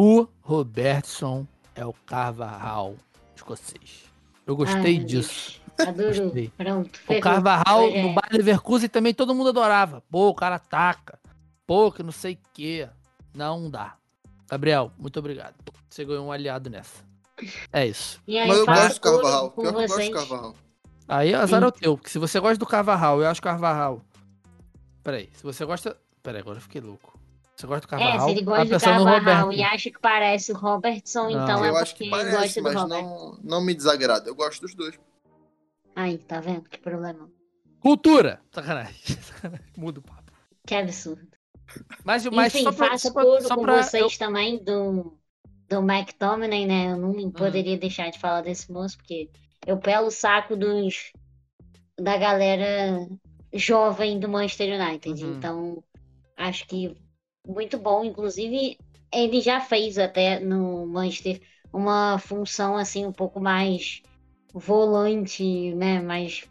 O 0.01 0.29
Robertson 0.39 1.45
é 1.75 1.85
o 1.85 1.91
Carvajal 1.91 2.95
escocês. 3.35 4.05
Eu 4.47 4.55
gostei 4.55 4.97
Ai, 4.97 5.03
disso. 5.03 5.59
Gostei. 5.77 6.47
Pronto. 6.55 6.95
O 6.95 6.99
ferrou. 6.99 7.21
Carvajal 7.21 7.83
Hoje 7.83 7.97
é- 7.97 8.03
no 8.03 8.13
Bayer 8.13 8.31
Leverkusen 8.31 8.87
também 8.87 9.13
todo 9.13 9.35
mundo 9.35 9.49
adorava. 9.49 10.01
Pô, 10.09 10.29
o 10.29 10.33
cara 10.33 10.55
ataca. 10.55 11.19
Pô, 11.67 11.91
que 11.91 12.01
não 12.01 12.13
sei 12.13 12.35
o 12.35 12.37
quê. 12.53 12.87
Não 13.35 13.69
dá. 13.69 13.97
Gabriel, 14.49 14.89
muito 14.97 15.19
obrigado. 15.19 15.55
Você 15.89 16.05
ganhou 16.05 16.27
um 16.27 16.31
aliado 16.31 16.69
nessa. 16.69 17.03
É 17.73 17.85
isso. 17.85 18.21
Aí, 18.25 18.47
Mas 18.47 18.57
eu 18.57 18.65
gosto 18.65 18.93
do 18.93 19.01
Carvajal. 19.01 19.51
Pior 19.51 19.61
que 19.61 19.67
eu 19.67 19.87
gosto 19.89 20.05
do 20.05 20.11
Carvajal. 20.11 20.55
Aí 21.09 21.33
azar 21.35 21.61
é 21.61 21.67
o 21.67 21.71
teu, 21.73 21.97
porque 21.97 22.09
se 22.09 22.19
você 22.19 22.39
gosta 22.39 22.57
do 22.57 22.65
Carvajal, 22.65 23.19
eu 23.19 23.27
acho 23.27 23.41
Carvajal. 23.41 24.01
Peraí, 25.03 25.29
se 25.33 25.43
você 25.43 25.65
gosta. 25.65 25.97
Peraí, 26.23 26.39
agora 26.39 26.55
eu 26.55 26.61
fiquei 26.61 26.79
louco. 26.79 27.18
Você 27.59 27.67
gosta 27.67 27.87
do 27.87 27.95
É, 27.95 27.99
Carvajal? 27.99 28.25
se 28.25 28.31
ele 28.31 28.39
tá 28.45 28.45
gosta 28.45 28.93
do 28.97 29.03
Roberto. 29.03 29.51
e 29.51 29.63
acha 29.63 29.91
que 29.91 29.99
parece 29.99 30.51
o 30.53 30.55
Robertson, 30.55 31.23
Não. 31.29 31.43
então 31.43 31.65
eu 31.65 31.75
é 31.75 31.81
acho 31.81 31.93
que 31.95 32.03
ele 32.05 32.11
parece, 32.11 32.31
gosta 32.37 32.61
do 32.61 32.63
mas 32.63 32.89
não, 32.89 33.39
não 33.43 33.61
me 33.61 33.73
desagrada. 33.73 34.29
Eu 34.29 34.35
gosto 34.35 34.61
dos 34.61 34.73
dois. 34.73 34.97
Aí, 35.95 36.17
tá 36.19 36.39
vendo? 36.39 36.69
Que 36.69 36.79
problema. 36.79 37.29
Cultura! 37.81 38.39
Sacanagem. 38.53 38.95
Sacanagem. 39.21 39.65
Muda 39.77 39.99
o 39.99 40.03
papo. 40.03 40.31
Que 40.65 40.75
absurdo. 40.75 41.27
Mas, 42.05 42.25
mas 42.27 42.55
Enfim, 42.55 42.63
só 42.63 42.71
pra, 42.71 42.89
faço 42.91 43.07
só 43.07 43.13
pra, 43.13 43.23
coro 43.23 43.41
só 43.47 43.55
com 43.55 43.61
pra- 43.63 43.83
vocês 43.83 44.13
eu- 44.13 44.17
também 44.19 44.63
do, 44.63 45.17
do 45.67 45.79
McTominay, 45.79 46.65
né? 46.65 46.91
Eu 46.93 46.97
não 46.97 47.09
Uhum. 47.11 47.29
poderia 47.31 47.77
deixar 47.77 48.09
de 48.09 48.17
falar 48.19 48.41
desse 48.41 48.71
moço, 48.71 48.95
porque 48.97 49.29
eu 49.67 49.77
pelo 49.77 50.07
o 50.07 50.11
saco 50.11 50.55
dos 50.55 51.11
da 51.99 52.17
galera 52.17 53.05
jovem 53.53 54.17
do 54.19 54.29
Manchester 54.29 54.79
United. 54.81 55.25
Uhum. 55.25 55.33
Então, 55.35 55.83
acho 56.37 56.65
que 56.65 56.95
muito 57.49 57.77
bom. 57.77 58.03
Inclusive, 58.03 58.77
ele 59.11 59.41
já 59.41 59.59
fez 59.61 59.97
até 59.97 60.39
no 60.39 60.85
Manchester 60.87 61.41
uma 61.73 62.17
função 62.19 62.77
assim 62.77 63.05
um 63.05 63.11
pouco 63.13 63.39
mais 63.39 64.01
volante, 64.53 65.73
né? 65.75 66.01
Mais 66.01 66.43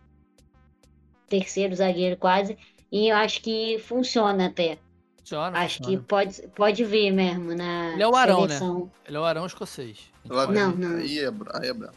terceiro 1.29 1.75
zagueiro 1.75 2.17
quase. 2.17 2.57
E 2.91 3.09
eu 3.09 3.17
acho 3.17 3.43
que 3.43 3.79
funciona 3.81 4.47
até. 4.47 4.79
Funciona, 5.19 5.59
Acho 5.59 5.83
que 5.83 5.99
funciona. 5.99 6.05
pode, 6.09 6.49
pode 6.55 6.85
ver 6.85 7.11
mesmo 7.11 7.55
na 7.55 7.93
Ele 7.93 8.03
é 8.03 8.09
o 8.09 8.17
Arão, 8.17 8.47
né? 8.47 8.59
seleção. 8.59 8.91
Ele 9.07 9.17
é 9.17 9.21
o 9.21 9.25
Arão 9.25 9.47
escocês. 9.47 10.11
Não, 10.25 10.75
não. 10.75 10.97
Aí 10.97 11.19
é, 11.19 11.27
aí 11.29 11.69
é 11.69 11.73
brabo. 11.73 11.97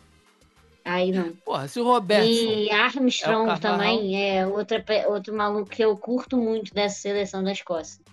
Aí 0.83 1.11
não. 1.11 1.31
Porra, 1.45 1.67
se 1.67 1.79
o 1.79 1.83
Roberto. 1.83 2.27
E 2.27 2.69
Armstrong 2.71 3.51
É 3.51 3.57
também 3.59 4.29
é 4.37 4.45
outra, 4.47 4.83
outro 5.07 5.33
maluco 5.35 5.69
que 5.69 5.83
eu 5.83 5.95
curto 5.97 6.37
muito 6.37 6.73
dessa 6.73 6.99
seleção 6.99 7.43
da 7.43 7.51
Escócia. 7.51 8.03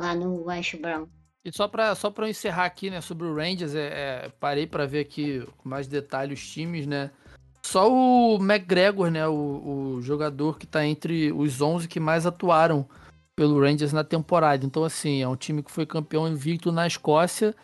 Lá 0.00 0.14
no 0.14 0.46
West 0.46 0.76
Brown. 0.76 1.06
E 1.44 1.52
só 1.54 1.68
pra, 1.68 1.94
só 1.94 2.10
pra 2.10 2.24
eu 2.24 2.30
encerrar 2.30 2.64
aqui, 2.64 2.88
né, 2.88 3.02
sobre 3.02 3.26
o 3.26 3.34
Rangers, 3.34 3.74
é, 3.74 3.88
é, 4.24 4.32
parei 4.40 4.66
pra 4.66 4.86
ver 4.86 5.00
aqui 5.00 5.46
com 5.58 5.68
mais 5.68 5.86
detalhe 5.86 6.32
os 6.32 6.50
times, 6.50 6.86
né? 6.86 7.10
Só 7.62 7.92
o 7.92 8.36
McGregor, 8.36 9.10
né, 9.10 9.28
o, 9.28 9.96
o 9.96 10.02
jogador 10.02 10.58
que 10.58 10.66
tá 10.66 10.86
entre 10.86 11.30
os 11.30 11.60
11 11.60 11.86
que 11.86 12.00
mais 12.00 12.24
atuaram 12.24 12.88
pelo 13.36 13.60
Rangers 13.60 13.92
na 13.92 14.02
temporada. 14.02 14.64
Então, 14.64 14.84
assim, 14.84 15.20
é 15.20 15.28
um 15.28 15.36
time 15.36 15.62
que 15.62 15.70
foi 15.70 15.84
campeão 15.84 16.26
invicto 16.26 16.72
na 16.72 16.86
Escócia, 16.86 17.54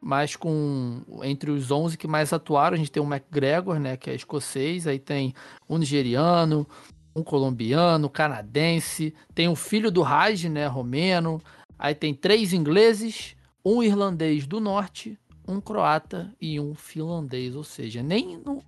mas 0.00 0.34
com 0.34 1.00
entre 1.22 1.52
os 1.52 1.70
11 1.70 1.96
que 1.96 2.08
mais 2.08 2.32
atuaram, 2.32 2.74
a 2.74 2.78
gente 2.78 2.90
tem 2.90 3.00
o 3.00 3.06
McGregor, 3.06 3.78
né, 3.78 3.96
que 3.96 4.10
é 4.10 4.16
escocês, 4.16 4.88
aí 4.88 4.98
tem 4.98 5.32
um 5.68 5.78
nigeriano, 5.78 6.66
um 7.14 7.22
colombiano, 7.22 8.10
canadense, 8.10 9.14
tem 9.32 9.48
o 9.48 9.54
filho 9.54 9.92
do 9.92 10.02
Raj, 10.02 10.44
né, 10.46 10.66
romeno, 10.66 11.40
Aí 11.78 11.94
tem 11.94 12.14
três 12.14 12.52
ingleses, 12.52 13.36
um 13.64 13.82
irlandês 13.82 14.46
do 14.46 14.60
norte, 14.60 15.18
um 15.46 15.60
croata 15.60 16.32
e 16.40 16.58
um 16.58 16.74
finlandês. 16.74 17.54
Ou 17.54 17.64
seja, 17.64 18.02
nem 18.02 18.38
no, 18.38 18.62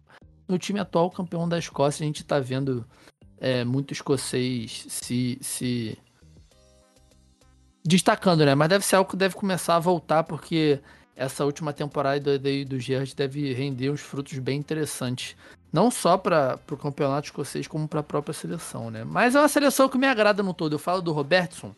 no 0.48 0.58
time 0.58 0.80
atual 0.80 1.10
campeão 1.10 1.48
da 1.48 1.58
Escócia 1.58 2.04
a 2.04 2.06
gente 2.06 2.24
tá 2.24 2.38
vendo 2.38 2.84
é, 3.38 3.64
muito 3.64 3.92
escocês 3.92 4.86
se, 4.88 5.38
se 5.40 5.98
destacando, 7.84 8.44
né? 8.44 8.54
Mas 8.54 8.68
deve 8.68 8.84
ser 8.84 8.96
algo 8.96 9.10
que 9.10 9.16
deve 9.16 9.34
começar 9.34 9.76
a 9.76 9.80
voltar, 9.80 10.24
porque 10.24 10.80
essa 11.14 11.44
última 11.44 11.72
temporada 11.72 12.38
do, 12.38 12.64
do 12.64 12.78
Gerrard 12.78 13.14
deve 13.14 13.52
render 13.52 13.90
uns 13.90 14.00
frutos 14.00 14.38
bem 14.38 14.58
interessantes. 14.58 15.36
Não 15.72 15.90
só 15.90 16.16
para 16.16 16.58
o 16.70 16.76
campeonato 16.76 17.26
escocês, 17.26 17.66
como 17.66 17.86
para 17.88 18.00
a 18.00 18.02
própria 18.02 18.32
seleção, 18.32 18.90
né? 18.90 19.04
Mas 19.04 19.34
é 19.34 19.40
uma 19.40 19.48
seleção 19.48 19.88
que 19.88 19.98
me 19.98 20.06
agrada 20.06 20.42
no 20.42 20.54
todo. 20.54 20.74
Eu 20.74 20.78
falo 20.78 21.02
do 21.02 21.12
Robertson, 21.12 21.74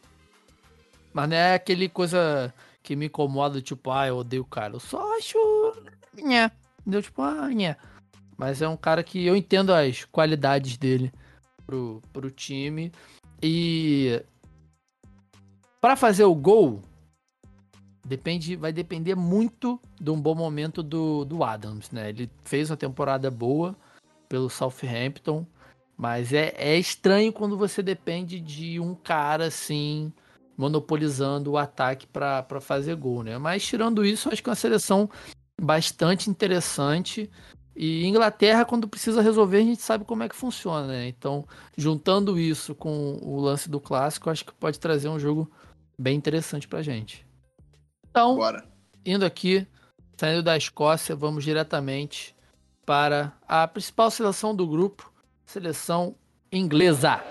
mas 1.13 1.29
não 1.29 1.37
é 1.37 1.55
aquele 1.55 1.89
coisa 1.89 2.53
que 2.83 2.97
me 2.97 3.07
incomoda, 3.07 3.61
tipo, 3.61 3.91
ah, 3.91 4.07
eu 4.07 4.17
odeio 4.19 4.43
o 4.43 4.47
cara. 4.47 4.75
Eu 4.75 4.81
só 4.81 5.17
acho. 5.17 5.39
Nhé. 6.15 6.51
Entendeu? 6.81 7.03
Tipo, 7.03 7.23
ah, 7.23 7.49
nhé. 7.53 7.77
Mas 8.37 8.63
é 8.63 8.69
um 8.69 8.77
cara 8.77 9.03
que 9.03 9.27
eu 9.27 9.37
entendo 9.37 9.75
as 9.75 10.05
qualidades 10.05 10.77
dele 10.77 11.13
pro, 11.67 12.01
pro 12.13 12.31
time. 12.31 12.93
E. 13.43 14.23
Pra 15.81 15.95
fazer 15.97 16.25
o 16.25 16.35
gol, 16.35 16.83
depende, 18.05 18.57
vai 18.57 18.73
depender 18.73 19.15
muito 19.15 19.81
de 20.01 20.11
um 20.11 20.21
bom 20.21 20.35
momento 20.35 20.83
do, 20.83 21.25
do 21.25 21.45
Adams, 21.45 21.91
né? 21.91 22.09
Ele 22.09 22.31
fez 22.43 22.71
uma 22.71 22.77
temporada 22.77 23.31
boa 23.31 23.77
pelo 24.29 24.49
Southampton, 24.49 25.47
mas 25.97 26.33
é, 26.33 26.53
é 26.57 26.77
estranho 26.77 27.33
quando 27.33 27.57
você 27.57 27.83
depende 27.83 28.41
de 28.41 28.81
um 28.81 28.95
cara 28.95 29.47
assim 29.47 30.13
monopolizando 30.59 31.53
o 31.53 31.57
ataque 31.57 32.05
para 32.09 32.61
fazer 32.61 32.97
gol, 32.97 33.23
né? 33.23 33.39
Mas 33.39 33.65
tirando 33.65 34.05
isso, 34.05 34.29
acho 34.29 34.43
que 34.43 34.51
é 34.51 34.53
uma 34.53 34.57
seleção 34.57 35.09
bastante 35.61 36.29
interessante. 36.29 37.31
E 37.77 38.05
Inglaterra, 38.05 38.65
quando 38.65 38.89
precisa 38.89 39.23
resolver, 39.23 39.59
a 39.59 39.63
gente 39.63 39.81
sabe 39.81 40.05
como 40.05 40.25
é 40.25 40.29
que 40.29 40.35
funciona, 40.35 40.89
né? 40.89 41.07
Então, 41.07 41.47
juntando 41.77 42.37
isso 42.37 42.75
com 42.75 43.21
o 43.23 43.41
lance 43.41 43.71
do 43.71 43.79
clássico, 43.79 44.29
acho 44.29 44.45
que 44.45 44.53
pode 44.53 44.81
trazer 44.81 45.09
um 45.09 45.19
jogo 45.19 45.49
bem 45.97 46.17
interessante 46.17 46.67
pra 46.67 46.83
gente. 46.83 47.25
Então, 48.11 48.35
Bora. 48.35 48.67
indo 49.07 49.25
aqui, 49.25 49.65
saindo 50.17 50.43
da 50.43 50.57
Escócia, 50.57 51.15
vamos 51.15 51.45
diretamente 51.45 52.35
para 52.85 53.33
a 53.47 53.69
principal 53.69 54.11
seleção 54.11 54.57
do 54.57 54.67
grupo, 54.67 55.13
seleção 55.47 56.17
inglesa. 56.51 57.23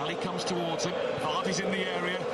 Ali 0.00 0.14
comes 0.16 0.44
towards 0.44 0.86
him. 0.86 1.09
Vardy's 1.40 1.60
in 1.60 1.70
the 1.70 1.86
area. 1.86 2.29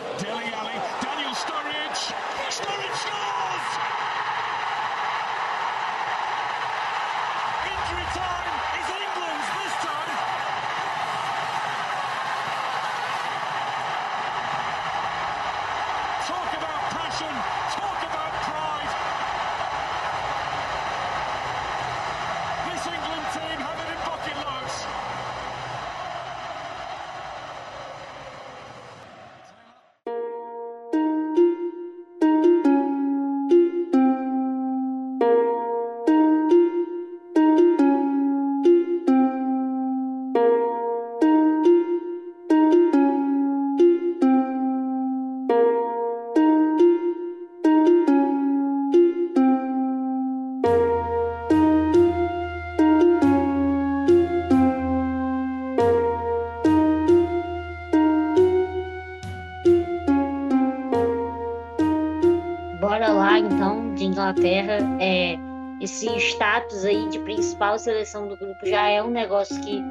Principal 67.77 67.78
seleção 67.78 68.28
do 68.28 68.36
grupo 68.36 68.66
já 68.66 68.89
é 68.89 69.03
um 69.03 69.11
negócio 69.11 69.61
que 69.61 69.82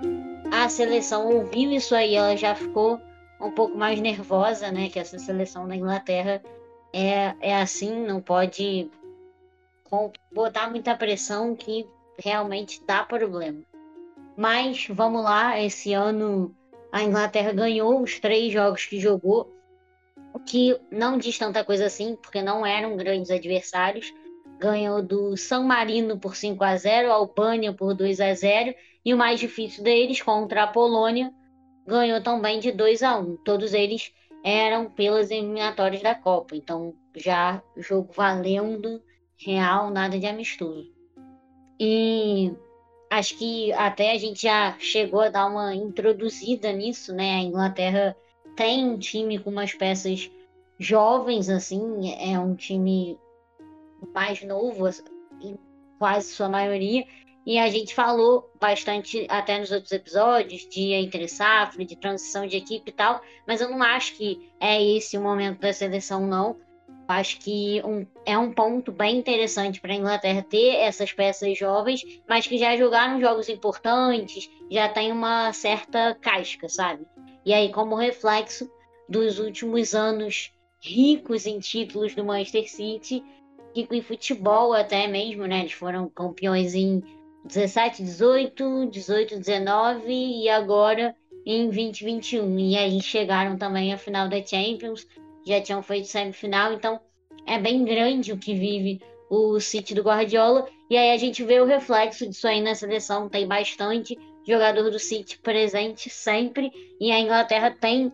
a 0.52 0.68
seleção 0.70 1.28
ouviu 1.28 1.72
isso 1.72 1.95
aí, 1.95 2.16
ela 2.16 2.36
já 2.36 2.56
ficou 2.56 2.99
um 3.40 3.52
pouco 3.52 3.78
mais 3.78 3.99
nervosa, 3.99 4.72
né? 4.72 4.90
Que 4.90 4.99
essa 4.99 5.18
seleção 5.20 5.68
da 5.68 5.76
Inglaterra 5.76 6.41
é, 6.94 7.36
é 7.40 7.56
assim, 7.56 8.06
não 8.06 8.22
pode 8.22 8.90
botar 10.32 10.70
muita 10.70 10.95
pressão 10.95 11.56
que 11.56 11.88
realmente 12.18 12.82
dá 12.86 13.03
problema. 13.03 13.62
Mas 14.36 14.88
vamos 14.90 15.24
lá, 15.24 15.62
esse 15.62 15.94
ano 15.94 16.53
a 16.91 17.03
Inglaterra 17.03 17.53
ganhou 17.53 18.02
os 18.02 18.20
três 18.20 18.52
jogos 18.52 18.86
que 18.86 18.99
jogou, 18.99 19.53
o 20.34 20.40
que 20.40 20.78
não 20.91 21.18
diz 21.18 21.38
tanta 21.38 21.64
coisa 21.64 21.86
assim, 21.86 22.18
porque 22.22 22.41
não 22.41 22.66
eram 22.66 22.98
grandes 22.98 23.32
adversários. 23.32 24.14
Ganhou 24.60 25.02
do 25.02 25.36
San 25.36 25.64
Marino 25.64 26.18
por 26.18 26.36
5 26.36 26.64
a 26.64 26.76
0, 26.77 27.11
a 27.11 27.15
Albânia 27.15 27.73
por 27.73 27.94
2 27.94 28.19
a 28.22 28.34
0 28.34 28.73
e 29.03 29.14
o 29.14 29.18
mais 29.18 29.40
difícil 29.40 29.84
deles 29.84 30.22
contra 30.22 30.64
a 30.64 30.68
Polônia 30.68 31.34
ganhou 31.86 32.22
também 32.22 32.60
de 32.60 32.72
2 32.72 33.03
a 33.03 33.18
1. 33.18 33.38
Todos 33.38 33.73
eles 33.73 34.11
eram 34.44 34.90
pelas 34.90 35.32
eliminatórias 35.32 36.02
da 36.02 36.15
Copa, 36.15 36.56
então 36.56 36.94
já 37.15 37.61
jogo 37.77 38.11
valendo 38.14 39.02
real, 39.38 39.91
nada 39.91 40.19
de 40.19 40.26
amistoso. 40.26 40.91
E 41.80 42.53
acho 43.10 43.38
que 43.38 43.72
até 43.73 44.11
a 44.11 44.18
gente 44.18 44.44
já 44.44 44.76
chegou 44.80 45.22
a 45.22 45.30
dar 45.30 45.48
uma 45.48 45.73
introduzida 45.76 46.72
nisso, 46.72 47.14
né? 47.14 47.36
A 47.36 47.41
Inglaterra 47.41 48.15
tem 48.56 48.90
um 48.90 48.98
time 48.98 49.38
com 49.40 49.49
umas 49.49 49.73
peças 49.73 50.32
jovens, 50.80 51.49
assim, 51.49 52.14
é 52.14 52.38
um 52.40 52.56
time 52.56 53.18
mais 54.13 54.41
novo, 54.43 54.89
quase 55.97 56.31
sua 56.31 56.49
maioria, 56.49 57.05
e 57.45 57.59
a 57.59 57.69
gente 57.69 57.93
falou 57.93 58.51
bastante 58.59 59.27
até 59.30 59.59
nos 59.59 59.72
outros 59.72 59.91
episódios 59.91 60.67
de 60.67 60.93
entre 60.93 61.27
safra, 61.27 61.85
de 61.85 61.95
transição 61.95 62.47
de 62.47 62.57
equipe 62.57 62.89
e 62.89 62.93
tal, 62.93 63.22
mas 63.47 63.61
eu 63.61 63.69
não 63.69 63.84
acho 63.84 64.15
que 64.15 64.51
é 64.59 64.84
esse 64.84 65.15
o 65.15 65.22
momento 65.22 65.59
da 65.59 65.72
seleção, 65.72 66.26
não. 66.26 66.57
Acho 67.07 67.39
que 67.39 67.84
um, 67.85 68.07
é 68.26 68.35
um 68.35 68.51
ponto 68.51 68.91
bem 68.91 69.17
interessante 69.17 69.80
para 69.80 69.93
a 69.93 69.95
Inglaterra 69.95 70.41
ter 70.41 70.77
essas 70.77 71.13
peças 71.13 71.55
jovens, 71.55 72.01
mas 72.27 72.47
que 72.47 72.57
já 72.57 72.76
jogaram 72.76 73.22
jogos 73.22 73.47
importantes, 73.47 74.49
já 74.72 74.89
tem 74.89 75.11
uma 75.11 75.53
certa 75.53 76.15
casca, 76.15 76.67
sabe? 76.67 77.05
E 77.45 77.53
aí, 77.53 77.72
como 77.72 77.93
reflexo 77.93 78.67
dos 79.07 79.38
últimos 79.38 79.93
anos 79.93 80.51
ricos 80.81 81.45
em 81.45 81.59
títulos 81.59 82.15
do 82.15 82.26
Manchester 82.26 82.72
City, 82.72 83.23
rico 83.76 83.93
em 83.93 84.02
futebol 84.02 84.73
até 84.73 85.07
mesmo, 85.07 85.45
né? 85.45 85.60
Eles 85.60 85.73
foram 85.73 86.07
campeões 86.07 86.73
em 86.73 87.03
17, 87.43 88.02
18, 88.02 88.88
18, 88.88 89.39
19 89.39 90.03
e 90.07 90.49
agora 90.49 91.15
em 91.45 91.65
2021. 91.65 92.60
E 92.60 92.77
aí 92.77 93.02
chegaram 93.02 93.57
também 93.57 93.93
à 93.93 93.97
final 93.97 94.30
da 94.30 94.43
Champions, 94.43 95.06
já 95.45 95.61
tinham 95.61 95.84
feito 95.84 96.07
semifinal, 96.07 96.73
então 96.73 96.99
é 97.45 97.60
bem 97.60 97.84
grande 97.84 98.31
o 98.31 98.38
que 98.38 98.56
vive 98.56 99.02
o 99.30 99.60
City 99.60 99.93
do 99.93 100.02
Guardiola. 100.02 100.68
E 100.89 100.95
aí 100.97 101.11
a 101.11 101.18
gente 101.18 101.43
vê 101.43 101.60
o 101.60 101.65
reflexo 101.65 102.27
disso 102.27 102.47
aí 102.47 102.61
na 102.61 102.73
seleção, 102.73 103.27
tem 103.27 103.47
bastante 103.47 104.18
jogador 104.47 104.89
do 104.89 104.99
City 104.99 105.38
presente 105.39 106.10
sempre, 106.10 106.72
e 106.99 107.11
a 107.11 107.19
Inglaterra 107.19 107.72
tem 107.72 108.14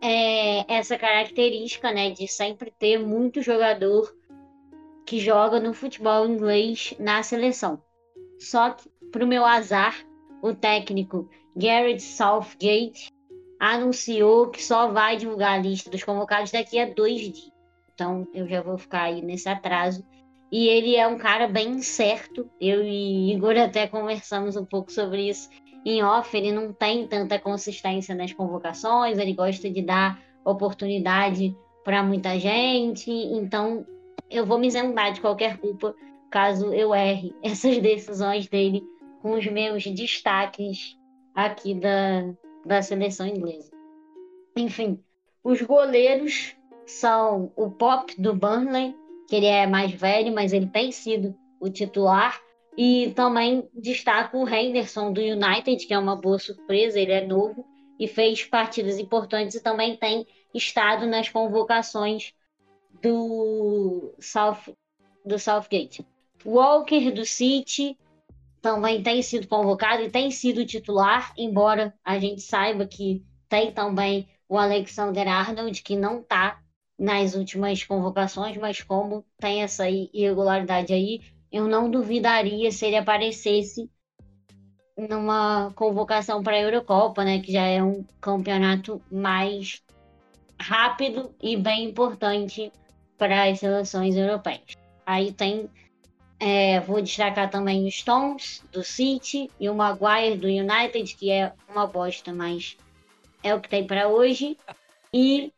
é, 0.00 0.72
essa 0.72 0.96
característica, 0.96 1.90
né, 1.90 2.10
de 2.10 2.28
sempre 2.28 2.72
ter 2.78 2.98
muito 2.98 3.42
jogador 3.42 4.16
que 5.08 5.18
joga 5.18 5.58
no 5.58 5.72
futebol 5.72 6.28
inglês 6.28 6.92
na 7.00 7.22
seleção. 7.22 7.82
Só 8.38 8.68
que, 8.72 8.90
para 9.10 9.24
o 9.24 9.26
meu 9.26 9.42
azar, 9.42 9.96
o 10.42 10.52
técnico 10.52 11.30
Garrett 11.56 12.02
Southgate 12.02 13.08
anunciou 13.58 14.50
que 14.50 14.62
só 14.62 14.88
vai 14.88 15.16
divulgar 15.16 15.54
a 15.54 15.62
lista 15.62 15.88
dos 15.88 16.04
convocados 16.04 16.52
daqui 16.52 16.78
a 16.78 16.92
dois 16.92 17.22
dias. 17.22 17.50
Então 17.94 18.28
eu 18.34 18.46
já 18.46 18.60
vou 18.60 18.76
ficar 18.76 19.04
aí 19.04 19.22
nesse 19.22 19.48
atraso. 19.48 20.04
E 20.52 20.68
ele 20.68 20.94
é 20.94 21.06
um 21.06 21.16
cara 21.16 21.48
bem 21.48 21.80
certo. 21.80 22.46
Eu 22.60 22.82
e 22.84 23.32
Igor 23.32 23.56
até 23.56 23.86
conversamos 23.86 24.56
um 24.56 24.64
pouco 24.66 24.92
sobre 24.92 25.30
isso 25.30 25.48
em 25.86 26.02
off. 26.02 26.36
Ele 26.36 26.52
não 26.52 26.70
tem 26.70 27.08
tanta 27.08 27.38
consistência 27.38 28.14
nas 28.14 28.34
convocações, 28.34 29.16
ele 29.16 29.32
gosta 29.32 29.70
de 29.70 29.80
dar 29.80 30.20
oportunidade 30.44 31.56
para 31.82 32.02
muita 32.02 32.38
gente. 32.38 33.10
Então 33.10 33.86
eu 34.30 34.44
vou 34.44 34.58
me 34.58 34.66
isentar 34.66 35.12
de 35.12 35.20
qualquer 35.20 35.58
culpa 35.58 35.94
caso 36.30 36.72
eu 36.72 36.94
erre 36.94 37.34
essas 37.42 37.78
decisões 37.78 38.48
dele 38.48 38.82
com 39.22 39.32
os 39.32 39.46
meus 39.46 39.84
destaques 39.84 40.96
aqui 41.34 41.74
da, 41.74 42.34
da 42.64 42.82
seleção 42.82 43.26
inglesa. 43.26 43.70
Enfim, 44.56 45.02
os 45.42 45.62
goleiros 45.62 46.56
são 46.86 47.52
o 47.56 47.70
Pop 47.70 48.20
do 48.20 48.34
Burnley, 48.34 48.94
que 49.28 49.36
ele 49.36 49.46
é 49.46 49.66
mais 49.66 49.92
velho, 49.92 50.32
mas 50.32 50.52
ele 50.52 50.66
tem 50.66 50.90
sido 50.90 51.34
o 51.60 51.68
titular. 51.68 52.40
E 52.76 53.12
também 53.14 53.68
destaco 53.74 54.38
o 54.38 54.48
Henderson 54.48 55.12
do 55.12 55.20
United, 55.20 55.84
que 55.84 55.92
é 55.92 55.98
uma 55.98 56.14
boa 56.14 56.38
surpresa, 56.38 57.00
ele 57.00 57.12
é 57.12 57.26
novo 57.26 57.66
e 57.98 58.06
fez 58.06 58.44
partidas 58.44 58.98
importantes 58.98 59.56
e 59.56 59.62
também 59.62 59.96
tem 59.96 60.24
estado 60.54 61.04
nas 61.04 61.28
convocações 61.28 62.32
do, 63.02 64.14
South, 64.20 64.74
do 65.24 65.38
Southgate. 65.38 66.06
Walker 66.44 67.10
do 67.12 67.24
City 67.24 67.98
também 68.60 69.02
tem 69.02 69.22
sido 69.22 69.46
convocado 69.46 70.02
e 70.02 70.10
tem 70.10 70.30
sido 70.30 70.64
titular, 70.64 71.32
embora 71.36 71.94
a 72.04 72.18
gente 72.18 72.40
saiba 72.40 72.86
que 72.86 73.24
tem 73.48 73.72
também 73.72 74.28
o 74.48 74.56
Alexander 74.56 75.28
Arnold, 75.28 75.82
que 75.82 75.96
não 75.96 76.20
está 76.20 76.60
nas 76.98 77.34
últimas 77.34 77.84
convocações, 77.84 78.56
mas 78.56 78.82
como 78.82 79.24
tem 79.38 79.62
essa 79.62 79.88
irregularidade 79.88 80.92
aí, 80.92 81.20
eu 81.50 81.68
não 81.68 81.90
duvidaria 81.90 82.70
se 82.72 82.86
ele 82.86 82.96
aparecesse 82.96 83.88
numa 84.96 85.72
convocação 85.76 86.42
para 86.42 86.56
a 86.56 86.60
Eurocopa, 86.60 87.24
né, 87.24 87.40
que 87.40 87.52
já 87.52 87.62
é 87.62 87.82
um 87.82 88.04
campeonato 88.20 89.00
mais 89.10 89.80
rápido 90.60 91.34
e 91.42 91.56
bem 91.56 91.84
importante 91.84 92.72
para 93.16 93.44
as 93.44 93.60
seleções 93.60 94.16
europeias. 94.16 94.76
Aí 95.06 95.32
tem 95.32 95.70
é, 96.40 96.78
vou 96.80 97.02
destacar 97.02 97.50
também 97.50 97.86
os 97.86 97.96
Stones 97.96 98.62
do 98.70 98.84
City 98.84 99.50
e 99.58 99.68
o 99.68 99.74
Maguire 99.74 100.36
do 100.36 100.46
United, 100.46 101.16
que 101.16 101.30
é 101.30 101.52
uma 101.68 101.86
bosta, 101.86 102.32
mas 102.32 102.76
é 103.42 103.54
o 103.54 103.60
que 103.60 103.68
tem 103.68 103.84
para 103.84 104.08
hoje. 104.08 104.56
E 105.12 105.52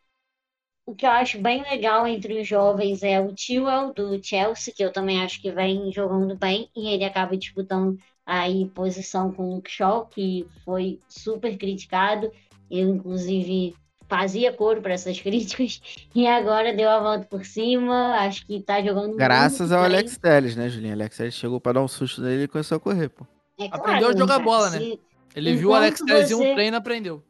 o 0.86 0.94
que 0.94 1.04
eu 1.04 1.10
acho 1.10 1.38
bem 1.38 1.62
legal 1.62 2.06
entre 2.06 2.40
os 2.40 2.48
jovens 2.48 3.02
é 3.02 3.20
o 3.20 3.34
Tewell 3.34 3.92
do 3.92 4.22
Chelsea, 4.22 4.72
que 4.74 4.82
eu 4.82 4.92
também 4.92 5.20
acho 5.22 5.40
que 5.40 5.52
vem 5.52 5.92
jogando 5.92 6.34
bem, 6.36 6.70
e 6.74 6.88
ele 6.88 7.04
acaba 7.04 7.36
disputando 7.36 7.98
aí 8.24 8.66
posição 8.70 9.32
com 9.32 9.58
o 9.58 9.62
Shaw, 9.66 10.06
que 10.06 10.46
foi 10.64 10.98
super 11.08 11.58
criticado. 11.58 12.32
Eu, 12.70 12.88
inclusive, 12.88 13.74
fazia 14.10 14.52
coro 14.52 14.82
para 14.82 14.92
essas 14.92 15.18
críticas 15.22 15.80
e 16.12 16.26
agora 16.26 16.74
deu 16.74 16.90
a 16.90 16.98
volta 16.98 17.24
por 17.26 17.46
cima. 17.46 18.16
Acho 18.16 18.44
que 18.44 18.60
tá 18.60 18.82
jogando 18.82 19.16
Graças 19.16 19.70
ao 19.70 19.84
bem. 19.84 19.94
Alex 19.94 20.18
Telles, 20.18 20.56
né, 20.56 20.68
Julinho? 20.68 20.94
Alex 20.94 21.16
Telles 21.16 21.34
chegou 21.34 21.60
para 21.60 21.74
dar 21.74 21.82
um 21.82 21.88
susto 21.88 22.20
nele 22.20 22.42
e 22.42 22.48
começou 22.48 22.76
a 22.76 22.80
correr, 22.80 23.08
pô. 23.08 23.24
É 23.58 23.68
claro, 23.68 23.82
aprendeu 23.82 24.08
a 24.08 24.16
jogar 24.16 24.38
bola, 24.40 24.70
né? 24.70 24.98
Ele 25.34 25.54
viu 25.54 25.70
o 25.70 25.74
Alex 25.74 26.00
Telles 26.00 26.30
você... 26.30 26.34
em 26.34 26.50
um 26.50 26.54
treino 26.54 26.76
e 26.76 26.78
aprendeu. 26.78 27.22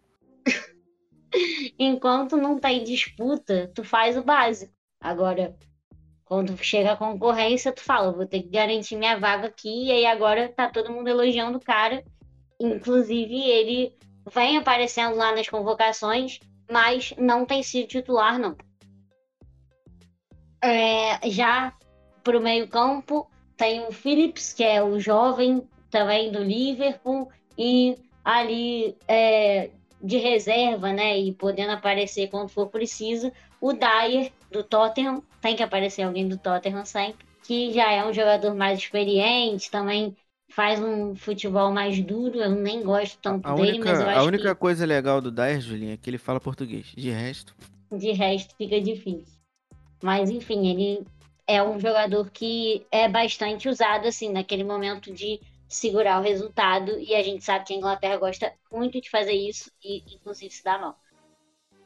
Enquanto 1.78 2.36
não 2.36 2.58
tem 2.58 2.82
disputa, 2.82 3.70
tu 3.74 3.84
faz 3.84 4.16
o 4.16 4.22
básico. 4.22 4.72
Agora, 5.00 5.54
quando 6.24 6.56
chega 6.62 6.92
a 6.92 6.96
concorrência, 6.96 7.72
tu 7.72 7.82
fala, 7.82 8.12
vou 8.12 8.26
ter 8.26 8.42
que 8.42 8.48
garantir 8.48 8.96
minha 8.96 9.18
vaga 9.18 9.48
aqui, 9.48 9.86
e 9.86 9.90
aí 9.92 10.06
agora 10.06 10.48
tá 10.48 10.68
todo 10.68 10.92
mundo 10.92 11.08
elogiando 11.08 11.58
o 11.58 11.60
cara. 11.60 12.04
Inclusive, 12.60 13.34
ele 13.34 13.92
vem 14.32 14.56
aparecendo 14.56 15.16
lá 15.16 15.34
nas 15.34 15.48
convocações, 15.48 16.38
mas 16.70 17.12
não 17.18 17.44
tem 17.44 17.62
sido 17.62 17.88
titular, 17.88 18.38
não. 18.38 18.56
É, 20.62 21.28
já 21.30 21.72
para 22.22 22.38
o 22.38 22.40
meio-campo, 22.40 23.28
tem 23.56 23.86
o 23.86 23.92
Phillips, 23.92 24.52
que 24.52 24.62
é 24.62 24.82
o 24.82 25.00
jovem 25.00 25.66
também 25.90 26.30
do 26.30 26.42
Liverpool, 26.42 27.30
e 27.58 27.96
ali 28.24 28.96
é, 29.08 29.70
de 30.02 30.16
reserva, 30.18 30.92
né? 30.92 31.18
E 31.18 31.32
podendo 31.32 31.72
aparecer 31.72 32.28
quando 32.28 32.48
for 32.48 32.68
preciso, 32.68 33.32
o 33.60 33.72
Dyer 33.72 34.32
do 34.50 34.62
Tottenham, 34.62 35.22
tem 35.40 35.56
que 35.56 35.62
aparecer 35.62 36.02
alguém 36.02 36.28
do 36.28 36.38
Tottenham 36.38 36.84
sempre, 36.84 37.26
que 37.42 37.72
já 37.72 37.90
é 37.90 38.04
um 38.04 38.12
jogador 38.12 38.54
mais 38.54 38.78
experiente, 38.78 39.70
também 39.70 40.16
faz 40.50 40.80
um 40.80 41.14
futebol 41.14 41.72
mais 41.72 42.00
duro, 42.02 42.38
eu 42.38 42.50
nem 42.50 42.82
gosto 42.82 43.18
tanto 43.22 43.46
a 43.46 43.54
dele, 43.54 43.70
única, 43.70 43.90
mas 43.90 44.00
eu 44.00 44.08
acho 44.08 44.18
A 44.18 44.22
única 44.24 44.54
que... 44.54 44.60
coisa 44.60 44.84
legal 44.84 45.20
do 45.20 45.30
Dyer, 45.30 45.60
Julinha, 45.60 45.94
é 45.94 45.96
que 45.96 46.10
ele 46.10 46.18
fala 46.18 46.40
português. 46.40 46.86
De 46.96 47.10
resto. 47.10 47.54
De 47.90 48.12
resto 48.12 48.54
fica 48.56 48.80
difícil. 48.80 49.38
Mas 50.02 50.30
enfim, 50.30 50.68
ele 50.68 51.04
é 51.46 51.62
um 51.62 51.78
jogador 51.78 52.30
que 52.30 52.86
é 52.90 53.08
bastante 53.08 53.68
usado 53.68 54.06
assim 54.06 54.30
naquele 54.30 54.64
momento 54.64 55.12
de 55.12 55.40
segurar 55.68 56.20
o 56.20 56.22
resultado 56.22 56.98
e 56.98 57.14
a 57.14 57.22
gente 57.22 57.44
sabe 57.44 57.64
que 57.64 57.72
a 57.72 57.76
Inglaterra 57.76 58.16
gosta 58.16 58.52
muito 58.72 59.00
de 59.00 59.08
fazer 59.08 59.32
isso 59.32 59.70
e 59.84 60.02
inclusive 60.14 60.52
se 60.52 60.64
dá 60.64 60.78
mal. 60.78 60.98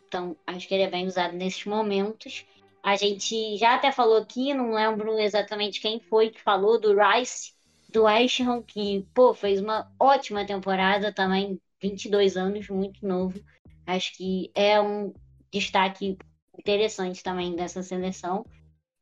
Então, 0.06 0.36
acho 0.46 0.68
que 0.68 0.74
ele 0.74 0.84
é 0.84 0.90
bem 0.90 1.06
usado 1.06 1.34
nesses 1.34 1.64
momentos. 1.64 2.46
A 2.82 2.96
gente 2.96 3.56
já 3.56 3.74
até 3.74 3.90
falou 3.90 4.18
aqui, 4.18 4.52
não 4.54 4.74
lembro 4.74 5.18
exatamente 5.18 5.80
quem 5.80 5.98
foi 5.98 6.30
que 6.30 6.40
falou 6.40 6.78
do 6.78 6.94
Rice, 6.94 7.53
do 7.94 8.06
Ham, 8.08 8.62
que, 8.66 9.06
pô, 9.14 9.32
fez 9.32 9.60
uma 9.60 9.88
ótima 9.98 10.44
temporada 10.44 11.12
também, 11.12 11.60
22 11.80 12.36
anos, 12.36 12.68
muito 12.68 13.06
novo. 13.06 13.40
Acho 13.86 14.12
que 14.16 14.50
é 14.52 14.80
um 14.80 15.14
destaque 15.52 16.18
interessante 16.58 17.22
também 17.22 17.54
dessa 17.54 17.82
seleção. 17.82 18.44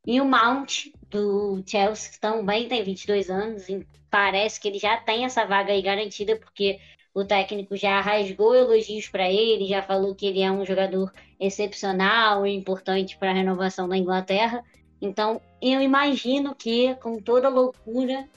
E 0.05 0.21
o 0.21 0.25
Mount, 0.25 0.91
do 1.09 1.63
Chelsea, 1.65 2.11
que 2.11 2.19
também 2.19 2.67
tem 2.67 2.83
22 2.83 3.29
anos, 3.31 3.67
e 3.67 3.87
parece 4.11 4.59
que 4.59 4.67
ele 4.67 4.77
já 4.77 4.97
tem 4.97 5.25
essa 5.25 5.43
vaga 5.43 5.73
aí 5.73 5.81
garantida, 5.81 6.35
porque 6.35 6.79
o 7.15 7.25
técnico 7.25 7.75
já 7.75 7.99
rasgou 7.99 8.53
elogios 8.53 9.07
para 9.07 9.31
ele, 9.31 9.67
já 9.67 9.81
falou 9.81 10.13
que 10.13 10.27
ele 10.27 10.41
é 10.41 10.51
um 10.51 10.65
jogador 10.65 11.11
excepcional 11.39 12.45
e 12.45 12.53
importante 12.53 13.17
para 13.17 13.31
a 13.31 13.33
renovação 13.33 13.89
da 13.89 13.97
Inglaterra. 13.97 14.63
Então, 15.01 15.41
eu 15.61 15.81
imagino 15.81 16.53
que, 16.53 16.93
com 16.95 17.19
toda 17.19 17.49
loucura, 17.49 18.27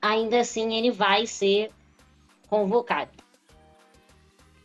ainda 0.00 0.40
assim 0.40 0.74
ele 0.74 0.90
vai 0.90 1.26
ser 1.26 1.70
convocado. 2.48 3.10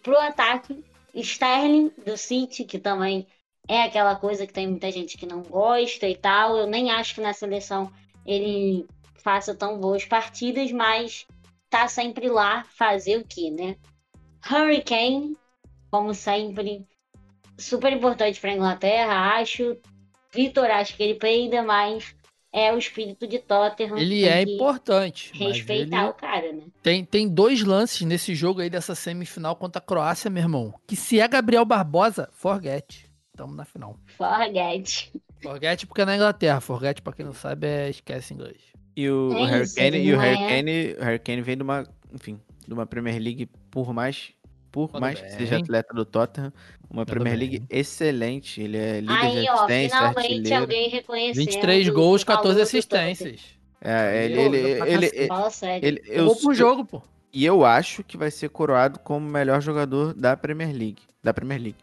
Pro 0.01 0.17
ataque, 0.17 0.83
Sterling, 1.15 1.91
do 2.05 2.17
City, 2.17 2.65
que 2.65 2.79
também 2.79 3.27
é 3.67 3.83
aquela 3.83 4.15
coisa 4.15 4.45
que 4.45 4.53
tem 4.53 4.67
muita 4.67 4.91
gente 4.91 5.17
que 5.17 5.25
não 5.25 5.41
gosta 5.41 6.07
e 6.07 6.15
tal. 6.15 6.57
Eu 6.57 6.67
nem 6.67 6.91
acho 6.91 7.15
que 7.15 7.21
na 7.21 7.33
seleção 7.33 7.91
ele 8.25 8.85
faça 9.15 9.55
tão 9.55 9.79
boas 9.79 10.03
partidas, 10.05 10.71
mas 10.71 11.25
tá 11.69 11.87
sempre 11.87 12.27
lá 12.27 12.63
fazer 12.65 13.17
o 13.17 13.25
que, 13.25 13.49
né? 13.49 13.77
Hurricane, 14.49 15.37
como 15.89 16.13
sempre, 16.13 16.85
super 17.57 17.93
importante 17.93 18.39
para 18.39 18.53
Inglaterra, 18.53 19.37
acho. 19.37 19.77
Vitor 20.33 20.69
acho 20.69 20.97
que 20.97 21.03
ele 21.03 21.15
peida, 21.15 21.63
mas 21.63 22.15
é 22.53 22.71
o 22.71 22.77
espírito 22.77 23.27
de 23.27 23.39
Tottenham. 23.39 23.97
Ele 23.97 24.25
é 24.25 24.43
importante. 24.43 25.31
Respeitar 25.33 26.01
ele... 26.03 26.09
o 26.09 26.13
cara, 26.13 26.53
né? 26.53 26.61
Tem, 26.83 27.03
tem 27.03 27.27
dois 27.27 27.63
lances 27.63 28.01
nesse 28.01 28.35
jogo 28.35 28.61
aí 28.61 28.69
dessa 28.69 28.93
semifinal 28.93 29.55
contra 29.55 29.79
a 29.79 29.85
Croácia, 29.85 30.29
meu 30.29 30.43
irmão. 30.43 30.73
Que 30.87 30.95
se 30.95 31.19
é 31.19 31.27
Gabriel 31.27 31.65
Barbosa, 31.65 32.29
forget. 32.31 33.09
Tamo 33.35 33.55
na 33.55 33.65
final. 33.65 33.97
Forget. 34.15 35.11
Forget 35.41 35.87
porque 35.87 36.01
é 36.01 36.05
na 36.05 36.15
Inglaterra. 36.15 36.61
Forget, 36.61 37.01
pra 37.01 37.11
quem 37.13 37.25
não 37.25 37.33
sabe, 37.33 37.65
é 37.67 37.89
esquece 37.89 38.33
inglês. 38.33 38.61
E 38.95 39.09
o, 39.09 39.33
É 39.35 39.45
Harry 39.47 39.73
Kane, 39.73 39.97
e 39.97 40.11
o 40.11 40.15
não 40.15 40.21
Harry 40.21 40.43
é- 40.43 40.47
Kane, 40.47 40.93
o 40.93 41.03
Harry 41.03 41.19
Kane 41.19 41.41
vem 41.41 41.57
de 41.57 41.63
uma, 41.63 41.87
enfim, 42.13 42.39
de 42.67 42.73
uma 42.73 42.85
Premier 42.85 43.19
League 43.19 43.49
por 43.71 43.91
mais 43.91 44.31
por 44.73 44.87
Tudo 44.89 44.99
mais 45.01 45.19
que 45.21 45.27
bem. 45.27 45.37
seja 45.37 45.57
atleta 45.57 45.93
do 45.93 46.03
Tottenham, 46.03 46.51
uma 46.89 47.05
Tudo 47.05 47.13
Premier 47.13 47.37
bem. 47.37 47.47
League 47.49 47.65
excelente, 47.69 48.59
ele 48.59 48.75
é 48.77 48.99
líder 48.99 49.13
de 49.31 49.37
Aí, 49.37 49.45
ó, 49.49 49.53
assistência, 49.53 49.97
finalmente 49.97 50.17
artilheiro. 50.25 50.61
alguém 50.61 50.89
reconhecendo. 50.89 51.45
23 51.45 51.87
o 51.89 51.93
gols, 51.93 52.23
valor 52.23 52.37
14 52.37 52.55
do 52.57 52.63
assistências. 52.63 53.41
É, 53.79 54.25
ele, 54.25 54.39
ele, 54.41 54.57
ele. 55.05 55.27
Fala 55.27 55.49
sério. 55.51 55.87
ele- 55.87 56.01
eu, 56.07 56.23
Jogou 56.25 56.35
pro 56.37 56.53
jogo, 56.55 56.85
pô. 56.85 57.01
e 57.31 57.45
eu 57.45 57.63
acho 57.63 58.03
que 58.03 58.17
vai 58.17 58.31
ser 58.31 58.49
coroado 58.49 58.97
como 58.99 59.25
o 59.27 59.29
melhor 59.29 59.61
jogador 59.61 60.13
da 60.13 60.35
Premier 60.35 60.69
League, 60.71 61.01
da 61.23 61.33
Premier 61.33 61.61
League. 61.61 61.77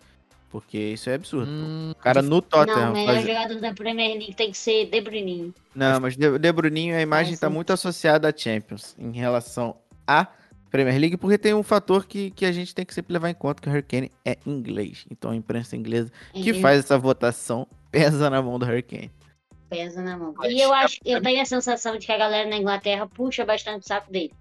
Porque 0.51 0.77
isso 0.77 1.09
é 1.09 1.15
absurdo. 1.15 1.49
Hum, 1.49 1.93
O 1.93 1.95
cara 1.95 2.21
no 2.23 2.29
Não, 2.31 2.41
Tottenham 2.41 2.91
o 2.91 2.93
melhor 2.93 3.15
faz- 3.15 3.27
jogador 3.27 3.61
da 3.61 3.73
Premier 3.73 4.09
League 4.17 4.35
tem 4.35 4.51
que 4.51 4.59
ser 4.59 4.87
De 4.87 5.01
Bruyne. 5.01 5.55
Não, 5.73 6.01
mas 6.01 6.17
De, 6.17 6.39
De 6.41 6.53
Bruninho, 6.53 6.97
a 6.97 7.01
imagem 7.01 7.35
está 7.35 7.47
sentido. 7.47 7.55
muito 7.55 7.73
associada 7.73 8.29
à 8.29 8.37
Champions 8.37 8.97
em 8.99 9.13
relação 9.13 9.77
à 10.05 10.27
Premier 10.71 10.99
League, 10.99 11.17
porque 11.17 11.37
tem 11.37 11.53
um 11.55 11.63
fator 11.63 12.07
que, 12.07 12.31
que 12.31 12.45
a 12.47 12.53
gente 12.53 12.75
tem 12.75 12.85
que 12.85 12.95
sempre 12.95 13.13
levar 13.13 13.29
em 13.31 13.35
conta, 13.35 13.61
que 13.61 13.69
o 13.69 13.73
Harry 13.73 13.83
Kane 13.83 14.11
é 14.25 14.39
inglês. 14.47 15.05
Então 15.11 15.31
a 15.31 15.37
imprensa 15.37 15.77
inglesa 15.77 16.11
que 16.33 16.51
Ele 16.51 16.61
faz 16.61 16.79
essa 16.81 16.99
votação 16.99 17.67
pesa 17.91 18.31
na 18.31 18.41
mão 18.41 18.59
do 18.59 18.65
Harry 18.65 18.83
Kane. 18.83 19.11
pesa 19.69 20.03
na 20.03 20.17
mão. 20.17 20.35
E 20.45 20.61
eu 20.61 20.75
é- 20.75 20.85
acho, 20.85 20.99
eu 21.05 21.21
tenho 21.23 21.41
a 21.41 21.45
sensação 21.45 21.97
de 21.97 22.07
que 22.07 22.13
a 22.13 22.19
galera 22.19 22.49
na 22.49 22.57
Inglaterra 22.57 23.07
puxa 23.07 23.45
bastante 23.45 23.85
o 23.85 23.87
saco 23.87 24.11
dele. 24.11 24.33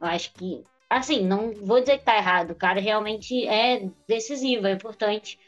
Eu 0.00 0.06
acho 0.08 0.32
que, 0.34 0.62
assim, 0.90 1.24
não 1.26 1.52
vou 1.52 1.80
dizer 1.80 1.98
que 1.98 2.04
tá 2.04 2.16
errado. 2.16 2.50
O 2.50 2.56
cara 2.56 2.80
realmente 2.80 3.46
é 3.46 3.88
decisivo, 4.06 4.66
é 4.66 4.72
importante. 4.72 5.38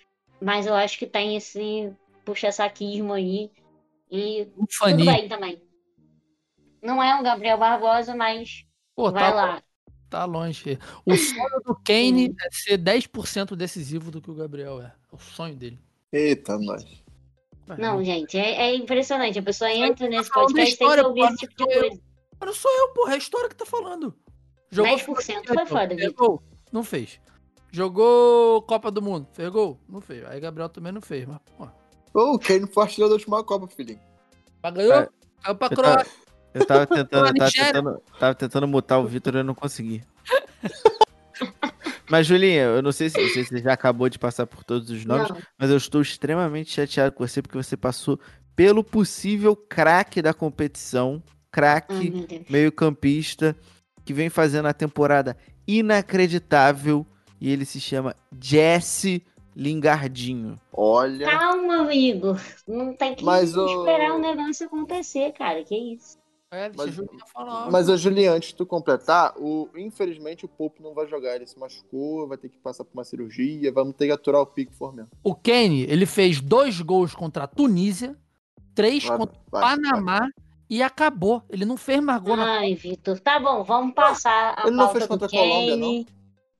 Mas 0.40 0.66
eu 0.66 0.74
acho 0.74 0.98
que 0.98 1.06
tem 1.06 1.36
esse 1.36 1.92
puxa-saquismo 2.24 3.12
aí. 3.12 3.50
E 4.10 4.48
um 4.56 4.66
tudo 4.66 5.04
bem 5.04 5.28
também. 5.28 5.60
Não 6.82 7.02
é 7.02 7.14
um 7.14 7.22
Gabriel 7.22 7.58
Barbosa, 7.58 8.14
mas 8.14 8.64
Pô, 8.94 9.10
vai 9.10 9.30
tá, 9.30 9.34
lá. 9.34 9.62
Tá 10.08 10.24
longe. 10.24 10.78
O 11.04 11.16
sonho 11.16 11.60
do 11.64 11.74
Kane 11.74 12.34
é 12.44 12.50
ser 12.50 12.78
10% 12.78 13.54
decisivo 13.56 14.10
do 14.10 14.20
que 14.20 14.30
o 14.30 14.34
Gabriel 14.34 14.80
é. 14.80 14.86
É 14.86 15.14
o 15.14 15.18
sonho 15.18 15.54
dele. 15.54 15.78
Eita, 16.12 16.58
nós. 16.58 16.84
Não, 17.78 18.02
gente, 18.04 18.38
é, 18.38 18.68
é 18.68 18.74
impressionante. 18.76 19.38
A 19.38 19.42
pessoa 19.42 19.70
entra 19.70 20.08
nesse 20.08 20.30
falando 20.30 20.54
da 20.54 20.62
podcast 20.62 20.74
e 20.74 20.78
tem 20.78 20.94
que 20.94 21.00
ouvir 21.06 21.24
esse 21.24 21.36
tipo 21.36 21.56
de 21.56 21.64
coisa. 21.64 22.00
Mas 22.38 22.46
não 22.48 22.54
sou 22.54 22.70
eu, 22.70 22.88
porra. 22.90 23.12
É 23.12 23.14
a 23.14 23.18
história 23.18 23.48
que 23.48 23.56
tá 23.56 23.66
falando. 23.66 24.14
10% 24.72 25.46
foi 25.46 25.66
foda, 25.66 25.94
Vitor. 25.94 26.14
gol? 26.14 26.42
Não 26.72 26.84
fez. 26.84 27.20
Jogou 27.72 28.62
Copa 28.62 28.90
do 28.90 29.02
Mundo? 29.02 29.26
Fez 29.32 29.48
gol? 29.48 29.80
Não 29.88 30.00
fez. 30.00 30.24
Aí 30.26 30.40
Gabriel 30.40 30.68
também 30.68 30.92
não 30.92 31.00
fez, 31.00 31.26
mas, 31.26 31.38
pô. 31.56 31.68
Ô, 32.14 32.34
o 32.34 32.38
Kane 32.38 32.66
foi 32.66 32.84
artilheiro 32.84 33.10
da 33.10 33.14
última 33.14 33.42
Copa, 33.44 33.66
filhinho. 33.66 34.00
Mas 34.62 34.74
ganhou? 34.74 34.92
Ah, 34.94 35.08
Caiu 35.42 35.56
pra 35.56 35.66
eu 35.66 35.76
Croácia. 35.76 36.12
Eu 36.58 36.66
tava 36.66 36.86
tentando, 36.86 37.26
eu 37.28 37.34
tava 37.34 37.50
tentando, 37.52 38.02
tava 38.18 38.34
tentando 38.34 38.66
mutar 38.68 38.98
o 38.98 39.06
Vitor 39.06 39.34
e 39.34 39.38
eu 39.38 39.44
não 39.44 39.54
consegui. 39.54 40.02
Mas, 42.08 42.26
Julinha, 42.26 42.62
eu 42.62 42.82
não 42.82 42.92
sei 42.92 43.10
se, 43.10 43.20
não 43.20 43.28
sei 43.28 43.42
se 43.44 43.50
você 43.50 43.58
já 43.62 43.72
acabou 43.72 44.08
de 44.08 44.18
passar 44.18 44.46
por 44.46 44.62
todos 44.64 44.90
os 44.90 45.04
nomes, 45.04 45.28
Não, 45.28 45.36
mas 45.58 45.70
eu 45.70 45.76
estou 45.76 46.00
extremamente 46.00 46.70
chateado 46.70 47.12
com 47.12 47.26
você 47.26 47.42
porque 47.42 47.56
você 47.58 47.76
passou 47.76 48.18
pelo 48.54 48.84
possível 48.84 49.56
craque 49.56 50.22
da 50.22 50.32
competição, 50.32 51.20
craque 51.50 52.10
Deus. 52.10 52.42
meio-campista, 52.48 53.56
que 54.04 54.14
vem 54.14 54.28
fazendo 54.30 54.66
a 54.66 54.72
temporada 54.72 55.36
inacreditável 55.66 57.04
e 57.40 57.50
ele 57.50 57.64
se 57.64 57.80
chama 57.80 58.14
Jesse 58.40 59.20
Lingardinho. 59.56 60.56
Olha. 60.72 61.28
Calma, 61.28 61.78
amigo. 61.82 62.36
Não 62.68 62.94
tem 62.94 63.16
que 63.16 63.24
Mas 63.24 63.56
o- 63.56 63.66
esperar 63.66 64.12
o 64.14 64.18
negócio 64.20 64.66
acontecer, 64.66 65.32
cara. 65.32 65.64
Que 65.64 65.74
isso? 65.94 66.16
É, 66.56 66.70
deixa 66.70 67.02
Mas- 67.02 67.22
a 67.22 67.26
falar. 67.26 67.70
Mas, 67.70 68.00
Juliano, 68.00 68.36
antes 68.36 68.48
de 68.48 68.54
tu 68.56 68.64
completar, 68.64 69.34
o... 69.36 69.68
infelizmente 69.76 70.44
o 70.44 70.48
Pope 70.48 70.82
não 70.82 70.94
vai 70.94 71.06
jogar. 71.06 71.36
Ele 71.36 71.46
se 71.46 71.58
machucou, 71.58 72.26
vai 72.26 72.38
ter 72.38 72.48
que 72.48 72.58
passar 72.58 72.84
por 72.84 72.94
uma 72.94 73.04
cirurgia, 73.04 73.70
vamos 73.70 73.94
ter 73.94 74.06
que 74.06 74.12
aturar 74.12 74.40
o 74.40 74.46
pico 74.46 74.72
for 74.72 74.94
mesmo. 74.94 75.10
O 75.22 75.34
Kane, 75.34 75.82
ele 75.82 76.06
fez 76.06 76.40
dois 76.40 76.80
gols 76.80 77.14
contra 77.14 77.44
a 77.44 77.46
Tunísia, 77.46 78.16
três 78.74 79.04
Vai, 79.04 79.18
contra 79.18 79.38
vai, 79.50 79.74
o 79.74 79.82
Panamá 79.82 80.28
e 80.68 80.82
acabou. 80.82 81.42
Ele 81.50 81.64
não 81.64 81.76
fez 81.76 82.00
mais 82.00 82.20
gol 82.22 82.36
na 82.36 82.58
Ai, 82.58 82.74
Vitor. 82.74 83.20
Tá 83.20 83.38
bom, 83.38 83.62
vamos 83.62 83.94
passar 83.94 84.54
a 84.58 84.66
Ele 84.66 84.76
não 84.76 84.88
fez 84.90 85.04
do 85.04 85.08
contra 85.08 85.26
a 85.26 85.30
Colômbia, 85.30 85.74
Kane. 85.74 86.06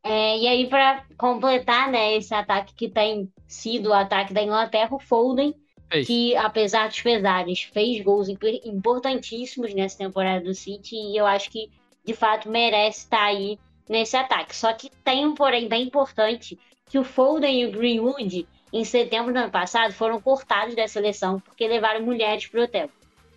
É, 0.03 0.39
e 0.39 0.47
aí, 0.47 0.69
pra 0.69 1.05
completar, 1.19 1.91
né, 1.91 2.15
esse 2.17 2.33
ataque 2.33 2.73
que 2.75 2.89
tem 2.89 3.29
sido 3.49 3.89
o 3.89 3.93
ataque 3.93 4.33
da 4.33 4.41
Inglaterra, 4.43 4.95
o 4.95 5.01
Foden, 5.01 5.53
Fez. 5.91 6.07
que 6.07 6.37
apesar 6.37 6.89
dos 6.89 7.01
pesares, 7.01 7.63
fez 7.63 8.03
gols 8.03 8.29
imp- 8.29 8.45
importantíssimos 8.65 9.75
nessa 9.75 9.99
temporada 9.99 10.45
do 10.45 10.55
City 10.55 10.97
e 10.97 11.17
eu 11.17 11.27
acho 11.27 11.51
que 11.51 11.71
de 12.05 12.15
fato 12.15 12.49
merece 12.49 13.01
estar 13.01 13.25
aí 13.25 13.59
nesse 13.89 14.17
ataque. 14.17 14.55
Só 14.55 14.73
que 14.73 14.91
tem 15.05 15.27
um 15.27 15.35
porém 15.35 15.69
bem 15.69 15.85
importante 15.85 16.59
que 16.89 16.99
o 16.99 17.05
Foden 17.05 17.61
e 17.63 17.67
o 17.67 17.73
Greenwood 17.73 18.49
em 18.73 18.85
setembro 18.85 19.33
do 19.33 19.39
ano 19.39 19.51
passado 19.51 19.93
foram 19.93 20.21
cortados 20.21 20.75
da 20.77 20.87
seleção 20.89 21.41
porque 21.41 21.67
levaram 21.67 22.05
mulheres 22.05 22.47
pro 22.47 22.63
hotel. 22.63 22.91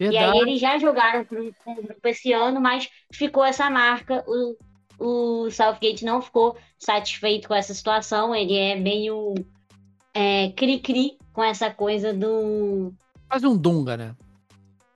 E 0.08 0.18
aí 0.18 0.32
Verdade. 0.32 0.40
eles 0.40 0.60
já 0.60 0.78
jogaram 0.78 1.26
com 1.26 1.36
o 1.74 1.84
grupo 1.84 2.08
esse 2.08 2.34
ano, 2.34 2.60
mas 2.62 2.90
ficou 3.14 3.44
essa 3.46 3.70
marca. 3.70 4.24
O, 4.28 4.58
o 5.46 5.52
Southgate 5.52 6.04
não 6.06 6.22
ficou 6.22 6.58
satisfeito 6.78 7.48
com 7.48 7.54
essa 7.56 7.74
situação. 7.74 8.34
Ele 8.36 8.56
é 8.58 8.76
meio 8.76 9.34
é, 10.20 10.52
cri-cri 10.52 11.18
com 11.32 11.42
essa 11.42 11.72
coisa 11.72 12.14
do. 12.14 12.94
Quase 13.30 13.48
um 13.48 13.56
Dunga, 13.56 13.96
né? 13.96 14.16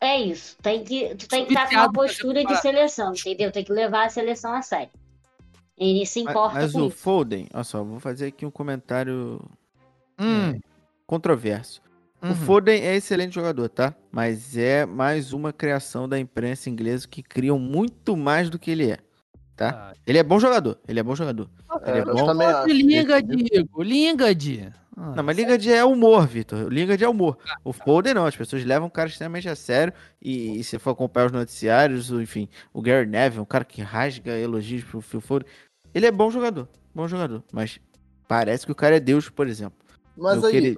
É 0.02 0.20
isso. 0.20 0.58
Tem 0.62 0.84
que, 0.84 1.16
tu 1.16 1.30
tem 1.30 1.46
que 1.46 1.54
estar 1.54 1.64
com 1.64 1.70
viciado 1.70 1.88
uma 1.88 1.94
postura 1.94 2.44
de 2.44 2.58
seleção, 2.58 3.14
entendeu? 3.14 3.50
Tem 3.50 3.64
que 3.64 3.72
levar 3.72 4.08
a 4.08 4.10
seleção 4.10 4.54
a 4.54 4.62
sério. 4.62 4.90
Ele 5.78 6.06
se 6.06 6.24
Mas, 6.24 6.32
importa 6.32 6.56
mas 6.56 6.74
com 6.74 6.82
o 6.82 6.88
isso. 6.88 6.98
Foden, 6.98 7.48
olha 7.54 7.64
só, 7.64 7.82
vou 7.82 8.02
fazer 8.02 8.28
aqui 8.28 8.46
um 8.46 8.52
comentário 8.52 9.40
Hum, 10.20 10.60
controverso. 11.08 11.82
O 12.22 12.28
uhum. 12.28 12.36
Foden 12.36 12.82
é 12.82 12.96
excelente 12.96 13.34
jogador, 13.34 13.70
tá? 13.70 13.96
Mas 14.12 14.58
é 14.58 14.86
mais 14.86 15.32
uma 15.32 15.54
criação 15.54 16.08
da 16.08 16.20
imprensa 16.20 16.70
inglesa 16.70 17.08
que 17.08 17.24
criam 17.24 17.58
muito 17.58 18.18
mais 18.18 18.50
do 18.50 18.60
que 18.60 18.72
ele 18.72 18.92
é. 18.92 18.98
Tá? 19.56 19.92
Ah, 19.92 19.94
Ele 20.06 20.18
é 20.18 20.24
bom 20.24 20.40
jogador, 20.40 20.80
ele 20.88 21.00
é 21.00 21.04
bom 21.04 21.16
jogador. 21.16 21.50
Ele 21.86 22.00
é 22.00 22.06
bom. 22.06 22.26
também 22.26 22.48
acho. 22.48 22.68
Lingard, 22.68 24.36
Diego. 24.36 24.83
Ah, 24.96 25.14
Não, 25.16 25.24
mas 25.24 25.36
Lingard 25.38 25.72
é 25.72 25.84
humor, 25.84 26.28
Vitor. 26.28 26.68
Lingard 26.68 27.04
é 27.04 27.10
humor. 27.10 27.38
O 27.64 27.74
Foden 27.74 28.14
não, 28.14 28.26
as 28.26 28.36
pessoas 28.36 28.64
levam 28.64 28.88
o 28.88 28.92
cara 28.92 29.10
extremamente 29.10 29.50
a 29.50 29.56
sério. 29.56 29.92
E, 30.22 30.60
e 30.60 30.64
se 30.64 30.78
for 30.78 30.92
acompanhar 30.92 31.26
os 31.28 31.32
noticiários, 31.32 32.12
o- 32.12 32.22
enfim, 32.22 32.48
o 32.74 32.82
Gary 32.82 33.08
Neville, 33.08 33.42
um 33.42 33.46
cara 33.46 33.66
que 33.66 33.82
rasga 33.82 34.38
elogios 34.38 34.84
pro 34.84 35.02
Phil 35.02 35.20
Foden. 35.22 35.48
Ele 35.94 36.06
é 36.06 36.12
bom 36.12 36.30
jogador, 36.30 36.68
bom 36.94 37.08
jogador. 37.08 37.44
Mas 37.52 37.80
parece 38.28 38.66
que 38.66 38.72
o 38.72 38.76
cara 38.76 38.98
é 38.98 39.00
Deus, 39.00 39.30
por 39.30 39.48
exemplo. 39.48 39.78
Mas 40.16 40.38
Eu 40.38 40.46
aí, 40.46 40.52
queria- 40.52 40.78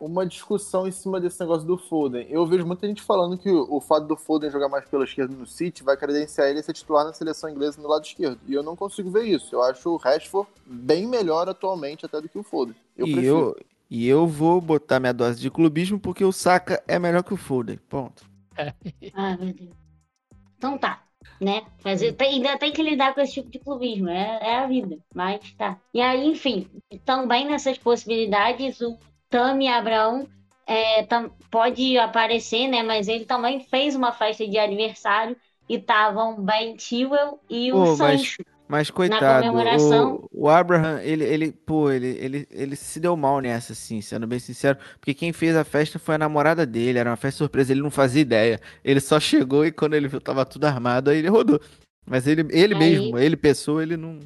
uma 0.00 0.26
discussão 0.26 0.88
em 0.88 0.90
cima 0.90 1.20
desse 1.20 1.38
negócio 1.40 1.66
do 1.66 1.76
Foden. 1.76 2.26
Eu 2.30 2.46
vejo 2.46 2.66
muita 2.66 2.86
gente 2.88 3.02
falando 3.02 3.36
que 3.36 3.50
o, 3.50 3.66
o 3.76 3.80
fato 3.80 4.06
do 4.06 4.16
Foden 4.16 4.50
jogar 4.50 4.68
mais 4.68 4.86
pela 4.88 5.04
esquerda 5.04 5.36
no 5.36 5.46
City 5.46 5.84
vai 5.84 5.96
credenciar 5.96 6.48
ele 6.48 6.60
a 6.60 6.62
ser 6.62 6.72
titular 6.72 7.04
na 7.04 7.12
seleção 7.12 7.50
inglesa 7.50 7.80
no 7.80 7.86
lado 7.88 8.04
esquerdo. 8.04 8.40
E 8.48 8.54
eu 8.54 8.62
não 8.62 8.74
consigo 8.74 9.10
ver 9.10 9.24
isso. 9.24 9.54
Eu 9.54 9.62
acho 9.62 9.90
o 9.90 9.96
Rashford 9.98 10.48
bem 10.66 11.06
melhor 11.06 11.48
atualmente 11.48 12.06
até 12.06 12.20
do 12.20 12.28
que 12.28 12.38
o 12.38 12.42
Foden. 12.42 12.74
Eu 12.96 13.06
e, 13.06 13.12
prefiro. 13.12 13.36
eu, 13.38 13.56
e 13.90 14.08
eu 14.08 14.26
vou 14.26 14.60
botar 14.60 14.98
minha 14.98 15.12
dose 15.12 15.38
de 15.38 15.50
clubismo 15.50 16.00
porque 16.00 16.24
o 16.24 16.32
Saka 16.32 16.82
é 16.88 16.98
melhor 16.98 17.22
que 17.22 17.34
o 17.34 17.36
Foden. 17.36 17.78
Ponto. 17.88 18.24
Ah, 19.14 19.36
meu 19.36 19.52
Deus. 19.52 19.70
Então 20.56 20.78
tá, 20.78 21.02
né? 21.40 21.62
Mas 21.84 22.02
eu 22.02 22.14
tem- 22.14 22.34
ainda 22.34 22.58
tem 22.58 22.72
que 22.72 22.82
lidar 22.82 23.14
com 23.14 23.20
esse 23.20 23.34
tipo 23.34 23.50
de 23.50 23.58
clubismo, 23.58 24.08
é, 24.08 24.38
é 24.42 24.56
a 24.58 24.66
vida. 24.66 24.98
Mas 25.14 25.52
tá. 25.54 25.80
E 25.92 26.00
aí, 26.00 26.26
enfim, 26.26 26.68
também 27.04 27.46
nessas 27.46 27.78
possibilidades, 27.78 28.80
o 28.80 28.98
Tami 29.30 29.68
Abraão 29.68 30.28
é, 30.66 31.02
tam- 31.04 31.30
pode 31.50 31.96
aparecer, 31.98 32.68
né? 32.68 32.82
Mas 32.82 33.08
ele 33.08 33.24
também 33.24 33.60
fez 33.60 33.94
uma 33.94 34.12
festa 34.12 34.46
de 34.46 34.58
aniversário 34.58 35.36
e 35.68 35.76
estavam 35.76 36.42
Ben 36.44 36.78
Chilwell 36.78 37.40
e 37.48 37.72
o 37.72 37.78
mas- 37.78 37.98
Sancho. 37.98 38.42
Mas 38.68 38.88
coitado, 38.88 39.44
comemoração- 39.48 40.28
o, 40.32 40.44
o 40.44 40.48
Abraham, 40.48 41.00
ele, 41.02 41.24
ele, 41.24 41.50
pô, 41.50 41.90
ele, 41.90 42.06
ele, 42.20 42.46
ele 42.52 42.76
se 42.76 43.00
deu 43.00 43.16
mal 43.16 43.40
nessa, 43.40 43.72
assim, 43.72 44.00
sendo 44.00 44.28
bem 44.28 44.38
sincero, 44.38 44.78
porque 45.00 45.12
quem 45.12 45.32
fez 45.32 45.56
a 45.56 45.64
festa 45.64 45.98
foi 45.98 46.14
a 46.14 46.18
namorada 46.18 46.64
dele, 46.64 47.00
era 47.00 47.10
uma 47.10 47.16
festa 47.16 47.38
surpresa, 47.38 47.72
ele 47.72 47.82
não 47.82 47.90
fazia 47.90 48.22
ideia. 48.22 48.60
Ele 48.84 49.00
só 49.00 49.18
chegou 49.18 49.66
e 49.66 49.72
quando 49.72 49.94
ele 49.94 50.06
viu 50.06 50.20
tava 50.20 50.46
tudo 50.46 50.66
armado, 50.66 51.10
aí 51.10 51.18
ele 51.18 51.28
rodou. 51.28 51.60
Mas 52.06 52.28
ele, 52.28 52.42
ele 52.52 52.74
Aí- 52.74 52.78
mesmo, 52.78 53.18
ele 53.18 53.36
pessoa, 53.36 53.82
ele 53.82 53.96
não, 53.96 54.20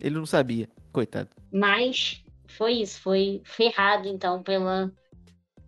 ele 0.00 0.14
não 0.16 0.24
sabia, 0.24 0.70
coitado. 0.90 1.28
Mas 1.52 2.22
foi 2.56 2.74
isso, 2.74 3.00
foi 3.00 3.42
ferrado 3.44 4.08
então 4.08 4.42
pela 4.42 4.90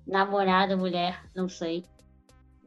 namorada, 0.07 0.77
mulher, 0.77 1.23
não 1.35 1.49
sei. 1.49 1.85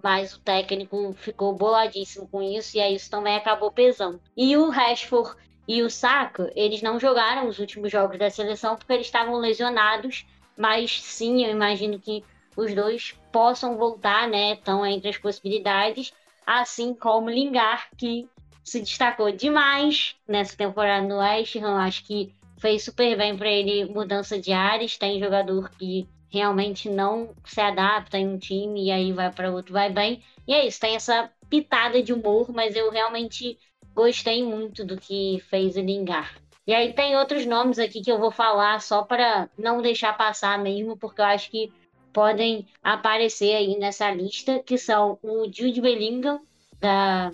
Mas 0.04 0.34
o 0.34 0.40
técnico 0.40 1.14
ficou 1.14 1.56
boladíssimo 1.56 2.28
com 2.28 2.42
isso 2.42 2.78
e 2.78 2.82
aí 2.82 2.96
isso 2.96 3.10
também 3.10 3.36
acabou 3.36 3.72
pesando. 3.72 4.22
E 4.36 4.56
o 4.58 4.70
Rashford 4.70 5.36
e 5.68 5.82
o 5.84 5.90
Saka, 5.90 6.52
eles 6.56 6.82
não 6.82 7.00
jogaram 7.00 7.48
os 7.48 7.60
últimos 7.60 7.92
jogos 7.92 8.18
da 8.18 8.30
seleção 8.30 8.76
porque 8.76 8.94
eles 8.94 9.08
estavam 9.08 9.38
lesionados, 9.38 10.26
mas 10.58 11.02
sim, 11.02 11.46
eu 11.46 11.52
imagino 11.52 12.00
que 12.00 12.24
os 12.58 12.74
dois 12.74 13.16
possam 13.32 13.78
voltar, 13.78 14.28
né? 14.28 14.54
Estão 14.54 14.86
entre 14.86 15.10
as 15.10 15.18
possibilidades, 15.18 16.14
assim 16.46 16.94
como 16.94 17.30
Lingard, 17.30 17.84
que 17.98 18.28
se 18.64 18.80
destacou 18.80 19.32
demais 19.32 20.16
nessa 20.28 20.56
temporada 20.56 21.08
no 21.08 21.20
West 21.20 21.56
Ham, 21.56 21.78
acho 21.78 22.06
que 22.06 22.34
fez 22.62 22.84
super 22.84 23.18
bem 23.18 23.36
para 23.36 23.50
ele 23.50 23.86
mudança 23.86 24.40
de 24.40 24.54
ares. 24.54 24.98
Tem 24.98 25.20
jogador 25.20 25.70
que 25.72 26.08
realmente 26.30 26.90
não 26.90 27.34
se 27.44 27.60
adapta 27.60 28.18
em 28.18 28.28
um 28.28 28.38
time 28.38 28.86
e 28.86 28.92
aí 28.92 29.12
vai 29.12 29.32
para 29.32 29.52
outro, 29.52 29.74
vai 29.74 29.92
bem. 29.92 30.22
E 30.48 30.54
é 30.54 30.66
isso, 30.66 30.80
tem 30.80 30.96
essa 30.96 31.30
pitada 31.50 32.02
de 32.02 32.14
humor, 32.14 32.52
mas 32.54 32.76
eu 32.76 32.90
realmente 32.90 33.58
gostei 33.94 34.42
muito 34.44 34.86
do 34.86 34.96
que 34.96 35.44
fez 35.50 35.76
o 35.76 35.82
Lingard. 35.82 36.32
E 36.66 36.74
aí 36.74 36.94
tem 36.94 37.18
outros 37.18 37.46
nomes 37.46 37.80
aqui 37.80 38.02
que 38.02 38.12
eu 38.12 38.20
vou 38.20 38.32
falar 38.32 38.80
só 38.80 39.02
para 39.02 39.50
não 39.58 39.82
deixar 39.82 40.16
passar 40.16 40.58
mesmo, 40.60 40.96
porque 40.96 41.20
eu 41.20 41.26
acho 41.26 41.50
que 41.50 41.74
podem 42.14 42.68
aparecer 42.84 43.56
aí 43.56 43.78
nessa 43.78 44.12
lista, 44.12 44.60
que 44.60 44.78
são 44.78 45.18
o 45.22 45.46
Jude 45.46 45.82
Bellingham, 45.82 46.42
da... 46.80 47.32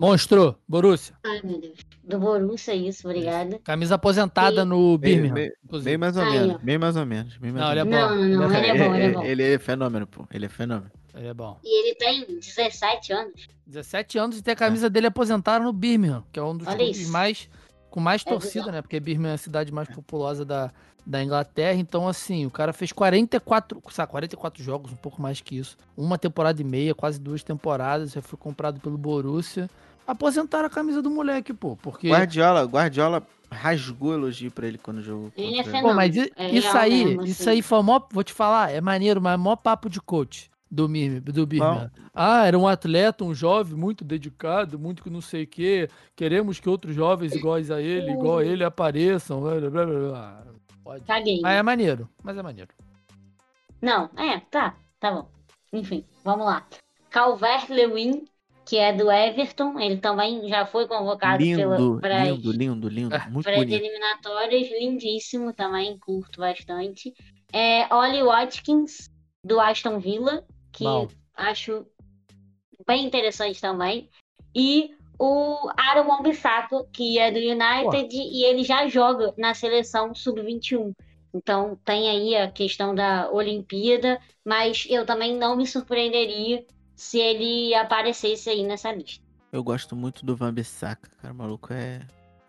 Monstro, 0.00 0.56
Borussia. 0.66 1.16
Ai, 1.24 1.40
meu 1.42 1.60
Deus. 1.60 1.87
Do 2.08 2.18
Borussia, 2.18 2.74
isso, 2.74 3.06
obrigada. 3.06 3.58
Camisa 3.62 3.96
aposentada 3.96 4.62
E- 4.62 4.64
no 4.64 4.96
Birmingham. 4.96 5.34
meio-. 5.34 5.82
Bem 5.82 5.98
mais 5.98 6.16
ou 6.16 6.22
Aí, 6.22 6.30
menos, 6.32 6.54
ó. 6.54 6.58
bem 6.58 6.78
mais 6.78 6.96
ou 6.96 7.04
menos, 7.06 7.36
bem 7.36 7.52
mais 7.52 7.60
Não, 7.60 7.66
ou 7.66 7.72
ele 7.72 7.80
é 7.80 7.84
menos. 7.84 8.08
bom. 8.08 8.14
Não, 8.16 8.48
não, 8.48 8.56
ele 8.56 8.66
é 8.66 8.74
bom, 8.88 8.94
ele 8.94 9.04
é 9.04 9.10
bom. 9.10 9.22
Ele 9.24 9.42
é 9.42 9.58
fenômeno, 9.58 10.06
pô, 10.06 10.24
ele 10.32 10.46
é 10.46 10.48
fenômeno. 10.48 10.90
Ele 11.14 11.26
é 11.26 11.34
bom. 11.34 11.58
E 11.62 11.84
ele 11.86 11.94
tem 11.96 12.24
17 12.38 13.12
anos. 13.12 13.48
17 13.66 14.18
anos 14.18 14.38
e 14.38 14.42
tem 14.42 14.52
a 14.52 14.56
camisa 14.56 14.88
dele 14.88 15.08
aposentada 15.08 15.62
no 15.62 15.72
Birmingham, 15.72 16.24
que 16.32 16.38
é 16.38 16.42
um 16.42 16.56
dos 16.56 16.66
Olha 16.66 16.76
clubes 16.78 16.98
isso. 16.98 17.12
mais 17.12 17.48
com 17.90 18.00
mais 18.00 18.22
É 18.24 18.28
torcida, 18.30 18.52
bizarro. 18.60 18.72
né? 18.72 18.82
Porque 18.82 18.98
Birmingham 19.00 19.30
é 19.32 19.34
a 19.34 19.38
cidade 19.38 19.72
mais 19.72 19.88
populosa 19.88 20.44
da, 20.44 20.70
da 21.04 21.22
Inglaterra. 21.22 21.78
Então, 21.78 22.06
assim, 22.08 22.46
o 22.46 22.50
cara 22.50 22.72
fez 22.72 22.92
44, 22.92 23.82
sabe, 23.90 24.10
44 24.10 24.62
jogos, 24.62 24.92
um 24.92 24.96
pouco 24.96 25.20
mais 25.20 25.40
que 25.40 25.56
isso. 25.58 25.76
Uma 25.96 26.16
temporada 26.16 26.60
e 26.60 26.64
meia, 26.64 26.94
quase 26.94 27.18
duas 27.20 27.42
temporadas. 27.42 28.12
Já 28.12 28.22
foi 28.22 28.38
comprado 28.38 28.80
pelo 28.80 28.96
Borussia. 28.96 29.68
Aposentaram 30.08 30.66
a 30.66 30.70
camisa 30.70 31.02
do 31.02 31.10
moleque, 31.10 31.52
pô. 31.52 31.76
Porque. 31.76 32.08
Guardiola, 32.08 32.64
Guardiola 32.64 33.22
rasgou 33.52 34.14
elogio 34.14 34.50
pra 34.50 34.66
ele 34.66 34.78
quando 34.78 35.02
jogou. 35.02 35.30
Ele 35.36 35.58
é 35.60 35.82
Pô, 35.82 35.92
mas 35.92 36.16
i- 36.16 36.32
É 36.34 36.50
isso 36.50 36.76
aí, 36.76 37.04
mesmo, 37.04 37.24
isso 37.24 37.42
assim. 37.42 37.50
aí 37.50 37.62
foi 37.62 37.82
mó, 37.82 38.00
vou 38.10 38.24
te 38.24 38.32
falar, 38.32 38.70
é 38.72 38.80
maneiro, 38.80 39.20
mas 39.20 39.34
é 39.34 39.36
mó 39.36 39.54
papo 39.54 39.90
de 39.90 40.00
coach 40.00 40.50
do, 40.70 40.88
Mir- 40.88 41.20
do 41.20 41.46
Birmingham. 41.46 41.90
Ah, 42.14 42.46
era 42.46 42.58
um 42.58 42.66
atleta, 42.66 43.22
um 43.22 43.34
jovem 43.34 43.76
muito 43.76 44.02
dedicado, 44.02 44.78
muito 44.78 45.02
que 45.02 45.10
não 45.10 45.20
sei 45.20 45.44
o 45.44 45.46
quê. 45.46 45.90
Queremos 46.16 46.58
que 46.58 46.68
outros 46.70 46.94
jovens 46.94 47.34
iguais 47.34 47.70
a 47.70 47.80
ele, 47.80 48.10
igual 48.12 48.38
a 48.38 48.44
ele, 48.44 48.64
apareçam. 48.64 49.40
blá, 49.42 49.60
blá, 49.60 49.70
blá, 49.70 49.84
blá. 49.86 50.44
Pode. 50.82 51.04
Caguei. 51.04 51.40
Mas 51.42 51.56
é 51.58 51.62
maneiro, 51.62 52.08
mas 52.22 52.36
é 52.36 52.42
maneiro. 52.42 52.70
Não, 53.80 54.08
é, 54.16 54.40
tá, 54.50 54.74
tá 54.98 55.12
bom. 55.12 55.28
Enfim, 55.72 56.02
vamos 56.24 56.46
lá. 56.46 56.66
Calvert-Lewin, 57.10 58.24
que 58.68 58.76
é 58.76 58.92
do 58.92 59.10
Everton, 59.10 59.80
ele 59.80 59.96
também 59.96 60.46
já 60.46 60.66
foi 60.66 60.86
convocado 60.86 61.42
Lindo, 61.42 61.98
para 62.02 62.24
lindo, 62.24 62.52
lindo, 62.52 62.88
lindo. 62.90 63.14
É, 63.14 63.26
Muito 63.30 63.48
as 63.48 63.56
bonito. 63.56 63.72
eliminatórias, 63.72 64.68
lindíssimo 64.70 65.54
também, 65.54 65.98
curto 65.98 66.38
bastante. 66.40 67.14
É 67.50 67.92
Ollie 67.92 68.22
Watkins, 68.22 69.10
do 69.42 69.58
Aston 69.58 69.98
Villa, 69.98 70.44
que 70.70 70.84
Bom. 70.84 71.08
acho 71.34 71.86
bem 72.86 73.06
interessante 73.06 73.58
também. 73.58 74.10
E 74.54 74.90
o 75.18 75.70
Aaron 75.74 76.06
Wan-Bissaka, 76.06 76.84
que 76.92 77.18
é 77.18 77.30
do 77.30 77.38
United 77.38 78.14
e 78.14 78.44
ele 78.44 78.64
já 78.64 78.86
joga 78.86 79.32
na 79.38 79.54
seleção 79.54 80.14
sub-21. 80.14 80.92
Então 81.32 81.74
tem 81.86 82.10
aí 82.10 82.36
a 82.36 82.50
questão 82.50 82.94
da 82.94 83.30
Olimpíada, 83.32 84.20
mas 84.44 84.86
eu 84.90 85.06
também 85.06 85.34
não 85.34 85.56
me 85.56 85.66
surpreenderia 85.66 86.66
se 86.98 87.18
ele 87.18 87.74
aparecesse 87.74 88.50
aí 88.50 88.64
nessa 88.64 88.90
lista. 88.92 89.24
Eu 89.52 89.62
gosto 89.62 89.94
muito 89.96 90.26
do 90.26 90.34
Van 90.36 90.52
Bissaka, 90.52 91.08
cara. 91.22 91.32
O 91.32 91.36
maluco 91.36 91.72
é. 91.72 92.00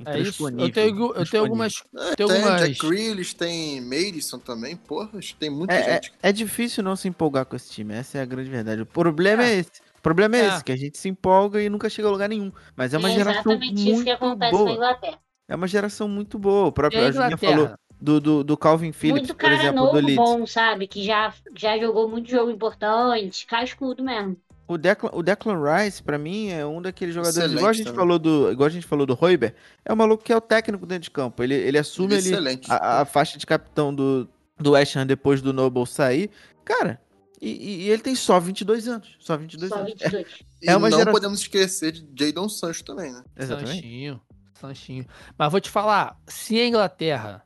É 0.05 0.17
isso. 0.17 0.47
Eu 0.49 0.71
tenho, 0.71 1.13
eu 1.13 1.29
tenho 1.29 1.43
algumas. 1.43 1.83
É, 1.95 2.15
Tem 2.15 2.23
algumas- 2.23 2.61
Jack 2.61 2.87
Grealish, 2.87 3.35
tem 3.35 3.81
Madison 3.81 4.39
também. 4.39 4.75
Porra, 4.75 5.19
acho 5.19 5.33
que 5.33 5.39
tem 5.39 5.49
muita 5.49 5.73
É, 5.73 5.81
é, 5.81 5.93
gente. 5.95 6.13
é 6.23 6.31
difícil 6.31 6.81
não 6.83 6.95
se 6.95 7.07
empolgar 7.07 7.45
com 7.45 7.55
esse 7.55 7.69
time, 7.69 7.93
essa 7.93 8.17
é 8.17 8.21
a 8.21 8.25
grande 8.25 8.49
verdade. 8.49 8.81
O 8.81 8.85
problema 8.85 9.43
é, 9.43 9.55
É. 9.55 9.59
esse. 9.59 9.71
O 9.97 10.01
problema 10.01 10.37
é, 10.37 10.39
É. 10.39 10.47
esse, 10.47 10.63
que 10.63 10.71
a 10.71 10.77
gente 10.77 10.97
se 10.97 11.09
empolga 11.09 11.61
e 11.61 11.69
nunca 11.69 11.89
chega 11.89 12.07
a 12.07 12.11
lugar 12.11 12.29
nenhum. 12.29 12.49
Mas 12.75 12.93
é 12.93 12.97
uma 12.97 13.11
é 13.11 13.15
geração 13.15 13.51
exatamente 13.51 13.73
isso 13.75 13.85
que 13.85 13.93
muito 13.93 14.11
acontece 14.11 14.51
na 14.53 14.57
boa. 14.57 14.71
Inglaterra. 14.71 15.19
É 15.49 15.55
uma 15.55 15.67
geração 15.67 16.07
muito 16.07 16.39
boa. 16.39 16.67
O 16.67 16.71
próprio 16.71 17.05
a 17.05 17.11
Julinha 17.11 17.37
falou 17.37 17.73
do, 18.01 18.19
do, 18.21 18.43
do 18.43 18.57
Calvin 18.57 18.91
Phillips, 18.91 19.21
Muito 19.27 19.35
por 19.35 19.41
cara 19.41 19.55
exemplo, 19.55 19.75
novo 19.75 19.93
do 19.93 20.05
Leeds. 20.05 20.15
bom, 20.15 20.45
sabe? 20.45 20.87
Que 20.87 21.03
já, 21.03 21.33
já 21.55 21.77
jogou 21.77 22.07
muito 22.09 22.29
jogo 22.29 22.49
importante, 22.51 23.45
cascudo 23.45 24.03
mesmo. 24.03 24.37
O 24.67 24.77
Declan, 24.77 25.09
o 25.13 25.23
Declan 25.23 25.59
Rice, 25.63 26.01
pra 26.03 26.17
mim, 26.17 26.49
é 26.49 26.63
um 26.65 26.79
daqueles 26.81 27.13
jogadores, 27.15 27.37
Excelente 27.37 27.57
igual 27.57 27.69
a 27.71 27.73
gente 27.73 27.85
também. 27.87 27.99
falou 27.99 28.19
do, 28.19 28.51
igual 28.51 28.67
a 28.67 28.71
gente 28.71 28.85
falou 28.85 29.05
do 29.05 29.15
Royber, 29.15 29.55
é 29.83 29.91
um 29.91 29.95
maluco 29.95 30.23
que 30.23 30.31
é 30.31 30.37
o 30.37 30.41
técnico 30.41 30.85
dentro 30.85 31.03
de 31.05 31.11
campo. 31.11 31.41
Ele, 31.41 31.55
ele 31.55 31.77
assume 31.77 32.13
ali 32.13 32.27
Excelente. 32.29 32.71
a, 32.71 33.01
a 33.01 33.05
faixa 33.05 33.37
de 33.39 33.45
capitão 33.47 33.93
do, 33.93 34.29
do 34.59 34.71
West 34.71 34.95
Ham 34.95 35.07
depois 35.07 35.41
do 35.41 35.51
Noble 35.51 35.87
sair. 35.87 36.29
Cara, 36.63 37.01
e, 37.41 37.85
e- 37.85 37.89
ele 37.89 38.03
tem 38.03 38.13
só 38.13 38.39
22 38.39 38.87
anos. 38.87 39.15
Só 39.19 39.35
22 39.35 39.69
Só 39.69 39.75
anos. 39.79 39.89
22. 39.99 40.27
E 40.61 40.69
é 40.69 40.77
uma 40.77 40.87
não 40.89 40.97
geração- 40.99 41.13
podemos 41.13 41.39
esquecer 41.41 41.91
de 41.91 42.25
Jadon 42.27 42.47
Sancho 42.47 42.83
também, 42.85 43.11
né? 43.11 43.23
Exatamente. 43.35 43.75
Sanchinho. 43.81 44.21
Sanchinho. 44.53 45.05
Mas 45.35 45.51
vou 45.51 45.59
te 45.59 45.69
falar, 45.71 46.15
se 46.27 46.59
a 46.59 46.67
Inglaterra 46.67 47.41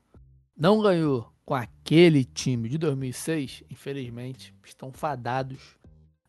não 0.56 0.82
ganhou 0.82 1.32
com 1.46 1.56
aquele 1.56 2.24
time 2.24 2.70
de 2.70 2.78
2006, 2.78 3.64
infelizmente, 3.70 4.54
estão 4.66 4.92
fadados 4.92 5.60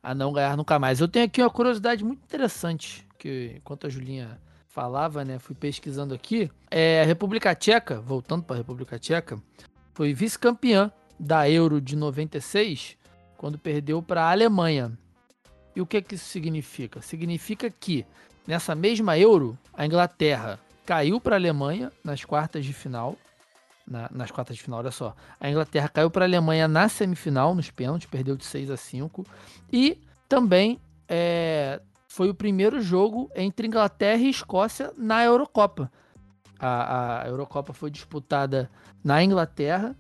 a 0.03 0.15
não 0.15 0.33
ganhar 0.33 0.57
nunca 0.57 0.79
mais. 0.79 1.01
Eu 1.01 1.09
tenho 1.09 1.25
aqui 1.27 1.41
uma 1.41 1.51
curiosidade 1.51 2.05
muito 2.05 2.23
interessante, 2.25 3.07
que 3.19 3.55
enquanto 3.57 3.87
a 3.87 3.91
Julinha 3.91 4.41
falava, 4.69 5.25
né, 5.25 5.39
fui 5.39 5.55
pesquisando 5.55 6.13
aqui. 6.13 6.51
É, 6.71 7.03
a 7.03 7.05
República 7.05 7.55
Tcheca, 7.55 8.01
voltando 8.01 8.43
para 8.43 8.57
a 8.57 8.59
República 8.59 8.99
Tcheca, 8.99 9.41
foi 9.93 10.13
vice-campeã 10.13 10.91
da 11.19 11.49
Euro 11.49 11.81
de 11.81 11.95
96, 11.95 12.97
quando 13.37 13.57
perdeu 13.57 14.03
para 14.03 14.25
a 14.25 14.31
Alemanha. 14.33 14.93
E 15.77 15.81
o 15.81 15.87
que, 15.87 16.03
que 16.03 16.17
isso 16.17 16.27
significa? 16.27 17.01
Significa 17.01 17.71
que 17.71 18.05
nessa 18.47 18.75
mesma 18.75 19.17
Euro, 19.17 19.57
a 19.73 19.87
Inglaterra 19.87 20.59
caiu 20.85 21.21
para 21.21 21.37
a 21.37 21.39
Alemanha 21.39 21.93
nas 22.03 22.25
quartas 22.25 22.65
de 22.65 22.73
final 22.73 23.17
na- 23.87 24.09
nas 24.13 24.31
quartas 24.31 24.57
de 24.57 24.63
final, 24.63 24.79
olha 24.81 24.91
só. 24.91 25.15
A 25.41 25.51
Inglaterra 25.51 25.89
caiu 25.89 26.11
para 26.11 26.25
a 26.25 26.29
Alemanha 26.29 26.67
na 26.69 26.89
semifinal, 26.89 27.55
nos 27.55 27.71
pênaltis, 27.71 28.09
perdeu 28.09 28.37
de 28.37 28.45
6 28.45 28.71
a 28.71 28.77
5. 28.77 29.25
E 29.73 29.99
também 30.29 30.81
é, 31.09 31.81
foi 32.09 32.31
o 32.31 32.35
primeiro 32.35 32.81
jogo 32.81 33.31
entre 33.35 33.67
Inglaterra 33.67 34.21
e 34.23 34.31
Escócia 34.31 34.93
na 34.97 35.23
Eurocopa. 35.25 35.91
A, 36.59 37.23
a 37.23 37.29
Eurocopa 37.29 37.73
foi 37.73 37.91
disputada 37.91 38.71
na 39.03 39.23
Inglaterra, 39.23 39.95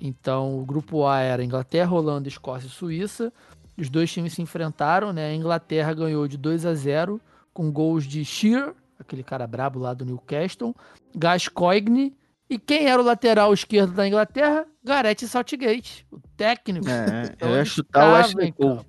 então 0.00 0.58
o 0.58 0.64
grupo 0.64 1.06
A 1.06 1.20
era 1.20 1.44
Inglaterra, 1.44 1.92
Holanda, 1.94 2.26
Escócia 2.28 2.66
e 2.66 2.70
Suíça. 2.70 3.32
Os 3.76 3.88
dois 3.88 4.10
times 4.12 4.32
se 4.32 4.42
enfrentaram, 4.42 5.12
né? 5.12 5.26
A 5.30 5.34
Inglaterra 5.34 5.94
ganhou 5.94 6.26
de 6.26 6.36
2 6.36 6.66
a 6.66 6.74
0 6.74 7.20
com 7.54 7.70
gols 7.70 8.04
de 8.04 8.24
Shearer, 8.24 8.74
aquele 8.98 9.22
cara 9.22 9.46
brabo 9.46 9.78
lá 9.78 9.94
do 9.94 10.04
Newcastle, 10.04 10.74
Gascoigne 11.14 12.16
e 12.48 12.58
quem 12.58 12.86
era 12.86 13.00
o 13.00 13.04
lateral 13.04 13.52
esquerdo 13.52 13.92
da 13.92 14.06
Inglaterra? 14.06 14.66
Gareth 14.84 15.26
Southgate, 15.26 16.06
o 16.10 16.18
técnico. 16.36 16.88
É, 16.88 17.32
Então 17.34 17.50
eu 17.50 17.56
ia 17.56 17.64
chutar 17.64 18.10
o 18.10 18.14
Ashley 18.14 18.52
Cole. 18.52 18.80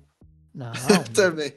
Não, 0.54 0.72
Também. 1.14 1.52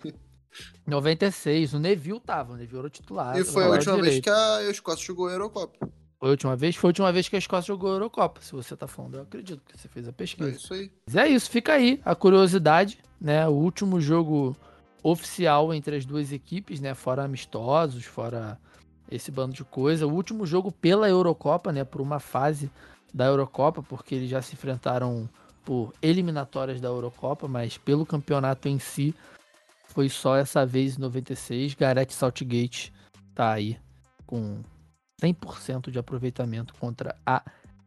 96, 0.86 1.74
o 1.74 1.80
Neville 1.80 2.20
tava, 2.20 2.54
o 2.54 2.58
Neville 2.58 2.80
era 2.80 2.88
o 2.88 2.90
titular. 2.90 3.38
E 3.38 3.44
foi 3.44 3.64
a 3.64 3.70
última 3.70 3.94
vez 3.96 4.06
direito. 4.06 4.24
que 4.24 4.30
a 4.30 4.70
Escócia 4.70 5.06
jogou 5.06 5.28
a 5.28 5.32
Eurocopa. 5.32 5.88
Foi 6.20 6.30
a 6.30 6.32
última 6.32 6.56
vez? 6.56 6.76
Foi 6.76 6.88
a 6.88 6.90
última 6.90 7.12
vez 7.12 7.28
que 7.30 7.36
a 7.36 7.40
Escócia 7.40 7.68
jogou 7.68 7.90
a 7.92 7.94
Eurocopa. 7.96 8.42
Se 8.42 8.52
você 8.52 8.76
tá 8.76 8.88
falando, 8.88 9.16
eu 9.16 9.22
acredito, 9.24 9.62
porque 9.62 9.78
você 9.78 9.88
fez 9.88 10.06
a 10.08 10.10
É 10.10 10.14
pesquisa. 10.14 10.50
isso 10.52 10.74
aí. 10.74 10.92
Mas 11.06 11.16
é 11.16 11.28
isso, 11.28 11.50
fica 11.50 11.74
aí 11.74 12.02
a 12.04 12.14
curiosidade, 12.16 13.00
né? 13.20 13.48
O 13.48 13.52
último 13.54 14.00
jogo 14.00 14.56
oficial 15.02 15.74
entre 15.74 15.96
as 15.96 16.06
duas 16.06 16.32
equipes, 16.32 16.80
né? 16.80 16.94
Fora 16.94 17.24
amistosos, 17.24 18.04
fora 18.06 18.58
esse 19.16 19.32
bando 19.32 19.54
de 19.54 19.64
coisa. 19.64 20.08
O 20.08 20.14
último 20.14 20.46
jogo 20.46 20.72
pela 20.72 21.10
Eurocopa, 21.10 21.72
né? 21.72 21.84
Por 21.84 22.02
uma 22.02 22.20
fase 22.20 22.70
da 23.14 23.26
Eurocopa, 23.26 23.84
porque 23.84 24.16
eles 24.16 24.30
já 24.30 24.42
se 24.42 24.54
enfrentaram 24.54 25.30
por 25.64 25.94
eliminatórias 26.02 26.82
da 26.82 26.88
Eurocopa, 26.88 27.48
mas 27.48 27.78
pelo 27.78 28.06
campeonato 28.06 28.68
em 28.68 28.80
si 28.80 29.16
foi 29.86 30.10
só 30.10 30.36
essa 30.36 30.66
vez 30.66 30.98
em 30.98 31.02
96. 31.02 31.76
Gareth 31.76 32.10
Southgate 32.10 32.92
tá 33.34 33.54
aí 33.54 33.78
com 34.26 34.62
100% 35.22 35.92
de 35.92 36.00
aproveitamento 36.00 36.74
contra 36.76 37.16
a 37.26 37.44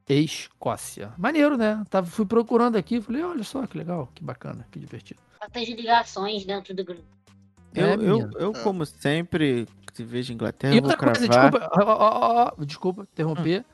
Escócia. 0.09 1.13
Maneiro, 1.19 1.57
né? 1.57 1.85
Tava, 1.91 2.07
fui 2.07 2.25
procurando 2.25 2.77
aqui, 2.77 3.01
falei, 3.01 3.23
olha 3.23 3.43
só 3.43 3.67
que 3.67 3.77
legal, 3.77 4.09
que 4.15 4.23
bacana, 4.23 4.67
que 4.71 4.79
divertido. 4.79 5.21
Quantas 5.39 5.69
ligações 5.69 6.45
dentro 6.45 6.75
do 6.75 6.85
grupo. 6.85 7.03
Eu, 7.75 7.87
É, 7.87 7.95
eu, 7.95 8.31
eu, 8.39 8.53
como 8.63 8.87
sempre, 8.87 9.67
se 9.97 10.05
vejo 10.05 10.33
Inglaterra, 10.33 10.75
E 10.75 10.79
outra 10.79 10.97
coisa, 10.97 11.27
desculpa, 11.27 11.71
ó, 11.73 11.83
ó, 11.85 11.97
ó, 11.99 12.53
ó, 12.59 12.65
desculpa 12.65 13.03
interromper. 13.13 13.65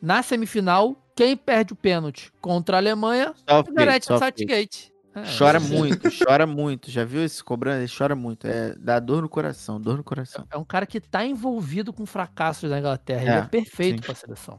Na 0.00 0.22
semifinal, 0.22 0.96
quem 1.16 1.36
perde 1.36 1.72
o 1.72 1.76
pênalti 1.76 2.32
contra 2.40 2.76
a 2.76 2.80
Alemanha 2.80 3.34
é 3.46 3.52
o 3.52 3.56
Southgate, 3.56 3.74
Gareth 3.74 4.00
Southgate. 4.02 4.38
Southgate. 4.40 4.92
É, 5.14 5.22
Chora 5.38 5.58
esse- 5.58 5.70
muito, 5.74 6.08
chora 6.24 6.46
muito. 6.46 6.90
Já 6.90 7.04
viu 7.04 7.22
esse 7.22 7.44
cobrando? 7.44 7.82
Ele 7.82 7.92
chora 7.94 8.16
muito. 8.16 8.46
É, 8.46 8.74
dá 8.78 8.98
dor 8.98 9.20
no 9.20 9.28
coração, 9.28 9.78
dor 9.78 9.98
no 9.98 10.02
coração. 10.02 10.46
É 10.50 10.56
um 10.56 10.64
cara 10.64 10.86
que 10.86 10.98
tá 11.00 11.22
envolvido 11.24 11.92
com 11.92 12.06
fracassos 12.06 12.70
da 12.70 12.78
Inglaterra. 12.78 13.20
Ele 13.22 13.30
É, 13.30 13.36
é 13.38 13.42
perfeito 13.42 13.96
sim. 13.96 14.06
pra 14.06 14.14
seleção. 14.14 14.56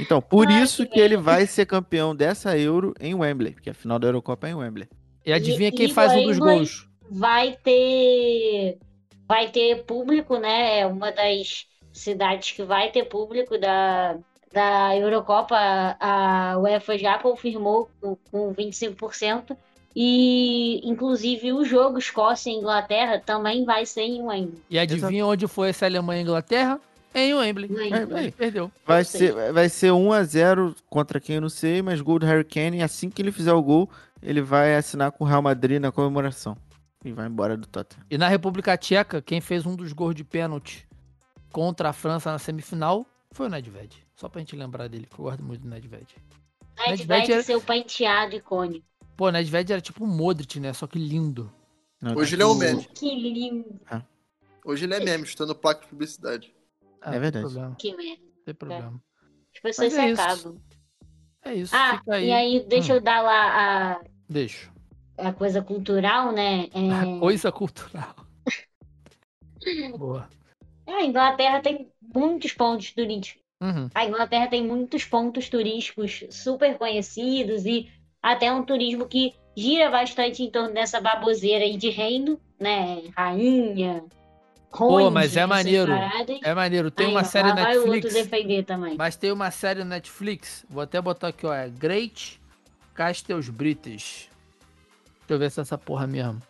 Então, 0.00 0.22
por 0.22 0.46
Ai, 0.48 0.62
isso 0.62 0.86
que 0.86 0.98
ele 0.98 1.18
vai 1.18 1.46
ser 1.46 1.66
campeão 1.66 2.16
dessa 2.16 2.56
Euro 2.56 2.94
em 2.98 3.14
Wembley, 3.14 3.52
porque 3.52 3.68
a 3.70 3.74
final 3.74 3.98
da 3.98 4.08
Eurocopa 4.08 4.48
é 4.48 4.52
em 4.52 4.54
Wembley. 4.54 4.88
E 5.24 5.32
adivinha 5.34 5.68
E- 5.68 5.72
quem 5.72 5.86
e 5.90 5.92
faz 5.92 6.12
um 6.12 6.24
dos 6.26 6.38
gols? 6.38 6.88
Vai 7.10 7.54
ter. 7.62 8.78
Vai 9.30 9.48
ter 9.48 9.84
público, 9.84 10.38
né? 10.38 10.80
É 10.80 10.86
uma 10.86 11.12
das 11.12 11.64
cidades 11.92 12.50
que 12.50 12.64
vai 12.64 12.90
ter 12.90 13.04
público 13.04 13.56
da, 13.56 14.16
da 14.52 14.96
Eurocopa. 14.96 15.56
A 16.00 16.58
UEFA 16.58 16.98
já 16.98 17.16
confirmou 17.16 17.88
com, 18.00 18.16
com 18.28 18.52
25%. 18.52 19.56
E, 19.94 20.80
inclusive, 20.82 21.52
o 21.52 21.64
jogo 21.64 21.96
Escócia 21.96 22.50
e 22.50 22.54
Inglaterra 22.54 23.22
também 23.24 23.64
vai 23.64 23.86
ser 23.86 24.02
em 24.02 24.20
Wembley. 24.20 24.60
E 24.68 24.76
adivinha 24.76 25.24
onde 25.24 25.46
foi 25.46 25.68
essa 25.68 25.86
Alemanha 25.86 26.22
e 26.22 26.24
Inglaterra? 26.24 26.80
Em 27.14 27.32
Wembley. 27.32 27.70
Wembley. 27.70 28.22
Ele 28.24 28.32
perdeu. 28.32 28.72
Vai 28.84 29.04
ser, 29.04 29.52
vai 29.52 29.68
ser 29.68 29.92
1x0 29.92 30.74
contra 30.88 31.20
quem 31.20 31.36
eu 31.36 31.42
não 31.42 31.48
sei, 31.48 31.82
mas 31.82 32.00
gol 32.00 32.18
do 32.18 32.26
Harry 32.26 32.42
Kane. 32.42 32.82
Assim 32.82 33.08
que 33.08 33.22
ele 33.22 33.30
fizer 33.30 33.52
o 33.52 33.62
gol, 33.62 33.88
ele 34.20 34.42
vai 34.42 34.74
assinar 34.74 35.12
com 35.12 35.22
o 35.22 35.26
Real 35.28 35.40
Madrid 35.40 35.80
na 35.80 35.92
comemoração. 35.92 36.56
E 37.04 37.12
vai 37.12 37.26
embora 37.26 37.56
do 37.56 37.66
Tottenham. 37.66 38.04
E 38.10 38.18
na 38.18 38.28
República 38.28 38.76
Tcheca, 38.76 39.22
quem 39.22 39.40
fez 39.40 39.64
um 39.64 39.74
dos 39.74 39.92
gols 39.92 40.14
de 40.14 40.22
pênalti 40.24 40.86
contra 41.50 41.88
a 41.88 41.92
França 41.92 42.30
na 42.30 42.38
semifinal 42.38 43.06
foi 43.32 43.46
o 43.46 43.50
Nedved. 43.50 44.06
Só 44.14 44.28
pra 44.28 44.40
gente 44.40 44.54
lembrar 44.54 44.88
dele, 44.88 45.06
que 45.06 45.18
eu 45.18 45.24
gosto 45.24 45.42
muito 45.42 45.62
do 45.62 45.68
Nedved. 45.68 46.06
Nedved 46.78 47.08
Nedved 47.08 47.32
é- 47.32 47.42
seu 47.42 47.60
penteado 47.60 48.36
icônico. 48.36 48.84
Pô, 49.16 49.26
o 49.28 49.30
Nedved 49.30 49.72
era 49.72 49.80
tipo 49.80 50.04
um 50.04 50.06
Modric, 50.08 50.60
né? 50.60 50.72
Só 50.72 50.86
que 50.86 50.98
lindo. 50.98 51.50
Não, 52.00 52.14
Hoje 52.16 52.34
ele 52.34 52.42
é 52.42 52.46
um 52.46 52.50
o- 52.52 52.54
meme. 52.54 52.84
Que 52.94 53.14
lindo. 53.14 53.80
Hoje 54.64 54.84
ele 54.84 54.94
é 54.94 55.00
meme, 55.00 55.26
chutando 55.26 55.54
placa 55.54 55.82
de 55.82 55.88
publicidade. 55.88 56.54
Ah, 57.00 57.14
É 57.14 57.18
verdade. 57.18 57.44
Não 57.46 57.50
tem 57.50 57.54
problema. 57.54 57.76
Que 57.76 57.96
merda. 57.96 58.22
Não 58.36 58.44
tem 58.44 58.54
problema. 58.54 59.02
As 59.54 59.60
pessoas 59.60 59.92
Mas 59.94 59.98
é 59.98 60.06
se 60.06 60.12
isso. 60.12 60.22
acabam. 60.22 60.56
É 61.42 61.54
isso, 61.54 61.74
Ah, 61.74 61.98
fica 61.98 62.14
aí. 62.16 62.26
e 62.28 62.32
aí, 62.32 62.66
deixa 62.68 62.92
Hum. 62.92 62.96
eu 62.96 63.00
dar 63.00 63.22
lá 63.22 63.92
a, 63.94 64.00
Deixa. 64.28 64.70
A 65.22 65.32
coisa 65.32 65.62
cultural, 65.62 66.32
né? 66.32 66.68
É, 66.74 67.18
Coisa 67.18 67.52
cultural. 67.52 68.14
Boa. 69.98 70.28
a 70.86 71.04
Inglaterra 71.04 71.60
tem 71.60 71.88
muitos 72.14 72.52
pontos 72.52 72.92
turísticos. 72.92 73.42
Uhum. 73.60 73.90
A 73.94 74.04
Inglaterra 74.06 74.48
tem 74.48 74.66
muitos 74.66 75.04
pontos 75.04 75.48
turísticos 75.48 76.24
super 76.30 76.78
conhecidos 76.78 77.66
e 77.66 77.90
até 78.22 78.50
um 78.50 78.64
turismo 78.64 79.06
que 79.06 79.34
gira 79.56 79.90
bastante 79.90 80.42
em 80.42 80.50
torno 80.50 80.72
dessa 80.72 81.00
baboseira 81.00 81.64
aí 81.64 81.76
de 81.76 81.90
reino, 81.90 82.40
né? 82.58 83.02
Rainha, 83.14 84.02
conde, 84.70 85.12
mas 85.12 85.36
é 85.36 85.44
maneiro. 85.44 85.92
É 86.42 86.54
maneiro. 86.54 86.90
Tem 86.90 87.06
Aí, 87.08 87.12
uma 87.12 87.24
série 87.24 87.52
Netflix. 87.52 88.14
defender 88.14 88.64
também. 88.64 88.96
Mas 88.96 89.16
tem 89.16 89.30
uma 89.32 89.50
série 89.50 89.84
Netflix. 89.84 90.64
Vou 90.68 90.82
até 90.82 91.00
botar 91.00 91.28
aqui, 91.28 91.44
ó. 91.46 91.52
É 91.52 91.68
Great 91.68 92.40
Castles 92.94 93.48
British. 93.50 94.29
Deixa 95.30 95.34
eu 95.34 95.38
ver 95.38 95.50
se 95.52 95.60
é 95.60 95.62
essa 95.62 95.78
porra 95.78 96.08
mesmo. 96.08 96.42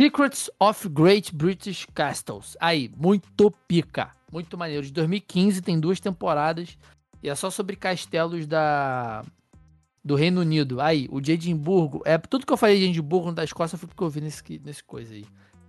Secrets 0.00 0.48
of 0.60 0.88
Great 0.88 1.34
British 1.34 1.86
Castles. 1.92 2.56
Aí, 2.60 2.88
muito 2.96 3.50
pica. 3.66 4.12
Muito 4.30 4.56
maneiro. 4.56 4.86
De 4.86 4.92
2015, 4.92 5.60
tem 5.60 5.80
duas 5.80 5.98
temporadas. 5.98 6.78
E 7.20 7.28
é 7.28 7.34
só 7.34 7.50
sobre 7.50 7.74
castelos 7.74 8.46
da 8.46 9.24
do 10.04 10.14
Reino 10.14 10.40
Unido. 10.40 10.80
Aí, 10.80 11.08
o 11.10 11.20
de 11.20 11.32
Edimburgo. 11.32 12.00
É, 12.04 12.16
tudo 12.16 12.46
que 12.46 12.52
eu 12.52 12.56
falei 12.56 12.78
de 12.78 12.84
Edimburgo 12.84 13.32
da 13.32 13.42
Escócia 13.42 13.76
foi 13.76 13.88
porque 13.88 14.04
eu 14.04 14.08
vi 14.08 14.20
nesse, 14.20 14.60
nesse 14.64 14.84
coisa 14.84 15.12
aí. 15.14 15.24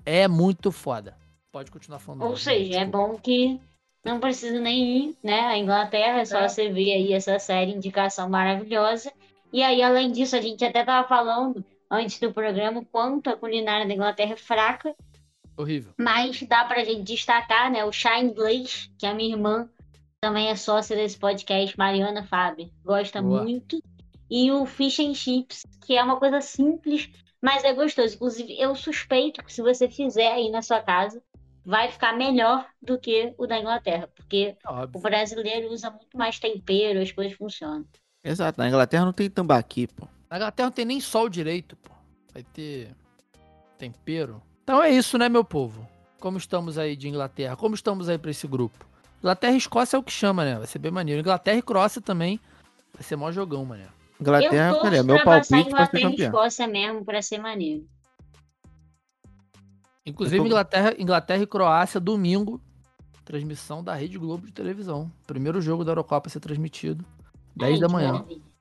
É 0.05 0.27
muito 0.27 0.71
foda. 0.71 1.17
Pode 1.51 1.71
continuar 1.71 1.97
falando. 1.97 2.21
Ou 2.21 2.37
seja, 2.37 2.81
é 2.81 2.85
bom 2.85 3.17
que 3.17 3.59
não 4.05 4.19
precisa 4.19 4.59
nem 4.59 4.97
ir, 5.09 5.17
né? 5.23 5.39
A 5.41 5.57
Inglaterra, 5.57 6.19
é 6.19 6.25
só 6.25 6.37
É. 6.37 6.47
você 6.47 6.69
ver 6.69 6.93
aí 6.93 7.13
essa 7.13 7.39
série 7.39 7.71
indicação 7.71 8.29
maravilhosa. 8.29 9.11
E 9.51 9.63
aí, 9.63 9.81
além 9.81 10.11
disso, 10.11 10.35
a 10.35 10.41
gente 10.41 10.63
até 10.63 10.83
tava 10.83 11.07
falando 11.07 11.63
antes 11.93 12.19
do 12.19 12.33
programa 12.33 12.79
o 12.79 12.85
quanto 12.85 13.29
a 13.29 13.37
culinária 13.37 13.87
da 13.87 13.93
Inglaterra 13.93 14.33
é 14.33 14.37
fraca, 14.37 14.95
Horrível. 15.57 15.93
mas 15.99 16.41
dá 16.43 16.65
pra 16.65 16.83
gente 16.83 17.03
destacar, 17.03 17.71
né? 17.71 17.85
O 17.85 17.91
chá 17.91 18.19
inglês, 18.19 18.89
que 18.97 19.05
a 19.05 19.13
minha 19.13 19.35
irmã 19.35 19.69
também 20.19 20.49
é 20.49 20.55
sócia 20.55 20.95
desse 20.95 21.17
podcast, 21.17 21.77
Mariana 21.77 22.23
Faber, 22.23 22.69
gosta 22.83 23.21
Boa. 23.21 23.43
muito. 23.43 23.81
E 24.29 24.51
o 24.51 24.65
fish 24.65 24.99
and 24.99 25.13
chips, 25.13 25.63
que 25.85 25.95
é 25.95 26.03
uma 26.03 26.17
coisa 26.17 26.41
simples, 26.41 27.09
mas 27.41 27.63
é 27.63 27.73
gostoso. 27.73 28.15
Inclusive, 28.15 28.57
eu 28.59 28.73
suspeito 28.73 29.43
que 29.43 29.53
se 29.53 29.61
você 29.61 29.87
fizer 29.89 30.31
aí 30.31 30.49
na 30.49 30.61
sua 30.61 30.81
casa, 30.81 31.21
vai 31.65 31.91
ficar 31.91 32.13
melhor 32.17 32.65
do 32.81 32.97
que 32.97 33.33
o 33.37 33.45
da 33.45 33.59
Inglaterra, 33.59 34.09
porque 34.15 34.57
É 34.65 34.69
o 34.69 34.73
óbvio. 34.83 35.01
brasileiro 35.01 35.71
usa 35.71 35.91
muito 35.91 36.17
mais 36.17 36.39
tempero, 36.39 36.99
as 37.01 37.11
coisas 37.11 37.33
funcionam. 37.37 37.85
Exato, 38.23 38.59
na 38.59 38.67
Inglaterra 38.69 39.05
não 39.05 39.13
tem 39.13 39.29
tambaqui, 39.29 39.87
pô. 39.87 40.07
Na 40.33 40.37
Inglaterra 40.37 40.65
não 40.65 40.73
tem 40.73 40.83
nem 40.83 40.99
sol 40.99 41.29
direito, 41.29 41.75
pô. 41.75 41.91
Vai 42.33 42.41
ter 42.41 42.89
tempero. 43.77 44.41
Então 44.63 44.81
é 44.81 44.89
isso, 44.89 45.15
né, 45.15 45.29
meu 45.29 45.43
povo? 45.43 45.87
Como 46.19 46.39
estamos 46.39 46.79
aí 46.79 46.95
de 46.95 47.07
Inglaterra? 47.07 47.55
Como 47.55 47.75
estamos 47.75 48.09
aí 48.09 48.17
pra 48.17 48.31
esse 48.31 48.47
grupo? 48.47 48.83
Inglaterra 49.19 49.53
e 49.53 49.57
Escócia 49.57 49.95
é 49.95 49.99
o 49.99 50.01
que 50.01 50.11
chama, 50.11 50.43
né? 50.43 50.57
Vai 50.57 50.65
ser 50.65 50.79
bem 50.79 50.89
maneiro. 50.91 51.21
Inglaterra 51.21 51.59
e 51.59 51.61
Croácia 51.61 52.01
também 52.01 52.39
vai 52.95 53.03
ser 53.03 53.15
mó 53.15 53.31
jogão, 53.31 53.63
mané. 53.63 53.85
Inglaterra, 54.19 54.71
eu 54.71 54.85
é 54.87 55.03
meu 55.03 55.23
palpite 55.23 55.23
pra 55.23 55.43
ser 55.43 55.57
Inglaterra 55.59 55.99
e 55.99 56.01
campeão. 56.01 56.25
Escócia 56.29 56.67
mesmo, 56.67 57.05
pra 57.05 57.21
ser 57.21 57.37
maneiro. 57.37 57.85
Inclusive, 60.03 60.39
tô- 60.39 60.45
Inglaterra, 60.47 60.95
Inglaterra 60.97 61.43
e 61.43 61.47
Croácia, 61.47 61.99
domingo. 61.99 62.59
Transmissão 63.23 63.83
da 63.83 63.93
Rede 63.93 64.17
Globo 64.17 64.47
de 64.47 64.51
televisão. 64.51 65.11
Primeiro 65.27 65.61
jogo 65.61 65.85
da 65.85 65.91
Eurocopa 65.91 66.27
a 66.27 66.31
ser 66.31 66.39
transmitido. 66.39 67.05
10 67.55 67.75
Ai, 67.75 67.79
da 67.79 67.87
manhã. 67.87 68.13
maravilha. 68.13 68.52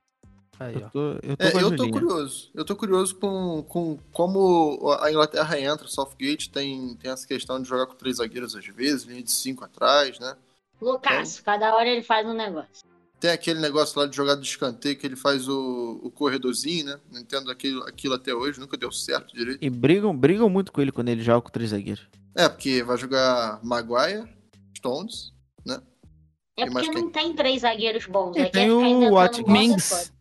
Aí, 0.58 0.74
Eu 0.74 0.90
tô, 0.90 1.12
eu 1.22 1.36
tô 1.36 1.44
É, 1.44 1.62
eu 1.62 1.76
tô 1.76 1.90
curioso. 1.90 2.50
Eu 2.54 2.64
tô 2.64 2.76
curioso 2.76 3.16
com, 3.16 3.62
com 3.68 3.98
como 4.12 4.92
a 5.00 5.10
Inglaterra 5.10 5.58
entra. 5.58 5.88
Southgate 5.88 6.50
tem, 6.50 6.94
tem 6.96 7.10
essa 7.10 7.26
questão 7.26 7.60
de 7.60 7.68
jogar 7.68 7.86
com 7.86 7.94
três 7.94 8.16
zagueiros 8.16 8.54
às 8.54 8.66
vezes, 8.66 9.04
linha 9.04 9.22
de 9.22 9.30
cinco 9.30 9.64
atrás, 9.64 10.18
né? 10.18 10.36
Loucaço, 10.80 11.42
cada 11.42 11.74
hora 11.74 11.88
ele 11.88 12.02
faz 12.02 12.26
um 12.26 12.34
negócio. 12.34 12.84
Tem 13.20 13.30
aquele 13.30 13.60
negócio 13.60 13.98
lá 14.00 14.06
de 14.06 14.16
jogada 14.16 14.40
de 14.40 14.48
escanteio 14.48 14.96
que 14.96 15.06
ele 15.06 15.14
faz 15.14 15.48
o, 15.48 16.00
o 16.02 16.10
corredorzinho, 16.10 16.86
né? 16.86 17.00
Não 17.10 17.20
entendo 17.20 17.50
aquilo, 17.52 17.84
aquilo 17.84 18.14
até 18.14 18.34
hoje, 18.34 18.58
nunca 18.58 18.76
deu 18.76 18.90
certo 18.90 19.32
direito. 19.32 19.64
E 19.64 19.70
brigam, 19.70 20.16
brigam 20.16 20.48
muito 20.48 20.72
com 20.72 20.80
ele 20.80 20.90
quando 20.90 21.08
ele 21.08 21.22
joga 21.22 21.42
com 21.42 21.50
três 21.50 21.70
zagueiros. 21.70 22.04
É, 22.34 22.48
porque 22.48 22.82
vai 22.82 22.96
jogar 22.96 23.60
Maguire, 23.62 24.28
Stones, 24.76 25.32
né? 25.64 25.80
É 26.56 26.66
porque 26.66 26.90
quem? 26.90 26.94
não 26.94 27.10
tem 27.10 27.32
três 27.34 27.62
zagueiros 27.62 28.06
bons. 28.06 28.36
E 28.36 28.40
Aí 28.40 28.50
tem 28.50 28.70
o 28.70 29.14
Watkins. 29.14 30.12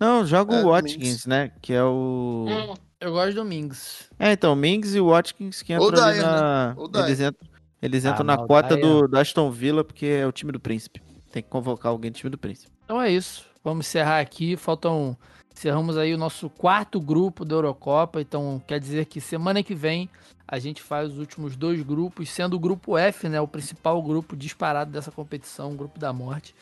Não, 0.00 0.24
joga 0.26 0.56
É, 0.56 0.64
o 0.64 0.68
Watkins, 0.70 0.96
Mings. 0.96 1.26
né? 1.26 1.52
Que 1.60 1.74
é 1.74 1.84
o. 1.84 2.46
É, 2.48 3.06
Eu 3.06 3.12
gosto 3.12 3.34
do 3.34 3.44
Mings. 3.44 4.08
É, 4.18 4.32
então, 4.32 4.56
Mings 4.56 4.94
e 4.94 5.00
o 5.00 5.08
Watkins 5.10 5.62
que 5.62 5.72
entram 5.74 5.88
ali 6.04 6.18
Dyer, 6.18 6.22
na. 6.26 6.74
Dyer. 6.90 7.04
Eles 7.06 7.20
entram, 7.20 7.48
eles 7.82 8.06
Ah, 8.06 8.10
entram 8.10 8.24
na 8.24 8.36
mas 8.36 8.44
o 8.44 8.48
cota 8.48 8.76
Dyer- 8.76 8.80
do, 8.86 9.08
do 9.08 9.18
Aston 9.18 9.50
Villa, 9.50 9.84
porque 9.84 10.06
é 10.06 10.26
o 10.26 10.32
time 10.32 10.50
do 10.52 10.58
príncipe. 10.60 11.02
Tem 11.30 11.42
que 11.42 11.48
convocar 11.48 11.92
alguém 11.92 12.10
do 12.10 12.14
time 12.16 12.30
do 12.30 12.38
príncipe. 12.38 12.72
Então 12.84 13.00
é 13.00 13.10
isso. 13.10 13.44
Vamos 13.62 13.86
encerrar 13.86 14.20
aqui. 14.20 14.56
Faltam. 14.56 15.16
Encerramos 15.54 15.98
aí 15.98 16.14
o 16.14 16.18
nosso 16.18 16.48
quarto 16.48 16.98
grupo 16.98 17.44
da 17.44 17.54
Eurocopa. 17.56 18.20
Então 18.20 18.62
quer 18.66 18.80
dizer 18.80 19.04
que 19.04 19.20
semana 19.20 19.62
que 19.62 19.74
vem 19.74 20.08
a 20.48 20.58
gente 20.58 20.80
faz 20.82 21.12
os 21.12 21.18
últimos 21.18 21.54
dois 21.56 21.80
grupos, 21.82 22.28
sendo 22.30 22.54
o 22.56 22.58
grupo 22.58 22.96
F, 22.98 23.28
né? 23.28 23.40
O 23.40 23.46
principal 23.46 24.02
grupo 24.02 24.34
disparado 24.36 24.90
dessa 24.90 25.10
competição, 25.10 25.72
o 25.72 25.76
grupo 25.76 25.98
da 25.98 26.12
morte. 26.12 26.54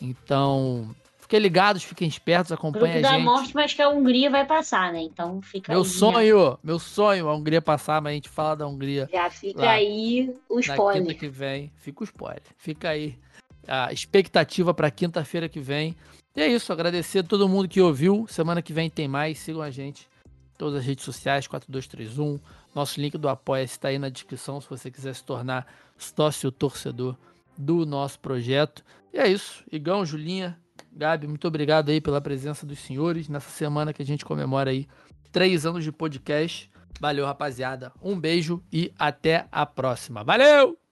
Então, 0.00 0.94
fiquem 1.24 1.40
ligados, 1.40 1.82
fiquem 1.82 2.06
espertos, 2.06 2.52
acompanhem 2.52 2.92
grupo 3.00 3.06
a 3.06 3.10
da 3.10 3.16
gente. 3.16 3.24
morte, 3.24 3.54
mas 3.54 3.72
que 3.74 3.82
a 3.82 3.88
Hungria 3.88 4.30
vai 4.30 4.46
passar, 4.46 4.92
né? 4.92 5.00
Então 5.02 5.40
fica 5.42 5.72
Meu 5.72 5.82
aí. 5.82 5.88
já- 5.88 5.94
sonho, 5.98 6.58
meu 6.62 6.78
sonho, 6.78 7.28
a 7.28 7.34
Hungria 7.34 7.60
passar, 7.60 8.00
mas 8.00 8.12
a 8.12 8.14
gente 8.14 8.28
fala 8.28 8.54
da 8.54 8.66
Hungria 8.66 9.08
Já 9.12 9.28
fica 9.30 9.62
Lá. 9.62 9.70
aí 9.72 10.34
o 10.48 10.54
na 10.56 10.60
spoiler. 10.60 11.18
que 11.18 11.28
vem. 11.28 11.72
Fica 11.76 12.02
o 12.02 12.04
spoiler. 12.04 12.42
Fica 12.56 12.90
aí 12.90 13.18
a 13.66 13.92
expectativa 13.92 14.72
para 14.72 14.90
quinta-feira 14.90 15.48
que 15.48 15.58
vem. 15.60 15.96
E 16.36 16.40
é 16.42 16.46
isso, 16.48 16.72
agradecer 16.72 17.20
a 17.20 17.22
todo 17.22 17.48
mundo 17.48 17.68
que 17.68 17.80
ouviu. 17.80 18.26
Semana 18.28 18.60
que 18.62 18.72
vem 18.72 18.90
tem 18.90 19.08
mais. 19.08 19.38
Sigam 19.38 19.62
a 19.62 19.70
gente 19.70 20.08
todas 20.58 20.80
as 20.80 20.84
redes 20.84 21.04
sociais, 21.04 21.46
4231. 21.46 22.38
Nosso 22.74 23.00
link 23.00 23.16
do 23.16 23.28
Apoia 23.28 23.62
está 23.62 23.88
aí 23.88 23.98
na 23.98 24.08
descrição 24.08 24.60
se 24.60 24.68
você 24.68 24.90
quiser 24.90 25.14
se 25.14 25.22
tornar 25.24 25.66
sócio 25.96 26.50
torcedor 26.52 27.16
do 27.56 27.86
nosso 27.86 28.18
projeto. 28.18 28.84
E 29.12 29.18
é 29.18 29.28
isso. 29.28 29.62
Igão, 29.70 30.04
Julinha, 30.04 30.58
Gabi, 30.94 31.26
muito 31.26 31.46
obrigado 31.48 31.90
aí 31.90 32.00
pela 32.00 32.20
presença 32.20 32.64
dos 32.64 32.78
senhores 32.78 33.28
nessa 33.28 33.50
semana 33.50 33.92
que 33.92 34.02
a 34.02 34.06
gente 34.06 34.24
comemora 34.24 34.70
aí 34.70 34.86
três 35.32 35.66
anos 35.66 35.82
de 35.82 35.90
podcast. 35.90 36.70
Valeu, 37.00 37.26
rapaziada. 37.26 37.92
Um 38.00 38.18
beijo 38.18 38.62
e 38.72 38.92
até 38.96 39.46
a 39.50 39.66
próxima. 39.66 40.22
Valeu! 40.22 40.83